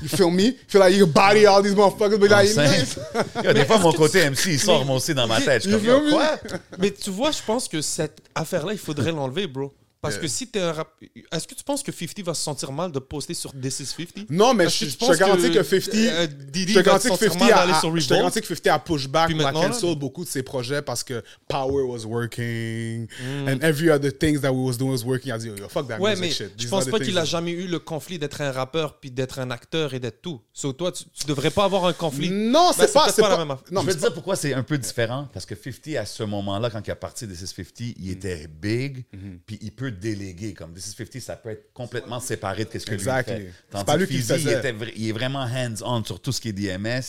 You 0.00 0.08
feel 0.08 0.30
me? 0.30 0.44
You 0.46 0.54
feel 0.68 0.80
like 0.80 0.94
you 0.94 1.04
can 1.04 1.12
body 1.12 1.46
all 1.46 1.62
these 1.62 1.74
motherfuckers, 1.74 2.18
but 2.18 2.30
like, 2.30 2.48
Yo, 3.44 3.52
des 3.52 3.64
fois, 3.64 3.78
mon 3.78 3.92
côté 3.92 4.28
MC, 4.30 4.46
il 4.54 4.58
sort 4.60 4.84
moi 4.84 4.96
aussi 4.96 5.14
dans 5.14 5.26
ma 5.26 5.40
tête. 5.40 5.64
Je 5.64 5.76
suis 5.76 5.78
comme, 5.78 5.84
You 5.84 5.92
yo, 5.92 5.98
feel 6.00 6.06
me? 6.06 6.12
quoi? 6.12 6.38
Mais 6.78 6.90
tu 6.90 7.10
vois, 7.10 7.30
je 7.30 7.42
pense 7.46 7.68
que 7.68 7.80
cette 7.82 8.22
affaire-là, 8.34 8.72
il 8.72 8.78
faudrait 8.78 9.12
l'enlever, 9.12 9.46
bro. 9.46 9.72
Parce 10.04 10.14
Yeah. 10.14 10.22
que 10.22 10.28
si 10.28 10.46
t'es 10.48 10.60
un 10.60 10.72
rap... 10.72 10.88
Est-ce 11.32 11.48
que 11.48 11.54
tu 11.54 11.64
penses 11.64 11.82
que 11.82 11.90
50 11.90 12.20
va 12.24 12.34
se 12.34 12.42
sentir 12.42 12.70
mal 12.70 12.92
de 12.92 12.98
poster 12.98 13.34
sur 13.34 13.52
This 13.52 13.80
is 13.80 13.86
50 13.86 14.30
Non, 14.30 14.54
mais 14.54 14.68
je, 14.68 14.84
je 14.86 14.96
te 14.96 15.16
garantis 15.18 15.50
que, 15.50 15.58
que, 15.58 15.62
50. 15.80 15.94
euh, 15.94 16.26
Diddy 16.26 16.72
je 16.74 16.78
te 16.78 16.84
garantis 16.84 17.04
que 17.08 17.14
sentir 17.14 17.32
50 17.32 17.50
mal 17.50 17.70
a, 17.70 17.80
sur 17.80 17.88
je 17.96 18.06
te 18.06 18.12
Revolt? 18.14 18.18
garantis 18.20 18.40
que 18.40 18.46
50 18.46 18.66
a 18.68 18.78
push 18.78 19.08
back 19.08 19.26
Puis 19.28 19.34
ou 19.36 19.40
a 19.40 19.44
maintenant, 19.44 19.62
là? 19.62 19.68
cancel 19.70 19.94
beaucoup 19.96 20.24
de 20.24 20.28
ses 20.28 20.42
projets 20.42 20.82
parce 20.82 21.02
que 21.02 21.22
Power 21.48 21.82
was 21.82 22.04
working 22.04 23.06
Mm. 23.20 23.48
and 23.48 23.58
every 23.62 23.90
other 23.90 24.10
things 24.16 24.40
that 24.40 24.52
we 24.52 24.66
was 24.66 24.76
doing 24.76 24.90
was 24.92 25.04
working. 25.04 25.28
Il 25.28 25.32
a 25.32 25.38
dit, 25.38 25.46
yo, 25.48 25.68
fuck 25.68 25.88
that 25.88 25.98
Ouais, 25.98 26.10
music 26.16 26.20
mais 26.22 26.30
shit. 26.48 26.52
je 26.62 26.68
pense 26.68 26.86
pas 26.86 26.98
qu'il 27.00 27.16
a 27.18 27.24
is- 27.24 27.26
jamais 27.26 27.52
eu 27.52 27.66
le 27.66 27.78
conflit 27.78 28.18
d'être 28.18 28.40
un 28.40 28.52
rappeur 28.52 28.98
puis 29.00 29.10
d'être 29.10 29.38
un 29.38 29.50
acteur 29.50 29.94
et 29.94 30.00
d'être 30.00 30.20
tout. 30.22 30.40
So, 30.52 30.72
toi, 30.72 30.92
tu, 30.92 31.04
tu 31.12 31.26
devrais 31.26 31.50
pas 31.50 31.64
avoir 31.64 31.86
un 31.86 31.92
conflit. 31.92 32.30
Non, 32.30 32.70
Ben, 32.76 32.86
c'est 32.86 32.92
pas, 32.92 33.08
c'est 33.10 33.22
pas 33.22 33.28
la 33.30 33.36
pas, 33.36 33.42
même 33.44 33.50
affaire. 33.52 33.64
non, 33.72 33.82
je 33.82 33.90
te 33.90 33.96
dire 33.98 34.12
pourquoi 34.14 34.36
c'est 34.36 34.54
un 34.54 34.62
peu 34.62 34.78
différent. 34.78 35.28
Parce 35.32 35.46
que 35.46 35.54
50, 35.54 35.96
à 35.96 36.06
ce 36.06 36.22
moment-là, 36.22 36.70
quand 36.70 36.86
il 36.86 36.90
a 36.90 36.96
parti 36.96 37.26
de 37.26 37.34
650, 37.34 37.94
il 37.98 38.10
était 38.10 38.46
big, 38.48 39.04
puis 39.46 39.58
il 39.62 39.72
peut 39.72 39.90
déléguer. 39.94 40.52
Comme 40.54 40.72
This 40.74 40.88
is 40.88 40.94
50, 40.96 41.20
ça 41.22 41.36
peut 41.36 41.50
être 41.50 41.72
complètement 41.72 42.20
séparé 42.20 42.64
de 42.64 42.78
ce 42.78 42.84
que 42.84 42.92
Exactly. 42.94 43.34
lui 43.36 43.44
fait. 43.46 43.52
C'est 43.78 43.84
pas 43.86 43.96
lui 43.96 44.04
que 44.06 44.10
qui 44.10 44.16
il, 44.18 44.22
faisait. 44.22 44.58
était 44.58 44.72
vra- 44.72 44.92
il 44.94 45.08
est 45.08 45.12
vraiment 45.12 45.44
hands-on 45.44 46.04
sur 46.04 46.20
tout 46.20 46.32
ce 46.32 46.40
qui 46.40 46.48
est 46.50 46.52
DMS. 46.52 47.02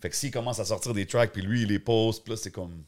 Fait 0.00 0.10
que 0.10 0.16
s'il 0.16 0.30
commence 0.30 0.58
à 0.58 0.64
sortir 0.64 0.92
des 0.94 1.06
tracks, 1.06 1.32
puis 1.32 1.42
lui, 1.42 1.62
il 1.62 1.68
les 1.68 1.78
poste, 1.78 2.24
puis 2.24 2.32
là, 2.32 2.36
c'est 2.42 2.50
comme... 2.50 2.82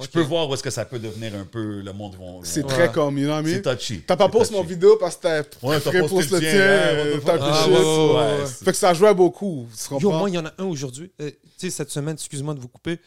Je 0.00 0.06
peux 0.06 0.20
voir 0.20 0.48
où 0.48 0.54
est-ce 0.54 0.62
que 0.62 0.70
ça 0.70 0.84
peut 0.84 1.00
devenir 1.00 1.34
un 1.34 1.44
peu... 1.44 1.80
Le 1.80 1.92
monde 1.92 2.16
c'est 2.44 2.64
très 2.64 2.92
comme, 2.92 3.18
you 3.18 3.26
know? 3.26 3.44
C'est 3.44 3.62
touchy. 3.62 4.00
T'as 4.06 4.14
pas 4.16 4.28
posté 4.28 4.54
mon 4.54 4.62
vidéo 4.62 4.96
parce 4.96 5.16
que 5.16 5.22
t'as 5.22 5.42
Ouais, 5.60 5.80
posté 6.08 6.34
le 6.36 6.40
tien, 6.40 7.28
Ah, 7.36 7.64
shit. 7.64 7.72
ouais, 7.72 7.74
ouais, 7.74 7.84
ouais, 7.84 8.14
Ouais, 8.14 8.40
ouais. 8.42 8.46
Fait 8.46 8.70
que 8.70 8.76
ça 8.76 8.94
jouait 8.94 9.12
beaucoup, 9.12 9.66
tu 9.76 9.94
Yo, 9.94 9.98
comprends? 9.98 10.18
moi, 10.20 10.30
il 10.30 10.34
y 10.36 10.38
en 10.38 10.46
a 10.46 10.52
un 10.58 10.64
aujourd'hui. 10.66 11.10
Euh, 11.20 11.30
tu 11.32 11.36
sais, 11.56 11.70
cette 11.70 11.90
semaine, 11.90 12.14
excuse-moi 12.14 12.54
de 12.54 12.60
vous 12.60 12.68
couper, 12.68 13.00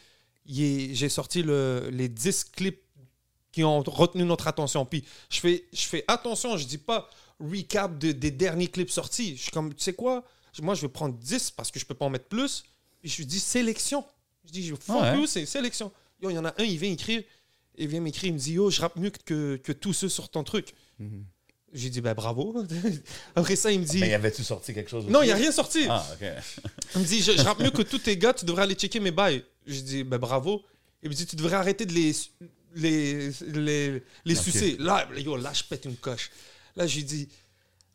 j'ai 0.45 1.07
sorti 1.09 1.43
le- 1.43 1.88
les 1.91 2.09
10 2.09 2.43
clips 2.43 2.82
qui 3.52 3.64
ont 3.64 3.82
retenu 3.82 4.24
notre 4.24 4.47
attention. 4.47 4.86
Puis 4.86 5.04
je 5.30 5.39
fais, 5.39 5.66
je 5.74 5.82
fais 5.84 6.04
attention, 6.08 6.58
je 6.58 6.66
dis 6.66 6.78
pas 6.78 7.10
recap 7.39 7.97
de- 7.97 8.12
des 8.12 8.32
derniers 8.32 8.68
clips 8.68 8.89
sortis. 8.91 9.36
Je 9.38 9.41
suis 9.43 9.52
comme, 9.52 9.74
tu 9.74 9.84
sais 9.84 9.93
quoi? 9.93 10.24
Moi, 10.62 10.76
je 10.76 10.82
vais 10.82 10.89
prendre 10.89 11.16
10 11.18 11.52
parce 11.52 11.72
que 11.72 11.80
je 11.80 11.86
peux 11.86 11.93
pas 11.95 12.06
en 12.06 12.10
mettre 12.10 12.26
plus. 12.28 12.64
Puis 13.02 13.10
je 13.10 13.18
lui 13.18 13.26
dis 13.26 13.39
sélection. 13.39 14.04
Je 14.45 14.52
dis, 14.52 14.70
fuck 14.80 15.02
Ouais. 15.02 15.16
you, 15.18 15.26
c'est 15.26 15.45
sélection. 15.45 15.91
Yo, 16.22 16.30
il 16.30 16.36
y 16.36 16.38
en 16.38 16.45
a 16.45 16.49
un, 16.49 16.64
il 16.64 16.78
vient 16.78 16.91
écrire. 16.91 17.24
Il 17.78 17.88
vient 17.88 18.02
m'écrire, 18.02 18.30
il 18.30 18.34
me 18.34 18.38
dit, 18.39 18.54
yo, 18.54 18.70
je 18.70 18.82
rappe 18.82 18.95
mieux 18.97 19.10
que, 19.12 19.56
que 19.58 19.72
tous 19.72 19.93
ceux 19.93 20.10
sur 20.10 20.30
ton 20.30 20.43
truc. 20.43 20.74
J'ai 21.74 21.89
dit, 21.89 22.02
ben 22.02 22.14
bravo. 22.14 22.54
Après 23.36 23.56
ça, 23.56 23.72
il 23.72 23.80
me 23.80 23.86
dit, 23.86 24.02
Mais 24.02 24.10
y 24.10 24.14
avait-tu 24.14 24.43
sorti 24.43 24.74
quelque 24.74 24.89
chose? 24.89 25.06
non, 25.08 25.22
il 25.24 25.28
n'y 25.28 25.32
a 25.32 25.36
rien 25.36 25.52
sorti. 25.54 25.86
Ah, 25.89 26.06
OK. 26.14 26.28
Il 26.95 27.02
me 27.02 27.06
dit, 27.08 27.22
je, 27.22 27.32
je 27.32 27.41
rappe 27.41 27.60
mieux 27.60 27.72
que 27.72 27.82
tous 27.82 27.99
tes 27.99 28.18
gars, 28.18 28.34
tu 28.34 28.43
devrais 28.45 28.64
aller 28.64 28.76
checker 28.76 28.99
mes 28.99 29.12
bails. 29.12 29.43
Je 29.66 29.80
dis, 29.80 30.04
ben 30.04 30.18
bravo. 30.18 30.64
Il 31.02 31.10
me 31.10 31.16
dit, 31.16 31.26
tu 31.26 31.36
devrais 31.38 31.56
arrêter 31.56 31.86
de 31.86 31.93
les, 31.93 32.12
les, 32.76 33.30
les, 33.53 34.03
les 34.26 34.38
Ok. 34.38 34.43
sucer. 34.43 34.78
Là, 34.80 35.07
yo, 35.17 35.36
là, 35.38 35.51
je 35.53 35.63
pète 35.63 35.86
une 35.86 35.95
coche. 35.97 36.32
Là, 36.76 36.88
j'ai 36.88 37.03
dit, 37.03 37.28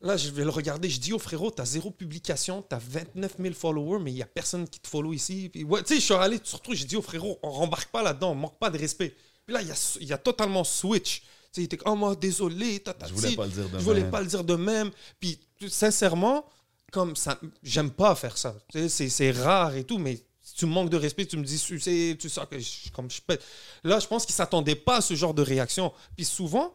là, 0.00 0.16
je 0.16 0.30
vais 0.30 0.44
le 0.44 0.50
regarder. 0.50 0.88
Je 0.90 1.00
dis, 1.00 1.12
oh 1.12 1.18
frérot, 1.18 1.50
t'as 1.50 1.64
zéro 1.64 1.90
publication, 1.90 2.62
t'as 2.62 2.78
29 2.78 3.36
000 3.40 3.54
followers, 3.54 4.00
mais 4.02 4.10
il 4.12 4.14
n'y 4.16 4.22
a 4.22 4.26
personne 4.26 4.68
qui 4.68 4.80
te 4.80 4.88
follow 4.88 5.12
ici. 5.12 5.48
Puis, 5.52 5.64
ouais, 5.64 5.82
tu 5.82 5.94
sais, 5.94 6.00
je 6.00 6.04
suis 6.04 6.14
allé 6.14 6.38
surtout, 6.42 6.74
j'ai 6.74 6.84
dit, 6.84 6.96
oh 6.96 7.02
frérot, 7.02 7.38
on 7.42 7.50
rembarque 7.50 7.90
pas 7.90 8.02
là-dedans, 8.02 8.32
on 8.32 8.34
manque 8.34 8.58
pas 8.58 8.70
de 8.70 8.78
respect. 8.78 9.14
Puis 9.46 9.54
là, 9.54 9.62
il 9.62 9.68
y 9.68 9.70
a, 9.70 9.96
y 10.00 10.12
a 10.12 10.18
totalement 10.18 10.64
switch. 10.64 11.20
Tu 11.20 11.26
sais, 11.52 11.60
il 11.62 11.64
était 11.64 11.76
comme, 11.76 11.92
oh, 11.92 11.96
moi, 11.96 12.16
désolé, 12.16 12.80
tata, 12.80 13.06
Je 13.08 13.14
voulais 13.14 13.36
pas 13.36 13.46
le 13.46 13.52
dire 13.52 13.68
de 13.68 13.78
Je 13.78 13.84
voulais 13.84 14.00
même. 14.02 14.10
pas 14.10 14.20
le 14.20 14.26
dire 14.26 14.44
de 14.44 14.56
même. 14.56 14.90
Puis, 15.20 15.38
sincèrement, 15.68 16.44
comme 16.92 17.16
ça, 17.16 17.38
j'aime 17.62 17.90
pas 17.90 18.14
faire 18.14 18.36
ça. 18.36 18.56
Tu 18.70 18.88
sais, 18.88 19.08
c'est- 19.08 19.30
rare 19.32 19.74
et 19.76 19.84
tout, 19.84 19.98
mais 19.98 20.18
tu 20.56 20.66
me 20.66 20.72
manques 20.72 20.90
de 20.90 20.96
respect, 20.96 21.26
tu 21.26 21.36
me 21.36 21.44
dis 21.44 21.58
sucer, 21.58 22.16
tu 22.18 22.28
sais 22.28 22.40
que 22.50 22.58
je, 22.58 22.90
comme 22.92 23.10
je 23.10 23.20
pète. 23.20 23.44
Là, 23.84 24.00
je 24.00 24.06
pense 24.06 24.24
qu'ils 24.24 24.34
s'attendaient 24.34 24.74
pas 24.74 24.96
à 24.96 25.00
ce 25.00 25.14
genre 25.14 25.34
de 25.34 25.42
réaction. 25.42 25.92
Puis 26.16 26.24
souvent, 26.24 26.74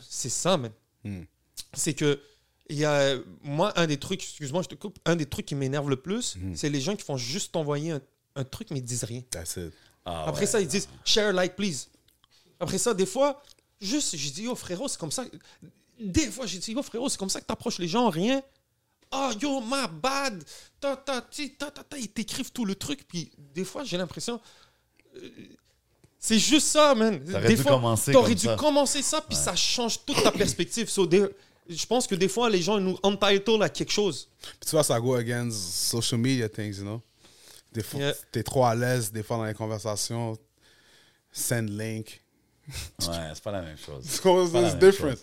c'est 0.00 0.30
ça, 0.30 0.56
même. 0.56 0.72
Hmm. 1.04 1.22
C'est 1.74 1.94
que, 1.94 2.20
il 2.70 2.76
y 2.78 2.84
a, 2.86 3.16
moi, 3.42 3.72
un 3.78 3.86
des 3.86 3.98
trucs, 3.98 4.22
excuse-moi, 4.22 4.62
je 4.62 4.68
te 4.68 4.74
coupe, 4.74 4.98
un 5.04 5.16
des 5.16 5.26
trucs 5.26 5.44
qui 5.46 5.54
m'énerve 5.54 5.90
le 5.90 5.96
plus, 5.96 6.36
Hmm. 6.36 6.54
c'est 6.56 6.70
les 6.70 6.80
gens 6.80 6.96
qui 6.96 7.04
font 7.04 7.16
juste 7.18 7.52
t'envoyer 7.52 7.90
un, 7.92 8.00
un 8.36 8.44
truc, 8.44 8.70
mais 8.70 8.78
ils 8.78 8.84
disent 8.84 9.04
rien. 9.04 9.20
That's 9.30 9.56
it. 9.56 9.72
Ah, 10.06 10.24
Après 10.26 10.40
ouais. 10.42 10.46
ça, 10.46 10.60
ils 10.60 10.66
disent 10.66 10.88
share, 11.04 11.32
like, 11.32 11.56
please. 11.56 11.88
Après 12.58 12.78
ça, 12.78 12.94
des 12.94 13.06
fois, 13.06 13.42
juste, 13.80 14.16
j'ai 14.16 14.30
dit, 14.30 14.42
yo 14.44 14.54
frérot, 14.54 14.88
c'est 14.88 14.98
comme 14.98 15.12
ça. 15.12 15.24
Des 16.00 16.30
fois, 16.30 16.46
j'ai 16.46 16.58
dit, 16.58 16.72
yo 16.72 16.82
frérot, 16.82 17.08
c'est 17.10 17.18
comme 17.18 17.28
ça 17.30 17.40
que 17.40 17.46
t'approches 17.46 17.78
les 17.78 17.88
gens, 17.88 18.08
rien. 18.08 18.42
Oh, 19.16 19.30
yo, 19.40 19.60
my 19.60 19.86
bad. 20.02 20.42
Ta, 20.80 20.96
ta, 20.96 21.20
ti, 21.22 21.52
ta, 21.54 21.70
ta, 21.70 21.82
ta. 21.84 21.96
Ils 21.98 22.08
t'écrivent 22.08 22.50
tout 22.52 22.64
le 22.64 22.74
truc. 22.74 23.06
Puis 23.06 23.30
des 23.54 23.64
fois, 23.64 23.84
j'ai 23.84 23.96
l'impression. 23.96 24.40
euh, 25.16 25.28
c'est 26.18 26.38
juste 26.38 26.68
ça, 26.68 26.94
man. 26.94 27.22
T'aurais 27.24 27.48
Des 27.48 27.56
dû 27.56 27.62
fois, 27.62 27.72
commencer 27.72 28.12
T'aurais 28.12 28.28
comme 28.30 28.34
dû 28.38 28.46
ça. 28.46 28.56
commencer 28.56 29.02
ça, 29.02 29.20
puis 29.20 29.36
ça 29.36 29.54
change 29.54 30.04
toute 30.04 30.22
ta 30.22 30.32
perspective. 30.32 30.88
So, 30.88 31.06
des- 31.06 31.28
je 31.68 31.86
pense 31.86 32.06
que 32.06 32.14
des 32.14 32.28
fois, 32.28 32.48
les 32.50 32.62
gens 32.62 32.78
ils 32.78 32.84
nous 32.84 32.98
entitled 33.02 33.62
à 33.62 33.68
quelque 33.68 33.92
chose. 33.92 34.28
Puis 34.40 34.52
tu 34.66 34.70
vois, 34.70 34.82
ça 34.84 34.98
go 35.00 35.14
against 35.14 35.56
social 35.58 36.18
media 36.20 36.48
things, 36.48 36.76
you 36.78 36.82
know? 36.82 37.02
Des 37.72 37.82
fois, 37.82 38.00
Yeah. 38.00 38.14
t'es 38.32 38.42
trop 38.42 38.64
à 38.64 38.74
l'aise, 38.74 39.12
des 39.12 39.22
fois, 39.22 39.36
dans 39.36 39.44
les 39.44 39.54
conversations. 39.54 40.36
Send 41.32 41.68
link. 41.70 42.22
Ouais, 42.68 43.30
c'est 43.34 43.42
pas 43.42 43.50
la 43.52 43.62
même 43.62 43.76
chose. 43.76 44.04
Pas 44.22 44.60
la 44.60 44.68
même 44.70 44.78
different. 44.78 45.16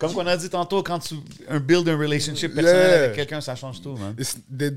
Comme 0.00 0.14
qu'on 0.14 0.26
a 0.26 0.36
dit 0.36 0.48
tantôt, 0.50 0.82
quand 0.82 0.98
tu 0.98 1.14
un 1.48 1.60
build 1.60 1.88
un 1.88 1.96
relationship 1.96 2.54
personnel 2.54 2.90
Yeah. 2.90 3.04
avec 3.04 3.14
quelqu'un, 3.16 3.40
ça 3.40 3.54
change 3.54 3.80
tout, 3.80 3.96
man. 3.96 4.14
It's, 4.18 4.36
they- 4.56 4.72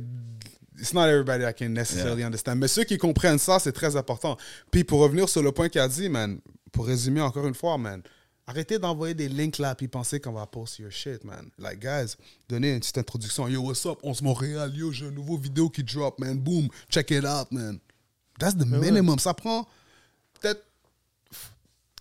it's 0.80 0.94
not 0.94 1.06
everybody 1.08 1.44
that 1.44 1.54
can 1.54 1.70
necessarily 1.70 2.24
understand. 2.24 2.58
Mais 2.58 2.68
ceux 2.68 2.84
qui 2.84 2.98
comprennent 2.98 3.40
ça, 3.40 3.58
c'est 3.60 3.72
très 3.72 3.96
important. 3.96 4.38
Puis 4.70 4.84
pour 4.84 5.00
revenir 5.00 5.28
sur 5.30 5.42
le 5.42 5.52
point 5.52 5.70
qu'il 5.70 5.82
a 5.82 5.88
dit, 5.88 6.10
man, 6.10 6.40
pour 6.72 6.86
résumer 6.88 7.22
encore 7.22 7.48
une 7.48 7.54
fois, 7.54 7.78
man, 7.78 8.02
arrêtez 8.46 8.78
d'envoyer 8.80 9.14
des 9.14 9.30
links 9.30 9.60
là 9.60 9.74
puis 9.76 9.88
penser 9.88 10.20
qu'on 10.20 10.34
va 10.34 10.46
post 10.46 10.80
your 10.80 10.92
shit, 10.92 11.24
man. 11.24 11.50
Like, 11.58 11.80
guys, 11.80 12.16
donnez 12.50 12.74
une 12.74 12.80
petite 12.82 12.98
introduction. 12.98 13.48
Yo, 13.48 13.62
what's 13.62 13.86
up? 13.86 14.00
On 14.04 14.14
se 14.14 14.24
Montréal. 14.24 14.76
Yo, 14.76 14.92
j'ai 14.92 15.08
un 15.08 15.12
nouveau 15.12 15.38
vidéo 15.38 15.70
qui 15.70 15.84
drop, 15.84 16.20
man. 16.20 16.38
Boom. 16.38 16.68
Check 16.90 17.12
it 17.12 17.24
out, 17.24 17.50
man. 17.52 17.80
That's 18.40 18.58
the 18.58 18.66
minimum. 18.66 19.20
Ça 19.20 19.34
prend 19.34 19.66
peut-être 20.42 20.66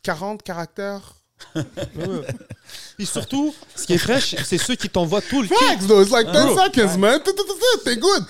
40 0.03 0.43
caractères. 0.43 1.15
Puis 2.97 3.07
surtout, 3.13 3.55
ce 3.75 3.87
qui 3.87 3.95
est 3.95 3.99
fraîche, 3.99 4.35
c'est 4.45 4.59
ceux 4.59 4.75
qui 4.77 4.89
t'envoient 4.89 5.23
tout 5.23 5.43
le 5.43 5.49
kit. 5.49 5.55
Facts, 5.55 5.87
though. 5.87 6.03
It's 6.03 6.11
like 6.11 6.27
10 6.27 6.33
Bro. 6.33 6.57
seconds, 6.65 6.99
man. 6.99 7.21
T'es 7.85 7.97
good. 7.97 8.25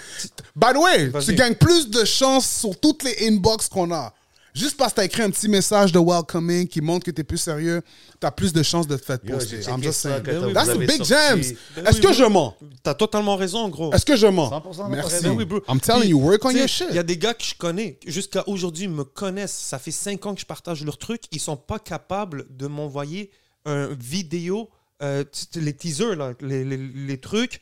By 0.54 0.72
the 0.74 0.78
way, 0.78 1.06
Vas-y. 1.08 1.24
tu 1.26 1.34
gagnes 1.34 1.54
plus 1.54 1.88
de 1.88 2.04
chances 2.04 2.48
sur 2.60 2.78
toutes 2.78 3.02
les 3.04 3.16
inbox 3.28 3.68
qu'on 3.68 3.90
a. 3.92 4.12
Juste 4.54 4.76
parce 4.76 4.92
que 4.92 4.96
t'as 4.96 5.04
écrit 5.06 5.22
un 5.22 5.30
petit 5.30 5.48
message 5.48 5.92
de 5.92 5.98
welcoming 5.98 6.68
qui 6.68 6.82
montre 6.82 7.06
que 7.06 7.10
t'es 7.10 7.24
plus 7.24 7.38
sérieux, 7.38 7.80
t'as 8.20 8.30
plus 8.30 8.52
de 8.52 8.62
chances 8.62 8.86
de 8.86 8.96
te 8.96 9.02
faire 9.04 9.18
poster. 9.18 9.60
I'm 9.66 9.82
just 9.82 10.00
saying. 10.00 10.22
t'as- 10.22 10.52
That's 10.52 10.68
avez 10.68 10.86
big 10.86 11.02
gems. 11.02 11.56
Ben 11.74 11.86
Est-ce 11.86 12.00
que 12.02 12.12
je 12.12 12.24
mens? 12.24 12.54
T'as 12.82 12.92
totalement 12.94 13.36
raison, 13.36 13.68
gros. 13.70 13.92
Est-ce 13.94 14.04
que 14.04 14.14
je 14.14 14.26
mens? 14.26 14.50
100% 14.50 14.88
de 14.90 14.94
Merci. 14.94 15.14
raison. 15.14 15.36
Oui, 15.36 15.46
bro. 15.46 15.60
I'm 15.68 15.80
telling 15.80 16.02
Puis, 16.02 16.10
you, 16.10 16.18
work 16.20 16.44
on 16.44 16.50
your 16.50 16.68
shit. 16.68 16.86
Il 16.90 16.96
y 16.96 16.98
a 16.98 17.02
des 17.02 17.16
gars 17.16 17.32
que 17.32 17.42
je 17.44 17.54
connais, 17.54 17.98
jusqu'à 18.06 18.44
aujourd'hui, 18.46 18.88
me 18.88 19.04
connaissent. 19.04 19.56
Ça 19.56 19.78
fait 19.78 19.90
cinq 19.90 20.26
ans 20.26 20.34
que 20.34 20.40
je 20.42 20.46
partage 20.46 20.84
leurs 20.84 20.98
trucs. 20.98 21.22
Ils 21.32 21.40
sont 21.40 21.56
pas 21.56 21.78
capables 21.78 22.44
de 22.50 22.66
m'envoyer 22.66 23.30
un 23.64 23.88
vidéo, 23.98 24.68
euh, 25.02 25.24
les 25.54 25.72
teasers, 25.72 26.14
là, 26.14 26.34
les, 26.40 26.62
les- 26.64 26.76
les 26.76 27.18
trucs. 27.18 27.60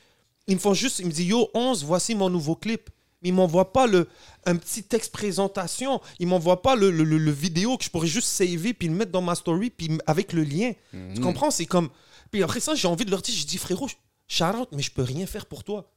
Ils 0.48 0.56
me 0.56 0.60
font 0.60 0.74
juste, 0.74 0.98
ils 0.98 1.06
me 1.06 1.12
disent 1.12 1.28
Yo, 1.28 1.48
11, 1.54 1.84
voici 1.84 2.16
mon 2.16 2.28
nouveau 2.30 2.56
clip. 2.56 2.90
Mais 3.22 3.28
ils 3.28 3.34
m'envoient 3.34 3.72
pas 3.72 3.86
le, 3.86 4.08
un 4.46 4.56
petit 4.56 4.82
texte 4.82 5.12
présentation. 5.12 6.00
Ils 6.18 6.26
m'envoient 6.26 6.62
pas 6.62 6.74
le, 6.74 6.90
le, 6.90 7.04
le- 7.04 7.18
le 7.18 7.30
vidéo 7.30 7.76
que 7.76 7.84
je 7.84 7.90
pourrais 7.90 8.06
juste 8.08 8.28
saver 8.28 8.72
puis 8.72 8.88
le 8.88 8.94
mettre 8.94 9.12
dans 9.12 9.20
ma 9.22 9.34
story 9.34 9.70
puis 9.70 9.90
avec 10.06 10.32
le 10.32 10.42
lien. 10.42 10.72
Mhm. 10.92 11.14
Tu 11.14 11.20
comprends? 11.20 11.50
C'est 11.50 11.66
comme. 11.66 11.90
Puis 12.30 12.42
après 12.42 12.60
ça, 12.60 12.74
j'ai 12.74 12.88
envie 12.88 13.04
de 13.04 13.10
leur 13.10 13.20
dire 13.22 13.34
Je 13.34 13.44
dis 13.46 13.58
Frérot, 13.58 13.86
out, 13.86 14.68
mais 14.72 14.82
je 14.82 14.90
peux 14.90 15.02
rien 15.02 15.26
faire 15.26 15.46
pour 15.46 15.64
toi. 15.64 15.90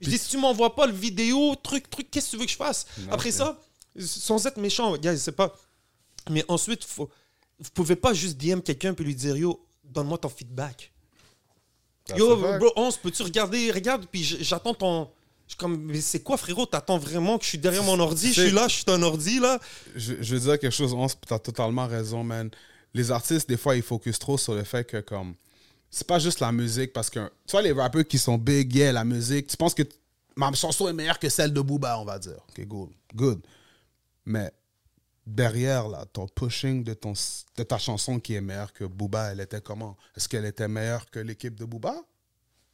Je 0.00 0.08
dis, 0.08 0.16
si 0.16 0.30
tu 0.30 0.38
m'envoies 0.38 0.74
pas 0.74 0.86
le 0.86 0.94
vidéo, 0.94 1.54
truc, 1.62 1.90
truc, 1.90 2.10
qu'est-ce 2.10 2.26
que 2.26 2.30
tu 2.32 2.36
veux 2.38 2.46
que 2.46 2.50
je 2.52 2.56
fasse? 2.56 2.86
Après 3.10 3.30
ça, 3.30 3.60
sans 3.98 4.46
être 4.46 4.56
méchant, 4.58 4.96
gars, 4.96 5.16
c'est 5.16 5.32
pas. 5.32 5.54
Mais 6.30 6.44
ensuite, 6.48 6.84
faut... 6.84 7.10
vous 7.58 7.70
pouvez 7.74 7.96
pas 7.96 8.14
juste 8.14 8.38
DM 8.38 8.60
quelqu'un 8.60 8.94
puis 8.94 9.04
lui 9.04 9.14
dire 9.14 9.36
Yo, 9.36 9.60
donne-moi 9.84 10.16
ton 10.18 10.28
feedback. 10.30 10.90
Yo, 12.16 12.36
bro, 12.58 12.72
Onze, 12.76 12.96
peux-tu 12.96 13.22
regarder? 13.22 13.70
Regarde, 13.70 14.06
puis 14.10 14.22
j'attends 14.22 14.74
ton. 14.74 15.10
Je 15.48 15.52
suis 15.52 15.56
comme, 15.58 15.82
mais 15.82 16.02
c'est 16.02 16.20
quoi, 16.20 16.36
frérot? 16.36 16.66
T'attends 16.66 16.98
vraiment 16.98 17.38
que 17.38 17.44
je 17.44 17.48
suis 17.48 17.58
derrière 17.58 17.82
mon 17.82 17.98
ordi? 17.98 18.34
Je 18.34 18.42
suis 18.42 18.50
là, 18.50 18.68
je 18.68 18.74
suis 18.74 18.84
un 18.86 19.02
ordi, 19.02 19.40
là. 19.40 19.58
je, 19.96 20.14
je 20.20 20.34
veux 20.34 20.40
dire 20.40 20.58
quelque 20.58 20.74
chose, 20.74 20.92
on 20.92 21.06
t'as 21.06 21.38
totalement 21.38 21.86
raison, 21.86 22.22
man. 22.22 22.50
Les 22.92 23.10
artistes, 23.10 23.48
des 23.48 23.56
fois, 23.56 23.74
ils 23.74 23.82
focusent 23.82 24.18
trop 24.18 24.36
sur 24.36 24.54
le 24.54 24.62
fait 24.62 24.84
que, 24.84 25.00
comme, 25.00 25.34
c'est 25.90 26.06
pas 26.06 26.18
juste 26.18 26.40
la 26.40 26.52
musique, 26.52 26.92
parce 26.92 27.08
que, 27.08 27.20
tu 27.46 27.52
vois, 27.52 27.62
les 27.62 27.72
rappeurs 27.72 28.06
qui 28.06 28.18
sont 28.18 28.36
big, 28.36 28.74
yeah, 28.74 28.92
la 28.92 29.04
musique, 29.04 29.46
tu 29.46 29.56
penses 29.56 29.72
que 29.72 29.84
ma 30.36 30.52
chanson 30.52 30.86
est 30.86 30.92
meilleure 30.92 31.18
que 31.18 31.30
celle 31.30 31.54
de 31.54 31.62
Booba, 31.62 31.98
on 31.98 32.04
va 32.04 32.18
dire. 32.18 32.44
Ok, 32.50 32.66
good, 32.66 32.90
good. 33.14 33.40
Mais 34.26 34.52
derrière, 35.26 35.88
là, 35.88 36.04
ton 36.12 36.28
pushing 36.28 36.84
de, 36.84 36.92
ton, 36.92 37.14
de 37.56 37.62
ta 37.62 37.78
chanson 37.78 38.20
qui 38.20 38.34
est 38.34 38.42
meilleure 38.42 38.74
que 38.74 38.84
Booba, 38.84 39.32
elle 39.32 39.40
était 39.40 39.62
comment? 39.62 39.96
Est-ce 40.14 40.28
qu'elle 40.28 40.44
était 40.44 40.68
meilleure 40.68 41.08
que 41.10 41.20
l'équipe 41.20 41.54
de 41.54 41.64
Booba? 41.64 41.96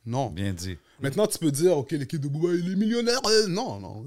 Non. 0.07 0.29
Bien 0.31 0.53
dit. 0.53 0.77
Maintenant, 1.01 1.27
tu 1.27 1.39
peux 1.39 1.51
dire, 1.51 1.77
OK, 1.79 1.91
l'équipe 1.93 2.21
de 2.21 2.29
Booba, 2.29 2.55
il 2.55 2.73
est 2.73 2.77
millionnaire. 2.77 3.21
Euh, 3.27 3.47
non, 3.49 3.79
non. 3.81 4.05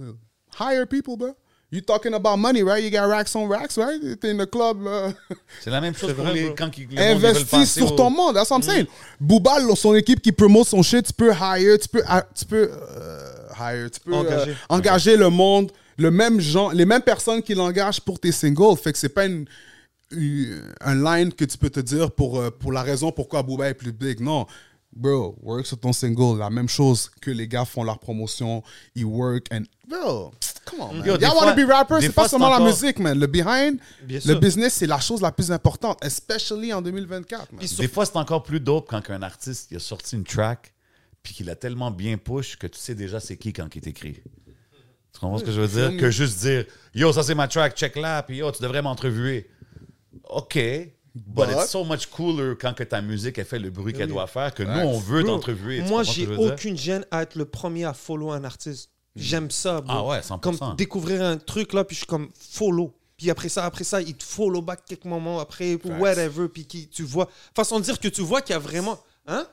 Hire 0.59 0.87
people, 0.87 1.15
bro. 1.17 1.35
You 1.69 1.81
talking 1.81 2.13
about 2.13 2.37
money, 2.37 2.63
right? 2.63 2.81
You 2.81 2.89
got 2.89 3.07
racks 3.09 3.35
on 3.35 3.45
racks, 3.49 3.77
right? 3.77 3.99
T'es 4.21 4.31
in 4.31 4.37
the 4.37 4.49
club. 4.49 4.77
euh, 4.87 5.11
C'est 5.61 5.69
la 5.69 5.81
même 5.81 5.93
chose 5.93 6.13
pour 6.13 6.25
les, 6.27 6.53
quand 6.55 6.71
investis 6.97 7.73
sur 7.73 7.91
au- 7.91 7.95
ton 7.97 8.09
monde. 8.09 8.35
That's 8.35 8.49
what 8.49 8.57
I'm 8.59 8.63
saying. 8.63 8.85
Booba, 9.19 9.59
là, 9.59 9.75
son 9.75 9.93
équipe 9.95 10.21
qui 10.21 10.31
promote 10.31 10.65
son 10.67 10.81
shit, 10.81 11.05
tu 11.07 11.13
peux 11.13 11.31
hire, 11.33 11.77
tu 11.77 11.89
peux, 11.89 12.01
ah, 12.07 12.25
tu 12.33 12.45
peux 12.45 12.69
euh, 12.71 13.47
hire, 13.59 13.91
tu 13.91 13.99
peux 13.99 14.13
euh, 14.13 14.53
Engager. 14.69 15.17
le 15.17 15.29
monde, 15.29 15.71
le 15.97 16.09
même 16.09 16.39
genre, 16.39 16.71
les 16.73 16.85
mêmes 16.85 17.01
personnes 17.01 17.41
qui 17.41 17.53
l'engagent 17.53 17.99
pour 17.99 18.17
tes 18.17 18.31
singles. 18.31 18.77
Fait 18.81 18.93
que 18.93 18.97
c'est 18.97 19.09
pas 19.09 19.25
une, 19.25 19.45
une- 20.11 20.61
un 20.79 20.95
line 20.95 21.33
que 21.33 21.43
tu 21.43 21.57
peux 21.57 21.69
te 21.69 21.81
dire 21.81 22.11
pour, 22.11 22.41
pour 22.59 22.71
la 22.71 22.81
raison 22.81 23.11
pourquoi 23.11 23.43
Booba 23.43 23.67
est 23.67 23.73
plus 23.73 23.91
big. 23.91 24.21
Non. 24.21 24.45
Bro, 24.97 25.37
work 25.43 25.65
sur 25.65 25.79
ton 25.79 25.93
single. 25.93 26.39
La 26.39 26.49
même 26.49 26.67
chose 26.67 27.09
que 27.21 27.29
les 27.31 27.47
gars 27.47 27.65
font 27.65 27.83
leur 27.83 27.99
promotion. 27.99 28.63
Ils 28.95 29.05
work 29.05 29.45
and. 29.53 29.63
Bro, 29.87 30.31
come 30.65 30.81
on, 30.81 30.93
man. 30.95 31.05
Yo, 31.05 31.17
Y'all 31.17 31.31
fois- 31.31 31.45
wanna 31.45 31.53
be 31.53 31.69
rapper, 31.69 32.01
c'est 32.01 32.09
pas 32.11 32.27
seulement 32.27 32.49
la 32.49 32.59
musique, 32.59 32.99
man. 32.99 33.17
Le 33.17 33.27
behind, 33.27 33.79
Bien 34.03 34.17
le 34.17 34.21
sûr. 34.21 34.39
business, 34.39 34.73
c'est 34.73 34.87
la 34.87 34.99
chose 34.99 35.21
la 35.21 35.31
plus 35.31 35.51
importante, 35.51 36.03
especially 36.03 36.73
en 36.73 36.81
2024, 36.81 37.51
man. 37.53 37.67
Sur- 37.67 37.79
Des 37.79 37.87
fois, 37.87 38.05
c'est 38.05 38.17
encore 38.17 38.43
plus 38.43 38.59
dope 38.59 38.87
quand 38.89 39.07
un 39.09 39.21
artiste 39.21 39.67
il 39.71 39.77
a 39.77 39.79
sorti 39.79 40.15
une 40.15 40.23
track 40.23 40.73
puis 41.23 41.33
qu'il 41.33 41.49
a 41.49 41.55
tellement 41.55 41.91
bien 41.91 42.17
push 42.17 42.55
que 42.57 42.67
tu 42.67 42.79
sais 42.79 42.95
déjà 42.95 43.19
c'est 43.19 43.37
qui 43.37 43.53
quand 43.53 43.73
il 43.75 43.81
t'écrit. 43.81 44.21
Tu 45.13 45.19
comprends 45.19 45.37
ce 45.37 45.43
que 45.43 45.51
je 45.51 45.61
veux 45.61 45.67
dire? 45.89 45.99
Que 45.99 46.09
juste 46.11 46.39
dire 46.39 46.65
Yo, 46.95 47.11
ça 47.13 47.23
c'est 47.23 47.35
ma 47.35 47.47
track, 47.47 47.75
check 47.75 47.95
là, 47.95 48.23
puis 48.23 48.37
yo, 48.37 48.51
tu 48.51 48.61
devrais 48.63 48.81
m'entrevuer. 48.81 49.49
OK. 50.29 50.57
But, 51.25 51.47
But- 51.47 51.55
it's 51.55 51.69
so 51.71 51.83
much 51.83 52.05
cooler 52.07 52.55
quand 52.59 52.73
que 52.73 52.83
ta 52.83 53.01
musique 53.01 53.37
elle 53.37 53.45
fait 53.45 53.59
le 53.59 53.69
bruit 53.69 53.93
qu'elle 53.93 54.09
doit 54.09 54.27
faire 54.27 54.53
que 54.53 54.63
nous, 54.63 54.69
on 54.87 54.99
veut. 54.99 55.21
Tu 55.23 55.27
Moi, 55.89 56.03
j'ai 56.03 56.25
aucune 56.53 56.77
gêne 56.77 57.05
à 57.11 57.23
être 57.23 57.35
le 57.35 57.45
premier 57.45 57.85
à 57.85 57.93
follow 57.93 58.31
un 58.31 58.43
artiste. 58.43 58.89
J'aime 59.15 59.49
ça, 59.49 59.81
bro. 59.81 59.93
Ah 59.97 60.03
ouais, 60.05 60.21
100%. 60.21 60.39
Comme 60.39 60.75
découvrir 60.75 61.23
un 61.23 61.37
truc 61.37 61.73
là, 61.73 61.83
puis 61.83 61.95
je 61.95 61.99
suis 62.01 62.07
comme 62.07 62.29
follow. 62.35 62.93
Puis 63.17 63.31
après 63.31 63.49
ça, 63.49 63.65
après 63.65 63.83
ça, 63.83 63.99
il 63.99 64.13
te 64.13 64.23
follow 64.23 64.61
back 64.61 64.81
quelques 64.87 65.05
moments 65.05 65.39
après, 65.39 65.75
whatever, 65.99 66.47
puis 66.49 66.65
qui, 66.67 66.87
tu 66.87 67.01
vois. 67.01 67.27
Façon 67.55 67.79
de 67.79 67.83
dire 67.83 67.99
que 67.99 68.07
tu 68.09 68.21
vois 68.21 68.41
qu'il 68.41 68.53
y 68.53 68.55
a 68.55 68.59
vraiment. 68.59 68.99
Hein? 69.25 69.47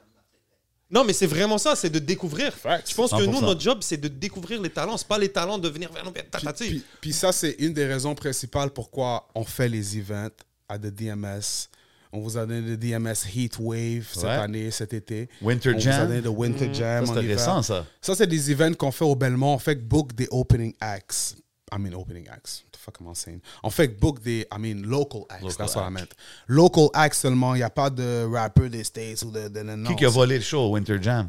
Non, 0.91 1.03
mais 1.03 1.15
c'est 1.15 1.27
vraiment 1.27 1.57
ça, 1.57 1.74
c'est 1.74 1.89
de 1.89 1.99
découvrir. 1.99 2.53
Facts. 2.53 2.91
Je 2.91 2.95
pense 2.95 3.11
que 3.11 3.16
100%. 3.16 3.27
nous, 3.32 3.41
notre 3.41 3.61
job, 3.61 3.78
c'est 3.81 3.97
de 3.97 4.07
découvrir 4.09 4.61
les 4.61 4.69
talents. 4.69 4.99
C'est 4.99 5.09
pas 5.09 5.16
les 5.19 5.31
talents 5.31 5.59
de 5.59 5.69
venir 5.69 5.91
vers 5.91 6.05
nous. 6.05 6.12
Puis, 6.12 6.23
tu 6.31 6.39
sais. 6.41 6.70
puis- 6.70 6.85
puis 7.01 7.12
ça, 7.15 7.32
c'est 7.32 7.53
une 7.59 7.73
des 7.73 7.86
raisons 7.86 8.15
principales 8.15 8.70
pourquoi 8.70 9.27
on 9.35 9.45
fait 9.45 9.69
les 9.69 9.97
events 9.99 10.28
à 10.69 10.78
The 10.78 10.86
DMS. 10.86 11.69
On 12.12 12.20
vous 12.20 12.39
a 12.39 12.47
donné 12.47 12.61
le 12.61 12.77
DMS 12.77 13.15
Heat 13.35 13.57
Wave 13.59 14.07
cette 14.12 14.23
Ouais. 14.23 14.31
année, 14.31 14.70
cet 14.70 14.93
été. 14.93 15.28
Winter 15.43 15.70
on 15.70 15.74
vous 15.74 15.81
Jam. 15.81 16.01
a 16.03 16.07
donné 16.07 16.28
Winter 16.28 16.73
Jam. 16.73 17.05
Ça, 17.05 17.11
en 17.11 17.15
c'était 17.15 17.24
hiver. 17.27 17.39
récent, 17.39 17.62
ça. 17.62 17.85
Ça, 18.01 18.15
c'est 18.15 18.27
des 18.28 18.53
events 18.53 18.74
qu'on 18.74 18.93
fait 18.93 19.05
au 19.05 19.16
Belmont. 19.16 19.55
On 19.55 19.59
fait 19.59 19.74
book 19.74 20.15
des 20.15 20.28
opening 20.31 20.73
acts. 20.81 21.35
I 21.73 21.78
mean, 21.78 21.93
opening 21.95 22.28
acts. 22.28 22.62
What 22.62 22.70
the 22.73 22.77
fuck 22.77 22.97
am 23.01 23.09
I 23.11 23.16
saying? 23.16 23.41
On 23.65 23.70
fait 23.70 23.89
book 23.89 24.23
des, 24.23 24.47
I 24.55 24.59
mean, 24.61 24.82
local 24.86 25.23
acts. 25.28 25.43
Local 25.43 25.57
That's 25.57 25.74
what 25.74 25.89
I 25.89 25.91
meant. 25.91 26.15
Local 26.47 26.89
acts 26.95 27.19
seulement. 27.19 27.57
Il 27.57 27.59
n'y 27.59 27.65
a 27.65 27.70
pas 27.70 27.91
de 27.91 28.24
rapper 28.32 28.69
des 28.69 28.85
States 28.85 29.23
ou 29.23 29.32
de. 29.32 29.49
de, 29.49 29.62
de 29.62 29.62
non, 29.62 29.91
Qui 29.91 29.97
qui 29.97 30.05
a 30.05 30.09
c'est- 30.09 30.15
volé 30.15 30.36
le 30.36 30.45
show 30.45 30.61
au 30.61 30.74
Winter 30.74 30.99
Jam? 31.03 31.28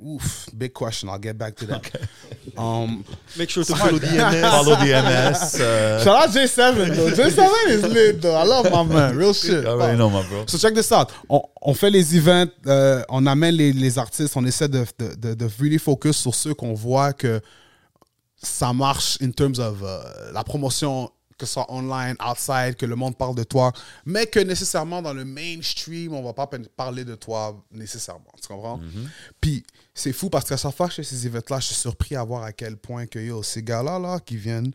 Ouf, 0.00 0.48
big 0.56 0.72
question. 0.72 1.08
I'll 1.08 1.18
get 1.18 1.36
back 1.36 1.56
to 1.56 1.66
that. 1.66 1.82
Um, 2.56 3.04
Make 3.36 3.50
sure 3.50 3.64
to 3.64 3.74
follow 3.74 3.98
DMS. 3.98 4.40
Follow 4.50 4.76
DMS. 4.76 5.60
euh, 5.60 5.98
shout 6.04 6.16
out 6.16 6.30
J7, 6.30 6.94
though. 6.94 7.10
J7 7.10 7.66
is 7.68 7.82
lit, 7.82 8.22
though. 8.22 8.36
I 8.36 8.44
love 8.44 8.70
my 8.70 8.84
man. 8.84 9.16
Real 9.16 9.34
shit. 9.34 9.64
I 9.64 9.70
already 9.70 9.96
know, 9.98 10.08
my 10.08 10.22
bro. 10.28 10.44
So 10.46 10.56
check 10.56 10.74
this 10.74 10.92
out. 10.92 11.10
On, 11.28 11.42
on 11.60 11.74
fait 11.74 11.90
les 11.90 12.16
events, 12.16 12.48
euh, 12.68 13.02
on 13.08 13.26
amène 13.26 13.56
les, 13.56 13.72
les 13.72 13.98
artistes, 13.98 14.36
on 14.36 14.44
essaie 14.46 14.68
de, 14.68 14.84
de, 15.00 15.14
de, 15.16 15.34
de 15.34 15.48
really 15.58 15.78
focus 15.78 16.16
sur 16.16 16.34
ceux 16.34 16.54
qu'on 16.54 16.74
voit 16.74 17.12
que 17.12 17.40
ça 18.40 18.72
marche 18.72 19.18
in 19.20 19.32
terms 19.32 19.58
of 19.58 19.78
euh, 19.82 20.30
la 20.32 20.44
promotion, 20.44 21.10
que 21.38 21.46
ce 21.46 21.54
soit 21.54 21.72
online, 21.72 22.16
outside, 22.20 22.74
que 22.76 22.84
le 22.84 22.96
monde 22.96 23.16
parle 23.16 23.34
de 23.34 23.44
toi, 23.44 23.72
mais 24.04 24.26
que 24.26 24.40
nécessairement 24.40 25.00
dans 25.00 25.14
le 25.14 25.24
mainstream, 25.24 26.12
on 26.12 26.22
va 26.22 26.32
pas 26.32 26.50
parler 26.76 27.04
de 27.04 27.14
toi 27.14 27.56
nécessairement. 27.70 28.32
Tu 28.42 28.48
comprends? 28.48 28.80
Puis 29.40 29.64
c'est 29.94 30.12
fou 30.12 30.28
parce 30.30 30.44
qu'à 30.48 30.56
chaque 30.56 30.74
fois 30.74 30.86
que 30.86 30.92
je 30.92 30.96
fais 30.96 31.04
ces 31.04 31.26
events-là, 31.26 31.60
je 31.60 31.66
suis 31.66 31.74
surpris 31.74 32.16
à 32.16 32.24
voir 32.24 32.42
à 32.42 32.52
quel 32.52 32.76
point 32.76 33.06
que 33.06 33.18
yo, 33.18 33.42
ces 33.42 33.62
gars-là 33.62 33.98
là, 33.98 34.18
qui 34.20 34.36
viennent, 34.36 34.72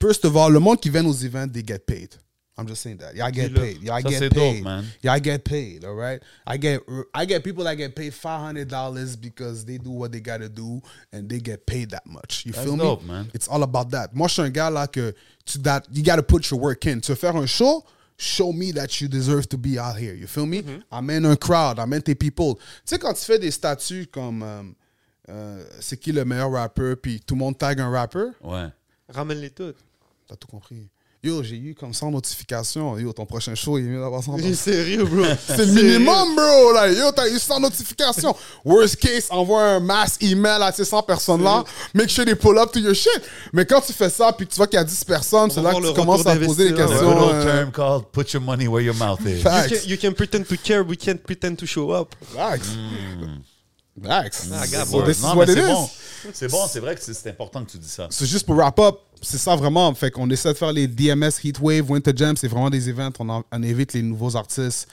first 0.00 0.24
of 0.24 0.36
all, 0.36 0.52
le 0.52 0.60
monde 0.60 0.80
qui 0.80 0.90
vient 0.90 1.04
aux 1.04 1.14
events, 1.14 1.48
they 1.48 1.64
get 1.66 1.80
paid. 1.80 2.10
I'm 2.56 2.66
just 2.68 2.82
saying 2.82 2.98
that. 2.98 3.16
Y'all 3.16 3.32
get 3.32 3.52
paid. 3.52 3.82
Y'all 3.82 4.00
Ça, 4.00 4.08
get 4.10 4.20
dope, 4.32 4.32
paid. 4.54 4.62
man. 4.62 4.84
Y'all 5.02 5.18
get 5.18 5.44
paid, 5.44 5.84
all 5.84 5.94
right? 5.96 6.22
I 6.46 6.56
get 6.56 6.80
I 7.12 7.24
get 7.26 7.42
people 7.42 7.64
that 7.64 7.74
get 7.76 7.96
paid 7.96 8.14
five 8.14 8.40
hundred 8.40 8.68
dollars 8.68 9.16
because 9.16 9.64
they 9.64 9.76
do 9.78 9.90
what 9.90 10.12
they 10.12 10.20
gotta 10.20 10.48
do 10.48 10.80
and 11.12 11.28
they 11.28 11.40
get 11.40 11.66
paid 11.66 11.90
that 11.90 12.06
much. 12.06 12.44
You 12.46 12.52
That's 12.52 12.64
feel 12.64 12.76
dope, 12.76 13.02
me? 13.02 13.08
man. 13.08 13.30
It's 13.34 13.48
all 13.48 13.62
about 13.64 13.90
that. 13.90 14.14
Moi, 14.14 14.28
je 14.28 14.34
suis 14.34 14.42
un 14.42 14.50
gars 14.50 14.70
là 14.70 14.86
que 14.86 15.12
tu 15.44 15.58
that 15.62 15.84
you 15.90 16.04
gotta 16.04 16.22
put 16.22 16.48
your 16.50 16.60
work 16.60 16.86
in. 16.86 17.00
Veux 17.00 17.16
faire 17.16 17.34
un 17.36 17.46
show? 17.46 17.82
Show 18.16 18.52
me 18.52 18.70
that 18.70 19.00
you 19.00 19.08
deserve 19.08 19.48
to 19.48 19.58
be 19.58 19.76
out 19.76 19.96
here. 19.98 20.14
You 20.14 20.28
feel 20.28 20.46
me? 20.46 20.62
Amène 20.92 21.26
un 21.26 21.34
crowd, 21.34 21.80
amène 21.80 22.02
tes 22.02 22.14
people. 22.14 22.54
Tu 22.54 22.62
sais, 22.94 22.98
quand 23.00 23.12
tu 23.14 23.24
fais 23.24 23.40
des 23.40 23.50
statuts 23.50 24.06
comme 24.06 24.44
euh, 24.44 24.62
euh, 25.30 25.64
c'est 25.80 25.96
qui 25.96 26.12
le 26.12 26.24
meilleur 26.24 26.52
rappeur, 26.52 26.96
puis 27.02 27.18
tout 27.20 27.34
le 27.34 27.40
monde 27.40 27.58
tag 27.58 27.80
un 27.80 27.90
rappeur, 27.90 28.30
Ouais. 28.40 28.68
Ramène-les 29.08 29.50
toutes. 29.50 29.76
t'as 30.28 30.36
tout 30.36 30.46
compris. 30.46 30.88
Yo, 31.24 31.42
j'ai 31.42 31.56
eu 31.56 31.74
comme 31.74 31.94
100 31.94 32.10
notifications. 32.10 32.98
Yo, 32.98 33.10
ton 33.14 33.24
prochain 33.24 33.54
show, 33.54 33.78
il 33.78 33.86
est 33.86 33.88
mieux 33.88 34.00
d'avoir 34.00 34.22
100 34.22 34.36
Il 34.40 34.46
est 34.48 34.54
sérieux, 34.54 35.04
bro. 35.04 35.24
C'est 35.46 35.64
le 35.64 35.72
minimum, 35.72 36.34
bro. 36.36 36.72
Là. 36.74 36.88
Yo, 36.92 37.10
t'as 37.12 37.26
eu 37.30 37.38
100 37.38 37.60
notifications. 37.60 38.36
Worst 38.62 38.96
case, 38.96 39.28
envoie 39.30 39.62
un 39.62 39.80
mass 39.80 40.18
email 40.20 40.62
à 40.62 40.70
ces 40.70 40.84
100 40.84 41.02
personnes-là. 41.04 41.64
Make 41.94 42.10
sure 42.10 42.26
they 42.26 42.34
pull 42.34 42.58
up 42.58 42.70
to 42.72 42.78
your 42.78 42.94
shit. 42.94 43.22
Mais 43.54 43.64
quand 43.64 43.80
tu 43.80 43.94
fais 43.94 44.10
ça, 44.10 44.34
puis 44.34 44.46
tu 44.46 44.54
vois 44.56 44.66
qu'il 44.66 44.76
y 44.76 44.80
a 44.82 44.84
10 44.84 45.02
personnes, 45.04 45.50
c'est 45.50 45.62
là 45.62 45.72
que 45.72 45.88
tu 45.88 45.94
commences 45.94 46.26
à 46.26 46.36
poser 46.36 46.70
des 46.70 46.76
d'investisseur. 46.76 46.88
There's 46.88 47.00
a 47.00 47.14
questions. 47.14 47.32
euh, 47.32 47.42
term 47.62 47.72
called 47.72 48.04
put 48.12 48.30
your 48.34 48.42
money 48.42 48.68
where 48.68 48.84
your 48.84 48.94
mouth 48.94 49.20
is. 49.24 49.30
You 49.30 49.42
Facts. 49.42 49.68
can, 49.80 49.88
you 49.88 49.96
can 49.96 50.12
pretend 50.12 50.44
to 50.44 50.56
care, 50.58 50.82
we 50.82 50.96
can't 50.98 51.22
pretend 51.22 51.56
to 51.56 51.64
show 51.66 51.90
up. 51.90 52.14
Facts. 52.36 52.68
Facts. 54.04 54.48
Ah, 54.52 54.64
So 54.66 54.98
bon. 54.98 55.04
this 55.06 55.18
is 55.18 55.22
Non, 55.22 55.36
what 55.36 55.46
mais 55.46 55.52
it 55.54 55.56
c'est 55.56 55.62
is. 55.62 55.72
bon. 55.72 55.88
C'est 56.32 56.48
bon, 56.50 56.66
c'est 56.70 56.80
vrai 56.80 56.94
que 56.94 57.02
c'est 57.02 57.14
c'est 57.14 57.30
important 57.30 57.64
que 57.64 57.70
tu 57.70 57.78
dis 57.78 57.88
ça. 57.88 58.08
C'est 58.10 58.26
juste 58.26 58.44
pour 58.46 58.56
wrap 58.56 58.78
up. 58.80 58.98
C'est 59.24 59.38
ça 59.38 59.56
vraiment. 59.56 59.92
Fait 59.94 60.10
qu'on 60.10 60.28
essaie 60.30 60.52
de 60.52 60.58
faire 60.58 60.72
les 60.72 60.86
DMS 60.86 61.30
Heatwave, 61.42 61.90
Winter 61.90 62.12
Jam. 62.14 62.36
C'est 62.36 62.48
vraiment 62.48 62.70
des 62.70 62.88
events. 62.88 63.12
On, 63.18 63.28
en- 63.28 63.44
on 63.50 63.62
invite 63.62 63.92
les 63.94 64.02
nouveaux 64.02 64.36
artistes, 64.36 64.88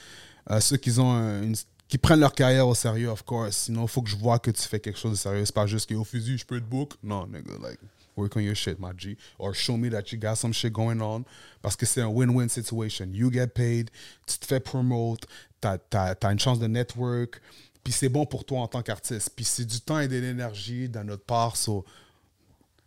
euh, 0.49 0.59
ceux 0.59 0.77
qui 0.77 0.97
ont 0.99 1.51
qui 1.87 1.97
prennent 1.97 2.21
leur 2.21 2.33
carrière 2.33 2.65
au 2.69 2.73
sérieux, 2.73 3.09
of 3.09 3.21
course. 3.23 3.65
Sinon, 3.65 3.85
faut 3.85 4.01
que 4.01 4.09
je 4.09 4.15
vois 4.15 4.39
que 4.39 4.49
tu 4.49 4.61
fais 4.61 4.79
quelque 4.79 4.97
chose 4.97 5.11
de 5.11 5.17
sérieux. 5.17 5.43
C'est 5.43 5.53
pas 5.53 5.67
juste 5.67 5.89
que 5.89 5.93
au 5.95 6.05
fusil, 6.05 6.37
je 6.37 6.45
peux 6.45 6.57
te 6.61 6.65
book? 6.65 6.93
Non, 7.03 7.27
nigga, 7.27 7.51
like 7.61 7.79
work 8.15 8.33
on 8.37 8.39
your 8.39 8.55
shit, 8.55 8.79
my 8.79 8.91
G, 8.97 9.17
or 9.37 9.53
show 9.53 9.75
me 9.75 9.89
that 9.89 10.03
you 10.11 10.17
got 10.17 10.35
some 10.35 10.53
shit 10.53 10.71
going 10.71 11.01
on. 11.01 11.25
Parce 11.61 11.75
que 11.75 11.85
c'est 11.85 11.99
un 11.99 12.07
win-win 12.07 12.47
situation. 12.47 13.09
You 13.11 13.29
get 13.29 13.47
paid, 13.47 13.89
tu 14.25 14.37
te 14.39 14.45
fais 14.45 14.61
promote, 14.61 15.25
t'as 15.59 15.77
as, 15.93 16.31
une 16.31 16.39
chance 16.39 16.59
de 16.59 16.67
network. 16.67 17.41
Puis 17.83 17.91
c'est 17.91 18.09
bon 18.09 18.25
pour 18.25 18.45
toi 18.45 18.61
en 18.61 18.67
tant 18.67 18.81
qu'artiste. 18.81 19.31
Puis 19.35 19.43
c'est 19.43 19.65
du 19.65 19.81
temps 19.81 19.99
et 19.99 20.07
de 20.07 20.17
l'énergie 20.17 20.87
de 20.87 20.99
notre 20.99 21.25
part. 21.25 21.57
So, 21.57 21.83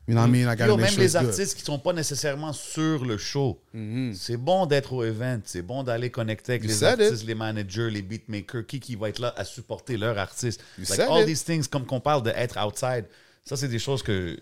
you 0.06 0.14
know 0.14 0.20
what 0.22 0.28
I 0.28 0.30
mean? 0.30 0.42
I 0.42 0.56
gotta 0.56 0.66
Yo, 0.66 0.76
make 0.76 0.84
même 0.86 0.92
sure 0.94 1.00
les 1.02 1.06
it's 1.06 1.14
good. 1.18 1.28
artistes 1.30 1.54
qui 1.58 1.64
sont 1.64 1.78
pas 1.78 1.92
nécessairement 1.92 2.52
sur 2.52 3.04
le 3.04 3.16
show, 3.18 3.60
Mm-hmm. 3.74 4.14
c'est 4.14 4.36
bon 4.36 4.66
d'être 4.66 4.92
au 4.92 5.02
event, 5.04 5.40
c'est 5.44 5.62
bon 5.62 5.82
d'aller 5.82 6.10
connecter 6.10 6.52
avec 6.52 6.62
You 6.62 6.68
les 6.68 6.76
it. 6.76 6.82
artistes, 6.84 7.26
les 7.26 7.34
managers, 7.34 7.90
les 7.90 8.02
beatmakers, 8.02 8.66
qui 8.66 8.80
qui 8.80 8.94
va 8.96 9.08
être 9.08 9.18
là 9.18 9.32
à 9.36 9.44
supporter 9.44 9.96
leur 9.96 10.16
artiste. 10.18 10.60
You 10.78 10.84
Like 10.88 11.00
all 11.00 11.22
it. 11.22 11.26
these 11.26 11.44
things, 11.44 11.66
comme 11.68 11.84
qu'on 11.86 12.00
parle 12.00 12.22
d'être 12.22 12.56
outside, 12.64 13.06
ça 13.44 13.56
c'est 13.56 13.68
des 13.68 13.78
choses 13.78 14.02
que 14.02 14.36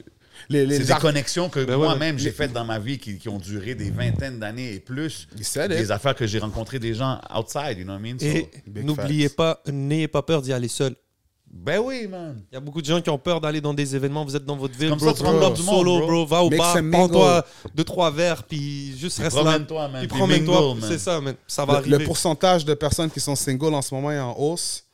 Les, 0.49 0.65
les, 0.67 0.79
des 0.79 0.91
art- 0.91 0.99
connexions 1.01 1.49
que 1.51 1.63
Ben 1.65 1.77
moi-même 1.77 2.17
ouais. 2.17 2.21
j'ai 2.23 2.31
faites 2.33 2.53
dans 2.55 2.65
ma 2.65 2.79
vie 2.79 2.99
qui, 2.99 3.19
qui 3.19 3.29
ont 3.29 3.39
duré 3.39 3.75
des 3.75 3.91
vingtaines 3.91 4.39
d'années 4.39 4.73
et 4.75 4.81
plus. 4.81 5.29
Des 5.69 5.91
affaires 5.91 6.15
que 6.15 6.27
j'ai 6.27 6.39
rencontré 6.39 6.79
des 6.79 6.95
gens 6.95 7.21
outside, 7.37 7.77
you 7.79 7.85
know 7.85 7.93
what 7.93 7.99
I 8.01 8.03
mean? 8.03 8.19
So, 8.19 8.27
Et 8.27 8.49
n'oubliez 8.83 9.29
pas, 9.29 9.63
n'ayez 9.71 10.09
pas 10.09 10.23
peur 10.23 10.41
d'y 10.43 10.53
aller 10.53 10.69
seul. 10.69 10.95
Ben 11.53 11.79
oui, 11.81 12.07
man. 12.09 12.43
Il 12.51 12.55
y 12.55 12.57
a 12.57 12.61
beaucoup 12.61 12.81
de 12.81 12.87
gens 12.87 13.01
qui 13.01 13.11
ont 13.11 13.19
peur 13.19 13.41
d'aller 13.41 13.61
dans 13.61 13.75
des 13.75 13.95
événements. 13.95 14.25
Vous 14.25 14.35
êtes 14.35 14.45
dans 14.45 14.57
votre 14.57 14.77
ville, 14.77 14.89
comme 14.89 14.99
bro, 14.99 15.15
ça, 15.15 15.23
du 15.23 15.23
monde, 15.23 15.57
solo, 15.57 15.99
bro. 15.99 16.07
bro. 16.07 16.27
Va 16.27 16.43
au 16.43 16.49
bar, 16.51 16.77
prends-toi 16.91 17.45
deux, 17.75 17.85
trois 17.85 18.11
verres, 18.11 18.43
puis 18.45 18.97
juste 18.99 19.19
reste 19.19 19.37
là. 19.37 19.43
promène-toi, 19.43 19.89
man, 19.89 20.01
Puis 20.01 20.09
promène-toi. 20.09 20.77
C'est 20.89 20.99
ça, 20.99 21.21
man. 21.21 21.35
Ça 21.47 21.67
va 21.67 21.81
le, 21.81 21.89
le 21.89 21.95
arriver. 21.95 22.05
pourcentage 22.07 22.65
de 22.65 22.73
personnes 22.73 23.11
qui 23.11 23.21
sont 23.21 23.37
singles 23.37 23.75
en 23.75 23.83
ce 23.83 23.95
moment 23.95 24.11
est 24.11 24.19
en 24.19 24.35
hausse. 24.39 24.85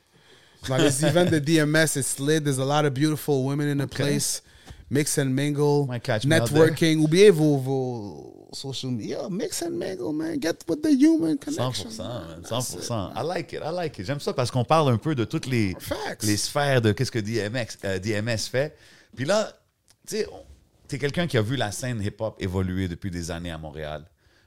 Dans 0.69 0.77
les 0.77 1.05
events 1.05 1.31
de 1.31 1.39
DMS, 1.39 1.97
it's 1.97 2.19
lit. 2.19 2.43
There's 2.43 2.59
a 2.59 2.65
lot 2.65 2.85
of 2.85 2.93
beautiful 2.93 3.45
women 3.45 3.69
in 3.69 3.85
the 3.85 3.89
place. 3.89 4.43
Mix 4.91 5.19
and 5.19 5.27
mingle. 5.27 5.87
Networking. 6.25 7.01
Oubliez 7.01 7.31
vos, 7.31 7.59
vos 7.59 8.49
social 8.53 8.91
media. 8.91 9.29
Mix 9.29 9.63
and 9.63 9.73
mingle, 9.73 10.13
man. 10.13 10.39
Get 10.41 10.65
with 10.67 10.83
the 10.83 10.91
human 10.91 11.37
100%, 11.37 11.41
connection. 11.41 11.91
man, 11.99 12.43
100%. 12.43 13.13
I 13.15 13.23
like 13.23 13.53
it, 13.53 13.63
I 13.63 13.71
like 13.71 13.99
it. 13.99 14.07
J'aime 14.07 14.21
ça 14.21 14.33
parce 14.33 14.51
qu'on 14.51 14.65
parle 14.65 14.93
un 14.93 14.97
peu 14.99 15.15
de 15.15 15.25
toutes 15.25 15.47
les, 15.47 15.75
Facts. 15.79 16.23
les 16.23 16.37
sphères 16.37 16.81
de 16.81 16.93
qu'est-ce 16.93 17.11
que 17.11 17.19
DMX, 17.19 17.79
euh, 17.85 17.99
DMS 17.99 18.39
fait. 18.51 18.77
Puis 19.15 19.25
là, 19.25 19.53
tu 20.07 20.17
sais, 20.17 20.27
t'es 20.87 20.99
quelqu'un 20.99 21.27
qui 21.27 21.37
a 21.37 21.43
vu 21.43 21.57
la 21.57 21.71
scène 21.71 22.03
hip-hop 22.03 22.37
évoluer 22.39 22.89
depuis 22.89 23.11
des 23.11 23.31
années 23.31 23.51
à 23.51 23.59
Montréal. 23.59 24.05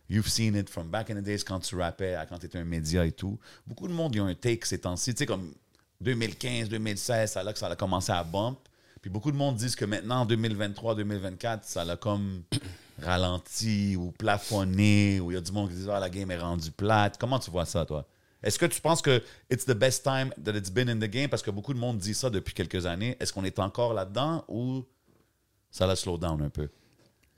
You've 0.10 0.28
seen 0.28 0.56
it 0.56 0.70
from 0.70 0.90
back 0.90 1.10
in 1.10 1.16
the 1.16 1.24
days 1.24 1.44
quand 1.46 1.60
tu 1.60 1.76
rappais, 1.76 2.16
à 2.16 2.26
quand 2.26 2.38
tu 2.38 2.48
étais 2.48 2.58
un 2.58 2.66
média 2.66 3.06
et 3.06 3.12
tout. 3.12 3.40
Beaucoup 3.66 3.88
de 3.88 3.94
monde, 3.94 4.14
ils 4.16 4.22
ont 4.22 4.26
un 4.26 4.36
take 4.36 4.66
ces 4.66 4.80
temps-ci. 4.80 5.14
Tu 5.14 5.20
sais, 5.20 5.26
comme 5.26 5.54
2015, 6.02 6.68
2016, 6.68 7.32
ça 7.32 7.44
là 7.44 7.54
que 7.54 7.60
ça 7.60 7.68
a 7.68 7.76
commencé 7.76 8.12
à 8.12 8.24
bump. 8.24 8.58
Puis 9.02 9.10
beaucoup 9.10 9.32
de 9.32 9.38
monde 9.38 9.56
disent 9.56 9.76
que 9.76 9.86
maintenant, 9.86 10.22
en 10.22 10.26
2023, 10.26 10.96
2024, 10.96 11.64
ça 11.64 11.84
l'a 11.84 11.96
comme 11.98 12.44
ralenti 13.02 13.96
ou 13.96 14.12
plafonné, 14.12 15.20
ou 15.20 15.32
il 15.32 15.34
y 15.34 15.38
a 15.38 15.42
du 15.42 15.52
monde 15.52 15.70
qui 15.70 15.76
dit 15.76 15.88
Ah, 15.90 16.00
la 16.00 16.10
game 16.10 16.30
est 16.30 16.38
rendue 16.38 16.72
plate. 16.72 17.18
Comment 17.20 17.40
tu 17.40 17.50
vois 17.50 17.66
ça, 17.66 17.86
toi? 17.86 18.08
Est-ce 18.44 18.58
que 18.58 18.66
tu 18.66 18.82
penses 18.82 19.02
que 19.02 19.24
it's 19.52 19.66
the 19.66 19.74
best 19.74 20.04
time 20.04 20.32
that 20.44 20.56
it's 20.56 20.72
been 20.72 20.90
in 20.90 21.00
the 21.00 21.10
game? 21.10 21.30
Parce 21.30 21.44
que 21.44 21.52
beaucoup 21.52 21.74
de 21.74 21.80
monde 21.80 21.98
dit 21.98 22.14
ça 22.14 22.30
depuis 22.30 22.54
quelques 22.54 22.86
années. 22.86 23.18
Est-ce 23.20 23.34
qu'on 23.34 23.44
est 23.44 23.60
encore 23.60 23.94
là-dedans 23.94 24.44
ou 24.48 24.84
ça 25.70 25.88
l'a 25.88 25.96
slow 25.96 26.18
down 26.18 26.42
un 26.42 26.50
peu? 26.50 26.70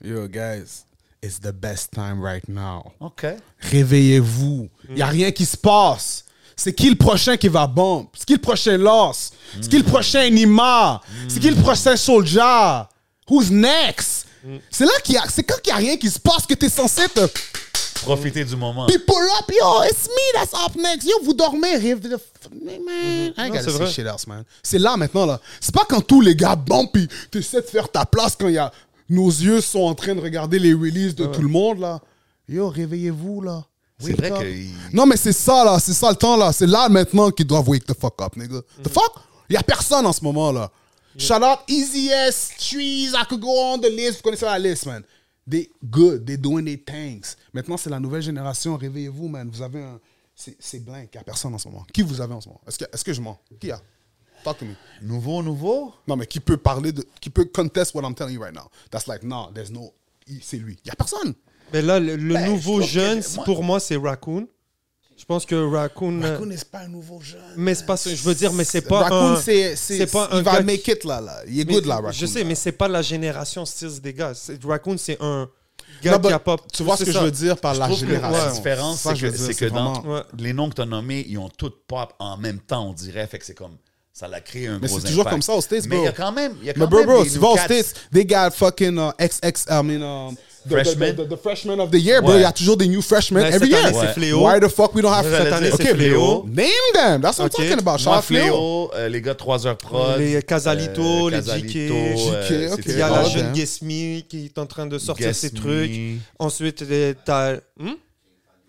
Yo, 0.02 0.28
guys, 0.28 0.84
it's 1.22 1.40
the 1.40 1.52
best 1.52 1.92
time 1.92 2.22
right 2.22 2.46
now. 2.48 2.92
OK. 3.00 3.26
Réveillez-vous. 3.58 4.68
Il 4.88 4.94
n'y 4.96 5.02
a 5.02 5.06
rien 5.06 5.30
qui 5.30 5.44
se 5.46 5.56
passe. 5.56 6.24
C'est 6.56 6.72
qui 6.72 6.88
le 6.90 6.96
prochain 6.96 7.36
qui 7.36 7.48
va 7.48 7.66
bump? 7.66 8.08
C'est 8.16 8.26
qui 8.26 8.32
le 8.34 8.40
prochain 8.40 8.76
Loss? 8.76 9.32
C'est 9.60 9.68
qui 9.68 9.78
le 9.78 9.84
prochain 9.84 10.28
Nima? 10.30 11.00
C'est 11.28 11.40
qui 11.40 11.50
le 11.50 11.56
prochain 11.60 11.96
Soldier? 11.96 12.82
Who's 13.28 13.50
next? 13.50 14.26
C'est 14.70 14.84
là 14.84 14.92
qu'il 15.02 15.14
y 15.14 15.18
a, 15.18 15.24
c'est 15.28 15.42
quand 15.42 15.56
qu'il 15.62 15.72
n'y 15.72 15.78
a 15.78 15.82
rien 15.88 15.96
qui 15.96 16.10
se 16.10 16.18
passe 16.18 16.46
que 16.46 16.54
tu 16.54 16.66
es 16.66 16.68
censé 16.68 17.08
te 17.08 17.20
Profiter 18.02 18.44
du 18.44 18.54
moment. 18.56 18.84
people 18.86 19.14
up. 19.40 19.50
Yo, 19.50 19.82
it's 19.84 20.06
me 20.08 20.32
that's 20.34 20.52
up 20.52 20.76
next. 20.76 21.04
Yo, 21.08 21.14
vous 21.24 21.32
dormez, 21.32 21.76
rêve 21.76 22.00
de. 22.00 22.10
Man, 22.10 22.74
I 22.78 23.32
ain't 23.38 23.38
Non, 23.38 23.48
gotta 23.48 23.62
c'est 23.62 23.70
say 23.70 23.78
vrai. 23.78 23.86
shit 23.90 24.06
else, 24.06 24.26
man. 24.26 24.44
C'est 24.62 24.78
là 24.78 24.96
maintenant, 24.98 25.24
là. 25.24 25.40
C'est 25.58 25.74
pas 25.74 25.84
quand 25.88 26.02
tous 26.02 26.20
les 26.20 26.36
gars 26.36 26.54
bumpent 26.54 26.92
puis 26.92 27.08
tu 27.32 27.38
essaies 27.38 27.62
de 27.62 27.66
faire 27.66 27.88
ta 27.88 28.04
place 28.04 28.36
quand 28.38 28.48
il 28.48 28.54
y 28.54 28.58
a. 28.58 28.70
Nos 29.08 29.28
yeux 29.30 29.62
sont 29.62 29.80
en 29.80 29.94
train 29.94 30.14
de 30.14 30.20
regarder 30.20 30.58
les 30.58 30.74
releases 30.74 31.14
de 31.14 31.24
tout 31.24 31.40
le 31.40 31.48
monde, 31.48 31.78
là. 31.80 32.00
Yo, 32.46 32.68
réveillez-vous, 32.68 33.40
là. 33.40 33.64
C'est 33.98 34.12
vrai 34.12 34.30
que 34.30 34.94
Non, 34.94 35.06
mais 35.06 35.16
c'est 35.16 35.32
ça, 35.32 35.64
là. 35.64 35.78
C'est 35.78 35.92
ça 35.92 36.10
le 36.10 36.16
temps, 36.16 36.36
là. 36.36 36.52
C'est 36.52 36.66
là 36.66 36.88
maintenant 36.88 37.30
qu'ils 37.30 37.46
doivent 37.46 37.68
wake 37.68 37.86
the 37.86 37.94
fuck 37.98 38.20
up, 38.20 38.36
nigga. 38.36 38.60
The 38.82 38.88
fuck? 38.88 39.22
Il 39.48 39.54
y 39.54 39.56
a 39.56 39.62
personne 39.62 40.06
en 40.06 40.12
ce 40.12 40.22
moment, 40.22 40.50
là. 40.52 40.70
Shout 41.16 41.34
out 41.34 41.60
Easy 41.68 42.08
S, 42.08 42.50
Trees, 42.58 43.12
I 43.14 43.24
could 43.28 43.40
go 43.40 43.50
on 43.50 43.78
the 43.78 43.88
list. 43.88 44.16
Vous 44.16 44.22
connaissez 44.22 44.46
la 44.46 44.58
liste, 44.58 44.86
man. 44.86 45.04
They 45.48 45.70
good. 45.84 46.26
They 46.26 46.36
doing 46.36 46.64
their 46.64 46.78
things. 46.84 47.36
Maintenant, 47.52 47.76
c'est 47.76 47.90
la 47.90 48.00
nouvelle 48.00 48.22
génération. 48.22 48.76
Réveillez-vous, 48.76 49.28
man. 49.28 49.48
Vous 49.48 49.62
avez 49.62 49.82
un. 49.82 50.00
C'est 50.34 50.80
blank. 50.80 51.10
Il 51.12 51.16
n'y 51.16 51.20
a 51.20 51.24
personne 51.24 51.54
en 51.54 51.58
ce 51.58 51.68
moment. 51.68 51.86
Qui 51.92 52.02
vous 52.02 52.20
avez 52.20 52.34
en 52.34 52.40
ce 52.40 52.48
moment? 52.48 52.60
Est-ce 52.66 52.78
que, 52.78 52.84
est 52.84 53.04
que 53.04 53.12
je 53.12 53.20
mens? 53.20 53.38
Qui 53.60 53.68
y 53.68 53.70
a? 53.70 53.80
Talk 54.42 54.58
to 54.58 54.64
me. 54.64 54.74
Nouveau, 55.02 55.42
nouveau? 55.42 55.94
Non, 56.08 56.16
mais 56.16 56.26
qui 56.26 56.40
peut 56.40 56.56
parler 56.56 56.90
de. 56.90 57.06
Qui 57.20 57.30
peut 57.30 57.44
contest 57.44 57.94
what 57.94 58.02
I'm 58.02 58.14
telling 58.14 58.34
you 58.34 58.40
right 58.40 58.54
now? 58.54 58.68
That's 58.90 59.06
like, 59.06 59.22
no, 59.22 59.50
there's 59.54 59.70
no. 59.70 59.92
C'est 60.42 60.56
lui. 60.56 60.78
Il 60.84 60.88
n'y 60.88 60.90
a 60.90 60.96
personne. 60.96 61.34
Mais 61.74 61.82
là, 61.82 61.98
le, 62.00 62.16
le 62.16 62.34
Ben, 62.34 62.46
nouveau 62.46 62.80
je 62.80 62.86
jeune, 62.86 63.20
que- 63.22 63.34
moi- 63.34 63.44
pour 63.44 63.62
moi, 63.64 63.80
c'est 63.80 63.96
Raccoon. 63.96 64.46
Je 65.16 65.24
pense 65.26 65.44
que 65.46 65.54
Raccoon. 65.54 66.22
euh, 66.22 66.30
Raccoon 66.32 66.46
n'est 66.46 66.56
pas 66.70 66.78
un 66.80 66.88
nouveau 66.88 67.20
jeune. 67.20 67.40
Mais 67.56 67.74
c'est 67.74 67.84
pas 67.86 67.96
je 67.96 68.14
veux 68.22 68.34
dire, 68.34 68.52
mais 68.52 68.64
c'est 68.64 68.80
pas 68.82 69.00
Raccoon, 69.02 69.32
un- 69.32 69.36
c'est, 69.40 69.74
c'est, 69.76 69.98
c'est 69.98 70.06
pas 70.06 70.28
un 70.32 70.38
il 70.38 70.44
va 70.44 70.60
make 70.62 70.82
qui- 70.82 70.90
it 70.92 71.04
là, 71.04 71.20
là. 71.20 71.40
Il 71.48 71.60
est 71.60 71.64
mais- 71.64 71.72
good 71.74 71.86
là, 71.86 71.96
Raccoon. 71.96 72.12
Je 72.12 72.26
sais, 72.26 72.40
là. 72.40 72.44
mais 72.46 72.54
c'est 72.54 72.72
pas 72.72 72.88
la 72.88 73.02
génération 73.02 73.64
Stills 73.64 74.00
des 74.00 74.12
gars. 74.14 74.32
Raccoon, 74.64 74.96
c'est 74.98 75.16
un 75.20 75.48
gars 76.02 76.12
Non, 76.12 76.20
qui 76.28 76.32
a 76.32 76.38
pas. 76.38 76.56
Tu 76.72 76.82
vois 76.84 76.96
ce 76.96 77.04
que 77.04 77.12
ça. 77.12 77.18
je 77.20 77.24
veux 77.24 77.30
dire 77.30 77.56
par 77.58 77.74
la 77.74 77.86
trouve 77.86 78.00
que 78.00 78.06
génération. 78.06 78.44
la 78.46 78.52
différence, 78.52 79.00
c'est 79.00 79.16
je 79.16 79.26
veux 79.26 79.32
que, 79.32 79.36
dire, 79.36 79.46
c'est 79.46 79.54
que 79.54 79.64
dans 79.66 80.00
Ouais. 80.04 80.22
les 80.38 80.52
noms 80.52 80.68
que 80.68 80.74
tu 80.74 80.82
as 80.82 80.86
nommés, 80.86 81.24
ils 81.28 81.38
ont 81.38 81.48
tous 81.48 81.72
pop 81.88 82.12
en 82.20 82.36
même 82.36 82.60
temps, 82.60 82.88
on 82.88 82.92
dirait. 82.92 83.26
Fait 83.26 83.38
que 83.40 83.44
c'est 83.46 83.54
comme. 83.54 83.76
Ça 84.12 84.28
l'a 84.28 84.40
créé 84.40 84.68
un 84.68 84.78
Mais 84.78 84.86
gros 84.86 85.00
c'est 85.00 85.08
toujours 85.08 85.24
comme 85.28 85.42
ça 85.42 85.54
aux 85.54 85.60
States, 85.60 85.86
Mais 85.88 85.96
bro. 85.96 86.04
il 86.04 86.06
y 86.06 86.08
a 86.08 86.12
quand 86.12 86.30
même. 86.30 86.54
Il 86.60 86.66
y 86.66 86.70
a 86.70 86.72
quand 86.72 86.80
Mais 86.80 86.86
bro, 86.86 87.04
bro, 87.04 87.24
tu 87.24 87.30
vas 87.38 87.48
aux 87.48 87.56
States, 87.56 87.94
they 88.12 88.24
got 88.24 88.50
fucking 88.52 88.96
uh, 88.96 89.10
XX, 89.18 89.66
I 89.68 89.82
mean, 89.82 90.02
um, 90.02 90.36
the, 90.66 90.70
Freshmen? 90.70 91.10
The, 91.10 91.16
the, 91.16 91.22
the, 91.24 91.28
the 91.30 91.36
freshman 91.36 91.80
of 91.80 91.90
the 91.90 91.96
year, 91.98 92.20
bro. 92.22 92.34
Il 92.36 92.40
y 92.40 92.44
a 92.44 92.52
toujours 92.52 92.76
des 92.76 92.86
new 92.88 93.02
freshmen 93.02 93.42
Mais 93.42 93.50
every 93.54 93.70
cette 93.70 93.80
year. 93.80 93.86
année, 93.86 93.98
c'est. 94.00 94.12
Fléau. 94.14 94.46
Why 94.46 94.60
the 94.60 94.68
fuck 94.68 94.94
we 94.94 95.02
don't 95.02 95.12
have 95.12 95.24
Cette 95.24 95.52
année, 95.52 95.70
c'est 95.70 95.82
Okay, 95.82 95.94
Fléau. 95.94 96.44
Name 96.46 96.66
them. 96.94 97.20
That's 97.20 97.38
what. 97.38 97.44
I'm 97.46 97.50
talking 97.50 97.72
about. 97.78 97.84
Moi, 97.84 97.98
Shout 97.98 98.10
out 98.10 98.24
Fléau. 98.24 98.42
Fléau, 98.44 98.90
euh, 98.94 99.08
les 99.08 99.20
gars 99.20 99.32
de 99.34 99.38
3 99.38 99.66
heures 99.66 99.76
prod. 99.76 100.18
Les 100.18 100.42
Casalito, 100.42 101.28
les 101.28 101.42
JK. 101.42 101.76
euh, 101.90 102.16
JK, 102.16 102.44
c'est 102.48 102.72
ok. 102.72 102.80
Il 102.86 102.98
y 102.98 103.02
a 103.02 103.10
la 103.10 103.24
jeune 103.24 103.52
Guess 103.52 103.82
Me 103.82 104.20
qui 104.20 104.46
est 104.46 104.58
en 104.58 104.66
train 104.66 104.86
de 104.86 104.98
sortir 104.98 105.34
ses 105.34 105.50
trucs. 105.50 105.90
Ensuite, 106.38 106.82
euh, 106.82 107.14
t'as. 107.24 107.56
Hmm? 107.78 107.92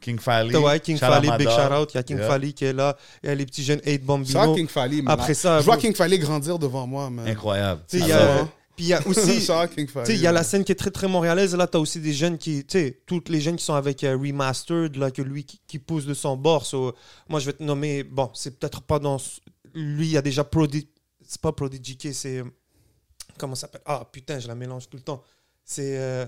King 0.01 0.19
Fally. 0.19 0.55
Ouais, 0.55 0.79
King 0.79 0.97
Fally, 0.99 1.29
Big 1.37 1.49
shout 1.49 1.73
out. 1.73 1.89
Il 1.93 1.97
y 1.97 1.99
a 1.99 2.03
King 2.03 2.17
Yeah. 2.19 2.27
Fally 2.27 2.53
qui 2.53 2.65
est 2.65 2.73
là. 2.73 2.95
Il 3.23 3.29
y 3.29 3.31
a 3.31 3.35
les 3.35 3.45
petits 3.47 3.63
jeunes 3.63 3.81
8 3.83 3.93
Ça, 3.93 3.97
Bambino. 4.05 4.53
King 4.55 4.67
Fally. 4.67 5.03
Après 5.07 5.33
ça, 5.33 5.59
je 5.61 5.65
vois. 5.65 5.77
King 5.77 5.95
Fally 5.95 6.19
grandir 6.19 6.59
devant 6.59 6.85
moi, 6.85 7.09
man. 7.09 7.27
Incroyable. 7.27 7.81
Tu 7.89 7.97
sais, 7.97 8.03
il 8.03 8.09
y 8.09 8.11
a- 8.11 8.17
ouais. 8.19 8.45
Puis 8.75 8.85
il 8.85 8.87
y 8.89 8.93
a 8.93 9.01
aussi. 9.07 9.41
Il 10.13 10.19
y 10.19 10.27
a 10.27 10.31
la 10.31 10.43
scène 10.43 10.63
qui 10.63 10.71
est 10.71 10.75
très 10.75 10.91
très 10.91 11.07
montréalaise. 11.07 11.55
Là, 11.55 11.67
tu 11.67 11.77
as 11.77 11.79
aussi 11.79 11.99
des 11.99 12.13
jeunes 12.13 12.37
qui, 12.37 12.65
tu 12.65 12.77
sais, 12.79 13.01
toutes 13.05 13.29
les 13.29 13.39
jeunes 13.41 13.55
qui 13.55 13.63
sont 13.65 13.73
avec 13.75 14.03
euh, 14.03 14.17
Remastered, 14.17 14.95
là, 14.97 15.11
que 15.11 15.21
lui 15.21 15.43
qui, 15.45 15.59
qui 15.67 15.79
pousse 15.79 16.05
de 16.05 16.13
son 16.13 16.35
bord. 16.37 16.65
So, 16.65 16.93
moi, 17.29 17.39
je 17.39 17.45
vais 17.45 17.53
te 17.53 17.63
nommer. 17.63 18.03
Bon, 18.03 18.29
c'est 18.33 18.59
peut-être 18.59 18.81
pas 18.81 18.99
dans. 18.99 19.17
Lui, 19.73 20.07
il 20.07 20.11
y 20.11 20.17
a 20.17 20.21
déjà 20.21 20.43
Prodi. 20.43 20.87
C'est 21.27 21.41
pas 21.41 21.51
Prodigy 21.51 21.97
K, 21.97 22.13
c'est. 22.13 22.43
Comment 23.37 23.55
ça 23.55 23.61
s'appelle? 23.61 23.81
Ah 23.85 24.07
putain, 24.11 24.39
je 24.39 24.47
la 24.47 24.55
mélange 24.55 24.89
tout 24.89 24.97
le 24.97 25.03
temps. 25.03 25.21
C'est. 25.63 25.97
euh, 25.97 26.25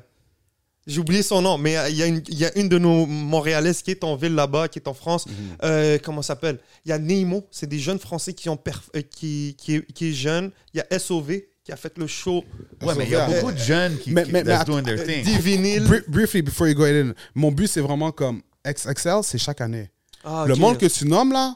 J'ai 0.87 0.99
oublié 0.99 1.21
son 1.21 1.41
nom, 1.41 1.57
mais 1.57 1.77
euh, 1.77 1.89
il 1.89 1.95
y, 1.97 2.03
a 2.03 2.05
une- 2.07 2.23
il 2.29 2.37
y 2.37 2.45
a 2.45 2.57
une 2.57 2.69
de 2.69 2.77
nos 2.77 3.05
Montréalaises 3.05 3.81
qui 3.81 3.91
est 3.91 4.03
en 4.05 4.15
ville 4.15 4.33
là-bas, 4.35 4.67
qui 4.69 4.79
est 4.79 4.87
en 4.87 4.93
France. 4.93 5.25
Euh, 5.63 5.97
comment 6.01 6.21
ça 6.21 6.29
s'appelle? 6.29 6.59
Il 6.85 6.89
y 6.89 6.91
a 6.93 6.97
Nemo, 6.99 7.45
c'est 7.51 7.67
des 7.67 7.79
jeunes 7.79 7.99
Français 7.99 8.33
qui, 8.33 8.47
ont 8.49 8.55
perf- 8.55 8.89
euh, 8.95 9.01
qui, 9.01 9.55
qui, 9.57 9.75
est, 9.75 9.91
qui 9.93 10.09
est 10.09 10.13
jeune. 10.13 10.51
Il 10.73 10.77
y 10.77 10.95
a 10.95 10.99
SOV 10.99 11.41
qui 11.67 11.73
a 11.73 11.75
fait 11.75 11.97
le 11.97 12.07
show 12.07 12.45
Ouais, 12.81 12.95
mais 12.97 13.03
il 13.03 13.09
y 13.11 13.15
a 13.15 13.27
beaucoup 13.27 13.51
de 13.51 13.57
jeunes 13.57 13.97
qui, 13.97 14.11
mais- 14.11 14.23
qui 14.23 14.31
mais- 14.31 14.41
that's 14.45 14.63
doing 14.65 14.83
their 14.83 15.03
thing. 15.03 15.21
Divinil. 15.25 15.83
Bri- 15.83 16.03
Briefly, 16.07 16.41
before 16.41 16.65
you 16.69 16.73
go 16.73 16.85
in, 16.85 17.11
mon 17.35 17.51
but, 17.51 17.67
c'est 17.67 17.81
vraiment 17.81 18.11
comme 18.13 18.41
XXL, 18.65 19.19
c'est 19.23 19.37
chaque 19.37 19.59
année. 19.59 19.91
Ah, 20.23 20.45
Le 20.47 20.55
monde 20.55 20.77
que 20.77 20.85
tu 20.85 21.05
nommes 21.05 21.33
là, 21.33 21.55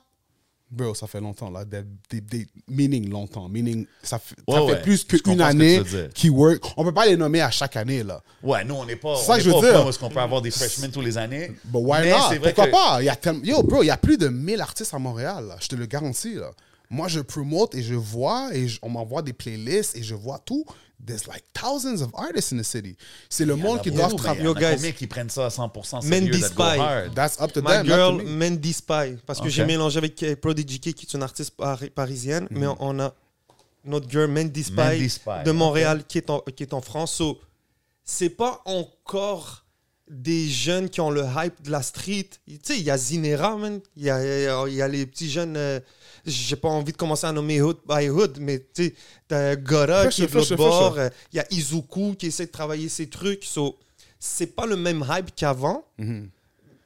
bro, 0.69 0.93
ça 0.95 1.07
fait 1.07 1.21
longtemps 1.21 1.49
là, 1.49 1.63
des, 1.63 1.83
des- 2.09 2.19
des- 2.19 2.47
meaning 2.67 3.09
longtemps, 3.09 3.47
meaning 3.47 3.85
ça 4.03 4.19
fait, 4.19 4.35
ça 4.35 4.61
Ouais, 4.61 4.67
fait 4.67 4.73
ouais. 4.73 4.81
plus 4.81 5.21
qu'une 5.21 5.39
année 5.41 5.81
qui 6.13 6.29
work. 6.29 6.61
On 6.75 6.83
peut 6.83 6.93
pas 6.93 7.05
les 7.05 7.15
nommer 7.15 7.39
à 7.39 7.49
chaque 7.49 7.77
année 7.77 8.03
là. 8.03 8.21
Ouais, 8.43 8.65
nous, 8.65 8.75
on 8.75 8.85
n'est 8.85 8.97
pas. 8.97 9.15
C'est 9.15 9.27
ça 9.27 9.33
on 9.35 9.39
je 9.39 9.49
veux 9.49 9.61
pas 9.61 9.71
dire. 9.71 9.87
est-ce 9.87 9.97
qu'on 9.97 10.09
peut 10.09 10.19
avoir 10.19 10.41
des 10.41 10.51
freshmen 10.51 10.91
tous 10.91 10.99
les 11.01 11.17
années. 11.17 11.53
But 11.63 11.79
why 11.83 12.01
Mais 12.01 12.11
not? 12.11 12.17
c'est 12.31 12.37
vrai 12.37 12.53
Pourquoi 12.53 12.65
que- 12.67 12.71
pas? 12.71 13.01
Y 13.03 13.07
a 13.07 13.15
tellement- 13.15 13.43
Yo, 13.45 13.63
bro, 13.63 13.81
il 13.81 13.87
y 13.87 13.91
a 13.91 13.97
plus 13.97 14.17
de 14.17 14.27
1000 14.27 14.59
artistes 14.59 14.93
à 14.93 14.99
Montréal, 14.99 15.45
là. 15.47 15.55
je 15.61 15.69
te 15.69 15.75
le 15.77 15.85
garantis. 15.85 16.35
Là. 16.35 16.51
Moi, 16.93 17.07
je 17.07 17.21
promote 17.21 17.73
et 17.73 17.81
je 17.81 17.95
vois, 17.95 18.49
et 18.53 18.67
je- 18.67 18.77
on 18.81 18.89
m'envoie 18.89 19.21
des 19.21 19.31
playlists 19.33 19.95
et 19.95 20.03
je 20.03 20.13
vois 20.13 20.39
tout. 20.39 20.65
There's 21.03 21.25
like 21.25 21.43
thousands 21.53 22.03
of 22.03 22.11
artists 22.13 22.51
in 22.53 22.57
the 22.57 22.63
city. 22.63 22.95
C'est 23.29 23.45
le 23.45 23.55
monde 23.55 23.81
qui 23.81 23.89
doit 23.89 24.07
mais 24.09 24.15
travailler. 24.17 24.43
Yo, 24.43 24.53
guys. 24.53 24.73
combien 24.75 24.91
qui 24.91 25.07
prennent 25.07 25.29
ça 25.31 25.45
à 25.47 25.49
100% 25.49 26.01
sérieux, 26.01 26.25
Mandy 26.25 26.41
that 26.41 26.49
go 26.49 26.63
Spy. 26.63 26.77
hard? 26.79 27.15
That's 27.15 27.39
up 27.41 27.51
to 27.53 27.61
My 27.61 27.67
them, 27.67 27.87
not 27.87 27.95
girl, 27.95 28.17
to 28.19 28.23
me. 28.23 28.29
Mandy 28.37 28.73
Spy. 28.73 29.17
Parce 29.25 29.39
que 29.41 29.49
j'ai 29.49 29.65
mélangé 29.65 29.97
avec 29.97 30.21
euh, 30.21 30.35
Prodigy 30.35 30.79
K, 30.79 30.93
qui 30.93 31.05
est 31.07 31.13
une 31.15 31.23
artiste 31.23 31.55
pari- 31.57 31.89
parisienne, 31.89 32.45
mais 32.51 32.67
Mhm. 32.67 32.75
on 32.79 32.99
a 32.99 33.15
notre 33.85 34.07
girl 34.09 34.29
Mandy 34.29 34.63
Spy, 34.63 34.73
Mandy 34.75 35.09
Spy, 35.09 35.43
de 35.45 35.49
ok. 35.51 35.55
Montréal 35.57 36.03
qui, 36.07 36.19
est 36.19 36.29
en, 36.29 36.39
qui 36.41 36.61
est 36.61 36.73
en 36.73 36.81
France. 36.81 37.15
So, 37.15 37.39
c'est 38.03 38.29
pas 38.29 38.61
encore 38.65 39.65
des 40.07 40.49
jeunes 40.49 40.87
qui 40.89 40.99
ont 41.01 41.09
le 41.09 41.23
hype 41.37 41.63
de 41.63 41.71
la 41.71 41.81
street. 41.81 42.29
Tu 42.45 42.59
sais, 42.61 42.77
il 42.77 42.83
y 42.83 42.91
a 42.91 42.97
Zinera, 42.97 43.55
man. 43.55 43.79
Il 43.95 44.03
y 44.03 44.09
a, 44.11 44.21
il 44.23 44.43
y 44.43 44.47
a- 44.47 44.65
il 44.67 44.73
y 44.75 44.81
a 44.83 44.87
les 44.87 45.05
petits 45.07 45.31
jeunes. 45.31 45.55
euh, 45.57 45.79
j'ai 46.25 46.55
pas 46.55 46.69
envie 46.69 46.91
de 46.91 46.97
commencer 46.97 47.25
à 47.27 47.31
nommer 47.31 47.61
Hood 47.61 47.77
by 47.87 48.09
Hood, 48.09 48.37
mais 48.39 48.59
tu 48.59 48.85
sais, 48.85 48.93
t'as 49.27 49.55
Gora 49.55 50.07
qui 50.07 50.23
est 50.23 50.27
de 50.27 50.33
l'autre 50.33 50.55
bord. 50.55 50.95
ça. 50.95 51.01
euh, 51.01 51.09
Il 51.33 51.37
y 51.37 51.39
a 51.39 51.45
Izuku 51.51 52.15
qui 52.15 52.27
essaie 52.27 52.45
de 52.45 52.51
travailler 52.51 52.89
ses 52.89 53.07
trucs. 53.07 53.43
So, 53.43 53.77
c'est 54.19 54.47
pas 54.55 54.65
le 54.65 54.75
même 54.77 55.05
hype 55.09 55.33
qu'avant. 55.35 55.85
Mhm. 55.97 56.29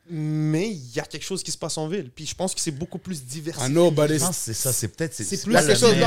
Mais 0.08 0.70
il 0.70 0.96
y 0.96 1.00
a 1.00 1.04
quelque 1.04 1.24
chose 1.24 1.42
qui 1.42 1.52
se 1.52 1.58
passe 1.58 1.80
en 1.80 1.88
ville. 1.88 2.12
Puis 2.14 2.28
je 2.28 2.36
pense 2.36 2.54
que 2.54 2.62
c'est 2.62 2.70
beaucoup 2.70 3.00
plus 3.00 3.22
I 3.22 3.26
diversifié. 3.26 3.70
Je 3.70 3.74
it's 3.74 4.20
pense 4.28 4.36
que 4.38 4.44
c'est 4.44 4.54
ça, 4.54 4.72
c'est 4.72 4.88
peut-être. 4.90 5.16
C'est 5.16 5.26
plus 5.42 5.52
Il 5.52 5.54
y 5.54 5.58
a 5.58 5.62
pas 5.62 5.66
quelque 5.66 5.74
le 5.74 5.88
chose 5.88 5.90
même 5.98 6.00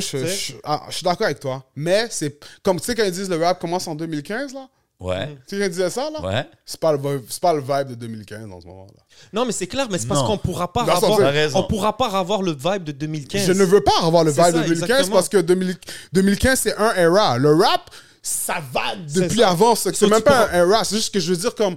je, 0.00 0.18
je- 0.18 0.26
je- 0.26 0.52
je- 0.52 0.52
ah, 0.62 0.86
je 0.88 0.94
suis 0.94 1.02
d'accord 1.04 1.24
avec 1.26 1.40
toi. 1.40 1.68
Mais 1.74 2.06
c'est 2.10 2.38
comme 2.62 2.78
tu 2.78 2.86
sais 2.86 2.94
quand 2.94 3.02
ils 3.04 3.10
disent 3.10 3.28
le 3.28 3.36
rap 3.42 3.60
commence 3.60 3.88
en 3.88 3.96
2015 3.96 4.54
là. 4.54 4.68
Ouais, 5.02 5.36
Tu 5.48 5.56
sais 5.56 5.58
quand 5.58 5.64
ils 5.66 5.70
disaient 5.70 5.90
ça 5.90 6.10
là? 6.10 6.20
ouais. 6.24 6.48
C'est 6.64 6.78
pas 6.78 6.92
le 6.92 6.98
vibe, 6.98 7.24
c'est 7.28 7.40
pas 7.40 7.52
le 7.52 7.60
vibe 7.60 7.88
de 7.88 7.94
2015 7.96 8.50
en 8.52 8.60
ce 8.60 8.66
moment 8.66 8.86
là. 8.86 9.02
Non, 9.32 9.44
mais 9.44 9.50
c'est 9.52 9.66
clair, 9.66 9.88
mais 9.90 9.98
c'est 9.98 10.06
parce 10.06 10.20
Non. 10.20 10.26
qu'on 10.28 10.38
pourra 10.38 10.72
pas 10.72 10.84
Dans 10.84 10.92
avoir, 10.96 11.32
on 11.54 11.64
pourra 11.64 11.96
pas 11.96 12.08
avoir 12.16 12.40
le 12.42 12.52
vibe 12.52 12.84
de 12.84 12.92
2015. 12.92 13.44
Je 13.46 13.52
ne 13.52 13.64
veux 13.64 13.82
pas 13.82 13.92
avoir 14.02 14.22
le 14.22 14.32
C'est 14.32 14.42
vibe 14.44 14.52
ça, 14.54 14.58
de 14.62 14.66
2015 14.68 14.82
exactement. 14.90 15.14
parce 15.16 15.28
que 15.28 15.38
2000 15.38 15.76
2015 16.12 16.60
c'est 16.60 16.76
un 16.76 16.94
era. 16.94 17.36
Le 17.38 17.52
rap 17.54 17.90
ça 18.22 18.62
va 18.72 18.94
depuis 19.12 19.40
ça. 19.40 19.48
avant. 19.50 19.74
C'est 19.74 19.94
So, 19.96 20.08
même 20.08 20.22
pas 20.22 20.46
pourras- 20.46 20.56
un 20.56 20.68
era. 20.68 20.84
C'est 20.84 20.96
juste 20.96 21.12
que 21.12 21.18
je 21.20 21.30
veux 21.32 21.36
dire 21.36 21.54
comme 21.56 21.76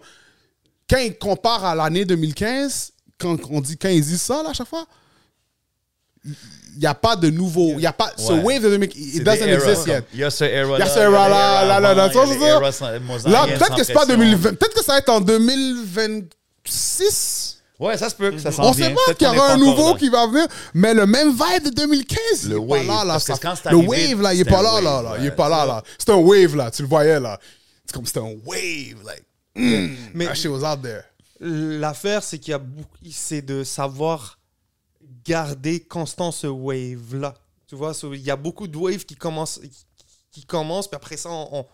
quand 0.88 0.98
ils 1.00 1.18
comparent 1.18 1.66
à 1.66 1.74
l'année 1.74 2.06
2015, 2.06 2.92
quand 3.18 3.38
on 3.50 3.60
dit 3.62 3.76
quand 3.78 3.90
ils 3.90 4.04
disent 4.06 4.22
ça 4.22 4.44
là 4.44 4.50
à 4.52 4.54
chaque 4.54 4.68
fois. 4.68 4.86
Il 6.76 6.80
n'y 6.82 6.86
a 6.88 6.94
pas 6.94 7.16
de 7.16 7.30
nouveau. 7.30 7.74
Il 7.78 7.82
y 7.82 7.86
a 7.86 7.94
pas. 7.94 8.12
Ce 8.18 8.34
Ouais. 8.34 8.42
wave 8.58 8.64
de 8.64 8.70
2015, 8.70 9.02
C'est 9.02 9.08
it 9.18 9.18
des 9.20 9.24
doesn't 9.24 9.48
exist 9.48 9.88
yet. 9.88 10.04
Il 10.14 10.20
y 10.20 10.24
a 10.26 10.30
ce 10.30 10.44
era 10.44 10.78
Il 10.78 10.80
y 10.80 10.84
a 10.84 10.88
ce 10.90 11.00
era 11.00 11.30
là, 11.30 11.66
là, 11.66 11.80
là, 11.80 11.94
là, 11.94 12.10
tu 12.10 12.16
vois, 12.18 12.28
c'est 12.28 12.38
ça? 12.40 13.30
Là, 13.30 13.46
peut-être 13.48 13.76
que 13.76 13.84
c'est 13.84 13.94
pas 13.94 14.06
2020. 14.06 14.50
Peut-être 14.56 14.74
que 14.76 14.84
ça 14.84 14.92
va 14.94 14.98
être 15.00 15.10
en 15.10 15.22
2026. 16.66 17.52
Ouais, 17.78 17.98
ça 17.98 18.10
se 18.10 18.16
peut 18.16 18.32
que 18.32 18.40
ça 18.40 18.52
On 18.60 18.72
sait 18.74 18.94
pas 18.94 19.14
qu'il 19.14 19.28
y 19.28 19.30
aura 19.30 19.52
un 19.52 19.58
nouveau 19.58 19.94
là. 19.94 20.00
qui 20.00 20.08
va 20.10 20.28
venir, 20.28 20.48
mais 20.74 20.94
le 20.94 21.06
même 21.06 21.32
vibe 21.32 21.66
de 21.66 21.70
2015. 21.72 22.48
Le 22.48 22.50
il 22.50 22.54
est 22.54 22.58
wave, 22.58 22.88
pas 22.88 23.04
là, 23.04 23.14
là. 23.14 23.20
ça- 23.20 23.36
le 23.70 23.76
wave, 23.78 24.22
là, 24.22 24.34
il 24.34 24.40
est 24.42 24.46
pas 24.46 24.62
là, 24.62 24.80
là, 24.80 24.96
wave, 24.96 25.04
là. 25.04 25.12
ouais, 25.12 25.18
Il 25.22 25.26
est 25.28 25.32
pas 25.32 25.50
là, 25.50 25.62
c'est 25.62 25.68
là. 25.68 25.84
C'est 25.98 26.10
un 26.12 26.16
wave, 26.16 26.56
là. 26.56 26.72
Tu 26.72 26.82
le 26.84 26.88
voyais, 26.88 27.20
là. 27.20 27.38
C'est 27.86 27.94
comme 27.94 28.06
c'était 28.06 28.20
un 28.20 28.34
wave, 28.46 29.04
like. 29.06 29.26
Mais 30.14 30.26
That 30.26 30.36
shit 30.36 30.50
was 30.52 30.64
out 30.64 30.82
there. 30.82 31.04
l'affaire, 31.42 32.24
c'est 32.24 32.38
qu'il 32.40 32.52
y 32.52 32.54
a 32.54 32.60
beaucoup, 32.60 32.88
c'est 33.12 33.42
de 33.42 33.64
savoir 33.66 34.35
garder 35.26 35.80
constant 35.80 36.32
ce 36.32 36.48
wave-là. 36.48 37.34
Tu 37.68 37.76
vois, 37.76 37.94
il 38.14 38.22
y 38.22 38.30
a 38.32 38.36
beaucoup 38.36 38.68
de 38.68 38.78
waves 38.78 39.06
qui 39.06 39.16
commencent, 39.16 39.60
qui 40.32 40.46
commencent, 40.46 40.88
puis 40.88 40.96
après 40.96 41.18
ça, 41.18 41.30
on, 41.32 41.50
on- 41.60 41.66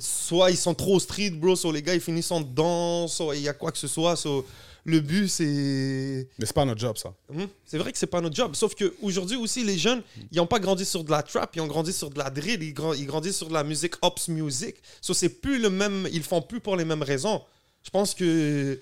soit 0.00 0.50
ils 0.50 0.56
sont 0.56 0.74
trop 0.74 1.00
street, 1.00 1.30
bro, 1.30 1.56
soit 1.56 1.72
les 1.72 1.82
gars, 1.82 1.94
ils 1.94 2.00
finissent 2.00 2.30
en 2.30 2.40
danse, 2.40 3.14
soit 3.16 3.34
il 3.34 3.42
y 3.42 3.48
a 3.48 3.52
quoi 3.54 3.72
que 3.72 3.78
ce 3.78 3.88
soit. 3.88 4.14
so, 4.16 4.46
le 4.84 5.00
but, 5.00 5.28
c'est 5.28 6.28
Mais 6.38 6.46
c'est 6.46 6.52
pas 6.54 6.64
notre 6.64 6.80
job, 6.80 6.96
ça. 6.96 7.12
Mhm. 7.30 7.48
C'est 7.66 7.78
vrai 7.78 7.92
que 7.92 7.98
c'est 7.98 8.06
pas 8.06 8.20
notre 8.20 8.36
job. 8.36 8.54
Sauf 8.54 8.74
qu'aujourd'hui 8.74 9.36
aussi, 9.36 9.64
les 9.64 9.76
jeunes, 9.76 10.02
ils 10.30 10.36
n'ont 10.38 10.46
pas 10.46 10.60
grandi 10.60 10.84
sur 10.84 11.02
de 11.02 11.10
la 11.10 11.22
trap, 11.22 11.54
ils 11.56 11.60
ont 11.60 11.66
grandi 11.66 11.92
sur 11.92 12.10
de 12.10 12.18
la 12.18 12.30
drill, 12.30 12.62
ils, 12.62 12.72
grand- 12.72 12.92
ils 12.94 13.06
grandissent 13.06 13.36
sur 13.38 13.48
de 13.48 13.54
la 13.54 13.64
musique 13.64 13.94
ops 14.02 14.28
music. 14.28 14.76
So, 15.00 15.12
c'est 15.14 15.28
plus 15.30 15.58
le 15.58 15.68
même, 15.70 16.08
ils 16.12 16.22
font 16.22 16.40
plus 16.42 16.60
pour 16.60 16.76
les 16.76 16.84
mêmes 16.84 17.02
raisons. 17.02 17.42
Je 17.82 17.90
pense 17.90 18.14
que 18.14 18.78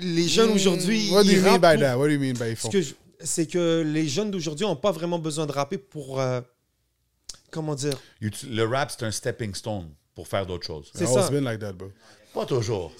les 0.00 0.28
jeunes 0.28 0.50
aujourd'hui, 0.52 1.08
Hmm, 1.10 1.14
What 1.14 1.24
do 1.24 1.30
you 1.30 1.42
mean 1.42 1.54
by 1.58 1.72
pour- 1.72 1.80
that? 1.80 1.98
What 1.98 2.06
do 2.08 2.12
you 2.12 2.20
mean 2.20 2.34
by 2.34 2.54
ce 2.56 2.68
que 2.68 2.80
je- 2.82 2.94
c'est 3.20 3.46
que 3.46 3.82
les 3.86 4.06
jeunes 4.08 4.30
d'aujourd'hui 4.30 4.66
n'ont 4.66 4.76
pas 4.76 4.92
vraiment 4.92 5.18
besoin 5.18 5.46
de 5.46 5.52
rapper 5.52 5.78
pour 5.78 6.20
euh, 6.20 6.40
comment 7.50 7.74
dire? 7.74 7.94
Le 8.20 8.62
rap, 8.64 8.90
c'est 8.90 9.04
un 9.04 9.10
stepping 9.10 9.54
stone 9.54 9.88
pour 10.14 10.28
faire 10.28 10.46
d'autres 10.46 10.66
choses. 10.66 10.90
C'est 10.94 11.04
It's 11.04 11.12
ça. 11.12 11.20
always 11.20 11.30
been 11.30 11.44
like 11.44 11.60
that, 11.60 11.72
bro. 11.72 11.90
Pas 12.34 12.44
toujours. 12.46 12.92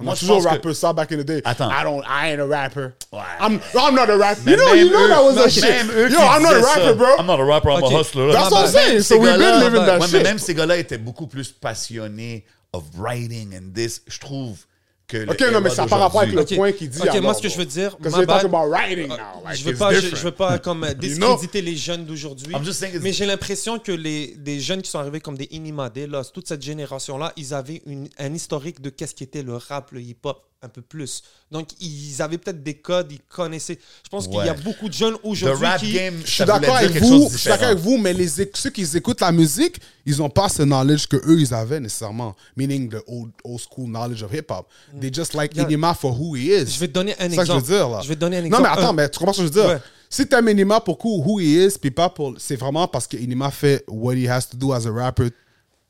I'm 0.00 0.06
Moi, 0.06 0.14
toujours 0.16 0.42
que- 0.42 0.48
rapper 0.48 0.74
ça 0.74 0.92
back 0.92 1.10
in 1.12 1.18
the 1.18 1.24
day. 1.24 1.40
Attends. 1.44 1.70
I 1.70 1.82
don't, 1.84 2.02
I 2.04 2.30
ain't 2.32 2.40
a 2.40 2.46
rapper. 2.46 2.92
Ouais. 3.12 3.20
I'm, 3.40 3.60
I'm 3.76 3.94
not 3.94 4.08
a 4.10 4.16
rapper. 4.16 4.40
Mais 4.44 4.52
You 4.52 4.56
know, 4.58 4.74
you 4.74 4.90
know 4.90 5.04
eux- 5.04 5.08
that 5.08 5.22
was 5.24 5.36
a 5.38 5.48
shit. 5.50 5.64
Yo, 6.12 6.18
I'm 6.18 6.42
not 6.42 6.54
a 6.54 6.60
rapper, 6.60 6.80
ça. 6.90 6.92
bro. 6.96 7.16
I'm 7.18 7.26
not 7.26 7.40
a 7.40 7.44
rapper, 7.44 7.70
I'm 7.70 7.82
a 7.82 7.88
hustler. 7.90 8.32
That's 8.32 8.50
what 8.50 8.66
I'm 8.68 8.72
Même 8.72 8.72
saying. 8.72 9.00
So 9.02 9.18
we've 9.18 9.36
been 9.38 9.60
living 9.60 9.84
that 9.86 10.00
Ouais, 10.00 10.06
shit. 10.06 10.12
mais 10.18 10.22
même 10.22 10.38
ces 10.38 10.54
gars-là 10.54 10.76
étaient 10.76 10.98
beaucoup 10.98 11.26
plus 11.26 11.50
passionnés 11.52 12.44
of 12.72 12.84
writing 12.98 13.54
and 13.56 13.72
this. 13.74 14.00
Je 14.06 14.18
trouve 14.18 14.58
que. 15.06 15.30
Ok, 15.30 15.40
non, 15.52 15.60
mais 15.60 15.70
ça 15.70 15.82
n'a 15.82 15.88
pas 15.88 15.96
rapport 15.96 16.22
avec 16.22 16.34
le 16.34 16.44
point 16.56 16.72
qu'il 16.72 16.88
dit. 16.88 17.00
Ok, 17.00 17.20
moi, 17.20 17.34
ce 17.34 17.42
que 17.42 17.48
je 17.48 17.56
veux 17.56 17.66
dire, 17.66 17.96
bad. 17.98 18.44
about 18.44 18.68
writing 18.68 19.08
now. 19.08 19.42
Like, 19.44 19.56
je 19.56 19.64
veux 19.64 19.74
pas, 19.74 19.92
je, 19.92 20.00
different. 20.00 20.16
je 20.16 20.24
veux 20.24 20.30
pas 20.32 20.58
comme 20.58 20.84
euh, 20.84 20.94
discréditer 20.94 21.62
les 21.62 21.76
jeunes 21.76 22.04
d'aujourd'hui. 22.04 22.54
Mais 23.00 23.12
j'ai 23.12 23.26
l'impression 23.26 23.78
que 23.78 23.92
les 23.92 24.34
des 24.36 24.60
jeunes 24.60 24.82
qui 24.82 24.90
sont 24.90 24.98
arrivés 24.98 25.20
comme 25.20 25.36
des 25.36 25.48
Inimadé, 25.50 26.06
là, 26.06 26.22
toute 26.24 26.48
cette 26.48 26.62
génération-là, 26.62 27.32
ils 27.36 27.54
avaient 27.54 27.82
une, 27.86 28.08
un 28.18 28.34
historique 28.34 28.80
de 28.80 28.90
qu'est-ce 28.90 29.14
qu'était 29.14 29.42
le 29.42 29.56
rap, 29.56 29.92
le 29.92 30.00
hip-hop 30.00 30.42
un 30.64 30.68
peu 30.68 30.82
plus. 30.82 31.22
Donc, 31.50 31.68
ils 31.80 32.20
avaient 32.20 32.38
peut-être 32.38 32.62
des 32.62 32.74
codes, 32.74 33.12
ils 33.12 33.20
connaissaient. 33.20 33.78
Je 34.04 34.08
pense 34.08 34.26
qu'il 34.26 34.44
y 34.44 34.48
a 34.48 34.54
beaucoup 34.54 34.88
de 34.88 34.94
jeunes 34.94 35.14
The 35.14 35.20
aujourd'hui 35.24 35.66
rap 35.66 35.80
qui... 35.80 35.92
game, 35.92 36.14
Je 36.24 36.30
suis 36.30 36.44
d'accord 36.44 36.76
avec 36.76 37.00
vous, 37.02 37.28
je 37.30 37.36
suis 37.36 37.48
d'accord 37.48 37.68
avec 37.68 37.78
vous, 37.78 37.96
mais 37.98 38.12
les, 38.12 38.28
ceux 38.28 38.70
qui 38.70 38.86
écoutent 38.96 39.20
la 39.20 39.32
musique, 39.32 39.76
ils 40.06 40.16
n'ont 40.18 40.30
pas 40.30 40.48
ce 40.48 40.62
knowledge 40.62 41.06
que 41.06 41.16
eux 41.16 41.40
ils 41.40 41.54
avaient 41.54 41.80
nécessairement. 41.80 42.34
Meaning 42.56 42.90
the 42.90 43.02
old, 43.06 43.30
old 43.44 43.60
school 43.60 43.86
knowledge 43.88 44.22
of 44.22 44.32
hip 44.32 44.50
hop. 44.50 44.68
They 45.00 45.10
just 45.12 45.34
like 45.34 45.54
Yeah. 45.54 45.64
Enima 45.66 45.94
for 45.94 46.12
who 46.12 46.34
he 46.34 46.46
is. 46.50 46.66
Je 46.66 46.80
vais 46.80 46.88
te 46.88 46.92
donner 46.92 47.14
un 47.20 47.28
C'est 47.30 47.36
ça 47.36 47.42
que 47.42 47.46
je 47.46 47.52
veux 47.52 47.58
exemple. 47.58 47.66
dire 47.66 47.88
là. 47.88 48.00
Je 48.02 48.08
vais 48.08 48.14
te 48.16 48.20
donner 48.20 48.38
un 48.38 48.40
Non 48.40 48.46
exemple. 48.46 48.62
mais 48.64 48.68
attends, 48.68 48.92
mais 48.92 49.08
tu 49.08 49.18
comprends 49.18 49.32
ce 49.32 49.42
que 49.42 49.46
je 49.46 49.52
veux 49.52 49.60
dire? 49.62 49.70
Ouais. 49.70 49.80
Si 50.10 50.26
t'aimes 50.26 50.48
Enima 50.48 50.80
pour 50.80 50.98
who, 51.04 51.22
who 51.24 51.38
he 51.40 51.64
is, 51.66 51.78
puis 51.80 51.90
pas 51.90 52.08
pour, 52.08 52.34
c'est 52.38 52.56
vraiment 52.56 52.88
parce 52.88 53.06
que 53.06 53.16
Enima 53.16 53.50
fait 53.50 53.84
what 53.88 54.14
he 54.14 54.26
has 54.28 54.42
to 54.50 54.56
do 54.56 54.72
as 54.72 54.86
a 54.86 54.90
rapper 54.90 55.28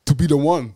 to 0.04 0.14
be 0.14 0.26
the 0.26 0.32
one. 0.32 0.72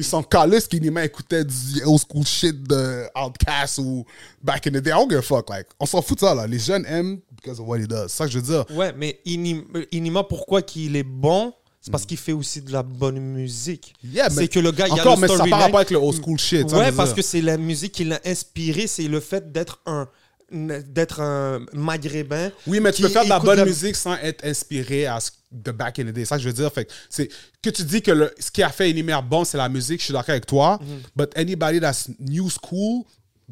Ils 0.00 0.04
sont 0.04 0.22
calés 0.22 0.62
qu'Enima 0.62 1.04
écoutait 1.04 1.44
du 1.44 1.84
old 1.84 2.00
school 2.00 2.24
shit 2.26 2.62
de 2.62 3.04
Outkast 3.14 3.78
ou 3.78 4.06
back 4.42 4.66
in 4.66 4.70
the 4.70 4.82
day. 4.82 4.90
I 4.90 4.94
don't 4.94 5.10
give 5.10 5.18
a 5.18 5.22
fuck. 5.22 5.50
Like, 5.50 5.66
on 5.78 5.84
s'en 5.84 6.00
fout 6.00 6.16
de 6.16 6.24
ça 6.24 6.34
là. 6.34 6.46
Les 6.46 6.58
jeunes 6.58 6.86
aiment 6.86 7.20
because 7.36 7.60
of 7.60 7.68
what 7.68 7.78
he 7.78 7.86
does. 7.86 8.08
C'est 8.08 8.16
ça 8.16 8.24
que 8.24 8.32
je 8.32 8.38
veux 8.38 8.46
dire. 8.46 8.64
Ouais, 8.74 8.94
mais 8.96 9.20
Inim- 9.26 9.66
Inima, 9.92 10.24
pourquoi 10.24 10.62
qu'il 10.62 10.96
est 10.96 11.02
bon? 11.02 11.52
C'est 11.82 11.90
parce 11.90 12.06
qu'il 12.06 12.16
fait 12.16 12.32
aussi 12.32 12.62
de 12.62 12.72
la 12.72 12.82
bonne 12.82 13.20
musique. 13.20 13.94
Mm. 14.02 14.08
Yeah, 14.14 14.30
c'est 14.30 14.48
que 14.48 14.58
le 14.58 14.72
gars, 14.72 14.86
il 14.88 14.96
y 14.96 15.00
a 15.00 15.04
le 15.04 15.20
mais 15.20 15.28
ça 15.28 15.44
pas 15.46 15.64
avec 15.64 15.90
le 15.90 15.98
old 15.98 16.18
school 16.18 16.38
shit. 16.38 16.70
Ouais, 16.72 16.92
parce 16.92 17.12
que 17.12 17.20
c'est 17.22 17.42
la 17.42 17.58
musique 17.58 17.92
qui 17.92 18.04
l'a 18.04 18.20
inspiré, 18.24 18.86
c'est 18.86 19.06
le 19.08 19.20
fait 19.20 19.52
d'être 19.52 19.80
un 19.84 20.08
d'être 20.50 21.20
un 21.20 21.64
maghrébin. 21.72 22.50
Oui, 22.66 22.80
mais 22.80 22.92
tu 22.92 23.02
peux 23.02 23.08
faire 23.08 23.24
de 23.24 23.28
la 23.28 23.38
bonne 23.38 23.64
musique 23.64 23.96
sans 23.96 24.14
être 24.16 24.44
inspiré 24.44 25.06
à 25.06 25.20
ce 25.20 25.30
de 25.50 25.72
back 25.72 25.98
in 25.98 26.04
the 26.04 26.12
day. 26.12 26.24
Ça 26.24 26.36
que 26.36 26.42
je 26.42 26.48
veux 26.48 26.54
dire. 26.54 26.72
Fait 26.72 26.84
que, 26.84 26.92
c'est 27.08 27.28
que 27.62 27.70
tu 27.70 27.82
dis 27.82 28.02
que 28.02 28.12
le, 28.12 28.32
ce 28.38 28.50
qui 28.50 28.62
a 28.62 28.68
fait 28.70 28.90
Enima 28.90 29.20
bon, 29.20 29.44
c'est 29.44 29.58
la 29.58 29.68
musique. 29.68 30.00
Je 30.00 30.06
suis 30.06 30.12
d'accord 30.12 30.30
avec 30.30 30.46
toi. 30.46 30.78
Mhm. 30.80 31.00
But 31.16 31.32
anybody 31.36 31.80
that's 31.80 32.08
new 32.18 32.48
school 32.48 33.04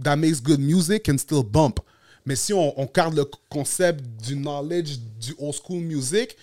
that 0.03 0.17
makes 0.17 0.41
good 0.41 0.61
music 0.61 1.05
can 1.05 1.19
still 1.19 1.43
bump. 1.43 1.81
Mais 2.25 2.37
si 2.37 2.53
on, 2.53 2.79
on 2.79 2.89
garde 2.95 3.17
le 3.17 3.25
concept 3.49 4.05
du 4.25 4.37
knowledge 4.37 4.99
du 5.19 5.35
old 5.39 5.55
school 5.55 5.81
music, 5.81 6.37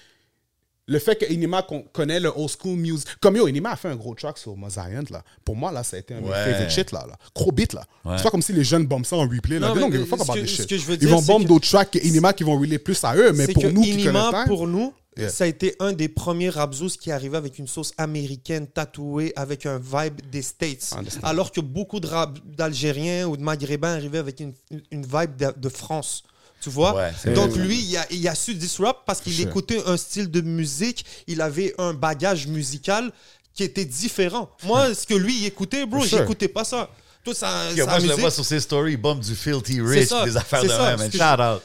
le 0.88 1.00
fait 1.00 1.16
que 1.16 1.26
Enima 1.26 1.64
con- 1.64 1.84
connaît 1.94 2.20
le 2.20 2.30
old 2.36 2.50
school 2.50 2.78
music. 2.78 3.08
Comme 3.20 3.38
yo, 3.38 3.48
Enima 3.48 3.72
a 3.72 3.76
fait 3.76 3.88
un 3.90 3.96
gros 3.96 4.14
track 4.14 4.38
sur 4.38 4.56
Mozaïant, 4.56 5.04
là. 5.10 5.24
Pour 5.44 5.56
moi, 5.56 5.72
là, 5.72 5.84
ça 5.84 5.98
a 5.98 6.00
été 6.00 6.14
un 6.14 6.18
de 6.22 6.26
mes 6.26 6.30
Ouais. 6.30 6.44
favorite 6.52 6.70
shit, 6.70 6.92
là. 6.92 7.06
là. 7.08 7.16
Gros 7.36 7.52
beat, 7.52 7.74
là. 7.74 7.86
Ouais. 8.04 8.18
C'est 8.18 8.24
pas 8.24 8.30
comme 8.32 8.42
si 8.44 8.54
les 8.54 8.64
jeunes 8.64 8.86
bombent 8.86 9.06
ça 9.06 9.16
en 9.16 9.28
replay, 9.28 9.58
là. 9.60 9.70
Non, 9.70 9.74
They 9.74 9.82
don't 9.82 9.90
mais 9.92 10.14
about 10.14 10.34
que- 10.34 10.46
shit. 10.46 10.70
Ils 10.72 11.08
vont 11.08 11.22
bomber 11.22 11.46
que- 11.46 11.50
d'autres 11.50 11.68
tracks 11.68 11.90
que 11.92 12.00
Enima 12.00 12.34
qui 12.34 12.44
vont 12.44 12.60
relayer 12.60 12.78
plus 12.80 13.04
à 13.04 13.16
eux, 13.16 13.32
mais 13.34 13.48
pour 13.48 13.64
que 13.64 13.68
nous 13.68 13.84
Inima, 13.84 14.46
pour 14.46 14.68
nous, 14.68 14.94
Yeah. 15.18 15.30
ça 15.30 15.46
a 15.46 15.48
été 15.48 15.76
un 15.80 15.94
des 15.94 16.10
premiers 16.10 16.50
Rabzous 16.50 16.98
qui 17.00 17.10
arrivait 17.10 17.38
avec 17.38 17.58
une 17.58 17.68
sauce 17.68 17.94
américaine 17.98 18.68
tatouée 18.68 19.32
avec 19.38 19.66
un 19.66 19.80
vibe 19.80 20.20
des 20.30 20.42
States. 20.42 20.94
Alors 21.24 21.54
que 21.54 21.62
beaucoup 21.62 22.02
de 22.02 22.08
rap- 22.08 22.38
d'Algériens 22.46 23.26
ou 23.26 23.38
de 23.38 23.42
Maghrébins 23.42 23.94
arrivaient 23.94 24.18
avec 24.18 24.42
une, 24.42 24.52
une 24.92 25.04
vibe 25.06 25.38
de, 25.38 25.54
de 25.58 25.70
France. 25.70 26.24
Tu 26.66 26.72
vois? 26.72 26.96
Ouais, 26.96 27.34
Donc 27.36 27.52
vrai. 27.52 27.60
lui, 27.68 27.80
il 27.80 27.96
a, 27.96 28.08
il 28.10 28.28
a 28.28 28.34
su 28.34 28.56
disrupt 28.56 29.02
parce 29.06 29.22
qu'il 29.22 29.34
Sure. 29.36 29.48
écoutait 29.48 29.84
un 29.86 29.98
style 29.98 30.32
de 30.32 30.42
musique, 30.42 31.06
il 31.28 31.40
avait 31.42 31.76
un 31.78 31.94
bagage 31.94 32.48
musical 32.48 33.12
qui 33.54 33.62
était 33.64 33.86
différent. 33.86 34.50
Moi, 34.64 34.96
ce 34.96 35.06
que 35.06 35.14
lui, 35.14 35.38
il 35.42 35.46
écoutait, 35.46 35.86
bro, 35.86 36.04
sure. 36.04 36.18
j'écoutais 36.18 36.48
pas 36.48 36.64
ça. 36.64 36.90
Toi, 37.26 37.34
ça, 37.34 37.72
Yo, 37.74 37.86
moi, 37.88 38.00
je 38.00 38.06
le 38.06 38.14
vois 38.14 38.30
sur 38.30 38.46
ses 38.46 38.60
stories, 38.60 38.98
bombe 38.98 39.20
du 39.20 39.34
filthy 39.36 39.78
c'est 39.78 39.82
rich, 39.82 40.08
ça, 40.10 40.24
des 40.26 40.38
affaires 40.38 40.62
c'est 40.62 40.68
de 40.68 40.72
ça, 40.72 40.96
même. 40.96 41.12
Shout 41.12 41.42
out. 41.42 41.62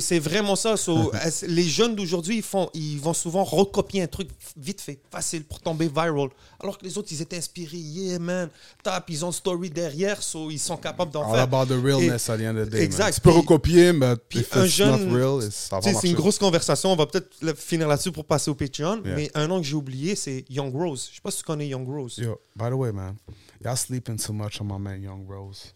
C'est- 0.00 0.18
vraiment 0.20 0.54
ça. 0.54 0.76
So, 0.76 1.12
est-ce- 1.24 1.46
les 1.46 1.64
jeunes 1.68 1.96
d'aujourd'hui, 1.96 2.36
ils, 2.36 2.42
font, 2.44 2.70
ils 2.74 2.98
vont 3.00 3.12
souvent 3.12 3.42
recopier 3.42 4.02
un 4.02 4.06
truc 4.06 4.28
vite 4.56 4.80
fait, 4.80 5.00
facile 5.10 5.42
pour 5.42 5.58
tomber 5.60 5.88
viral. 5.88 6.28
Alors 6.62 6.78
que 6.78 6.84
les 6.84 6.96
autres, 6.96 7.08
ils 7.10 7.20
étaient 7.20 7.38
inspirés. 7.38 7.76
Yeah, 7.78 8.18
man. 8.20 8.50
Tap, 8.84 9.04
ils 9.10 9.24
ont 9.24 9.28
le 9.28 9.32
story 9.34 9.68
derrière, 9.68 10.22
so 10.22 10.48
ils 10.50 10.58
sont 10.60 10.76
capables 10.76 11.10
d'en 11.10 11.24
All 11.28 11.34
faire. 11.34 11.42
about 11.42 11.66
the 11.74 11.82
realness 11.84 12.28
Et- 12.28 12.32
at 12.32 12.38
the 12.38 12.42
end 12.42 12.56
of 12.58 12.68
the 12.68 12.70
day. 12.70 12.82
Exact. 12.82 13.04
Man. 13.06 13.12
Tu 13.14 13.20
peux 13.20 13.30
Puis- 13.30 13.40
recopier, 13.40 13.92
mais 13.92 14.14
puis 14.28 14.38
if 14.40 14.56
un 14.56 14.64
it's 14.64 14.74
jeune- 14.74 15.08
not 15.08 15.16
real, 15.16 15.44
it's- 15.44 15.68
ça 15.70 15.76
va 15.76 15.82
Tu 15.82 15.88
sais, 15.92 15.98
C'est 16.00 16.08
une 16.08 16.14
grosse 16.14 16.38
conversation. 16.38 16.92
On 16.92 16.96
va 16.96 17.06
peut-être 17.06 17.58
finir 17.58 17.88
là-dessus 17.88 18.12
pour 18.12 18.24
passer 18.24 18.48
au 18.50 18.54
Patreon. 18.54 19.00
Yeah. 19.04 19.16
Mais 19.16 19.30
un 19.34 19.48
nom 19.48 19.60
que 19.60 19.66
j'ai 19.66 19.74
oublié, 19.74 20.14
c'est 20.14 20.44
Young 20.48 20.72
Rose. 20.72 21.08
Je 21.10 21.16
sais 21.16 21.20
pas 21.20 21.32
si 21.32 21.38
tu 21.38 21.42
connais 21.44 21.66
Young 21.66 21.88
Rose. 21.88 22.14
Yo, 22.18 22.38
by 22.54 22.66
the 22.70 22.74
way, 22.74 22.92
man, 22.92 23.16
y'all 23.64 23.76
sleeping 23.76 24.16
too 24.16 24.32
much 24.32 24.60
on 24.60 24.64
my 24.66 24.78
man 24.78 25.02
Young 25.02 25.26
Rose. 25.28 25.72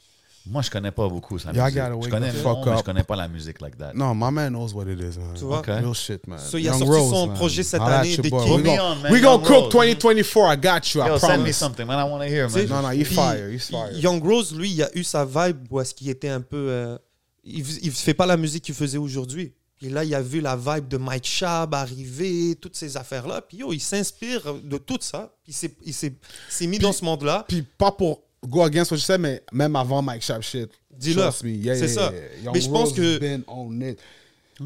Moi, 0.46 0.60
je 0.60 0.68
connais 0.70 0.90
pas 0.90 1.08
beaucoup 1.08 1.38
sa 1.38 1.52
Y'all 1.52 1.64
musique. 1.64 1.76
gotta 1.78 1.90
Je 1.92 1.96
wake 1.96 2.10
connais 2.10 2.30
the 2.30 2.34
le 2.34 2.40
fuck 2.40 2.58
nom, 2.58 2.64
mais 2.66 2.72
je 2.74 2.78
up. 2.80 2.84
connais 2.84 3.02
pas 3.02 3.16
la 3.16 3.28
musique 3.28 3.62
like 3.62 3.78
that. 3.78 3.94
No, 3.94 4.12
my 4.14 4.30
man 4.30 4.52
knows 4.52 4.74
what 4.74 4.84
it 4.88 5.00
is, 5.00 5.16
man. 5.18 5.32
Tu 5.34 5.44
vois? 5.44 5.60
Ok. 5.60 5.68
Real 5.68 5.94
shit, 5.94 6.26
man. 6.26 6.38
So, 6.38 6.58
il 6.58 6.68
a 6.68 6.72
Young 6.72 6.78
sorti 6.80 6.92
Rose, 7.00 7.10
son 7.10 7.26
man. 7.28 7.36
projet 7.36 7.62
cette 7.62 7.80
at 7.80 7.86
année. 8.00 8.10
King. 8.14 8.24
We 8.24 8.30
gon- 8.30 8.78
on, 8.78 8.96
man. 9.02 9.10
We 9.12 9.20
Young 9.22 9.22
gonna 9.22 9.46
cook 9.46 9.72
Rose. 9.72 9.72
2024, 9.72 10.52
I 10.52 10.56
got 10.56 10.94
you, 10.94 11.00
I 11.02 11.06
Yo, 11.08 11.18
send 11.18 11.30
me 11.32 11.36
promise. 11.38 11.56
something, 11.56 11.86
man. 11.86 11.98
I 11.98 12.04
want 12.10 12.20
to 12.22 12.28
hear, 12.28 12.46
man. 12.50 12.66
No, 12.68 12.82
no, 12.82 12.88
he's 12.90 13.06
Puis, 13.06 13.14
fire, 13.16 13.48
he's 13.50 13.70
fire. 13.70 13.90
Young 13.92 14.22
Rose, 14.22 14.52
lui, 14.54 14.70
il 14.70 14.82
a 14.82 14.90
eu 14.94 15.02
sa 15.02 15.24
vibe 15.24 15.66
où 15.70 15.80
est-ce 15.80 15.94
qu'il 15.94 16.10
était 16.10 16.28
un 16.28 16.42
peu. 16.42 16.66
euh, 16.68 16.98
il, 17.42 17.64
il 17.82 17.90
fait 17.92 18.12
pas 18.12 18.26
la 18.26 18.36
musique 18.36 18.64
qu'il 18.64 18.74
faisait 18.74 18.98
aujourd'hui. 18.98 19.54
Et 19.84 19.90
là, 19.90 20.02
il 20.02 20.14
a 20.14 20.22
vu 20.22 20.40
la 20.40 20.56
vibe 20.56 20.88
de 20.88 20.96
Mike 20.96 21.26
Schaab 21.26 21.74
arriver, 21.74 22.56
toutes 22.58 22.74
ces 22.74 22.96
affaires-là. 22.96 23.42
Puis 23.42 23.58
yo, 23.58 23.70
il 23.72 23.80
s'inspire 23.80 24.54
de 24.62 24.78
tout 24.78 24.96
ça. 25.00 25.30
Puis 25.44 25.54
il 25.84 25.92
s'est- 25.92 26.66
mis 26.66 26.78
dans 26.78 26.92
ce 26.92 27.04
monde-là. 27.04 27.44
Puis 27.46 27.62
pas 27.76 27.92
pour 27.92 28.22
go 28.46 28.62
against 28.62 28.90
what 28.90 28.96
you 28.96 29.02
said, 29.02 29.20
mais 29.20 29.42
même 29.52 29.76
avant 29.76 30.00
Mike 30.00 30.22
Sharp 30.22 30.42
shit. 30.42 30.70
Dis-le. 30.90 31.20
Yeah, 31.44 31.74
C'est 31.76 31.80
yeah, 31.86 31.88
ça. 31.88 32.12
yeah. 32.42 32.50
Mais 32.52 32.60
je 32.62 32.70
pense 32.70 32.92
que- 32.92 33.18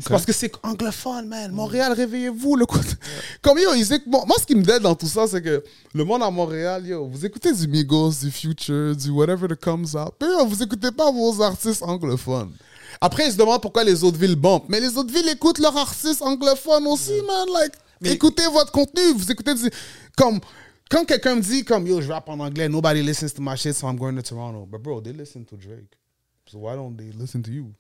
parce 0.09 0.24
que 0.27 0.32
c'est 0.32 0.53
anglophone, 0.62 1.27
man. 1.27 1.51
Montréal, 1.51 1.93
réveillez-vous. 1.95 2.55
Le 2.57 2.66
coup- 2.66 2.78
Comme 3.43 3.59
yo, 3.59 3.73
ils 3.74 3.90
éc- 3.90 4.03
moi, 4.07 4.24
ce 4.39 4.45
qui 4.47 4.55
me 4.55 4.62
dérange 4.62 4.82
dans 4.82 4.95
tout 4.95 5.07
ça, 5.09 5.27
c'est 5.27 5.40
que 5.43 5.65
le 5.95 6.05
monde 6.05 6.23
à 6.23 6.31
Montréal, 6.31 6.86
yo, 6.86 7.07
vous 7.09 7.24
écoutez 7.27 7.53
du 7.53 7.66
Migos, 7.66 8.12
du 8.23 8.31
Future, 8.31 8.95
du 8.95 9.11
whatever 9.11 9.49
that 9.49 9.57
comes 9.57 9.86
out. 9.97 10.12
Mais 10.20 10.27
yo, 10.28 10.47
vous 10.47 10.62
écoutez 10.62 10.93
pas 10.93 11.11
vos 11.11 11.40
artistes 11.43 11.82
anglophones. 11.82 12.53
Après, 13.01 13.27
ils 13.27 13.33
se 13.33 13.37
demandent 13.37 13.62
pourquoi 13.62 13.85
les 13.85 14.05
autres 14.05 14.19
villes 14.19 14.37
bumpent. 14.37 14.69
Mais 14.69 14.81
les 14.81 14.97
autres 14.97 15.12
villes 15.12 15.29
écoutent 15.29 15.59
leurs 15.59 15.77
artistes 15.77 16.23
anglophones 16.23 16.87
aussi, 16.87 17.20
man. 17.27 17.49
Like, 17.53 17.73
écoutez 18.05 18.47
votre 18.53 18.73
contenu. 18.73 19.12
Vous 19.15 19.31
écoutez. 19.31 19.53
Comme... 20.16 20.41
Quand 20.91 21.05
quelqu'un 21.05 21.37
me 21.37 21.43
dit 21.43 21.65
comme 21.65 21.87
yo, 21.87 22.01
je 22.01 22.11
rappe 22.11 22.31
en 22.31 22.41
anglais, 22.41 22.66
nobody 22.66 23.03
listens 23.03 23.35
to 23.35 23.43
my 23.43 23.55
shit, 23.57 23.75
so 23.75 23.87
I'm 23.87 23.99
going 23.99 24.16
to 24.16 24.23
Toronto. 24.23 24.65
But 24.65 24.83
bro, 24.83 25.03
they 25.03 25.12
listen 25.12 25.45
to 25.45 25.57
Drake. 25.57 25.99
So 26.47 26.61
why 26.61 26.77
don't 26.77 26.97
they 26.97 27.12
listen 27.12 27.43
to 27.43 27.51
you? 27.51 27.75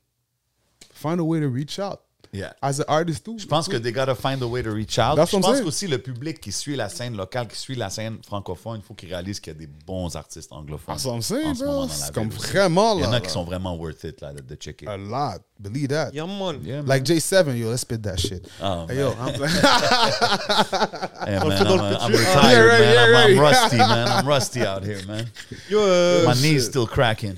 Find 0.92 1.18
a 1.18 1.24
way 1.24 1.40
to 1.40 1.48
reach 1.48 1.78
out. 1.78 2.02
Yeah. 2.32 2.52
As 2.60 2.80
an 2.80 2.84
artist 2.88 3.24
too. 3.24 3.38
Je 3.38 3.46
pense 3.46 3.68
que 3.68 3.76
they 3.76 3.92
gotta 3.92 4.14
find 4.14 4.42
a 4.42 4.46
way 4.46 4.62
to 4.62 4.70
reach 4.70 4.98
out. 4.98 5.16
That's 5.16 5.30
Je 5.30 5.38
pense 5.38 5.60
qu'aussi 5.60 5.86
le 5.86 5.98
public 5.98 6.40
qui 6.40 6.52
suit 6.52 6.76
la 6.76 6.88
scène 6.88 7.16
locale, 7.16 7.48
qui 7.48 7.56
suit 7.56 7.74
la 7.74 7.90
scène 7.90 8.18
francophone, 8.26 8.80
il 8.80 8.82
faut 8.82 8.94
qu'il 8.94 9.08
réalise 9.08 9.40
qu'il 9.40 9.52
y 9.52 9.56
a 9.56 9.58
des 9.58 9.66
bons 9.66 10.14
artistes 10.14 10.52
anglophones. 10.52 10.94
That's 10.94 11.04
what 11.06 11.14
I'm 11.14 11.22
saying, 11.22 11.54
C'est 11.88 12.12
comme 12.12 12.30
vraiment, 12.30 12.96
Il 12.98 13.02
y 13.02 13.06
en 13.06 13.10
là, 13.10 13.16
a 13.16 13.20
qui 13.20 13.30
sont 13.30 13.44
vraiment 13.44 13.76
worth 13.76 14.04
it 14.04 14.20
là, 14.20 14.32
de, 14.32 14.40
de 14.42 14.54
checker. 14.56 14.86
A 14.86 14.96
lot. 14.96 15.42
Believe 15.60 15.88
that. 15.88 16.14
Yeah, 16.14 16.24
man. 16.24 16.60
Yeah, 16.62 16.76
man. 16.76 16.86
Like 16.86 17.02
J7, 17.02 17.58
yo, 17.58 17.70
let's 17.70 17.80
spit 17.82 18.00
that 18.04 18.20
shit. 18.20 18.46
Oh, 18.62 18.86
Hey, 18.86 18.98
yo, 18.98 19.10
I'm 19.18 19.34
Hey, 19.34 19.40
man, 21.36 21.96
I'm, 22.00 22.12
retired, 22.12 22.20
Yeah, 22.46 22.62
right, 22.62 22.80
man. 22.80 22.94
yeah, 22.94 23.24
I'm, 23.24 23.38
rusty, 23.38 23.76
man. 23.76 24.08
I'm 24.08 24.26
rusty 24.26 24.60
out 24.62 24.84
here, 24.84 25.04
man. 25.06 25.26
Yo, 25.68 25.80
euh, 25.80 26.24
My 26.26 26.34
knees 26.34 26.66
still 26.66 26.86
cracking. 26.86 27.36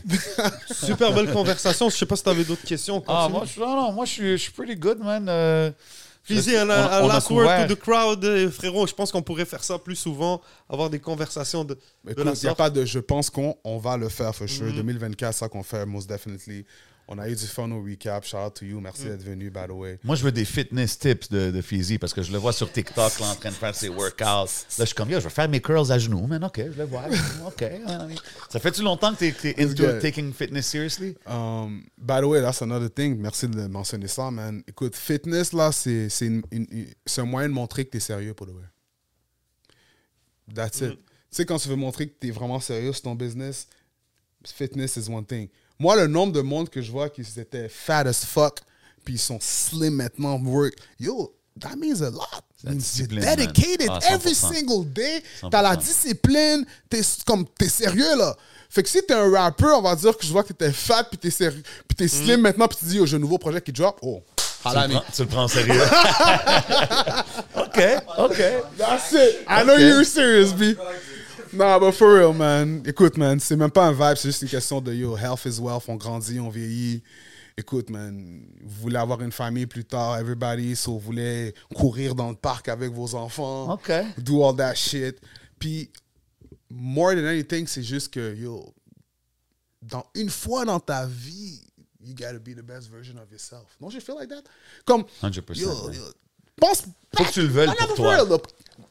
super 0.71 1.13
belle 1.13 1.33
conversation. 1.33 1.89
Je 1.89 1.97
sais 1.97 2.05
pas 2.07 2.17
si 2.17 2.23
tu 2.23 2.29
avais 2.29 2.45
d'autres 2.45 2.65
questions. 2.67 3.03
Ah, 3.09 3.29
moi, 3.31 3.45
je, 3.47 3.59
non, 3.59 3.75
non, 3.75 3.93
moi, 3.93 4.05
je 4.05 4.13
suis, 4.13 4.33
je 4.33 4.37
suis 4.43 4.53
pretty 4.53 4.77
good, 4.77 4.99
man. 4.99 5.27
Euh, 5.29 5.71
Fizzy, 6.23 6.55
un, 6.57 6.69
un 6.69 6.71
a 6.71 7.07
last 7.07 7.31
word 7.31 7.67
to 7.67 7.75
the 7.75 7.79
crowd, 7.79 8.23
euh, 8.25 8.51
frérot. 8.51 8.87
Je 8.87 8.93
pense 8.95 9.11
qu'on 9.11 9.23
pourrait 9.23 9.47
faire 9.47 9.65
ça 9.65 9.79
plus 9.79 9.97
souvent, 9.97 10.43
avoir 10.69 10.91
des 10.91 11.01
conversations 11.01 11.65
de, 11.65 11.75
de 12.05 12.15
il 12.15 12.43
n'y 12.43 12.49
a 12.49 12.55
pas 12.55 12.69
de 12.69 12.85
je 12.85 12.99
pense 12.99 13.31
qu'on 13.31 13.57
on 13.65 13.79
va 13.79 13.97
le 13.97 14.11
faire, 14.11 14.35
for 14.35 14.47
sure. 14.47 14.71
2024, 14.71 15.35
ça 15.35 15.49
qu'on 15.49 15.63
fait, 15.63 15.87
most 15.87 16.07
definitely. 16.09 16.67
On 17.13 17.19
a 17.19 17.29
eu 17.29 17.35
du 17.35 17.47
fun 17.47 17.69
au 17.73 17.83
recap. 17.83 18.25
Shout 18.25 18.37
out 18.37 18.55
to 18.55 18.65
you. 18.65 18.79
Mm. 18.79 18.83
Merci 18.85 19.05
d'être 19.05 19.25
venu, 19.25 19.51
by 19.51 19.67
the 19.67 19.73
way. 19.73 19.99
Moi, 20.05 20.15
je 20.15 20.23
veux 20.23 20.31
des 20.31 20.45
fitness 20.45 20.97
tips 20.97 21.29
de, 21.29 21.51
de 21.51 21.61
Fizzy 21.61 21.99
parce 21.99 22.15
que 22.15 22.23
je 22.23 22.31
le 22.31 22.39
vois 22.39 22.53
sur 22.53 22.71
TikTok 22.71 23.19
là, 23.19 23.33
en 23.33 23.35
train 23.35 23.51
de 23.51 23.55
faire 23.55 23.75
ses 23.75 23.89
workouts. 23.89 24.25
Là, 24.25 24.47
je 24.79 24.85
suis 24.85 24.95
comme, 24.95 25.11
yo, 25.11 25.19
je 25.19 25.25
vais 25.25 25.31
faire 25.31 25.49
mes 25.49 25.61
curls 25.61 25.91
à 25.91 25.99
genoux, 25.99 26.29
man. 26.29 26.45
OK, 26.45 26.59
je 26.59 26.79
le 26.79 26.85
vois. 26.85 27.03
OK. 27.49 27.65
Ça 28.49 28.61
fait-tu 28.61 28.83
longtemps 28.83 29.13
que 29.13 29.25
tu 29.25 29.49
es, 29.49 29.61
into 29.61 29.83
good. 29.83 30.01
taking 30.01 30.33
fitness 30.33 30.69
seriously? 30.69 31.17
Um, 31.27 31.83
by 31.99 32.21
the 32.21 32.27
way, 32.27 32.41
that's 32.41 32.63
another 32.63 32.89
thing. 32.89 33.17
Merci 33.17 33.49
de 33.49 33.67
mentionner 33.67 34.07
ça, 34.07 34.31
man. 34.31 34.63
Écoute, 34.69 34.95
fitness, 34.95 35.53
là, 35.53 35.73
c'est 35.73 36.09
un 36.23 37.25
moyen 37.25 37.49
de 37.49 37.55
montrer 37.55 37.87
que 37.87 37.91
tu 37.91 37.97
es 37.97 38.01
sérieux 38.01 38.35
pour 38.35 38.47
de 38.47 38.53
vrai. 38.53 38.67
That's 40.55 40.81
it. 40.81 40.91
Tu 40.93 40.97
sais, 41.33 41.45
quand 41.45 41.59
tu 41.59 41.69
veux 41.69 41.77
montrer 41.77 42.09
que 42.09 42.15
tu 42.21 42.29
es 42.29 42.31
vraiment 42.31 42.61
sérieux 42.61 42.93
sur 42.93 43.03
ton 43.03 43.17
business, 43.17 43.67
fitness 44.45 44.97
is 44.97 45.09
one 45.09 45.25
thing. 45.25 45.49
Moi, 45.81 45.97
le 45.97 46.07
nombre 46.07 46.33
de 46.33 46.43
monde 46.43 46.69
que 46.69 46.81
je 46.83 46.91
vois 46.93 47.09
qui 47.09 47.23
étaient 47.37 47.69
fat 47.69 48.01
as 48.07 48.25
fuck, 48.25 48.59
puis 49.05 49.15
ils 49.15 49.19
sont 49.19 49.39
slim 49.41 49.95
maintenant, 49.95 50.39
work, 50.45 50.75
yo, 51.01 51.35
that 51.59 51.75
means 51.77 52.03
a 52.03 52.11
lot. 52.11 52.45
you're 52.63 53.09
dedicated 53.09 53.89
Ah, 53.91 53.99
every 54.11 54.35
100%. 54.35 54.53
single 54.55 54.85
day. 54.93 55.23
T'as 55.51 55.63
la 55.63 55.75
100%. 55.75 55.79
discipline, 55.79 56.67
t'es 56.91 57.01
comme 57.27 57.47
t'es 57.59 57.69
sérieux 57.71 58.17
là. 58.19 58.37
Fait 58.69 58.83
que 58.85 58.89
si 58.91 59.03
t'es 59.03 59.15
un 59.15 59.31
rappeur, 59.33 59.79
on 59.79 59.83
va 59.83 59.97
dire 59.97 60.17
que 60.17 60.25
je 60.25 60.31
vois 60.31 60.43
que 60.45 60.53
t'étais 60.53 60.71
fat 60.71 61.03
puis 61.05 61.17
t'es 61.19 61.31
sérieux, 61.31 61.63
puis 61.89 61.97
t'es 61.97 62.07
slim 62.09 62.41
maintenant 62.43 62.69
puis 62.69 62.77
tu 62.79 62.85
dis 62.85 63.01
oh, 63.01 63.07
j'ai 63.07 63.17
un 63.17 63.21
nouveau 63.21 63.39
projet 63.39 63.61
qui 63.63 63.73
drop. 63.73 63.99
Oh, 64.03 64.23
Tu 64.63 64.69
le, 64.69 64.89
prends, 64.91 65.05
tu 65.13 65.23
le 65.23 65.29
prends 65.29 65.49
sérieux. 65.49 65.81
OK, 67.57 67.81
OK. 68.19 68.43
That's 68.77 69.13
it. 69.13 69.47
I 69.49 69.65
know 69.65 69.73
Okay. 69.75 69.89
you're 69.89 70.05
serious, 70.05 70.53
B. 70.53 70.77
Non, 71.53 71.79
but 71.81 71.93
for 71.93 72.15
real, 72.15 72.33
man. 72.33 72.83
Écoute, 72.87 73.17
man, 73.17 73.41
c'est 73.41 73.57
même 73.57 73.71
pas 73.71 73.87
un 73.87 73.93
vibe, 73.93 74.17
c'est 74.17 74.29
juste 74.29 74.43
une 74.43 74.49
question 74.49 74.81
de 74.81 74.93
yo, 74.93 75.17
health 75.17 75.45
is 75.47 75.59
wealth, 75.61 75.89
on 75.89 75.97
grandit, 75.97 76.39
on 76.39 76.49
vieillit. 76.49 77.03
Écoute, 77.57 77.91
man, 77.91 78.43
vous 78.63 78.83
voulez 78.83 78.97
avoir 78.97 79.21
une 79.21 79.33
famille 79.33 79.67
plus 79.67 79.85
tard, 79.85 80.19
everybody, 80.19 80.77
so 80.77 80.93
vous 80.93 81.01
voulez 81.01 81.55
courir 81.75 82.15
dans 82.15 82.31
le 82.31 82.37
parc 82.37 82.69
avec 82.69 82.93
vos 82.93 83.15
enfants. 83.15 83.73
OK. 83.75 83.93
Do 84.19 84.43
all 84.45 84.55
that 84.57 84.75
shit. 84.77 85.21
Puis, 85.59 85.91
more 86.71 87.15
than 87.15 87.25
anything, 87.27 87.67
c'est 87.67 87.83
juste 87.83 88.13
que, 88.15 88.35
yo, 88.35 88.73
dans 89.83 90.07
une 90.15 90.31
fois 90.31 90.65
dans 90.65 90.81
ta 90.81 91.05
vie, 91.07 91.61
you 92.01 92.15
gotta 92.15 92.39
be 92.39 92.55
the 92.55 92.63
best 92.63 92.89
version 92.91 93.17
of 93.19 93.31
yourself. 93.31 93.67
Don't 93.81 93.93
you 93.93 94.01
feel 94.01 94.17
like 94.17 94.29
that? 94.29 94.45
Comme, 94.87 95.05
100%, 95.23 95.59
yo, 95.59 95.91
yo, 95.91 96.03
pense, 96.57 96.85
Faut 97.17 97.25
que 97.25 97.33
tu 97.33 97.43
le 97.43 97.49
veuilles 97.49 97.67
pour 97.77 97.89
for 97.89 97.97
toi. 97.97 98.15
real. 98.15 98.39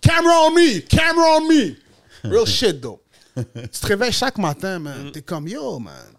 Camera 0.02 0.48
on 0.48 0.54
me, 0.54 0.82
camera 0.82 1.38
on 1.38 1.48
me. 1.48 1.78
Real 2.24 2.46
shit, 2.46 2.82
though. 2.82 3.02
tu 3.36 3.44
te 3.70 3.88
réveilles 3.88 4.12
chaque 4.12 4.38
matin, 4.38 4.80
man. 4.80 5.12
T'es 5.12 5.22
comme, 5.22 5.48
yo, 5.48 5.80
man. 5.80 6.14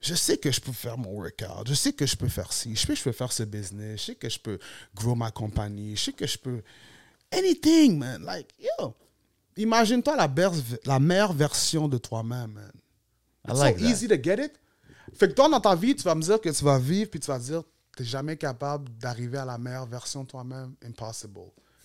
Je 0.00 0.14
sais 0.14 0.38
que 0.38 0.50
je 0.50 0.60
peux 0.60 0.72
faire 0.72 0.96
mon 0.96 1.10
workout. 1.10 1.66
Je 1.66 1.74
sais 1.74 1.92
que 1.92 2.06
je 2.06 2.16
peux 2.16 2.28
faire 2.28 2.52
ci. 2.52 2.74
Je 2.74 2.80
sais 2.80 2.86
que 2.86 2.94
je 2.94 3.02
peux 3.02 3.12
faire 3.12 3.32
ce 3.32 3.42
business. 3.42 4.00
Je 4.00 4.06
sais 4.06 4.14
que 4.14 4.28
je 4.28 4.38
peux 4.38 4.58
grow 4.94 5.14
ma 5.14 5.30
compagnie. 5.30 5.94
Je 5.94 6.04
sais 6.04 6.12
que 6.12 6.26
je 6.26 6.38
peux. 6.38 6.62
Anything, 7.30 7.98
man. 7.98 8.22
Like, 8.22 8.48
yo. 8.58 8.94
Imagine-toi 9.56 10.16
la, 10.16 10.98
meilleure 10.98 11.34
version 11.34 11.86
de 11.86 11.98
toi-même, 11.98 12.52
man. 12.52 12.72
I 13.46 13.50
It's 13.50 13.60
like 13.60 13.78
so 13.78 13.84
that. 13.84 13.90
easy 13.90 14.08
to 14.08 14.16
get 14.16 14.42
it. 14.42 14.52
Fait 15.14 15.28
que 15.28 15.34
toi, 15.34 15.48
dans 15.48 15.60
ta 15.60 15.74
vie, 15.74 15.94
tu 15.94 16.02
vas 16.02 16.14
me 16.14 16.22
dire 16.22 16.40
que 16.40 16.48
tu 16.48 16.64
vas 16.64 16.78
vivre, 16.78 17.10
puis 17.10 17.20
tu 17.20 17.26
vas 17.26 17.38
dire, 17.38 17.62
tu 17.96 18.02
n'es 18.02 18.08
jamais 18.08 18.36
capable 18.36 18.88
d'arriver 18.96 19.38
à 19.38 19.44
la 19.44 19.58
meilleure 19.58 19.86
version 19.86 20.22
de 20.22 20.28
toi-même. 20.28 20.74
Impossible. 20.82 21.40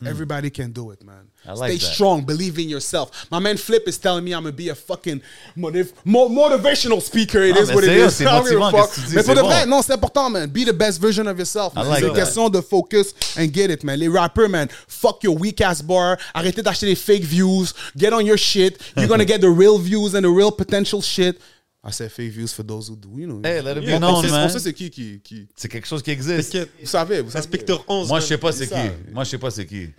Mm. 0.05 0.09
Everybody 0.09 0.49
can 0.49 0.71
do 0.71 0.91
it, 0.91 1.03
man. 1.03 1.27
I 1.47 1.53
like 1.53 1.71
Stay 1.71 1.77
that. 1.77 1.93
strong. 1.93 2.25
Believe 2.25 2.57
in 2.59 2.69
yourself. 2.69 3.27
My 3.31 3.39
man 3.39 3.57
Flip 3.57 3.87
is 3.87 3.97
telling 3.97 4.23
me 4.23 4.33
I'm 4.33 4.43
going 4.43 4.53
to 4.53 4.57
be 4.57 4.69
a 4.69 4.75
fucking 4.75 5.21
motiv- 5.55 5.93
mo- 6.03 6.29
motivational 6.29 7.01
speaker. 7.01 7.41
It 7.43 7.55
is 7.57 7.71
what 7.71 7.83
it 7.83 7.89
is. 7.91 7.95
c'est- 7.95 8.07
is. 8.07 8.15
c'est 8.15 8.23
I 8.25 8.31
don't 8.31 8.43
motivant, 8.43 8.71
fuck. 8.71 8.89
qu'est-ce 8.89 8.95
que 8.95 9.01
tu 9.01 9.07
dis, 9.09 9.15
Mais 9.15 9.23
pour 9.23 9.35
de 9.35 9.41
vrai, 9.41 9.65
non, 9.65 9.81
c'est 9.81 9.93
important, 9.93 10.29
man. 10.29 10.49
Be 10.49 10.65
the 10.65 10.73
best 10.73 10.99
version 11.01 11.27
of 11.27 11.37
yourself. 11.37 11.73
man. 11.75 11.87
like 11.87 11.99
C'est 11.99 12.07
une 12.07 12.13
question 12.15 12.49
de 12.49 12.61
focus 12.61 13.13
and 13.37 13.47
get 13.53 13.69
it, 13.71 13.83
man. 13.83 13.99
Les 13.99 14.07
rappers, 14.07 14.49
man, 14.49 14.67
fuck 14.87 15.23
your 15.23 15.35
weak 15.39 15.61
ass 15.61 15.81
bar. 15.81 16.17
Arrêtez 16.33 16.61
d'acheter 16.63 16.87
des 16.87 16.95
fake 16.95 17.23
views. 17.23 17.73
Get 17.97 18.11
on 18.13 18.21
your 18.21 18.37
shit. 18.37 18.79
You're 18.95 19.07
gonna 19.07 19.25
get 19.27 19.39
the 19.41 19.49
real 19.49 19.77
views 19.77 20.15
and 20.15 20.21
the 20.23 20.29
real 20.29 20.51
potential 20.51 21.01
shit. 21.01 21.39
I 21.87 21.91
said 21.91 22.11
fake 22.11 22.31
views 22.31 22.51
for 22.51 22.63
those 22.63 22.87
who 22.89 22.95
do, 22.95 23.09
you 23.15 23.27
know. 23.27 23.41
Hey, 23.43 23.61
let 23.61 23.77
it 23.77 23.85
be 23.85 23.93
on, 23.93 23.99
known, 23.99 24.25
man. 24.31 24.45
on 24.45 24.49
sait 24.49 24.57
c'est 24.57 24.73
qui 24.73 24.89
qui. 24.89 25.19
qui... 25.23 25.47
C'est 25.55 25.67
quelque 25.69 25.85
chose 25.87 26.01
qui 26.01 26.09
existe. 26.09 26.51
T'inquiète. 26.51 26.69
Vous 26.81 26.87
savez, 26.87 27.21
vous 27.21 27.29
savez. 27.29 27.45
Inspecteur 27.45 27.83
11. 27.87 28.07
Moi, 28.07 28.19
je 28.21 28.25
sais 28.25 28.37
pas 28.39 28.51
c'est 28.51 28.67
qui. 28.67 29.11
Moi, 29.13 29.23
je 29.23 29.29
sais 29.29 29.37
pas 29.37 29.51
c'est 29.51 29.67
qui. 29.67 29.89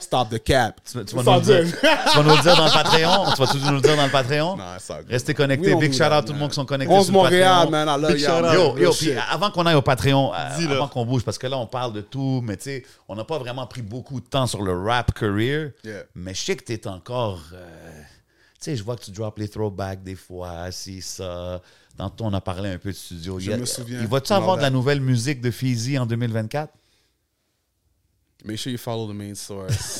Stop 0.00 0.30
the 0.30 0.42
cap. 0.42 0.80
Tu, 0.84 1.04
tu 1.04 1.14
vas 1.14 1.22
nous 1.22 1.38
le 1.38 1.40
dire, 1.44 1.62
dire. 1.64 1.78
tu 2.10 2.16
vas 2.16 2.22
nous 2.24 2.34
le 2.36 2.42
dire 2.42 2.56
dans 2.56 2.64
le 2.64 2.72
Patreon. 2.72 3.32
Tu 3.32 3.40
vas 3.42 3.46
toujours 3.46 3.68
nous 3.68 3.74
le 3.76 3.80
dire 3.80 3.96
dans 3.96 4.06
le 4.06 4.10
Patreon? 4.10 4.56
Nah. 4.56 4.78
Restez 5.08 5.34
connectés. 5.34 5.74
Big 5.76 5.92
shout 5.92 6.02
out 6.12 6.24
tout 6.26 6.32
le 6.32 6.38
monde 6.38 6.48
qui 6.48 6.56
sont 6.56 6.64
connectés 6.66 6.92
11 6.92 7.04
sur 7.04 7.12
le 7.12 7.18
Montréal, 7.20 7.52
Patreon. 7.52 7.70
man. 7.70 7.88
I 7.88 8.02
love 8.02 8.12
Big 8.12 8.20
y'all. 8.22 8.38
shout 8.40 8.46
out. 8.46 8.54
Yo, 8.54 8.78
yo, 8.78 8.92
puis 8.92 9.12
avant 9.30 9.50
qu'on 9.52 9.66
aille 9.66 9.76
au 9.76 9.82
Patreon, 9.82 10.32
euh, 10.34 10.72
avant 10.72 10.88
qu'on 10.88 11.06
bouge, 11.06 11.22
parce 11.22 11.38
que 11.38 11.46
là, 11.46 11.58
on 11.58 11.66
parle 11.66 11.92
de 11.92 12.00
tout, 12.00 12.42
mais 12.44 12.56
tu 12.56 12.64
sais, 12.64 12.84
on 13.08 13.14
n'a 13.14 13.22
pas 13.24 13.38
vraiment 13.38 13.66
pris 13.68 13.82
beaucoup 13.82 14.20
de 14.20 14.26
temps 14.26 14.48
sur 14.48 14.62
le 14.62 14.76
rap 14.76 15.12
career. 15.16 15.70
Yeah. 15.84 16.02
Mais 16.16 16.34
je 16.34 16.40
sais 16.42 16.56
que 16.56 16.64
tu 16.64 16.72
es 16.72 16.88
encore. 16.88 17.40
euh, 17.54 18.02
sais, 18.60 18.76
je 18.76 18.82
vois 18.82 18.96
que 18.96 19.04
tu 19.04 19.10
drops 19.10 19.38
les 19.38 19.48
throwbacks 19.48 20.02
des 20.02 20.14
fois, 20.14 20.70
si 20.70 21.00
ça. 21.02 21.60
Tantôt, 21.96 22.24
on 22.24 22.32
a 22.32 22.40
parlé 22.40 22.70
un 22.70 22.78
peu 22.78 22.90
de 22.90 22.96
studio. 22.96 23.38
Je 23.38 23.50
Il 23.50 23.58
me 23.58 23.66
souviens. 23.66 24.00
Il 24.00 24.06
va-tu 24.06 24.32
avoir 24.32 24.56
de 24.56 24.62
la 24.62 24.70
nouvelle 24.70 25.00
musique 25.00 25.40
de 25.40 25.50
Feezy 25.50 25.98
en 25.98 26.06
2024? 26.06 26.72
Make 28.42 28.56
sure 28.58 28.72
you 28.72 28.78
follow 28.78 29.06
the 29.06 29.14
main 29.14 29.34
source. 29.34 29.98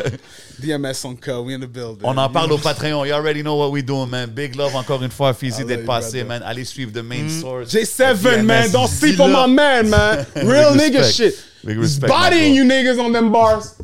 DMS 0.60 1.04
on 1.04 1.14
Co. 1.14 1.42
We 1.42 1.54
in 1.54 1.60
the 1.60 1.66
building. 1.66 2.04
On 2.04 2.16
en 2.16 2.28
parle 2.30 2.50
au 2.52 2.56
Patreon. 2.56 3.04
You 3.04 3.12
already 3.12 3.42
know 3.42 3.56
what 3.56 3.70
we 3.70 3.82
doing, 3.82 4.08
man. 4.08 4.30
Big 4.30 4.54
love 4.54 4.74
encore 4.74 5.02
une 5.02 5.10
fois, 5.10 5.34
Feezy, 5.34 5.62
I 5.62 5.66
d'être 5.66 5.84
passé, 5.84 6.24
man. 6.24 6.42
Allez 6.42 6.64
suivre 6.64 6.90
The 6.90 7.04
Main 7.04 7.28
Source. 7.28 7.70
J7, 7.70 8.42
man. 8.44 8.70
Don't 8.70 8.88
sleep 8.88 9.20
on 9.20 9.28
my 9.28 9.46
man, 9.46 9.90
man. 9.90 10.24
Real 10.36 10.74
nigga 10.74 11.04
shit. 11.04 11.34
Big 11.64 11.76
He's 11.76 11.82
respect, 11.82 12.10
my 12.10 12.30
bodying 12.30 12.54
you 12.54 12.64
niggas 12.64 12.98
on 12.98 13.12
them 13.12 13.30
bars. 13.30 13.74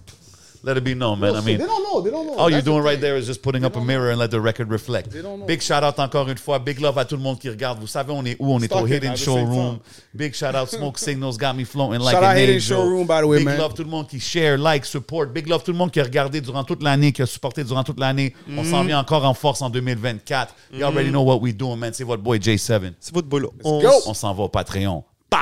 Let 0.63 0.77
it 0.77 0.83
be 0.85 0.95
known, 0.95 1.21
man. 1.21 1.37
I 1.37 1.41
they 1.41 1.57
mean, 1.57 1.67
don't 1.67 1.83
know. 1.85 2.01
They 2.01 2.11
don't 2.11 2.27
know. 2.27 2.35
all 2.35 2.51
you're 2.51 2.59
That's 2.59 2.65
the 2.65 2.71
doing 2.73 2.83
right 2.83 3.01
there 3.01 3.17
is 3.17 3.27
just 3.27 3.43
putting 3.43 3.65
up 3.65 3.77
a 3.77 3.81
mirror 3.81 4.11
and 4.11 4.19
let 4.19 4.31
the 4.31 4.41
record 4.41 4.71
reflect. 4.71 5.11
They 5.11 5.23
don't 5.23 5.39
know. 5.41 5.47
Big 5.47 5.63
shout 5.63 5.85
out 5.85 5.99
encore 5.99 6.29
une 6.29 6.37
fois. 6.37 6.59
Big 6.59 6.81
love 6.81 6.99
à 6.99 7.05
tout 7.05 7.17
le 7.17 7.23
monde 7.23 7.39
qui 7.39 7.49
regarde. 7.49 7.79
Vous 7.81 7.87
savez, 7.87 8.13
on 8.13 8.25
est 8.25 8.37
où? 8.41 8.53
On 8.53 8.61
est 8.61 8.73
au 8.73 8.87
Hidden 8.87 9.17
Showroom. 9.17 9.79
Big 10.15 10.35
shout 10.35 10.55
out. 10.57 10.69
Smoke 10.69 10.99
Signals 10.99 11.37
got 11.39 11.55
me 11.55 11.65
floating 11.65 12.01
like 12.01 12.15
Shout 12.15 12.25
an 12.25 12.31
out 12.33 12.37
Hidden. 12.39 12.61
Showroom, 12.61 13.07
by 13.07 13.21
the 13.23 13.27
way, 13.27 13.39
Big 13.39 13.47
man. 13.47 13.59
love 13.59 13.75
tout 13.75 13.85
le 13.85 13.91
monde 13.91 14.09
qui 14.09 14.19
share, 14.19 14.59
like, 14.59 14.85
support. 14.85 15.27
Big 15.29 15.47
love 15.47 15.63
tout 15.63 15.73
le 15.73 15.79
monde 15.79 15.91
qui 15.93 16.01
a 16.01 16.05
regardé 16.05 16.41
durant 16.41 16.65
toute 16.65 16.83
l'année, 16.83 17.13
qui 17.13 17.23
a 17.23 17.27
supporté 17.27 17.63
durant 17.63 17.85
toute 17.85 18.01
l'année. 18.01 18.35
On 18.57 18.65
s'en 18.65 18.83
vient 18.85 18.99
encore 18.99 19.25
en 19.25 19.35
force 19.35 19.63
en 19.63 19.71
2024. 19.71 20.55
You 20.73 20.85
already 20.85 21.11
know 21.11 21.23
what 21.23 21.39
we 21.41 21.55
doing, 21.55 21.77
man. 21.77 21.93
C'est 21.95 22.05
votre 22.05 22.23
boy 22.23 22.39
J7. 22.39 22.95
C'est 22.99 23.15
votre 23.15 23.29
boulot. 23.29 23.53
go. 23.63 23.81
On 24.07 24.15
s'en 24.15 24.35
va 24.35 24.43
au 24.45 24.49
Patreon. 24.49 25.05
Pow! 25.31 25.39